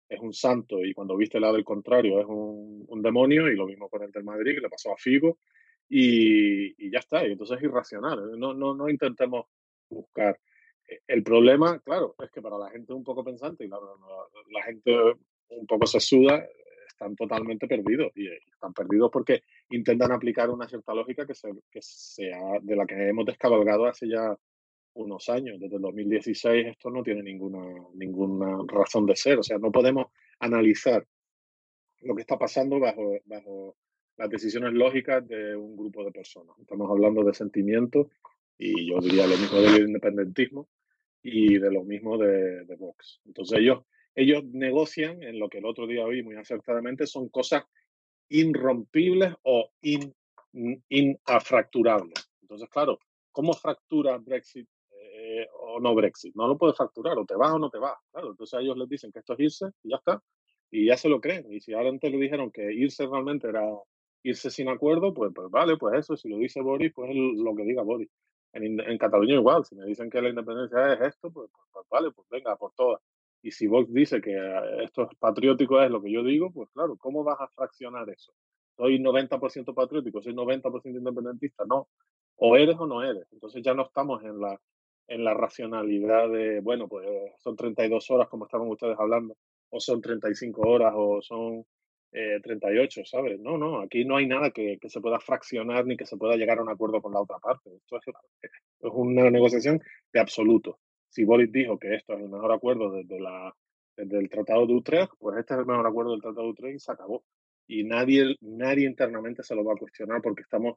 es 0.08 0.20
un 0.20 0.32
santo 0.32 0.84
y 0.84 0.92
cuando 0.92 1.16
viste 1.16 1.40
la 1.40 1.52
del 1.52 1.64
contrario 1.64 2.20
es 2.20 2.26
un, 2.28 3.02
demonio 3.02 3.50
y 3.50 3.56
lo 3.56 3.66
mismo 3.66 3.88
con 3.88 4.04
el 4.04 4.12
del 4.12 4.22
Madrid 4.22 4.54
que 4.54 4.60
le 4.60 4.68
pasó 4.68 4.92
a 4.92 4.96
Figo 4.96 5.38
y, 5.88 6.90
ya 6.90 7.00
está, 7.00 7.26
y 7.26 7.32
entonces 7.32 7.58
es 7.58 7.64
irracional, 7.64 8.18
¿eh? 8.18 8.36
no, 8.38 8.54
no, 8.54 8.74
no 8.74 8.88
intentemos 8.88 9.46
buscar. 9.90 10.38
Eh, 10.88 11.00
el 11.06 11.22
problema, 11.22 11.80
claro, 11.80 12.14
es 12.22 12.30
que 12.30 12.40
para 12.40 12.58
la 12.58 12.70
gente 12.70 12.92
un 12.92 13.04
poco 13.04 13.24
pensante 13.24 13.64
y 13.64 13.68
la, 13.68 13.78
la, 14.50 14.62
gente 14.62 14.96
un 15.48 15.66
poco 15.66 15.86
se 15.86 16.00
suda, 16.00 16.46
están 16.86 17.16
totalmente 17.16 17.66
perdidos 17.66 18.12
y 18.14 18.28
están 18.28 18.72
perdidos 18.72 19.10
porque 19.12 19.42
intentan 19.70 20.12
aplicar 20.12 20.50
una 20.50 20.68
cierta 20.68 20.94
lógica 20.94 21.26
que, 21.26 21.34
se, 21.34 21.50
que 21.70 21.82
sea 21.82 22.60
de 22.60 22.76
la 22.76 22.86
que 22.86 23.08
hemos 23.08 23.26
descabalgado 23.26 23.86
hace 23.86 24.08
ya 24.08 24.36
unos 24.94 25.28
años, 25.28 25.58
desde 25.58 25.76
el 25.76 25.82
2016, 25.82 26.66
esto 26.66 26.90
no 26.90 27.02
tiene 27.02 27.22
ninguna, 27.22 27.64
ninguna 27.94 28.58
razón 28.66 29.06
de 29.06 29.16
ser. 29.16 29.38
O 29.38 29.42
sea, 29.42 29.58
no 29.58 29.70
podemos 29.70 30.06
analizar 30.40 31.06
lo 32.00 32.14
que 32.14 32.22
está 32.22 32.38
pasando 32.38 32.78
bajo, 32.78 33.18
bajo 33.24 33.76
las 34.16 34.28
decisiones 34.28 34.72
lógicas 34.72 35.26
de 35.26 35.56
un 35.56 35.76
grupo 35.76 36.04
de 36.04 36.12
personas. 36.12 36.58
Estamos 36.58 36.90
hablando 36.90 37.24
de 37.24 37.34
sentimientos 37.34 38.08
y 38.58 38.88
yo 38.88 38.98
diría 39.00 39.26
lo 39.26 39.36
mismo 39.36 39.60
del 39.60 39.88
independentismo 39.88 40.68
y 41.22 41.58
de 41.58 41.70
lo 41.70 41.84
mismo 41.84 42.18
de, 42.18 42.64
Vox. 42.76 43.20
Entonces 43.24 43.58
ellos, 43.60 43.84
ellos 44.14 44.44
negocian 44.44 45.22
en 45.22 45.38
lo 45.38 45.48
que 45.48 45.58
el 45.58 45.66
otro 45.66 45.86
día 45.86 46.04
oí 46.04 46.22
muy 46.22 46.36
acertadamente, 46.36 47.06
son 47.06 47.28
cosas 47.28 47.64
irrompibles 48.28 49.34
o 49.42 49.70
in, 49.82 50.14
infracturables. 50.88 52.30
Entonces, 52.42 52.68
claro, 52.68 52.98
¿cómo 53.30 53.52
fractura 53.54 54.18
Brexit 54.18 54.68
eh, 55.22 55.46
o 55.60 55.78
no 55.80 55.94
Brexit. 55.94 56.34
No 56.34 56.48
lo 56.48 56.58
puedes 56.58 56.76
facturar, 56.76 57.16
o 57.18 57.24
te 57.24 57.36
vas 57.36 57.52
o 57.52 57.58
no 57.58 57.70
te 57.70 57.78
vas. 57.78 57.96
Claro, 58.10 58.30
entonces 58.30 58.54
a 58.54 58.60
ellos 58.60 58.76
les 58.76 58.88
dicen 58.88 59.12
que 59.12 59.20
esto 59.20 59.34
es 59.34 59.40
irse 59.40 59.66
y 59.84 59.90
ya 59.90 59.96
está. 59.96 60.22
Y 60.70 60.86
ya 60.86 60.96
se 60.96 61.08
lo 61.08 61.20
creen. 61.20 61.52
Y 61.52 61.60
si 61.60 61.72
ahora 61.74 61.90
antes 61.90 62.10
le 62.10 62.18
dijeron 62.18 62.50
que 62.50 62.72
irse 62.72 63.06
realmente 63.06 63.48
era 63.48 63.62
irse 64.24 64.50
sin 64.50 64.68
acuerdo, 64.68 65.14
pues, 65.14 65.32
pues 65.34 65.50
vale, 65.50 65.76
pues 65.76 65.98
eso. 65.98 66.16
Si 66.16 66.28
lo 66.28 66.38
dice 66.38 66.60
Boris, 66.60 66.92
pues 66.94 67.10
es 67.10 67.16
lo 67.16 67.54
que 67.54 67.64
diga 67.64 67.82
Boris. 67.82 68.08
En, 68.52 68.80
en, 68.80 68.98
Cataluña 68.98 69.34
igual, 69.34 69.64
si 69.64 69.76
me 69.76 69.86
dicen 69.86 70.10
que 70.10 70.20
la 70.20 70.28
independencia 70.28 70.94
es 70.94 71.00
esto, 71.14 71.30
pues, 71.30 71.50
pues, 71.54 71.68
pues 71.72 71.86
vale, 71.90 72.10
pues 72.10 72.28
venga, 72.28 72.56
por 72.56 72.72
todas. 72.74 73.00
Y 73.42 73.50
si 73.50 73.66
Vox 73.66 73.92
dice 73.92 74.20
que 74.20 74.36
esto 74.82 75.02
es 75.02 75.18
patriótico, 75.18 75.80
es 75.82 75.90
lo 75.90 76.02
que 76.02 76.12
yo 76.12 76.22
digo, 76.22 76.52
pues 76.52 76.68
claro, 76.70 76.96
¿cómo 76.96 77.24
vas 77.24 77.40
a 77.40 77.48
fraccionar 77.48 78.08
eso? 78.10 78.32
Soy 78.76 78.98
90% 78.98 79.74
patriótico, 79.74 80.22
soy 80.22 80.34
90% 80.34 80.96
independentista, 80.98 81.64
no. 81.66 81.88
O 82.36 82.56
eres 82.56 82.76
o 82.78 82.86
no 82.86 83.02
eres. 83.02 83.26
Entonces 83.32 83.62
ya 83.62 83.74
no 83.74 83.82
estamos 83.82 84.22
en 84.22 84.40
la 84.40 84.60
en 85.08 85.24
la 85.24 85.34
racionalidad 85.34 86.30
de, 86.30 86.60
bueno, 86.60 86.88
pues 86.88 87.06
son 87.38 87.56
32 87.56 88.10
horas 88.10 88.28
como 88.28 88.46
estaban 88.46 88.68
ustedes 88.68 88.98
hablando, 88.98 89.36
o 89.70 89.80
son 89.80 90.00
35 90.00 90.60
horas, 90.62 90.92
o 90.96 91.20
son 91.22 91.64
eh, 92.12 92.40
38, 92.42 93.02
¿sabes? 93.06 93.40
No, 93.40 93.56
no, 93.56 93.80
aquí 93.80 94.04
no 94.04 94.16
hay 94.16 94.26
nada 94.26 94.50
que, 94.50 94.78
que, 94.78 94.90
se 94.90 95.00
pueda 95.00 95.18
fraccionar 95.18 95.86
ni 95.86 95.96
que 95.96 96.04
se 96.04 96.18
pueda 96.18 96.36
llegar 96.36 96.58
a 96.58 96.62
un 96.62 96.68
acuerdo 96.68 97.00
con 97.00 97.12
la 97.14 97.20
otra 97.20 97.38
parte. 97.38 97.74
Esto 97.74 97.96
es, 97.96 98.14
una 98.92 99.30
negociación 99.30 99.80
de 100.12 100.20
absoluto. 100.20 100.78
Si 101.08 101.24
Boris 101.24 101.50
dijo 101.50 101.78
que 101.78 101.94
esto 101.94 102.12
es 102.14 102.20
el 102.20 102.28
mejor 102.28 102.52
acuerdo 102.52 102.90
desde, 102.90 103.18
la, 103.18 103.54
desde 103.96 104.18
el 104.18 104.28
Tratado 104.28 104.66
de 104.66 104.74
Utrecht, 104.74 105.12
pues 105.18 105.38
este 105.38 105.54
es 105.54 105.60
el 105.60 105.66
mejor 105.66 105.86
acuerdo 105.86 106.12
del 106.12 106.20
Tratado 106.20 106.42
de 106.42 106.50
Utrecht 106.50 106.76
y 106.76 106.80
se 106.80 106.92
acabó. 106.92 107.24
Y 107.66 107.84
nadie, 107.84 108.36
nadie 108.42 108.86
internamente 108.86 109.42
se 109.42 109.54
lo 109.54 109.64
va 109.64 109.72
a 109.72 109.76
cuestionar 109.76 110.20
porque 110.20 110.42
estamos 110.42 110.76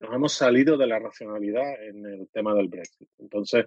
nos 0.00 0.14
hemos 0.14 0.32
salido 0.32 0.76
de 0.76 0.86
la 0.86 0.98
racionalidad 0.98 1.82
en 1.84 2.06
el 2.06 2.28
tema 2.28 2.54
del 2.54 2.68
Brexit. 2.68 3.08
Entonces, 3.18 3.66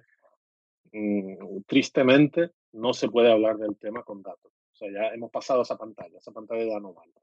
mm, 0.91 1.61
tristemente, 1.67 2.51
no 2.73 2.93
se 2.93 3.07
puede 3.07 3.31
hablar 3.31 3.57
del 3.57 3.77
tema 3.77 4.03
con 4.03 4.21
datos. 4.21 4.51
O 4.73 4.75
sea, 4.75 4.91
ya 4.91 5.13
hemos 5.13 5.31
pasado 5.31 5.61
esa 5.61 5.77
pantalla, 5.77 6.17
esa 6.17 6.31
pantalla 6.31 6.65
ya 6.65 6.79
no 6.79 6.93
vale. 6.93 7.13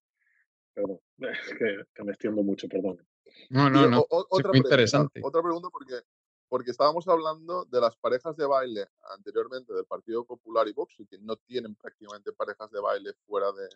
Perdón, 0.73 1.01
que, 1.95 2.05
me 2.05 2.13
extiendo 2.13 2.43
mucho, 2.43 2.69
perdón. 2.69 3.05
No, 3.51 3.69
no, 3.69 3.89
no. 3.89 4.07
otra, 4.09 4.51
pregunta, 4.51 4.59
interesante. 4.59 5.21
otra 5.23 5.43
pregunta 5.43 5.69
porque, 5.71 5.95
porque 6.49 6.71
estábamos 6.71 7.07
hablando 7.09 7.65
de 7.65 7.81
las 7.81 7.97
parejas 7.97 8.37
de 8.37 8.47
baile 8.47 8.87
anteriormente 9.17 9.73
del 9.73 9.87
Partido 9.87 10.25
Popular 10.25 10.69
y 10.69 10.73
Vox, 10.73 10.95
y 10.99 11.07
que 11.07 11.19
no 11.19 11.37
tienen 11.37 11.75
prácticamente 11.75 12.33
parejas 12.33 12.71
de 12.71 12.81
baile 12.81 13.13
fuera 13.27 13.47
de, 13.53 13.69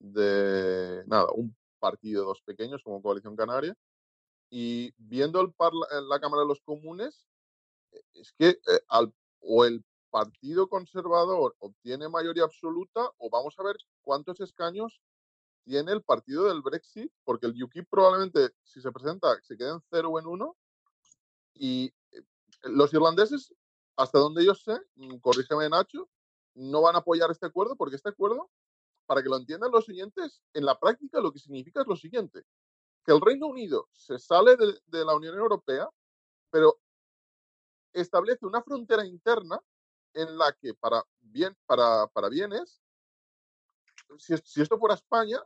de 0.00 1.04
nada, 1.06 1.28
un 1.34 1.54
partido, 1.78 2.24
dos 2.24 2.42
pequeños 2.42 2.82
como 2.82 3.00
Coalición 3.00 3.36
Canaria. 3.36 3.76
Y 4.50 4.92
viendo 4.98 5.40
el 5.40 5.54
la 6.08 6.20
Cámara 6.20 6.42
de 6.42 6.48
los 6.48 6.60
Comunes, 6.60 7.28
e, 7.92 8.02
es 8.14 8.32
que 8.32 8.48
eh, 8.48 8.80
al, 8.88 9.14
o 9.40 9.64
el 9.64 9.84
Partido 10.10 10.68
Conservador 10.68 11.54
obtiene 11.60 12.08
mayoría 12.08 12.42
absoluta 12.42 13.10
o 13.18 13.30
vamos 13.30 13.56
a 13.58 13.62
ver 13.62 13.76
cuántos 14.02 14.40
escaños 14.40 15.00
tiene 15.64 15.92
el 15.92 16.02
partido 16.02 16.44
del 16.44 16.62
Brexit, 16.62 17.12
porque 17.22 17.46
el 17.46 17.62
UKIP 17.62 17.88
probablemente, 17.88 18.50
si 18.64 18.80
se 18.80 18.90
presenta, 18.90 19.40
se 19.42 19.56
quede 19.56 19.70
en 19.70 19.80
cero 19.88 20.10
o 20.10 20.18
en 20.18 20.26
uno. 20.26 20.56
Y 21.54 21.92
eh, 22.10 22.22
los 22.64 22.92
irlandeses, 22.92 23.54
hasta 23.96 24.18
donde 24.18 24.44
yo 24.44 24.54
sé, 24.54 24.80
mm, 24.96 25.18
corrígeme 25.18 25.68
Nacho, 25.68 26.08
no 26.54 26.82
van 26.82 26.96
a 26.96 27.00
apoyar 27.00 27.30
este 27.30 27.46
acuerdo 27.46 27.76
porque 27.76 27.96
este 27.96 28.08
acuerdo, 28.08 28.50
para 29.06 29.22
que 29.22 29.28
lo 29.28 29.36
entiendan 29.36 29.70
los 29.70 29.84
siguientes, 29.84 30.42
en 30.54 30.64
la 30.64 30.78
práctica 30.78 31.20
lo 31.20 31.32
que 31.32 31.38
significa 31.38 31.82
es 31.82 31.86
lo 31.86 31.96
siguiente 31.96 32.44
que 33.04 33.12
el 33.12 33.20
Reino 33.20 33.46
Unido 33.46 33.88
se 33.92 34.18
sale 34.18 34.56
de, 34.56 35.04
la 35.04 35.14
Unión 35.14 35.36
Europea, 35.36 35.88
pero 36.50 36.80
establece 37.92 38.46
una 38.46 38.62
frontera 38.62 39.04
interna 39.04 39.60
en 40.14 40.36
la 40.36 40.52
que 40.52 40.74
para, 40.74 41.04
bien, 41.20 41.56
para, 41.66 42.06
para 42.08 42.28
bienes 42.28 42.80
si, 44.18 44.60
esto 44.60 44.78
fuera 44.78 44.94
España, 44.94 45.42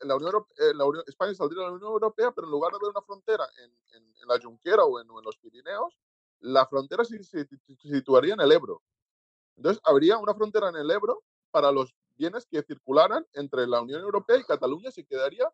la 0.00 0.16
Unión 0.16 0.46
la 0.74 1.02
España 1.06 1.34
saldría 1.34 1.62
de 1.62 1.68
la 1.68 1.74
Unión 1.74 1.92
Europea, 1.92 2.32
pero 2.32 2.46
en 2.46 2.50
lugar 2.50 2.72
de 2.72 2.76
haber 2.76 2.90
una 2.90 3.02
frontera 3.02 3.46
en, 3.62 3.70
la 4.26 4.38
Junquera 4.40 4.84
o 4.84 5.00
en, 5.00 5.08
los 5.24 5.36
Pirineos, 5.38 5.98
la 6.40 6.66
frontera 6.66 7.04
se, 7.04 7.16
situaría 7.78 8.34
en 8.34 8.40
el 8.40 8.52
Ebro. 8.52 8.82
Entonces, 9.56 9.82
habría 9.84 10.18
una 10.18 10.34
frontera 10.34 10.68
en 10.68 10.76
el 10.76 10.90
Ebro 10.90 11.22
para 11.50 11.72
los 11.72 11.94
bienes 12.16 12.46
que 12.46 12.62
circularan 12.62 13.26
entre 13.32 13.66
la 13.66 13.80
Unión 13.80 14.02
Europea 14.02 14.36
y 14.36 14.44
Cataluña 14.44 14.90
se 14.90 15.04
quedaría 15.04 15.50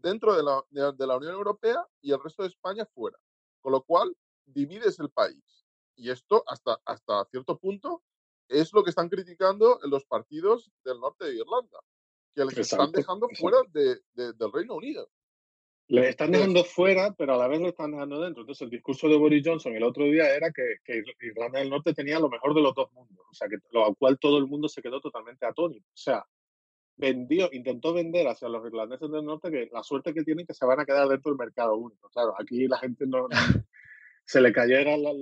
dentro 0.00 0.34
de 0.34 0.42
la, 0.42 0.92
de 0.92 1.06
la 1.06 1.16
Unión 1.16 1.32
Europea 1.32 1.86
y 2.00 2.12
el 2.12 2.22
resto 2.22 2.42
de 2.42 2.48
España 2.48 2.86
fuera. 2.86 3.18
Con 3.60 3.72
lo 3.72 3.82
cual, 3.82 4.16
divides 4.46 4.98
el 4.98 5.10
país. 5.10 5.66
Y 5.96 6.10
esto, 6.10 6.44
hasta, 6.46 6.80
hasta 6.84 7.24
cierto 7.26 7.58
punto, 7.58 8.02
es 8.48 8.72
lo 8.72 8.82
que 8.82 8.90
están 8.90 9.08
criticando 9.08 9.78
los 9.82 10.04
partidos 10.06 10.70
del 10.84 11.00
norte 11.00 11.26
de 11.26 11.36
Irlanda, 11.36 11.78
que 12.34 12.44
les 12.44 12.58
están 12.58 12.92
dejando 12.92 13.28
fuera 13.34 13.58
de, 13.72 13.98
del 14.14 14.52
Reino 14.52 14.76
Unido. 14.76 15.10
Les 15.88 16.10
están 16.10 16.32
dejando 16.32 16.64
fuera, 16.64 17.14
pero 17.16 17.34
a 17.34 17.38
la 17.38 17.48
vez 17.48 17.60
lo 17.60 17.68
están 17.68 17.92
dejando 17.92 18.20
dentro. 18.20 18.42
Entonces, 18.42 18.62
el 18.62 18.70
discurso 18.70 19.08
de 19.08 19.16
Boris 19.16 19.42
Johnson 19.44 19.74
el 19.74 19.82
otro 19.82 20.04
día 20.04 20.34
era 20.34 20.50
que, 20.50 20.76
que 20.84 21.02
Irlanda 21.20 21.60
del 21.60 21.70
Norte 21.70 21.94
tenía 21.94 22.20
lo 22.20 22.28
mejor 22.28 22.54
de 22.54 22.60
los 22.60 22.74
dos 22.74 22.92
mundos, 22.92 23.26
o 23.30 23.34
sea, 23.34 23.48
que 23.48 23.56
lo 23.70 23.94
cual 23.94 24.18
todo 24.18 24.36
el 24.36 24.46
mundo 24.46 24.68
se 24.68 24.82
quedó 24.82 25.00
totalmente 25.00 25.46
atónito. 25.46 25.86
O 25.88 25.96
sea, 25.96 26.24
vendió, 26.98 27.48
intentó 27.52 27.94
vender 27.94 28.26
hacia 28.26 28.48
los 28.48 28.66
irlandeses 28.66 29.10
del 29.10 29.24
norte 29.24 29.50
que 29.50 29.70
la 29.72 29.82
suerte 29.82 30.12
que 30.12 30.24
tienen 30.24 30.44
que 30.44 30.52
se 30.52 30.66
van 30.66 30.80
a 30.80 30.84
quedar 30.84 31.08
dentro 31.08 31.30
del 31.30 31.38
mercado 31.38 31.76
único. 31.76 32.10
Claro, 32.10 32.34
aquí 32.38 32.66
la 32.66 32.78
gente 32.78 33.06
no, 33.06 33.28
se 34.24 34.40
le 34.40 34.52
cayera 34.52 34.96
la, 34.96 35.12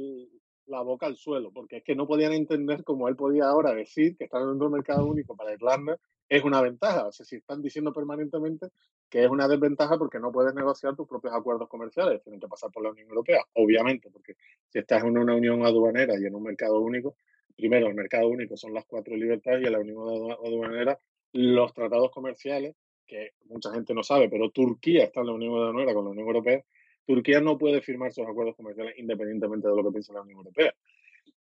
la 0.66 0.80
boca 0.80 1.06
al 1.06 1.16
suelo, 1.16 1.52
porque 1.52 1.78
es 1.78 1.84
que 1.84 1.94
no 1.94 2.06
podían 2.06 2.32
entender 2.32 2.82
cómo 2.82 3.08
él 3.08 3.14
podía 3.14 3.44
ahora 3.44 3.74
decir 3.74 4.16
que 4.16 4.24
estar 4.24 4.40
en 4.40 4.48
un 4.48 4.72
mercado 4.72 5.06
único 5.06 5.36
para 5.36 5.52
Irlanda 5.52 5.98
es 6.28 6.42
una 6.42 6.62
ventaja. 6.62 7.06
O 7.06 7.12
sea, 7.12 7.26
si 7.26 7.36
están 7.36 7.62
diciendo 7.62 7.92
permanentemente 7.92 8.68
que 9.08 9.22
es 9.22 9.30
una 9.30 9.46
desventaja 9.46 9.98
porque 9.98 10.18
no 10.18 10.32
puedes 10.32 10.54
negociar 10.54 10.96
tus 10.96 11.06
propios 11.06 11.34
acuerdos 11.34 11.68
comerciales, 11.68 12.22
tienen 12.22 12.40
que 12.40 12.48
pasar 12.48 12.72
por 12.72 12.82
la 12.82 12.90
Unión 12.90 13.08
Europea, 13.08 13.44
obviamente, 13.52 14.10
porque 14.10 14.34
si 14.68 14.80
estás 14.80 15.04
en 15.04 15.16
una 15.16 15.36
unión 15.36 15.64
aduanera 15.64 16.18
y 16.18 16.24
en 16.24 16.34
un 16.34 16.42
mercado 16.42 16.80
único, 16.80 17.16
primero 17.54 17.86
el 17.86 17.94
mercado 17.94 18.28
único 18.28 18.56
son 18.56 18.74
las 18.74 18.84
cuatro 18.86 19.14
libertades 19.14 19.64
y 19.64 19.70
la 19.70 19.78
unión 19.78 20.32
aduanera 20.32 20.98
los 21.36 21.72
tratados 21.72 22.10
comerciales, 22.10 22.74
que 23.06 23.32
mucha 23.44 23.72
gente 23.72 23.94
no 23.94 24.02
sabe, 24.02 24.28
pero 24.28 24.50
Turquía 24.50 25.04
está 25.04 25.20
en 25.20 25.26
la 25.26 25.32
unión 25.32 25.54
aduanera 25.54 25.94
con 25.94 26.04
la 26.04 26.10
Unión 26.10 26.26
Europea, 26.26 26.64
Turquía 27.06 27.40
no 27.40 27.56
puede 27.56 27.80
firmar 27.80 28.12
sus 28.12 28.26
acuerdos 28.26 28.56
comerciales 28.56 28.98
independientemente 28.98 29.68
de 29.68 29.76
lo 29.76 29.84
que 29.84 29.92
piense 29.92 30.12
la 30.12 30.22
Unión 30.22 30.38
Europea. 30.38 30.74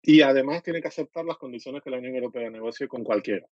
Y 0.01 0.21
además 0.21 0.63
tiene 0.63 0.81
que 0.81 0.89
aceptar 0.89 1.25
las 1.25 1.37
condiciones 1.37 1.83
que 1.83 1.91
la 1.91 1.99
Unión 1.99 2.15
Europea 2.15 2.49
negocie 2.49 2.87
con 2.87 3.03
cualquiera. 3.03 3.47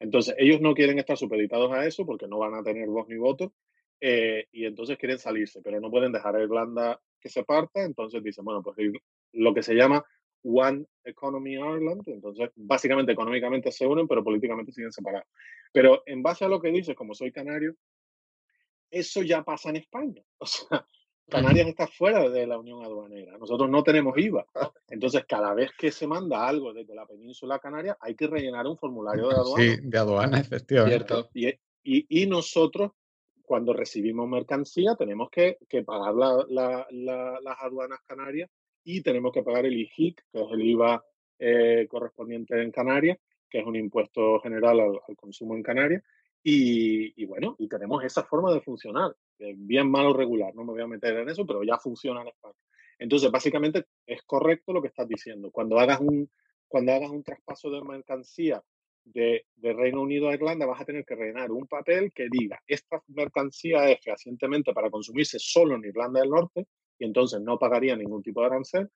Entonces, 0.00 0.34
ellos 0.36 0.60
no 0.60 0.74
quieren 0.74 0.98
estar 0.98 1.16
supeditados 1.16 1.70
a 1.72 1.86
eso 1.86 2.04
porque 2.04 2.26
no 2.26 2.38
van 2.38 2.54
a 2.54 2.62
tener 2.64 2.88
voz 2.88 3.06
ni 3.08 3.16
voto 3.16 3.54
eh, 4.00 4.46
y 4.50 4.64
entonces 4.64 4.98
quieren 4.98 5.18
salirse, 5.18 5.60
pero 5.62 5.80
no 5.80 5.90
pueden 5.90 6.10
dejar 6.10 6.34
a 6.34 6.42
Irlanda 6.42 7.00
que 7.20 7.28
se 7.28 7.44
parta. 7.44 7.84
Entonces 7.84 8.20
dicen, 8.24 8.44
bueno, 8.44 8.62
pues 8.62 8.76
lo 9.32 9.54
que 9.54 9.62
se 9.62 9.74
llama 9.74 10.04
One 10.42 10.86
Economy 11.04 11.54
Ireland. 11.54 12.02
Entonces, 12.06 12.50
básicamente 12.56 13.12
económicamente 13.12 13.72
se 13.72 13.86
unen, 13.86 14.08
pero 14.08 14.24
políticamente 14.24 14.72
siguen 14.72 14.92
separados. 14.92 15.28
Pero 15.72 16.02
en 16.06 16.22
base 16.22 16.44
a 16.44 16.48
lo 16.48 16.60
que 16.60 16.70
dices, 16.70 16.94
como 16.94 17.14
soy 17.14 17.32
canario, 17.32 17.76
eso 18.90 19.22
ya 19.22 19.42
pasa 19.42 19.70
en 19.70 19.76
España. 19.76 20.22
O 20.38 20.46
sea, 20.46 20.86
Canarias 21.28 21.68
está 21.68 21.86
fuera 21.86 22.28
de 22.28 22.46
la 22.46 22.58
Unión 22.58 22.84
Aduanera. 22.84 23.38
Nosotros 23.38 23.70
no 23.70 23.82
tenemos 23.82 24.18
IVA. 24.18 24.44
Entonces, 24.88 25.24
cada 25.26 25.54
vez 25.54 25.70
que 25.78 25.90
se 25.90 26.06
manda 26.06 26.46
algo 26.46 26.74
desde 26.74 26.94
la 26.94 27.06
península 27.06 27.58
canaria, 27.58 27.96
hay 28.00 28.14
que 28.14 28.26
rellenar 28.26 28.66
un 28.66 28.76
formulario 28.76 29.28
de 29.28 29.34
aduana. 29.36 29.64
Sí, 29.64 29.80
de 29.82 29.98
aduana, 29.98 30.40
efectivamente. 30.40 31.14
Y, 31.32 31.48
y, 31.48 32.22
y, 32.22 32.26
nosotros, 32.26 32.90
cuando 33.42 33.72
recibimos 33.72 34.28
mercancía, 34.28 34.94
tenemos 34.96 35.30
que, 35.30 35.56
que 35.68 35.82
pagar 35.84 36.12
la, 36.14 36.44
la, 36.50 36.86
las 37.40 37.56
aduanas 37.60 38.00
canarias 38.06 38.50
y 38.84 39.02
tenemos 39.02 39.32
que 39.32 39.42
pagar 39.42 39.66
el 39.66 39.78
IGIC, 39.78 40.24
que 40.30 40.40
es 40.40 40.50
el 40.50 40.62
IVA 40.62 41.04
eh, 41.38 41.86
correspondiente 41.88 42.60
en 42.60 42.70
Canarias, 42.70 43.18
que 43.48 43.58
es 43.58 43.66
un 43.66 43.76
impuesto 43.76 44.40
general 44.40 44.80
al, 44.80 45.16
consumo 45.16 45.54
en 45.54 45.62
Canarias. 45.62 46.02
Y, 46.44 47.24
bueno, 47.24 47.54
y 47.58 47.68
tenemos 47.68 48.02
esa 48.02 48.24
forma 48.24 48.52
de 48.52 48.60
funcionar, 48.60 49.14
bien 49.38 49.88
malo 49.88 50.12
regular, 50.12 50.52
no 50.54 50.64
me 50.64 50.72
voy 50.72 50.82
a 50.82 50.88
meter 50.88 51.16
en 51.16 51.28
eso, 51.28 51.46
pero 51.46 51.62
ya 51.62 51.78
funciona 51.78 52.22
en 52.22 52.28
España. 52.28 52.58
Entonces, 52.98 53.30
básicamente 53.30 53.86
es 54.06 54.22
correcto 54.22 54.72
lo 54.72 54.82
que 54.82 54.88
estás 54.88 55.06
diciendo. 55.06 55.50
Cuando 55.52 55.78
hagas 55.78 56.00
un, 56.00 56.28
cuando 56.66 56.92
hagas 56.92 57.10
un 57.10 57.22
traspaso 57.22 57.70
de 57.70 57.82
mercancía 57.82 58.62
de, 59.04 59.46
de, 59.56 59.72
Reino 59.72 60.02
Unido 60.02 60.28
a 60.28 60.34
Irlanda, 60.34 60.66
vas 60.66 60.80
a 60.80 60.84
tener 60.84 61.04
que 61.04 61.14
rellenar 61.14 61.50
un 61.52 61.66
papel 61.66 62.12
que 62.12 62.28
diga, 62.30 62.60
esta 62.66 63.02
mercancía 63.08 63.88
es 63.90 64.00
fehacientemente 64.00 64.72
para 64.72 64.90
consumirse 64.90 65.38
solo 65.38 65.76
en 65.76 65.84
Irlanda 65.84 66.20
del 66.20 66.30
Norte, 66.30 66.66
y 67.02 67.04
entonces 67.04 67.40
no 67.40 67.58
pagaría 67.58 67.96
ningún 67.96 68.22
tipo 68.22 68.40
de 68.40 68.46
arancel, 68.46 68.88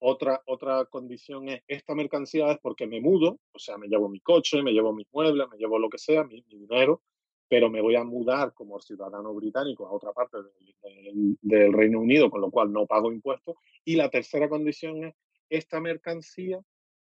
otra, 0.00 0.42
otra 0.46 0.84
condición 0.86 1.48
es, 1.48 1.62
esta 1.68 1.94
mercancía 1.94 2.50
es 2.50 2.58
porque 2.58 2.88
me 2.88 3.00
mudo, 3.00 3.38
o 3.52 3.58
sea, 3.60 3.78
me 3.78 3.86
llevo 3.86 4.08
mi 4.08 4.18
coche, 4.18 4.60
me 4.60 4.72
llevo 4.72 4.92
mis 4.92 5.06
muebles, 5.12 5.46
me 5.48 5.56
llevo 5.56 5.78
lo 5.78 5.88
que 5.88 5.98
sea, 5.98 6.24
mi, 6.24 6.42
dinero, 6.42 7.00
pero 7.48 7.70
me 7.70 7.80
voy 7.80 7.94
a 7.94 8.02
mudar 8.02 8.52
como 8.54 8.80
ciudadano 8.80 9.32
británico 9.34 9.86
a 9.86 9.92
otra 9.92 10.12
parte 10.12 10.38
del, 11.42 11.72
Reino 11.72 12.00
Unido, 12.00 12.28
con 12.28 12.40
lo 12.40 12.50
cual 12.50 12.72
no 12.72 12.86
pago 12.86 13.12
impuestos. 13.12 13.54
Y 13.84 13.94
la 13.94 14.10
tercera 14.10 14.48
condición 14.48 15.04
es, 15.04 15.14
esta 15.48 15.80
mercancía 15.80 16.60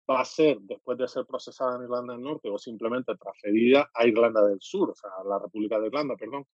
va 0.10 0.22
a 0.22 0.26
ser, 0.26 0.58
después 0.62 0.98
de 0.98 1.08
ser 1.08 1.26
procesada 1.28 1.76
en 1.76 1.84
Irlanda 1.84 2.14
del 2.14 2.24
Norte 2.24 2.50
o 2.50 2.58
simplemente 2.58 3.16
transferida 3.16 3.92
a 3.94 4.08
Irlanda 4.08 4.44
del 4.46 4.60
Sur, 4.60 4.90
o 4.90 4.96
sea, 4.96 5.12
a 5.20 5.24
la 5.24 5.38
República 5.38 5.80
de 5.80 5.88
Irlanda, 5.88 6.16
perdón. 6.16 6.48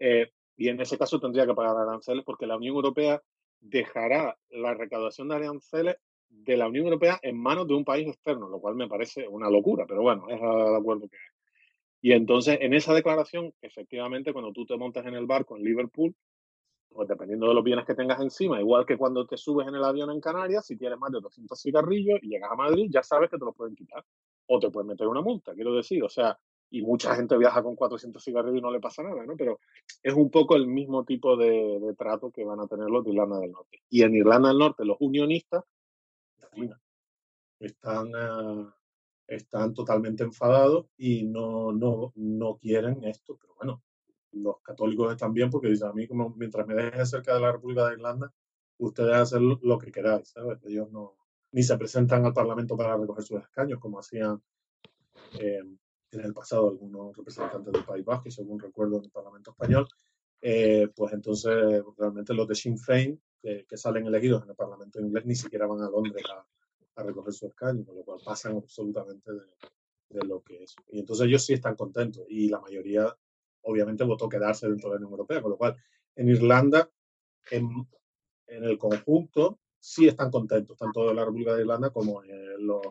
Eh, 0.00 0.32
y 0.56 0.68
en 0.68 0.80
ese 0.80 0.98
caso 0.98 1.20
tendría 1.20 1.46
que 1.46 1.54
pagar 1.54 1.76
aranceles 1.76 2.24
porque 2.24 2.46
la 2.46 2.56
Unión 2.56 2.76
Europea 2.76 3.22
dejará 3.60 4.36
la 4.50 4.74
recaudación 4.74 5.28
de 5.28 5.36
aranceles 5.36 5.96
de 6.28 6.56
la 6.56 6.68
Unión 6.68 6.86
Europea 6.86 7.18
en 7.22 7.38
manos 7.38 7.68
de 7.68 7.74
un 7.74 7.84
país 7.84 8.08
externo, 8.08 8.48
lo 8.48 8.60
cual 8.60 8.74
me 8.74 8.88
parece 8.88 9.28
una 9.28 9.50
locura, 9.50 9.84
pero 9.86 10.02
bueno, 10.02 10.26
es 10.28 10.40
el 10.40 10.74
acuerdo 10.74 11.08
que 11.08 11.16
hay. 11.16 11.32
Y 12.04 12.12
entonces, 12.12 12.58
en 12.60 12.74
esa 12.74 12.92
declaración, 12.94 13.54
efectivamente, 13.62 14.32
cuando 14.32 14.52
tú 14.52 14.66
te 14.66 14.76
montas 14.76 15.06
en 15.06 15.14
el 15.14 15.26
barco 15.26 15.56
en 15.56 15.62
Liverpool, 15.62 16.14
pues 16.88 17.08
dependiendo 17.08 17.48
de 17.48 17.54
los 17.54 17.64
bienes 17.64 17.86
que 17.86 17.94
tengas 17.94 18.20
encima, 18.20 18.60
igual 18.60 18.84
que 18.84 18.96
cuando 18.96 19.26
te 19.26 19.36
subes 19.36 19.68
en 19.68 19.74
el 19.74 19.84
avión 19.84 20.10
en 20.10 20.20
Canarias, 20.20 20.66
si 20.66 20.76
tienes 20.76 20.98
más 20.98 21.12
de 21.12 21.20
200 21.20 21.60
cigarrillos 21.60 22.18
y 22.22 22.28
llegas 22.28 22.50
a 22.50 22.56
Madrid, 22.56 22.88
ya 22.90 23.02
sabes 23.02 23.30
que 23.30 23.38
te 23.38 23.44
los 23.44 23.54
pueden 23.54 23.74
quitar. 23.74 24.04
O 24.46 24.58
te 24.58 24.70
pueden 24.70 24.88
meter 24.88 25.06
una 25.06 25.22
multa, 25.22 25.54
quiero 25.54 25.74
decir. 25.74 26.02
O 26.02 26.08
sea, 26.08 26.38
y 26.72 26.80
mucha 26.80 27.14
gente 27.14 27.36
viaja 27.36 27.62
con 27.62 27.76
400 27.76 28.24
cigarrillos 28.24 28.58
y 28.58 28.62
no 28.62 28.70
le 28.70 28.80
pasa 28.80 29.02
nada, 29.02 29.26
¿no? 29.26 29.36
Pero 29.36 29.60
es 30.02 30.14
un 30.14 30.30
poco 30.30 30.56
el 30.56 30.66
mismo 30.66 31.04
tipo 31.04 31.36
de, 31.36 31.94
trato 31.98 32.30
que 32.30 32.44
van 32.44 32.60
a 32.60 32.66
tener 32.66 32.88
los 32.88 33.04
de 33.04 33.10
Irlanda 33.10 33.38
del 33.40 33.52
Norte. 33.52 33.82
Y 33.90 34.02
en 34.02 34.14
Irlanda 34.14 34.48
del 34.48 34.58
Norte, 34.58 34.86
los 34.86 34.96
unionistas 35.00 35.64
están, 37.60 38.08
eh, 38.08 38.66
están 39.26 39.74
totalmente 39.74 40.24
enfadados 40.24 40.86
y 40.96 41.24
no, 41.24 41.72
no, 41.72 42.14
no 42.16 42.56
quieren 42.56 43.04
esto, 43.04 43.36
pero 43.38 43.54
bueno, 43.56 43.82
los 44.32 44.62
católicos 44.62 45.12
están 45.12 45.34
bien 45.34 45.50
porque 45.50 45.68
dicen 45.68 45.88
a 45.88 45.92
mí, 45.92 46.06
como 46.08 46.30
mientras 46.30 46.66
me 46.66 46.74
dejen 46.74 47.06
cerca 47.06 47.34
de 47.34 47.40
la 47.40 47.52
República 47.52 47.86
de 47.86 47.94
Irlanda, 47.96 48.32
ustedes 48.78 49.14
hacen 49.14 49.58
lo 49.60 49.78
que 49.78 49.92
queráis, 49.92 50.30
¿sabes? 50.30 50.58
Ellos 50.64 50.90
no, 50.90 51.16
ni 51.50 51.62
se 51.62 51.76
presentan 51.76 52.24
al 52.24 52.32
Parlamento 52.32 52.78
para 52.78 52.96
recoger 52.96 53.24
sus 53.24 53.42
escaños, 53.42 53.78
como 53.78 53.98
hacían 53.98 54.42
eh, 55.38 55.62
en 56.12 56.20
el 56.20 56.34
pasado 56.34 56.68
algunos 56.68 57.16
representantes 57.16 57.72
del 57.72 57.84
País 57.84 58.04
Vasco, 58.04 58.30
según 58.30 58.60
recuerdo 58.60 58.98
en 58.98 59.04
el 59.04 59.10
Parlamento 59.10 59.50
Español, 59.50 59.88
eh, 60.40 60.88
pues 60.94 61.12
entonces 61.12 61.82
realmente 61.96 62.34
los 62.34 62.48
de 62.48 62.54
Sinn 62.54 62.78
Féin, 62.78 63.20
que, 63.40 63.76
salen 63.76 64.06
elegidos 64.06 64.42
en 64.44 64.50
el 64.50 64.54
Parlamento 64.56 65.00
inglés, 65.00 65.24
ni 65.24 65.34
siquiera 65.34 65.66
van 65.66 65.80
a 65.80 65.90
Londres 65.90 66.22
a, 66.30 67.02
recoger 67.02 67.32
su 67.32 67.46
escaño, 67.46 67.84
con 67.84 67.96
lo 67.96 68.02
cual 68.02 68.20
pasan 68.24 68.56
absolutamente 68.56 69.32
de, 69.32 70.24
lo 70.26 70.42
que 70.42 70.62
es. 70.62 70.76
Y 70.88 71.00
entonces 71.00 71.26
ellos 71.26 71.44
sí 71.44 71.54
están 71.54 71.74
contentos 71.74 72.24
y 72.28 72.48
la 72.48 72.60
mayoría 72.60 73.16
obviamente 73.62 74.04
votó 74.04 74.28
quedarse 74.28 74.68
dentro 74.68 74.90
de 74.90 74.96
la 74.96 74.98
Unión 74.98 75.12
Europea, 75.12 75.40
con 75.40 75.52
lo 75.52 75.56
cual 75.56 75.76
en 76.14 76.28
Irlanda, 76.28 76.88
en, 77.50 77.68
en 78.46 78.64
el 78.64 78.76
conjunto, 78.76 79.58
sí 79.80 80.06
están 80.06 80.30
contentos, 80.30 80.76
tanto 80.76 81.08
de 81.08 81.14
la 81.14 81.24
República 81.24 81.54
de 81.54 81.62
Irlanda 81.62 81.90
como 81.90 82.22
en 82.22 82.66
los 82.66 82.82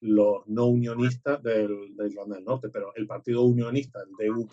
los 0.00 0.46
no 0.46 0.66
unionistas 0.66 1.42
del, 1.42 1.94
de 1.96 2.06
Irlanda 2.08 2.36
del 2.36 2.44
Norte, 2.44 2.68
pero 2.70 2.94
el 2.94 3.06
partido 3.06 3.42
unionista, 3.42 4.00
el 4.00 4.28
DUP, 4.28 4.52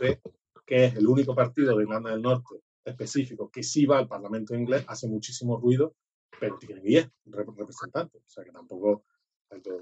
que 0.65 0.85
es 0.85 0.95
el 0.95 1.07
único 1.07 1.33
partido 1.33 1.75
de 1.75 1.83
Irlanda 1.83 2.11
del 2.11 2.21
Norte 2.21 2.55
específico 2.83 3.49
que 3.49 3.63
sí 3.63 3.85
va 3.85 3.99
al 3.99 4.07
Parlamento 4.07 4.55
inglés, 4.55 4.83
hace 4.87 5.07
muchísimo 5.07 5.57
ruido, 5.57 5.95
pero 6.39 6.57
tiene 6.57 6.81
10 6.81 7.09
representantes, 7.25 8.21
o 8.21 8.29
sea 8.29 8.43
que 8.43 8.51
tampoco 8.51 9.03
hay 9.49 9.61
todo 9.61 9.81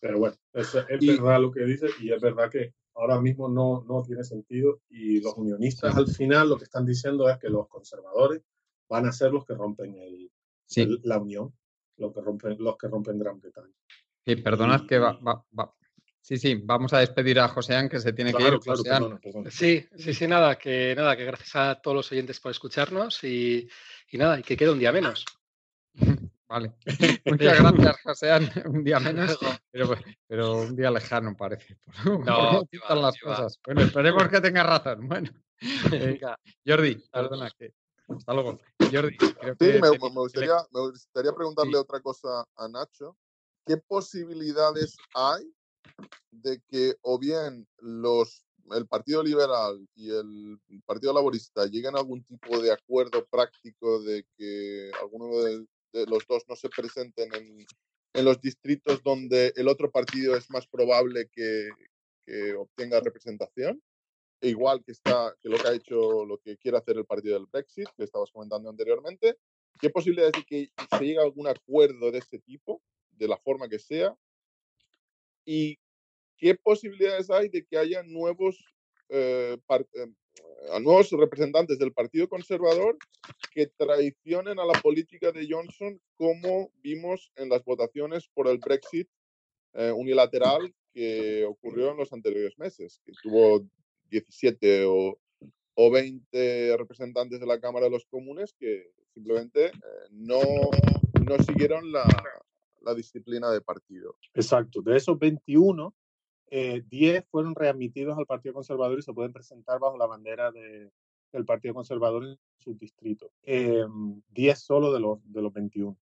Pero 0.00 0.18
bueno, 0.18 0.36
es, 0.52 0.74
es 0.74 1.06
verdad 1.06 1.40
lo 1.40 1.50
que 1.50 1.64
dice 1.64 1.86
y 2.00 2.12
es 2.12 2.20
verdad 2.20 2.50
que 2.50 2.74
ahora 2.94 3.20
mismo 3.20 3.48
no, 3.48 3.84
no 3.86 4.02
tiene 4.02 4.24
sentido 4.24 4.82
y 4.88 5.20
los 5.20 5.34
unionistas 5.36 5.96
al 5.96 6.08
final 6.08 6.48
lo 6.48 6.58
que 6.58 6.64
están 6.64 6.84
diciendo 6.84 7.28
es 7.28 7.38
que 7.38 7.48
los 7.48 7.68
conservadores 7.68 8.42
van 8.88 9.06
a 9.06 9.12
ser 9.12 9.32
los 9.32 9.44
que 9.44 9.54
rompen 9.54 9.96
el, 9.96 10.30
la 11.04 11.18
unión, 11.18 11.54
los 11.96 12.12
que 12.12 12.20
rompen, 12.20 12.56
los 12.58 12.76
que 12.76 12.88
rompen 12.88 13.18
Gran 13.18 13.40
Bretaña. 13.40 13.74
Y 14.24 14.36
perdonad 14.36 14.86
que 14.86 14.98
va, 14.98 15.18
Sí, 16.22 16.36
sí, 16.36 16.60
vamos 16.62 16.92
a 16.92 16.98
despedir 16.98 17.40
a 17.40 17.48
Joséán 17.48 17.88
que 17.88 17.98
se 17.98 18.12
tiene 18.12 18.32
que 18.32 18.42
ir. 18.42 18.60
Sí, 19.50 19.86
sí, 19.96 20.14
sí, 20.14 20.28
nada, 20.28 20.56
que 20.56 20.94
nada, 20.94 21.16
que 21.16 21.24
gracias 21.24 21.56
a 21.56 21.80
todos 21.80 21.96
los 21.96 22.12
oyentes 22.12 22.38
por 22.38 22.52
escucharnos 22.52 23.24
y, 23.24 23.68
y 24.10 24.18
nada, 24.18 24.38
y 24.38 24.42
que 24.42 24.56
quede 24.56 24.70
un 24.70 24.78
día 24.78 24.92
menos. 24.92 25.24
Vale. 26.50 26.72
Muchas 27.26 27.60
gracias, 27.60 28.00
Joséán. 28.02 28.50
Un 28.66 28.82
día 28.82 28.98
menos, 29.00 29.38
pero, 30.26 30.56
un 30.62 30.74
día 30.74 30.90
lejano 30.90 31.36
parece. 31.36 31.78
no, 32.04 32.62
las 32.88 33.18
cosas. 33.18 33.60
Bueno, 33.64 33.82
esperemos 33.82 34.28
que 34.28 34.40
tenga 34.40 34.64
razón. 34.64 35.08
Bueno, 35.08 35.30
Jordi, 36.66 37.04
perdona 37.12 37.50
que. 37.56 37.72
Hasta 38.08 38.34
luego. 38.34 38.58
Jordi, 38.80 39.16
creo 39.16 39.54
sí, 39.60 39.78
me, 39.80 39.90
gustaría, 39.90 40.56
me 40.72 40.80
gustaría 40.80 41.32
preguntarle 41.32 41.76
otra 41.76 42.00
cosa 42.00 42.44
a 42.56 42.68
Nacho. 42.68 43.16
¿Qué 43.66 43.76
posibilidades 43.76 44.96
hay 45.14 45.52
de 46.30 46.60
que 46.68 46.94
o 47.02 47.18
bien 47.18 47.66
los 47.78 48.44
el 48.72 48.86
Partido 48.86 49.22
Liberal 49.22 49.86
y 49.94 50.10
el 50.10 50.58
Partido 50.86 51.12
Laborista 51.12 51.66
lleguen 51.66 51.96
a 51.96 51.98
algún 51.98 52.22
tipo 52.24 52.60
de 52.60 52.72
acuerdo 52.72 53.26
práctico 53.26 54.00
de 54.02 54.24
que 54.36 54.90
alguno 55.00 55.38
de, 55.38 55.66
los 56.06 56.24
dos 56.28 56.44
no 56.48 56.54
se 56.54 56.68
presenten 56.68 57.34
en, 57.34 57.66
en, 58.14 58.24
los 58.24 58.40
distritos 58.40 59.02
donde 59.02 59.52
el 59.56 59.66
otro 59.66 59.90
partido 59.90 60.36
es 60.36 60.48
más 60.50 60.68
probable 60.68 61.28
que, 61.32 61.68
que 62.24 62.54
obtenga 62.54 63.00
representación, 63.00 63.82
igual 64.40 64.84
que 64.84 64.92
está 64.92 65.34
que 65.40 65.48
lo 65.48 65.58
que 65.58 65.68
ha 65.68 65.74
hecho, 65.74 66.24
lo 66.24 66.38
que 66.38 66.56
quiere 66.58 66.78
hacer 66.78 66.96
el 66.96 67.06
partido 67.06 67.34
del 67.34 67.48
Brexit, 67.50 67.88
que 67.96 68.04
estabas 68.04 68.30
comentando 68.30 68.70
anteriormente, 68.70 69.36
¿qué 69.80 69.90
posibilidades 69.90 70.32
de 70.32 70.44
que 70.44 70.70
se 70.96 71.04
llegue 71.04 71.18
a 71.18 71.22
algún 71.22 71.48
acuerdo 71.48 72.12
de 72.12 72.18
este 72.18 72.38
tipo, 72.38 72.80
de 73.20 73.28
la 73.28 73.36
forma 73.36 73.68
que 73.68 73.78
sea? 73.78 74.16
¿Y 75.44 75.78
qué 76.38 76.54
posibilidades 76.54 77.30
hay 77.30 77.48
de 77.48 77.64
que 77.64 77.76
haya 77.76 78.02
nuevos, 78.02 78.64
eh, 79.10 79.56
eh, 79.68 80.80
nuevos 80.80 81.10
representantes 81.10 81.78
del 81.78 81.92
Partido 81.92 82.28
Conservador 82.28 82.96
que 83.52 83.66
traicionen 83.66 84.58
a 84.58 84.64
la 84.64 84.80
política 84.80 85.30
de 85.32 85.46
Johnson 85.48 86.00
como 86.14 86.72
vimos 86.82 87.30
en 87.36 87.50
las 87.50 87.62
votaciones 87.64 88.28
por 88.32 88.48
el 88.48 88.58
Brexit 88.58 89.08
eh, 89.74 89.92
unilateral 89.92 90.74
que 90.92 91.44
ocurrió 91.44 91.92
en 91.92 91.98
los 91.98 92.12
anteriores 92.12 92.58
meses, 92.58 93.00
que 93.04 93.12
tuvo 93.22 93.64
17 94.08 94.86
o, 94.86 95.18
o 95.74 95.90
20 95.90 96.76
representantes 96.76 97.38
de 97.38 97.46
la 97.46 97.60
Cámara 97.60 97.84
de 97.84 97.92
los 97.92 98.06
Comunes 98.06 98.54
que 98.58 98.90
simplemente 99.12 99.70
no, 100.10 100.40
no 101.24 101.42
siguieron 101.44 101.92
la, 101.92 102.04
la 102.82 102.94
disciplina 102.94 103.50
de 103.50 103.60
partido. 103.60 104.16
Exacto, 104.34 104.82
de 104.82 104.96
esos 104.96 105.18
21, 105.18 105.94
10 106.50 106.90
eh, 106.92 107.24
fueron 107.30 107.54
readmitidos 107.54 108.18
al 108.18 108.26
Partido 108.26 108.54
Conservador 108.54 108.98
y 108.98 109.02
se 109.02 109.12
pueden 109.12 109.32
presentar 109.32 109.78
bajo 109.78 109.96
la 109.96 110.06
bandera 110.06 110.50
de, 110.50 110.90
del 111.32 111.44
Partido 111.44 111.74
Conservador 111.74 112.24
en 112.24 112.38
su 112.58 112.74
distrito. 112.74 113.30
10 113.42 113.86
eh, 114.26 114.56
solo 114.56 114.92
de 114.92 115.00
los, 115.00 115.18
de 115.24 115.42
los 115.42 115.52
21. 115.52 115.96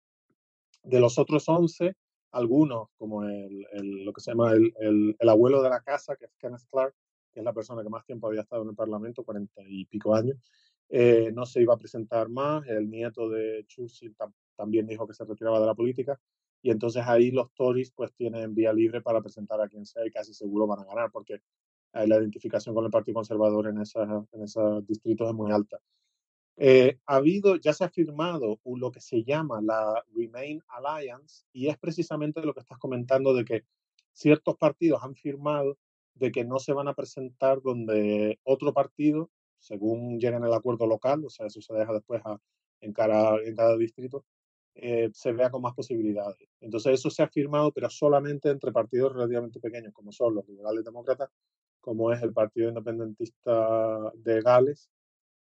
De 0.84 1.00
los 1.00 1.18
otros 1.18 1.48
11, 1.48 1.94
algunos, 2.32 2.88
como 2.96 3.24
el, 3.24 3.66
el, 3.72 4.04
lo 4.04 4.12
que 4.12 4.20
se 4.20 4.30
llama 4.30 4.52
el, 4.52 4.72
el, 5.18 5.28
abuelo 5.28 5.62
de 5.62 5.70
la 5.70 5.80
casa, 5.80 6.16
que 6.16 6.26
es 6.26 6.32
Kenneth 6.38 6.66
Clark, 6.70 6.94
que 7.32 7.40
es 7.40 7.44
la 7.44 7.52
persona 7.52 7.82
que 7.82 7.90
más 7.90 8.06
tiempo 8.06 8.28
había 8.28 8.40
estado 8.40 8.62
en 8.62 8.70
el 8.70 8.74
Parlamento, 8.74 9.24
40 9.24 9.62
y 9.68 9.84
pico 9.84 10.14
años, 10.14 10.36
eh, 10.88 11.30
no 11.34 11.44
se 11.44 11.60
iba 11.60 11.74
a 11.74 11.78
presentar 11.78 12.28
más. 12.30 12.66
El 12.66 12.88
nieto 12.88 13.28
de 13.28 13.64
Churchill 13.66 14.16
también 14.56 14.86
dijo 14.86 15.06
que 15.06 15.14
se 15.14 15.24
retiraba 15.24 15.60
de 15.60 15.66
la 15.66 15.74
política 15.74 16.18
y 16.62 16.70
entonces 16.70 17.04
ahí 17.06 17.30
los 17.30 17.52
Tories 17.52 17.90
pues 17.92 18.12
tienen 18.14 18.54
vía 18.54 18.72
libre 18.72 19.00
para 19.00 19.20
presentar 19.20 19.60
a 19.60 19.68
quien 19.68 19.86
sea 19.86 20.06
y 20.06 20.10
casi 20.10 20.34
seguro 20.34 20.66
van 20.66 20.80
a 20.80 20.84
ganar 20.84 21.10
porque 21.10 21.40
la 21.92 22.16
identificación 22.16 22.74
con 22.74 22.84
el 22.84 22.90
Partido 22.90 23.14
Conservador 23.14 23.66
en, 23.68 23.78
en 23.78 24.42
esos 24.42 24.86
distritos 24.86 25.28
es 25.28 25.34
muy 25.34 25.50
alta. 25.52 25.78
Eh, 26.60 26.98
ha 27.06 27.16
habido, 27.16 27.54
ya 27.56 27.72
se 27.72 27.84
ha 27.84 27.88
firmado 27.88 28.58
lo 28.64 28.90
que 28.90 29.00
se 29.00 29.22
llama 29.22 29.60
la 29.62 30.04
Remain 30.12 30.60
Alliance 30.66 31.44
y 31.52 31.68
es 31.68 31.78
precisamente 31.78 32.42
lo 32.42 32.52
que 32.52 32.60
estás 32.60 32.78
comentando 32.78 33.32
de 33.32 33.44
que 33.44 33.64
ciertos 34.12 34.56
partidos 34.56 35.02
han 35.04 35.14
firmado 35.14 35.78
de 36.14 36.32
que 36.32 36.44
no 36.44 36.58
se 36.58 36.72
van 36.72 36.88
a 36.88 36.94
presentar 36.94 37.62
donde 37.62 38.40
otro 38.42 38.72
partido, 38.72 39.30
según 39.60 40.18
lleguen 40.18 40.42
el 40.42 40.52
acuerdo 40.52 40.88
local, 40.88 41.24
o 41.24 41.30
sea, 41.30 41.46
eso 41.46 41.60
se 41.60 41.72
deja 41.74 41.92
después 41.92 42.22
en, 42.80 42.92
cada, 42.92 43.40
en 43.40 43.54
cada 43.54 43.76
distrito, 43.76 44.24
eh, 44.80 45.10
se 45.12 45.32
vea 45.32 45.50
con 45.50 45.60
más 45.60 45.74
posibilidades. 45.74 46.48
Entonces 46.60 46.94
eso 46.94 47.10
se 47.10 47.24
ha 47.24 47.28
firmado, 47.28 47.72
pero 47.72 47.90
solamente 47.90 48.48
entre 48.48 48.70
partidos 48.70 49.12
relativamente 49.12 49.58
pequeños, 49.58 49.92
como 49.92 50.12
son 50.12 50.36
los 50.36 50.46
liberales 50.46 50.84
demócratas, 50.84 51.30
como 51.80 52.12
es 52.12 52.22
el 52.22 52.32
Partido 52.32 52.68
Independentista 52.68 54.12
de 54.14 54.40
Gales, 54.40 54.88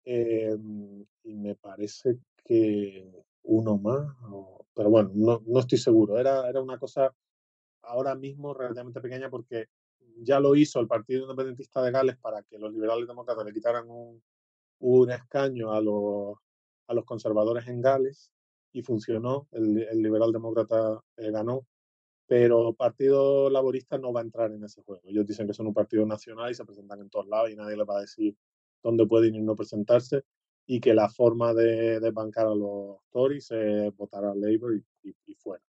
eh, 0.03 0.57
y 1.23 1.35
me 1.35 1.55
parece 1.55 2.17
que 2.43 3.23
uno 3.43 3.77
más, 3.77 4.13
pero 4.73 4.89
bueno, 4.89 5.11
no, 5.13 5.41
no, 5.45 5.59
estoy 5.61 5.77
seguro. 5.77 6.19
Era, 6.19 6.49
era 6.49 6.61
una 6.61 6.77
cosa 6.77 7.15
ahora 7.83 8.15
mismo 8.15 8.53
relativamente 8.53 8.99
pequeña 8.99 9.29
porque 9.29 9.67
ya 10.17 10.41
lo 10.41 10.53
hizo 10.55 10.81
el 10.81 10.87
Partido 10.87 11.21
Independentista 11.21 11.81
de 11.81 11.91
Gales 11.91 12.17
para 12.17 12.43
que 12.43 12.59
los 12.59 12.73
liberales 12.73 13.07
demócratas 13.07 13.45
le 13.45 13.53
quitaran 13.53 13.89
un, 13.89 14.21
un 14.79 15.11
escaño 15.11 15.71
a 15.71 15.79
los, 15.79 16.35
a 16.87 16.93
los 16.93 17.05
conservadores 17.05 17.67
en 17.69 17.81
Gales 17.81 18.33
y 18.73 18.81
funcionó, 18.81 19.47
el, 19.51 20.01
liberal 20.01 20.31
demócrata 20.31 21.01
eh, 21.17 21.31
ganó, 21.31 21.65
pero 22.27 22.69
el 22.69 22.75
Partido 22.75 23.49
Laborista 23.49 23.97
no 23.97 24.11
va 24.11 24.21
a 24.21 24.23
entrar 24.23 24.51
en 24.51 24.63
ese 24.63 24.81
juego. 24.81 25.01
Ellos 25.05 25.27
dicen 25.27 25.45
que 25.47 25.53
son 25.53 25.67
un 25.67 25.73
partido 25.73 26.05
nacional 26.05 26.51
y 26.51 26.55
se 26.55 26.65
presentan 26.65 26.99
en 26.99 27.09
todos 27.09 27.27
lados 27.27 27.51
y 27.51 27.55
nadie 27.55 27.77
les 27.77 27.87
va 27.87 27.97
a 27.97 28.01
decir 28.01 28.35
dónde 28.81 29.05
pueden 29.05 29.35
y 29.35 29.41
no 29.41 29.55
presentarse 29.55 30.23
y 30.65 30.79
que 30.79 30.93
la 30.93 31.09
forma 31.09 31.53
de, 31.53 31.99
bancar 32.11 32.47
a 32.47 32.55
los 32.55 32.97
Tories 33.11 33.51
es 33.51 33.95
votar 33.95 34.25
a 34.25 34.33
Labour 34.33 34.75
y, 35.03 35.15
y, 35.25 35.35
fuera. 35.35 35.63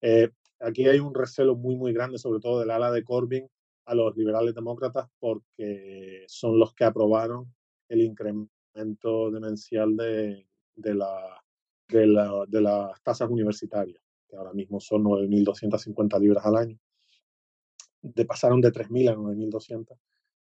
Eh, 0.00 0.30
aquí 0.58 0.88
hay 0.88 0.98
un 0.98 1.14
recelo 1.14 1.54
muy, 1.54 1.76
muy 1.76 1.92
grande, 1.92 2.18
sobre 2.18 2.40
todo 2.40 2.60
del 2.60 2.70
ala 2.70 2.90
de 2.90 3.04
Corbyn 3.04 3.48
a 3.84 3.94
los 3.94 4.16
liberales 4.16 4.54
demócratas, 4.54 5.08
porque 5.18 6.24
son 6.26 6.58
los 6.58 6.74
que 6.74 6.84
aprobaron 6.84 7.52
el 7.88 8.00
incremento 8.02 9.30
demencial 9.30 9.96
de, 9.96 10.46
de 10.74 10.94
la 10.94 11.42
de, 11.90 12.06
la, 12.06 12.44
de 12.48 12.60
las 12.60 13.02
tasas 13.02 13.28
universitarias, 13.30 14.00
que 14.28 14.36
ahora 14.36 14.52
mismo 14.52 14.80
son 14.80 15.04
9.250 15.04 16.20
libras 16.20 16.44
al 16.46 16.56
año. 16.56 16.78
De, 18.02 18.24
pasaron 18.24 18.60
de 18.60 18.72
3.000 18.72 19.10
a 19.10 19.16
9.200 19.16 19.98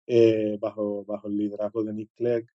eh, 0.07 0.59
bajo, 0.61 1.05
bajo 1.05 1.29
el 1.29 1.37
liderazgo 1.37 1.85
de 1.85 1.93
Nick 1.93 2.11
Clegg 2.15 2.47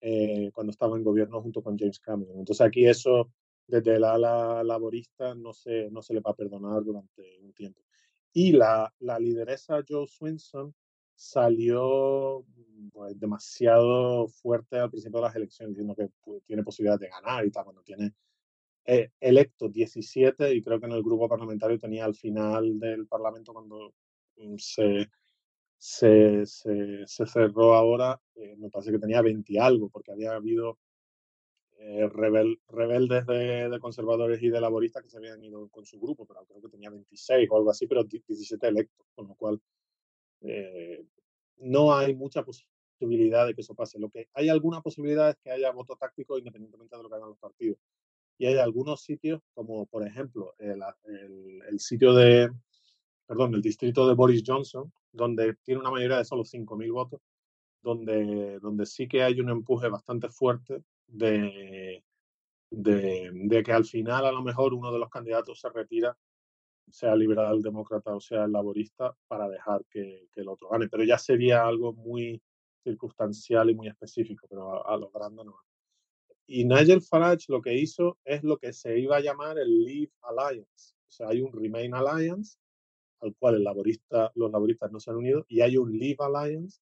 eh, 0.00 0.50
cuando 0.52 0.70
estaba 0.70 0.96
en 0.96 1.04
gobierno 1.04 1.40
junto 1.40 1.62
con 1.62 1.78
James 1.78 2.00
Cameron. 2.00 2.38
Entonces 2.38 2.66
aquí 2.66 2.86
eso 2.86 3.30
desde 3.66 3.96
el 3.96 4.04
ala 4.04 4.64
laborista 4.64 5.34
no 5.34 5.52
se, 5.52 5.90
no 5.90 6.02
se 6.02 6.14
le 6.14 6.20
va 6.20 6.30
a 6.32 6.36
perdonar 6.36 6.82
durante 6.82 7.38
un 7.40 7.52
tiempo. 7.52 7.80
Y 8.32 8.52
la, 8.52 8.92
la 9.00 9.18
lideresa 9.18 9.82
Joe 9.86 10.06
Swinson 10.06 10.74
salió 11.14 12.44
pues, 12.92 13.18
demasiado 13.18 14.28
fuerte 14.28 14.78
al 14.78 14.90
principio 14.90 15.18
de 15.18 15.26
las 15.26 15.36
elecciones, 15.36 15.74
diciendo 15.74 15.94
que 15.94 16.08
pues, 16.22 16.42
tiene 16.44 16.62
posibilidad 16.62 16.98
de 16.98 17.08
ganar 17.08 17.44
y 17.44 17.50
tal, 17.50 17.64
cuando 17.64 17.82
tiene 17.82 18.14
eh, 18.90 19.10
electo 19.20 19.68
17 19.68 20.54
y 20.54 20.62
creo 20.62 20.80
que 20.80 20.86
en 20.86 20.92
el 20.92 21.02
grupo 21.02 21.28
parlamentario 21.28 21.78
tenía 21.78 22.06
al 22.06 22.14
final 22.14 22.80
del 22.80 23.06
Parlamento 23.06 23.52
cuando 23.52 23.92
mm, 24.36 24.56
se, 24.56 25.10
se, 25.76 26.46
se, 26.46 27.26
cerró 27.26 27.74
ahora, 27.74 28.18
eh, 28.34 28.56
me 28.56 28.70
parece 28.70 28.90
que 28.92 28.98
tenía 28.98 29.20
20 29.20 29.52
y 29.52 29.58
algo, 29.58 29.90
porque 29.90 30.12
había 30.12 30.32
habido 30.32 30.78
eh, 31.80 32.08
rebel, 32.08 32.62
rebeldes 32.66 33.26
de, 33.26 33.68
de, 33.68 33.78
conservadores 33.78 34.42
y 34.42 34.48
de 34.48 34.58
laboristas 34.58 35.02
que 35.02 35.10
se 35.10 35.18
habían 35.18 35.44
ido 35.44 35.68
con 35.68 35.84
su 35.84 36.00
grupo, 36.00 36.24
pero 36.24 36.46
creo 36.46 36.62
que 36.62 36.70
tenía 36.70 36.88
26 36.88 37.46
o 37.50 37.56
algo 37.58 37.70
así, 37.70 37.86
pero 37.86 38.04
17 38.04 38.68
electos, 38.68 39.06
con 39.14 39.28
lo 39.28 39.34
cual 39.34 39.60
no 41.58 41.94
hay 41.94 42.14
mucha 42.14 42.42
posibilidad 42.42 43.46
de 43.46 43.54
que 43.54 43.60
eso 43.60 43.74
pase. 43.74 43.98
Lo 43.98 44.08
que 44.08 44.28
hay 44.32 44.48
alguna 44.48 44.80
posibilidad 44.80 45.28
es 45.28 45.36
que 45.36 45.50
haya 45.50 45.72
voto 45.72 45.94
táctico 45.96 46.38
independientemente 46.38 46.96
de 46.96 47.02
lo 47.02 47.10
que 47.10 47.16
hagan 47.16 47.28
los 47.28 47.38
partidos 47.38 47.78
y 48.38 48.46
hay 48.46 48.56
algunos 48.56 49.02
sitios, 49.02 49.42
como 49.52 49.86
por 49.86 50.06
ejemplo 50.06 50.54
el, 50.58 50.80
el, 51.68 51.80
sitio 51.80 52.14
de, 52.14 52.50
perdón, 53.26 53.54
el 53.54 53.62
distrito 53.62 54.06
de 54.06 54.14
Boris 54.14 54.44
Johnson, 54.46 54.92
donde 55.12 55.56
tiene 55.64 55.80
una 55.80 55.90
mayoría 55.90 56.18
de 56.18 56.24
solo 56.24 56.44
5.000 56.44 56.92
votos, 56.92 57.20
donde, 57.82 58.60
donde 58.60 58.86
sí 58.86 59.08
que 59.08 59.24
hay 59.24 59.40
un 59.40 59.50
empuje 59.50 59.88
bastante 59.88 60.28
fuerte 60.28 60.84
de, 61.08 62.04
de, 62.70 63.62
que 63.64 63.72
al 63.72 63.84
final 63.84 64.24
a 64.24 64.32
lo 64.32 64.42
mejor 64.42 64.72
uno 64.72 64.92
de 64.92 65.00
los 65.00 65.10
candidatos 65.10 65.60
se 65.60 65.68
retira, 65.70 66.16
sea 66.90 67.16
liberal 67.16 67.60
demócrata 67.60 68.14
o 68.14 68.20
sea 68.20 68.46
laborista, 68.46 69.14
para 69.26 69.48
dejar 69.48 69.84
que, 69.90 70.28
que 70.32 70.40
el 70.40 70.48
otro 70.48 70.68
gane. 70.68 70.88
Pero 70.88 71.02
ya 71.02 71.18
sería 71.18 71.66
algo 71.66 71.92
muy 71.92 72.40
circunstancial 72.84 73.70
y 73.70 73.74
muy 73.74 73.88
específico, 73.88 74.46
pero 74.48 74.86
a, 74.86 74.94
a 74.94 74.96
lo 74.96 75.10
grande 75.10 75.44
no. 75.44 75.56
Y 76.50 76.64
Nigel 76.64 77.02
Farage 77.02 77.44
lo 77.48 77.60
que 77.60 77.74
hizo 77.74 78.18
es 78.24 78.42
lo 78.42 78.56
que 78.56 78.72
se 78.72 78.98
iba 78.98 79.18
a 79.18 79.20
llamar 79.20 79.58
el 79.58 79.84
Leave 79.84 80.10
Alliance. 80.22 80.94
O 81.06 81.10
sea, 81.10 81.28
hay 81.28 81.42
un 81.42 81.52
Remain 81.52 81.94
Alliance 81.94 82.58
al 83.20 83.34
cual 83.36 83.62
los 84.34 84.50
laboristas 84.50 84.92
no 84.92 85.00
se 85.00 85.10
han 85.10 85.16
unido, 85.16 85.44
y 85.48 85.60
hay 85.60 85.76
un 85.76 85.92
Leave 85.92 86.16
Alliance 86.20 86.80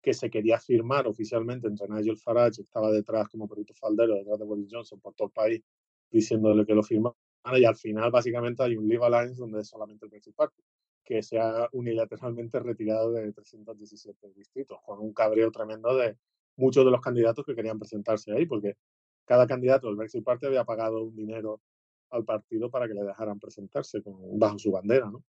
que 0.00 0.14
se 0.14 0.30
quería 0.30 0.58
firmar 0.58 1.06
oficialmente 1.06 1.66
entre 1.66 1.88
Nigel 1.88 2.16
Farage, 2.16 2.56
que 2.56 2.62
estaba 2.62 2.90
detrás 2.90 3.28
como 3.28 3.48
perito 3.48 3.74
faldero, 3.74 4.14
detrás 4.14 4.38
de 4.38 4.44
Boris 4.44 4.68
Johnson 4.70 5.00
por 5.00 5.14
todo 5.14 5.28
el 5.28 5.32
país, 5.32 5.62
diciéndole 6.10 6.64
que 6.64 6.74
lo 6.74 6.82
firmara, 6.82 7.14
y 7.56 7.64
al 7.64 7.76
final 7.76 8.10
básicamente 8.10 8.62
hay 8.62 8.76
un 8.76 8.88
Leave 8.88 9.04
Alliance 9.04 9.40
donde 9.40 9.60
es 9.60 9.68
solamente 9.68 10.06
el 10.06 10.10
Brexit 10.10 10.34
Party, 10.34 10.62
que 11.04 11.22
se 11.22 11.38
ha 11.38 11.68
unilateralmente 11.72 12.58
retirado 12.60 13.12
de 13.12 13.32
317 13.32 14.32
distritos, 14.34 14.78
con 14.84 15.00
un 15.00 15.12
cabreo 15.12 15.50
tremendo 15.50 15.96
de 15.96 16.16
muchos 16.56 16.84
de 16.84 16.90
los 16.90 17.00
candidatos 17.00 17.44
que 17.44 17.54
querían 17.54 17.78
presentarse 17.78 18.32
ahí, 18.32 18.46
porque 18.46 18.76
cada 19.24 19.46
candidato 19.46 19.86
del 19.86 19.96
Brexit 19.96 20.24
Party 20.24 20.46
había 20.46 20.64
pagado 20.64 21.02
un 21.02 21.14
dinero 21.14 21.60
al 22.10 22.24
partido 22.24 22.70
para 22.70 22.86
que 22.88 22.94
le 22.94 23.04
dejaran 23.04 23.40
presentarse 23.40 24.02
bajo 24.34 24.58
su 24.58 24.70
bandera, 24.70 25.10
¿no? 25.10 25.24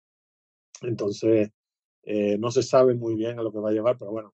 Entonces, 0.81 1.49
eh, 2.03 2.37
no 2.37 2.51
se 2.51 2.63
sabe 2.63 2.93
muy 2.93 3.15
bien 3.15 3.39
a 3.39 3.43
lo 3.43 3.51
que 3.51 3.59
va 3.59 3.69
a 3.69 3.73
llevar, 3.73 3.97
pero 3.97 4.11
bueno, 4.11 4.33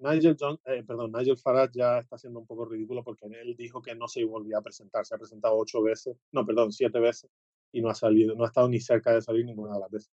Nigel, 0.00 0.36
John, 0.38 0.58
eh, 0.64 0.82
perdón, 0.86 1.12
Nigel 1.12 1.36
Farage 1.36 1.78
ya 1.78 1.98
está 1.98 2.16
siendo 2.16 2.40
un 2.40 2.46
poco 2.46 2.64
ridículo 2.64 3.04
porque 3.04 3.26
él 3.26 3.54
dijo 3.54 3.82
que 3.82 3.94
no 3.94 4.08
se 4.08 4.24
volvía 4.24 4.58
a 4.58 4.62
presentar. 4.62 5.04
Se 5.04 5.14
ha 5.14 5.18
presentado 5.18 5.56
ocho 5.58 5.82
veces, 5.82 6.16
no, 6.32 6.46
perdón, 6.46 6.72
siete 6.72 6.98
veces 7.00 7.30
y 7.70 7.82
no 7.82 7.90
ha 7.90 7.94
salido, 7.94 8.34
no 8.34 8.44
ha 8.44 8.46
estado 8.46 8.68
ni 8.68 8.80
cerca 8.80 9.12
de 9.12 9.20
salir 9.20 9.44
ninguna 9.44 9.74
de 9.74 9.80
las 9.80 9.90
veces. 9.90 10.10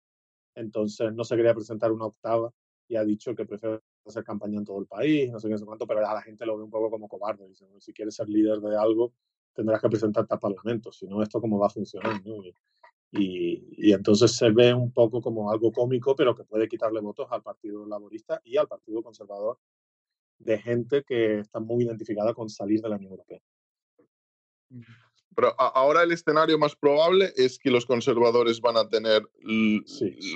Entonces 0.56 1.14
no 1.14 1.24
se 1.26 1.36
quería 1.36 1.54
presentar 1.54 1.92
una 1.92 2.06
octava 2.06 2.52
y 2.88 2.96
ha 2.96 3.04
dicho 3.04 3.36
que 3.36 3.46
prefiere 3.46 3.80
hacer 4.06 4.24
campaña 4.24 4.58
en 4.58 4.66
todo 4.66 4.80
el 4.80 4.86
país, 4.86 5.32
no 5.32 5.40
sé 5.40 5.48
qué, 5.48 5.54
no 5.54 5.58
sé 5.58 5.66
cuánto, 5.66 5.88
pero 5.88 6.06
a 6.06 6.14
la 6.14 6.22
gente 6.22 6.46
lo 6.46 6.58
ve 6.58 6.64
un 6.64 6.70
poco 6.70 6.90
como 6.90 7.08
cobarde. 7.08 7.48
Dice, 7.48 7.66
si 7.80 7.94
quieres 7.94 8.16
ser 8.16 8.30
líder 8.30 8.60
de 8.60 8.78
algo, 8.78 9.14
tendrás 9.54 9.82
que 9.82 9.90
presentarte 9.90 10.34
a 10.34 10.40
parlamento, 10.40 10.92
si 10.92 11.08
no, 11.08 11.22
esto 11.22 11.40
cómo 11.40 11.60
va 11.60 11.68
a 11.68 11.70
funcionar. 11.70 12.22
Y, 13.12 13.64
y, 13.78 13.94
entonces 13.94 14.36
se 14.36 14.50
ve 14.50 14.74
un 14.74 14.92
poco 14.92 15.22
como 15.22 15.52
algo 15.52 15.72
cómico, 15.72 16.16
pero 16.16 16.36
que 16.36 16.44
puede 16.44 16.68
quitarle 16.68 17.00
votos 17.00 17.28
al 17.30 17.44
Partido 17.44 17.86
Laborista 17.86 18.42
y 18.44 18.58
al 18.58 18.68
Partido 18.68 19.04
Conservador 19.04 19.60
de 20.40 20.60
gente 20.60 21.04
que 21.04 21.40
está 21.40 21.60
muy 21.60 21.86
identificada 21.86 22.34
con 22.34 22.50
salir 22.50 22.82
de 22.82 22.90
la 22.90 22.96
Unión 22.96 23.12
Europea. 23.12 23.40
Pero 25.36 25.54
ahora 25.58 26.04
el 26.04 26.12
escenario 26.12 26.58
más 26.58 26.76
probable 26.76 27.34
es 27.36 27.60
que 27.60 27.72
los 27.72 27.86
conservadores 27.86 28.62
van 28.62 28.78
a 28.78 28.88
tener 28.88 29.22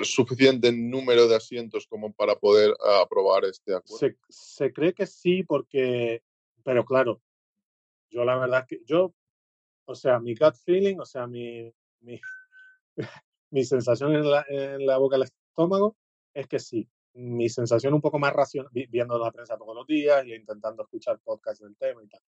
suficiente 0.04 0.72
número 0.72 1.28
de 1.28 1.36
asientos 1.36 1.88
como 1.88 2.14
para 2.14 2.36
poder 2.36 2.74
aprobar 3.02 3.46
este 3.46 3.76
acuerdo. 3.76 4.16
Se, 4.30 4.74
cree 4.74 4.94
que 4.94 5.06
sí, 5.06 5.44
porque, 5.44 6.24
pero 6.64 6.86
claro, 6.86 7.22
yo 8.10 8.26
la 8.26 8.38
verdad 8.38 8.66
que 8.68 8.82
yo, 8.86 9.14
o 9.86 9.96
sea, 9.96 10.20
mi 10.20 10.36
gut 10.36 10.56
feeling, 10.66 10.98
o 11.00 11.06
sea, 11.06 11.28
mi, 11.28 11.74
mi, 12.02 12.20
mi 13.52 13.64
sensación 13.64 14.16
en 14.16 14.30
la, 14.30 14.46
en 14.50 14.86
la 14.86 14.98
boca 14.98 15.18
del 15.18 15.24
estómago 15.24 15.96
es 16.34 16.48
que 16.48 16.60
sí 16.60 16.90
mi 17.18 17.50
sensación 17.50 17.94
un 17.94 18.02
poco 18.02 18.20
más 18.20 18.32
racional, 18.32 18.72
viendo 18.72 19.18
la 19.18 19.32
prensa 19.32 19.58
todos 19.58 19.76
los 19.76 19.88
días 19.88 20.26
y 20.26 20.36
intentando 20.36 20.84
escuchar 20.84 21.20
podcasts 21.20 21.64
del 21.64 21.76
tema 21.76 22.04
y 22.04 22.08
tal. 22.08 22.22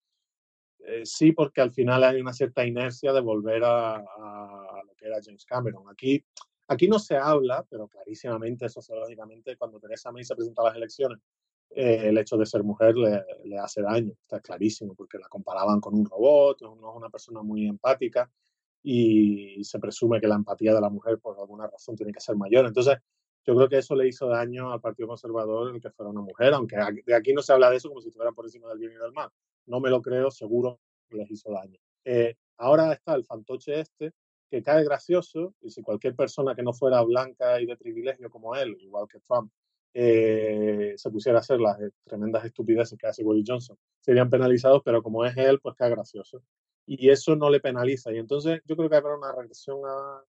Eh, 0.80 1.04
sí, 1.04 1.32
porque 1.32 1.60
al 1.60 1.72
final 1.72 2.04
hay 2.04 2.20
una 2.20 2.32
cierta 2.32 2.64
inercia 2.64 3.12
de 3.12 3.20
volver 3.20 3.62
a, 3.64 3.98
lo 3.98 4.94
que 4.94 5.06
era 5.06 5.18
James 5.22 5.44
Cameron. 5.44 5.88
Aquí, 5.88 6.24
aquí 6.68 6.88
no 6.88 6.98
se 6.98 7.16
habla, 7.16 7.64
pero 7.68 7.88
clarísimamente, 7.88 8.68
sociológicamente, 8.68 9.56
cuando 9.56 9.80
Teresa 9.80 10.12
May 10.12 10.24
se 10.24 10.34
presenta 10.34 10.62
a 10.62 10.66
las 10.66 10.76
elecciones, 10.76 11.18
eh, 11.70 12.08
el 12.08 12.18
hecho 12.18 12.36
de 12.36 12.46
ser 12.46 12.62
mujer 12.62 12.96
le, 12.96 13.22
le, 13.44 13.58
hace 13.58 13.82
daño, 13.82 14.12
está 14.22 14.40
clarísimo, 14.40 14.94
porque 14.94 15.18
la 15.18 15.28
comparaban 15.28 15.80
con 15.80 15.94
un 15.94 16.06
robot, 16.06 16.62
no 16.62 16.90
es 16.90 16.96
una 16.96 17.10
persona 17.10 17.42
muy 17.42 17.66
empática 17.66 18.30
y 18.82 19.62
se 19.64 19.78
presume 19.78 20.20
que 20.20 20.28
la 20.28 20.36
empatía 20.36 20.74
de 20.74 20.80
la 20.80 20.88
mujer 20.88 21.18
por 21.18 21.38
alguna 21.38 21.66
razón 21.66 21.96
tiene 21.96 22.12
que 22.12 22.20
ser 22.20 22.36
mayor. 22.36 22.64
Entonces, 22.66 22.96
yo 23.44 23.54
creo 23.54 23.68
que 23.68 23.78
eso 23.78 23.94
le 23.94 24.08
hizo 24.08 24.28
daño 24.28 24.72
al 24.72 24.80
Partido 24.80 25.08
Conservador 25.08 25.74
el 25.74 25.80
que 25.80 25.90
fuera 25.90 26.10
una 26.10 26.20
mujer, 26.20 26.54
aunque 26.54 26.76
de 27.04 27.14
aquí 27.14 27.32
no 27.32 27.42
se 27.42 27.52
habla 27.52 27.70
de 27.70 27.76
eso 27.76 27.88
como 27.88 28.00
si 28.00 28.08
estuviera 28.08 28.32
por 28.32 28.44
encima 28.44 28.68
del 28.68 28.78
bien 28.78 28.92
y 28.92 28.96
del 28.96 29.12
mal. 29.12 29.30
No 29.68 29.80
me 29.80 29.90
lo 29.90 30.02
creo, 30.02 30.30
seguro 30.30 30.80
les 31.10 31.30
hizo 31.30 31.52
daño. 31.52 31.78
Eh, 32.04 32.34
ahora 32.56 32.92
está 32.92 33.14
el 33.14 33.24
fantoche 33.24 33.80
este, 33.80 34.12
que 34.50 34.62
cae 34.62 34.84
gracioso, 34.84 35.54
y 35.60 35.70
si 35.70 35.82
cualquier 35.82 36.16
persona 36.16 36.54
que 36.54 36.62
no 36.62 36.72
fuera 36.72 37.02
blanca 37.02 37.60
y 37.60 37.66
de 37.66 37.76
privilegio 37.76 38.30
como 38.30 38.56
él, 38.56 38.76
igual 38.80 39.06
que 39.08 39.20
Trump, 39.20 39.52
eh, 39.94 40.94
se 40.96 41.10
pusiera 41.10 41.38
a 41.38 41.40
hacer 41.40 41.60
las 41.60 41.78
tremendas 42.04 42.44
estupideces 42.44 42.98
que 42.98 43.06
hace 43.06 43.22
Boris 43.24 43.44
Johnson, 43.46 43.76
serían 44.00 44.30
penalizados, 44.30 44.82
pero 44.84 45.02
como 45.02 45.24
es 45.24 45.36
él, 45.36 45.60
pues 45.60 45.74
cae 45.76 45.90
gracioso. 45.90 46.42
Y 46.86 47.10
eso 47.10 47.36
no 47.36 47.50
le 47.50 47.60
penaliza. 47.60 48.12
Y 48.12 48.18
entonces 48.18 48.60
yo 48.64 48.76
creo 48.76 48.88
que 48.88 48.96
habrá 48.96 49.16
una 49.16 49.32
regresión 49.32 49.80
a, 49.84 50.22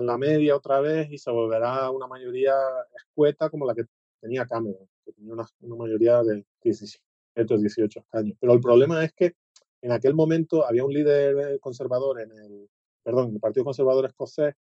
la 0.00 0.16
media 0.16 0.56
otra 0.56 0.80
vez 0.80 1.10
y 1.10 1.18
se 1.18 1.30
volverá 1.30 1.90
una 1.90 2.06
mayoría 2.06 2.54
escueta 2.96 3.50
como 3.50 3.66
la 3.66 3.74
que 3.74 3.84
tenía 4.18 4.46
Cameron, 4.46 4.88
que 5.04 5.12
tenía 5.12 5.34
una, 5.34 5.46
mayoría 5.76 6.22
de 6.22 6.46
17 6.62 7.09
o 7.48 7.58
18 7.58 8.06
años. 8.12 8.36
Pero 8.40 8.52
el 8.52 8.60
problema 8.60 9.04
es 9.04 9.12
que 9.12 9.34
en 9.82 9.92
aquel 9.92 10.14
momento 10.14 10.66
había 10.66 10.84
un 10.84 10.92
líder 10.92 11.58
conservador 11.60 12.20
en 12.20 12.32
el, 12.32 12.68
perdón, 13.02 13.28
en 13.28 13.34
el 13.34 13.40
Partido 13.40 13.64
Conservador 13.64 14.06
Escocés, 14.06 14.54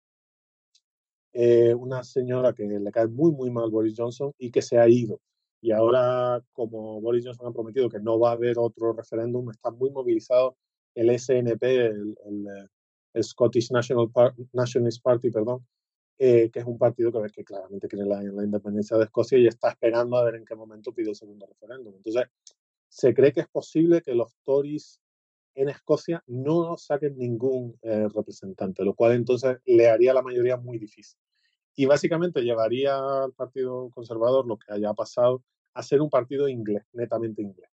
eh, 1.33 1.73
una 1.73 2.03
señora 2.03 2.53
que 2.53 2.63
le 2.63 2.91
cae 2.91 3.07
muy, 3.07 3.31
muy 3.31 3.51
mal 3.51 3.69
Boris 3.69 3.95
Johnson 3.97 4.33
y 4.37 4.51
que 4.51 4.61
se 4.61 4.77
ha 4.77 4.87
ido. 4.87 5.19
Y 5.61 5.71
ahora, 5.71 6.41
como 6.53 7.01
Boris 7.01 7.25
Johnson 7.25 7.47
ha 7.47 7.51
prometido 7.51 7.89
que 7.89 7.99
no 7.99 8.17
va 8.19 8.29
a 8.29 8.33
haber 8.33 8.57
otro 8.57 8.93
referéndum, 8.93 9.49
está 9.51 9.71
muy 9.71 9.91
movilizado 9.91 10.55
el 10.95 11.17
SNP, 11.19 11.63
el, 11.63 12.17
el 12.25 12.69
el 13.13 13.23
Scottish 13.23 13.71
National 13.71 14.09
Nationalist 14.53 15.01
Party, 15.01 15.31
perdón, 15.31 15.65
eh, 16.17 16.49
que 16.51 16.59
es 16.59 16.65
un 16.65 16.77
partido 16.77 17.11
que, 17.11 17.29
que 17.31 17.43
claramente 17.43 17.87
quiere 17.87 18.05
la, 18.05 18.21
la, 18.21 18.43
independencia 18.43 18.97
de 18.97 19.05
Escocia 19.05 19.37
y 19.37 19.47
está 19.47 19.69
esperando 19.69 20.17
a 20.17 20.23
ver 20.23 20.35
en 20.35 20.45
qué 20.45 20.55
momento 20.55 20.93
pide 20.93 21.09
el 21.09 21.15
segundo 21.15 21.45
referéndum. 21.47 21.95
Entonces, 21.95 22.25
se 22.89 23.13
cree 23.13 23.31
que 23.31 23.41
es 23.41 23.47
posible 23.47 24.01
que 24.01 24.13
los 24.13 24.35
Tories 24.43 24.99
en 25.55 25.69
Escocia 25.69 26.23
no 26.27 26.77
saquen 26.77 27.17
ningún 27.17 27.77
eh, 27.81 28.07
representante, 28.13 28.83
lo 28.83 28.93
cual 28.93 29.13
entonces 29.13 29.57
le 29.65 29.89
haría 29.89 30.13
la 30.13 30.21
mayoría 30.21 30.57
muy 30.57 30.77
difícil. 30.77 31.19
Y 31.75 31.85
básicamente 31.85 32.41
llevaría 32.41 33.23
al 33.23 33.33
Partido 33.33 33.89
Conservador 33.91 34.45
lo 34.45 34.57
que 34.57 34.73
haya 34.73 34.93
pasado 34.93 35.43
a 35.73 35.83
ser 35.83 36.01
un 36.01 36.09
partido 36.09 36.47
inglés, 36.49 36.83
netamente 36.93 37.41
inglés 37.41 37.69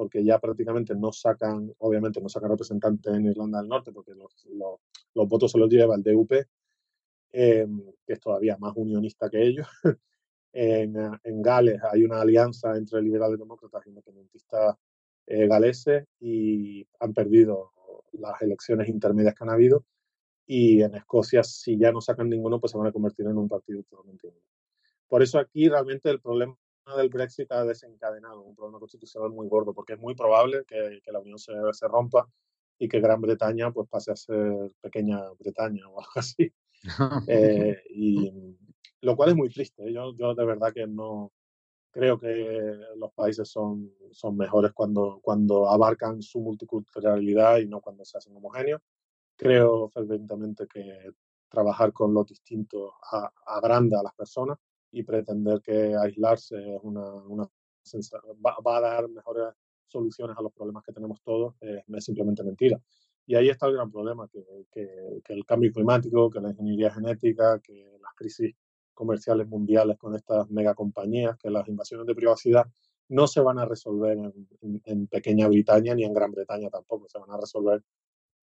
porque 0.00 0.24
ya 0.24 0.38
prácticamente 0.38 0.94
no 0.94 1.12
sacan, 1.12 1.74
obviamente 1.76 2.22
no 2.22 2.30
sacan 2.30 2.48
representantes 2.48 3.12
en 3.12 3.26
Irlanda 3.26 3.58
del 3.58 3.68
Norte, 3.68 3.92
porque 3.92 4.12
los, 4.14 5.28
votos 5.28 5.52
se 5.52 5.58
los 5.58 5.68
lleva 5.68 5.94
el 5.94 6.02
DUP, 6.02 6.32
eh, 7.32 7.66
que 8.06 8.12
es 8.14 8.18
todavía 8.18 8.56
más 8.58 8.72
unionista 8.76 9.28
que 9.28 9.42
ellos. 9.42 9.68
en, 10.52 10.96
en, 11.22 11.42
Gales 11.42 11.80
hay 11.90 12.04
una 12.04 12.20
alianza 12.20 12.76
entre 12.76 13.02
liberales 13.02 13.38
demócratas 13.38 13.86
e 13.86 13.90
independentistas 13.90 14.76
eh, 15.26 15.46
galeses 15.46 16.06
y 16.18 16.86
han 16.98 17.14
perdido 17.14 17.72
las 18.12 18.40
elecciones 18.42 18.88
intermedias 18.88 19.34
que 19.34 19.44
han 19.44 19.50
habido. 19.50 19.84
Y 20.46 20.82
en 20.82 20.96
Escocia, 20.96 21.44
si 21.44 21.78
ya 21.78 21.92
no 21.92 22.00
sacan 22.00 22.28
ninguno, 22.28 22.58
pues 22.58 22.72
se 22.72 22.78
van 22.78 22.88
a 22.88 22.92
convertir 22.92 23.26
en 23.26 23.38
un 23.38 23.48
partido 23.48 23.84
totalmente 23.84 24.32
Por 25.06 25.22
eso 25.22 25.38
aquí 25.38 25.68
realmente 25.68 26.10
el 26.10 26.20
problema 26.20 26.56
del 26.96 27.08
Brexit 27.08 27.52
ha 27.52 27.64
desencadenado 27.64 28.42
un 28.42 28.56
problema 28.56 28.80
constitucional 28.80 29.30
muy 29.30 29.48
gordo, 29.48 29.72
porque 29.72 29.92
es 29.92 30.00
muy 30.00 30.16
probable 30.16 30.64
que, 30.66 31.00
que 31.04 31.12
la 31.12 31.20
Unión 31.20 31.38
se, 31.38 31.52
se, 31.72 31.86
rompa 31.86 32.28
y 32.78 32.88
que 32.88 33.00
Gran 33.00 33.20
Bretaña 33.20 33.70
pues 33.70 33.88
pase 33.88 34.10
a 34.10 34.16
ser 34.16 34.72
pequeña 34.80 35.20
Bretaña 35.38 35.88
o 35.88 36.00
algo 36.00 36.12
así. 36.16 36.52
eh, 37.28 37.80
y 37.90 38.56
lo 39.02 39.16
cual 39.16 39.30
es 39.30 39.36
muy 39.36 39.48
triste. 39.48 39.84
¿eh? 39.84 39.92
Yo, 39.92 40.14
yo 40.16 40.34
de 40.34 40.44
verdad 40.44 40.72
que 40.72 40.86
no 40.86 41.32
creo 41.90 42.18
que 42.18 42.78
los 42.96 43.12
países 43.12 43.48
son, 43.48 43.92
son 44.12 44.36
mejores 44.36 44.72
cuando, 44.72 45.20
cuando 45.22 45.68
abarcan 45.68 46.22
su 46.22 46.40
multiculturalidad 46.40 47.58
y 47.58 47.66
no 47.66 47.80
cuando 47.80 48.04
se 48.04 48.18
hacen 48.18 48.36
homogéneos. 48.36 48.80
Creo 49.36 49.88
fervientemente 49.88 50.66
que 50.66 51.12
trabajar 51.48 51.92
con 51.92 52.14
los 52.14 52.26
distintos 52.26 52.92
agranda 53.46 54.00
a 54.00 54.02
las 54.02 54.14
personas 54.14 54.58
y 54.92 55.02
pretender 55.02 55.60
que 55.60 55.94
aislarse 55.96 56.56
es 56.76 56.80
una, 56.82 57.12
una 57.12 57.48
va, 58.44 58.56
va, 58.64 58.76
a 58.76 58.80
dar 58.80 59.08
mejores 59.08 59.54
soluciones 59.86 60.36
a 60.36 60.42
los 60.42 60.52
problemas 60.52 60.84
que 60.84 60.92
tenemos 60.92 61.20
todos, 61.22 61.54
eh, 61.60 61.82
es 61.88 62.04
simplemente 62.04 62.44
mentira. 62.44 62.80
Y 63.26 63.34
ahí 63.34 63.48
está 63.48 63.66
el 63.66 63.74
gran 63.74 63.90
problema, 63.90 64.28
que, 64.28 64.44
que, 64.70 65.20
que, 65.24 65.32
el 65.32 65.44
cambio 65.44 65.72
climático, 65.72 66.30
que 66.30 66.40
la 66.40 66.50
ingeniería 66.50 66.92
genética, 66.92 67.60
que 67.60 67.98
las 68.00 68.14
crisis 68.14 68.54
comerciales 69.00 69.48
mundiales 69.48 69.96
con 69.96 70.14
estas 70.14 70.50
megacompañías, 70.50 71.38
que 71.38 71.50
las 71.50 71.66
invasiones 71.66 72.06
de 72.06 72.14
privacidad 72.14 72.66
no 73.08 73.26
se 73.26 73.40
van 73.40 73.58
a 73.58 73.64
resolver 73.64 74.18
en, 74.18 74.48
en, 74.60 74.82
en, 74.84 75.06
Pequeña 75.06 75.48
Bretaña 75.48 75.94
ni 75.94 76.04
en 76.04 76.12
Gran 76.12 76.32
Bretaña 76.32 76.68
tampoco, 76.68 77.08
se 77.08 77.18
van 77.18 77.30
a 77.30 77.38
resolver 77.38 77.82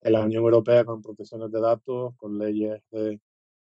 en 0.02 0.14
la 0.14 0.22
Unión 0.22 0.44
Europea 0.44 0.84
con 0.84 1.04
protecciones 1.04 1.52
de 1.52 1.62
datos, 1.62 2.16
con 2.18 2.40
leyes 2.40 2.82
de 2.90 3.20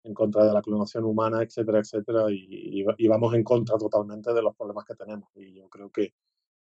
en 0.04 0.14
contra 0.14 0.46
de 0.46 0.54
la 0.54 0.62
clonación 0.62 1.04
humana, 1.04 1.44
etcétera, 1.44 1.80
etcétera, 1.80 2.32
y, 2.32 2.86
y, 2.98 3.08
vamos 3.10 3.34
en 3.34 3.44
contra 3.44 3.78
totalmente 3.78 4.34
de 4.34 4.42
los 4.42 4.56
problemas 4.56 4.86
que 4.86 4.96
tenemos. 4.96 5.30
Y 5.36 5.56
yo 5.56 5.68
creo 5.68 5.90
que 5.90 6.14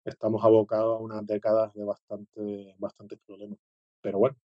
estamos 0.03 0.43
abocados 0.43 0.99
a 0.99 1.01
unas 1.01 1.25
décadas 1.25 1.73
de 1.73 1.85
bastante, 1.85 2.75
bastantes 2.77 3.19
problemas. 3.25 3.57
Pero 4.01 4.19
bueno, 4.19 4.35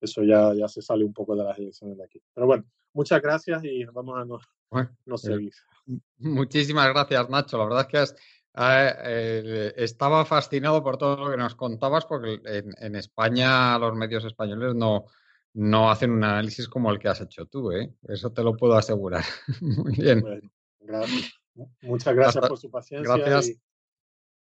eso 0.00 0.22
ya, 0.24 0.52
ya 0.54 0.66
se 0.66 0.82
sale 0.82 1.04
un 1.04 1.12
poco 1.12 1.36
de 1.36 1.44
las 1.44 1.58
elecciones 1.58 1.96
de 1.96 2.04
aquí. 2.04 2.20
Pero 2.34 2.46
bueno, 2.46 2.64
muchas 2.92 3.22
gracias 3.22 3.62
y 3.64 3.84
vamos 3.84 4.18
a 4.18 4.24
no, 5.06 5.18
seguir. 5.18 5.52
Muchísimas 6.18 6.88
gracias, 6.88 7.28
Nacho. 7.28 7.58
La 7.58 7.64
verdad 7.64 7.88
es 7.92 8.12
que 8.12 8.16
eh, 8.56 9.74
estaba 9.76 10.24
fascinado 10.24 10.82
por 10.82 10.96
todo 10.96 11.16
lo 11.24 11.30
que 11.30 11.36
nos 11.36 11.54
contabas, 11.54 12.06
porque 12.06 12.40
en, 12.44 12.96
España 12.96 13.78
los 13.78 13.94
medios 13.94 14.24
españoles 14.24 14.74
no, 14.74 15.06
no 15.54 15.90
hacen 15.90 16.10
un 16.12 16.24
análisis 16.24 16.68
como 16.68 16.90
el 16.90 16.98
que 16.98 17.08
has 17.08 17.20
hecho 17.20 17.46
tú, 17.46 17.72
¿eh? 17.72 17.92
Eso 18.08 18.32
te 18.32 18.42
lo 18.42 18.56
puedo 18.56 18.74
asegurar. 18.74 19.24
Muy 19.60 19.94
bien. 19.94 20.22
Muchas 21.82 22.14
gracias 22.14 22.48
por 22.48 22.58
su 22.58 22.70
paciencia 22.70 23.40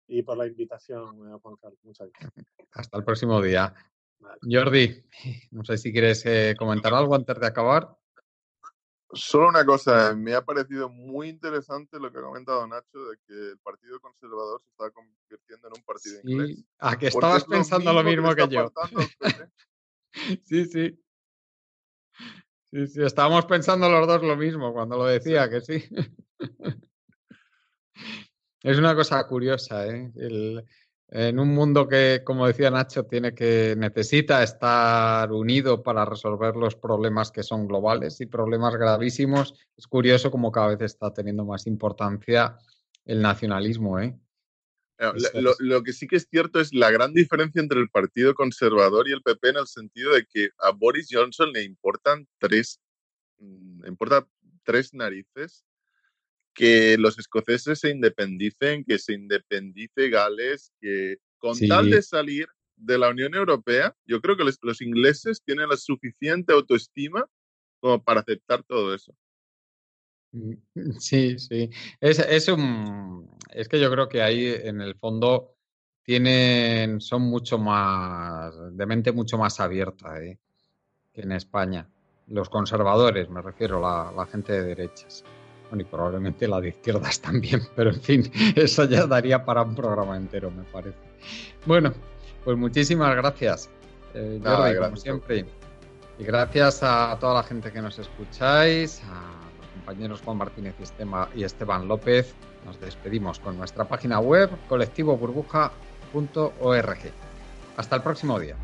Y, 0.07 0.23
por 0.23 0.37
la 0.37 0.47
invitación, 0.47 1.15
eh, 1.27 1.37
Juan 1.41 1.55
Carlos. 1.57 1.79
Muchas 1.83 2.09
gracias. 2.11 2.45
Hasta 2.71 2.97
el 2.97 3.03
próximo 3.03 3.41
día. 3.41 3.73
Jordi, 4.41 5.03
no 5.51 5.63
sé 5.63 5.77
si 5.77 5.91
quieres 5.91 6.25
eh, 6.25 6.55
comentar 6.57 6.93
algo 6.93 7.15
antes 7.15 7.39
de 7.39 7.47
acabar. 7.47 7.95
Solo 9.11 9.47
una 9.47 9.65
cosa, 9.65 10.13
me 10.15 10.35
ha 10.35 10.45
parecido 10.45 10.87
muy 10.87 11.29
interesante 11.29 11.99
lo 11.99 12.11
que 12.11 12.19
ha 12.19 12.21
comentado 12.21 12.67
Nacho 12.67 13.05
de 13.09 13.17
que 13.25 13.33
el 13.51 13.57
Partido 13.57 13.99
Conservador 13.99 14.61
se 14.61 14.69
está 14.69 14.91
convirtiendo 14.91 15.67
en 15.67 15.73
un 15.75 15.83
partido 15.83 16.19
inglés. 16.23 16.63
A 16.77 16.97
que 16.97 17.07
estabas 17.07 17.43
pensando 17.45 17.91
lo 17.91 18.03
mismo, 18.03 18.35
que, 18.35 18.47
yo. 18.47 18.71
sí, 20.45 20.65
sí. 20.65 21.03
Sí, 22.71 22.87
sí, 22.87 23.01
estábamos 23.01 23.45
pensando 23.45 23.89
los 23.89 24.05
dos 24.05 24.21
lo 24.21 24.37
mismo 24.37 24.71
cuando 24.73 24.95
lo 24.97 25.05
decía, 25.05 25.49
que 25.49 25.61
sí. 25.61 25.83
es 28.61 28.77
una 28.77 28.93
cosa 28.93 29.25
curiosa, 29.25 29.87
¿eh? 29.87 30.11
En 31.11 31.39
un 31.39 31.49
mundo 31.49 31.87
que, 31.87 32.21
como 32.23 32.45
decía 32.45 32.69
Nacho, 32.69 33.05
tiene 33.05 33.33
que 33.33 33.75
necesita 33.77 34.43
estar 34.43 35.31
unido 35.31 35.81
para 35.81 36.05
resolver 36.05 36.55
los 36.55 36.75
problemas 36.75 37.31
que 37.31 37.41
son 37.41 37.67
globales 37.67 38.21
y 38.21 38.27
problemas 38.27 38.75
gravísimos. 38.75 39.55
Es 39.75 39.87
curioso 39.87 40.29
como 40.29 40.51
cada 40.51 40.75
vez 40.75 40.81
está 40.81 41.11
teniendo 41.11 41.45
más 41.45 41.65
importancia 41.65 42.57
el 43.05 43.21
nacionalismo, 43.23 43.99
¿eh? 43.99 44.15
eh 44.99 45.11
lo, 45.59 45.83
que 45.83 45.93
sí 45.93 46.05
que 46.05 46.17
es 46.17 46.27
cierto 46.29 46.59
es 46.59 46.73
la 46.75 46.91
gran 46.91 47.13
diferencia 47.13 47.59
entre 47.59 47.79
el 47.79 47.89
Partido 47.89 48.35
Conservador 48.35 49.07
y 49.07 49.13
el 49.13 49.23
PP 49.23 49.49
en 49.49 49.57
el 49.57 49.67
sentido 49.67 50.13
de 50.13 50.27
que 50.27 50.49
a 50.59 50.71
Boris 50.71 51.07
Johnson 51.09 51.51
le 51.51 51.63
importan 51.63 52.27
tres, 52.37 52.79
mm, 53.39 53.87
importa 53.87 54.27
tres 54.63 54.93
narices 54.93 55.65
que 56.53 56.97
los 56.97 57.17
escoceses 57.19 57.79
se 57.79 57.89
independicen, 57.89 58.83
que 58.83 58.99
se 58.99 59.13
independice 59.13 60.09
Gales, 60.09 60.73
que 60.81 61.17
con 61.37 61.57
tal 61.67 61.89
de 61.89 62.01
salir 62.01 62.47
de 62.75 62.97
la 62.97 63.09
Unión 63.09 63.33
Europea, 63.35 63.95
yo 64.05 64.21
creo 64.21 64.37
que 64.37 64.43
los, 64.43 64.81
ingleses 64.81 65.41
tienen 65.43 65.69
la 65.69 65.77
suficiente 65.77 66.53
autoestima 66.53 67.25
como 67.79 68.03
para 68.03 68.21
aceptar 68.21 68.63
todo 68.63 68.93
eso. 68.93 69.13
Mm, 70.31 70.53
sí, 70.99 71.39
sí. 71.39 71.69
Es, 71.99 72.19
es, 72.19 72.47
un, 72.47 73.29
es 73.51 73.67
que 73.67 73.79
yo 73.79 73.91
creo 73.91 74.07
que 74.09 74.21
ahí 74.21 74.47
en 74.47 74.81
el 74.81 74.95
fondo 74.95 75.55
tienen, 76.03 77.01
son 77.01 77.23
mucho 77.23 77.57
más, 77.57 78.53
de 78.75 78.85
mente 78.85 79.11
mucho 79.11 79.37
más 79.37 79.59
abierta 79.59 80.21
¿eh? 80.21 80.39
que 81.13 81.21
en 81.21 81.31
España. 81.31 81.89
Los 82.27 82.49
conservadores, 82.49 83.29
me 83.29 83.41
refiero, 83.41 83.81
la, 83.81 84.11
la 84.15 84.25
gente 84.27 84.53
de 84.53 84.63
derechas 84.63 85.23
y 85.77 85.83
probablemente 85.83 86.47
la 86.47 86.61
de 86.61 86.69
izquierdas 86.69 87.19
también, 87.21 87.61
pero 87.75 87.91
en 87.91 88.01
fin, 88.01 88.31
eso 88.55 88.85
ya 88.85 89.05
daría 89.05 89.43
para 89.43 89.63
un 89.63 89.75
programa 89.75 90.15
entero, 90.17 90.51
me 90.51 90.63
parece. 90.63 90.97
Bueno, 91.65 91.93
pues 92.43 92.57
muchísimas 92.57 93.15
gracias, 93.15 93.69
eh, 94.13 94.39
Jordi, 94.43 94.77
como 94.77 94.97
siempre. 94.97 95.45
Y 96.17 96.23
gracias 96.23 96.83
a 96.83 97.17
toda 97.19 97.35
la 97.35 97.43
gente 97.43 97.71
que 97.71 97.81
nos 97.81 97.97
escucháis, 97.97 99.01
a 99.03 99.21
los 99.57 99.67
compañeros 99.73 100.21
Juan 100.21 100.37
Martínez 100.37 100.75
y 101.35 101.43
Esteban 101.43 101.87
López. 101.87 102.35
Nos 102.65 102.79
despedimos 102.81 103.39
con 103.39 103.57
nuestra 103.57 103.85
página 103.85 104.19
web 104.19 104.49
colectivoburbuja.org. 104.67 106.97
Hasta 107.77 107.95
el 107.95 108.01
próximo 108.01 108.37
día. 108.39 108.57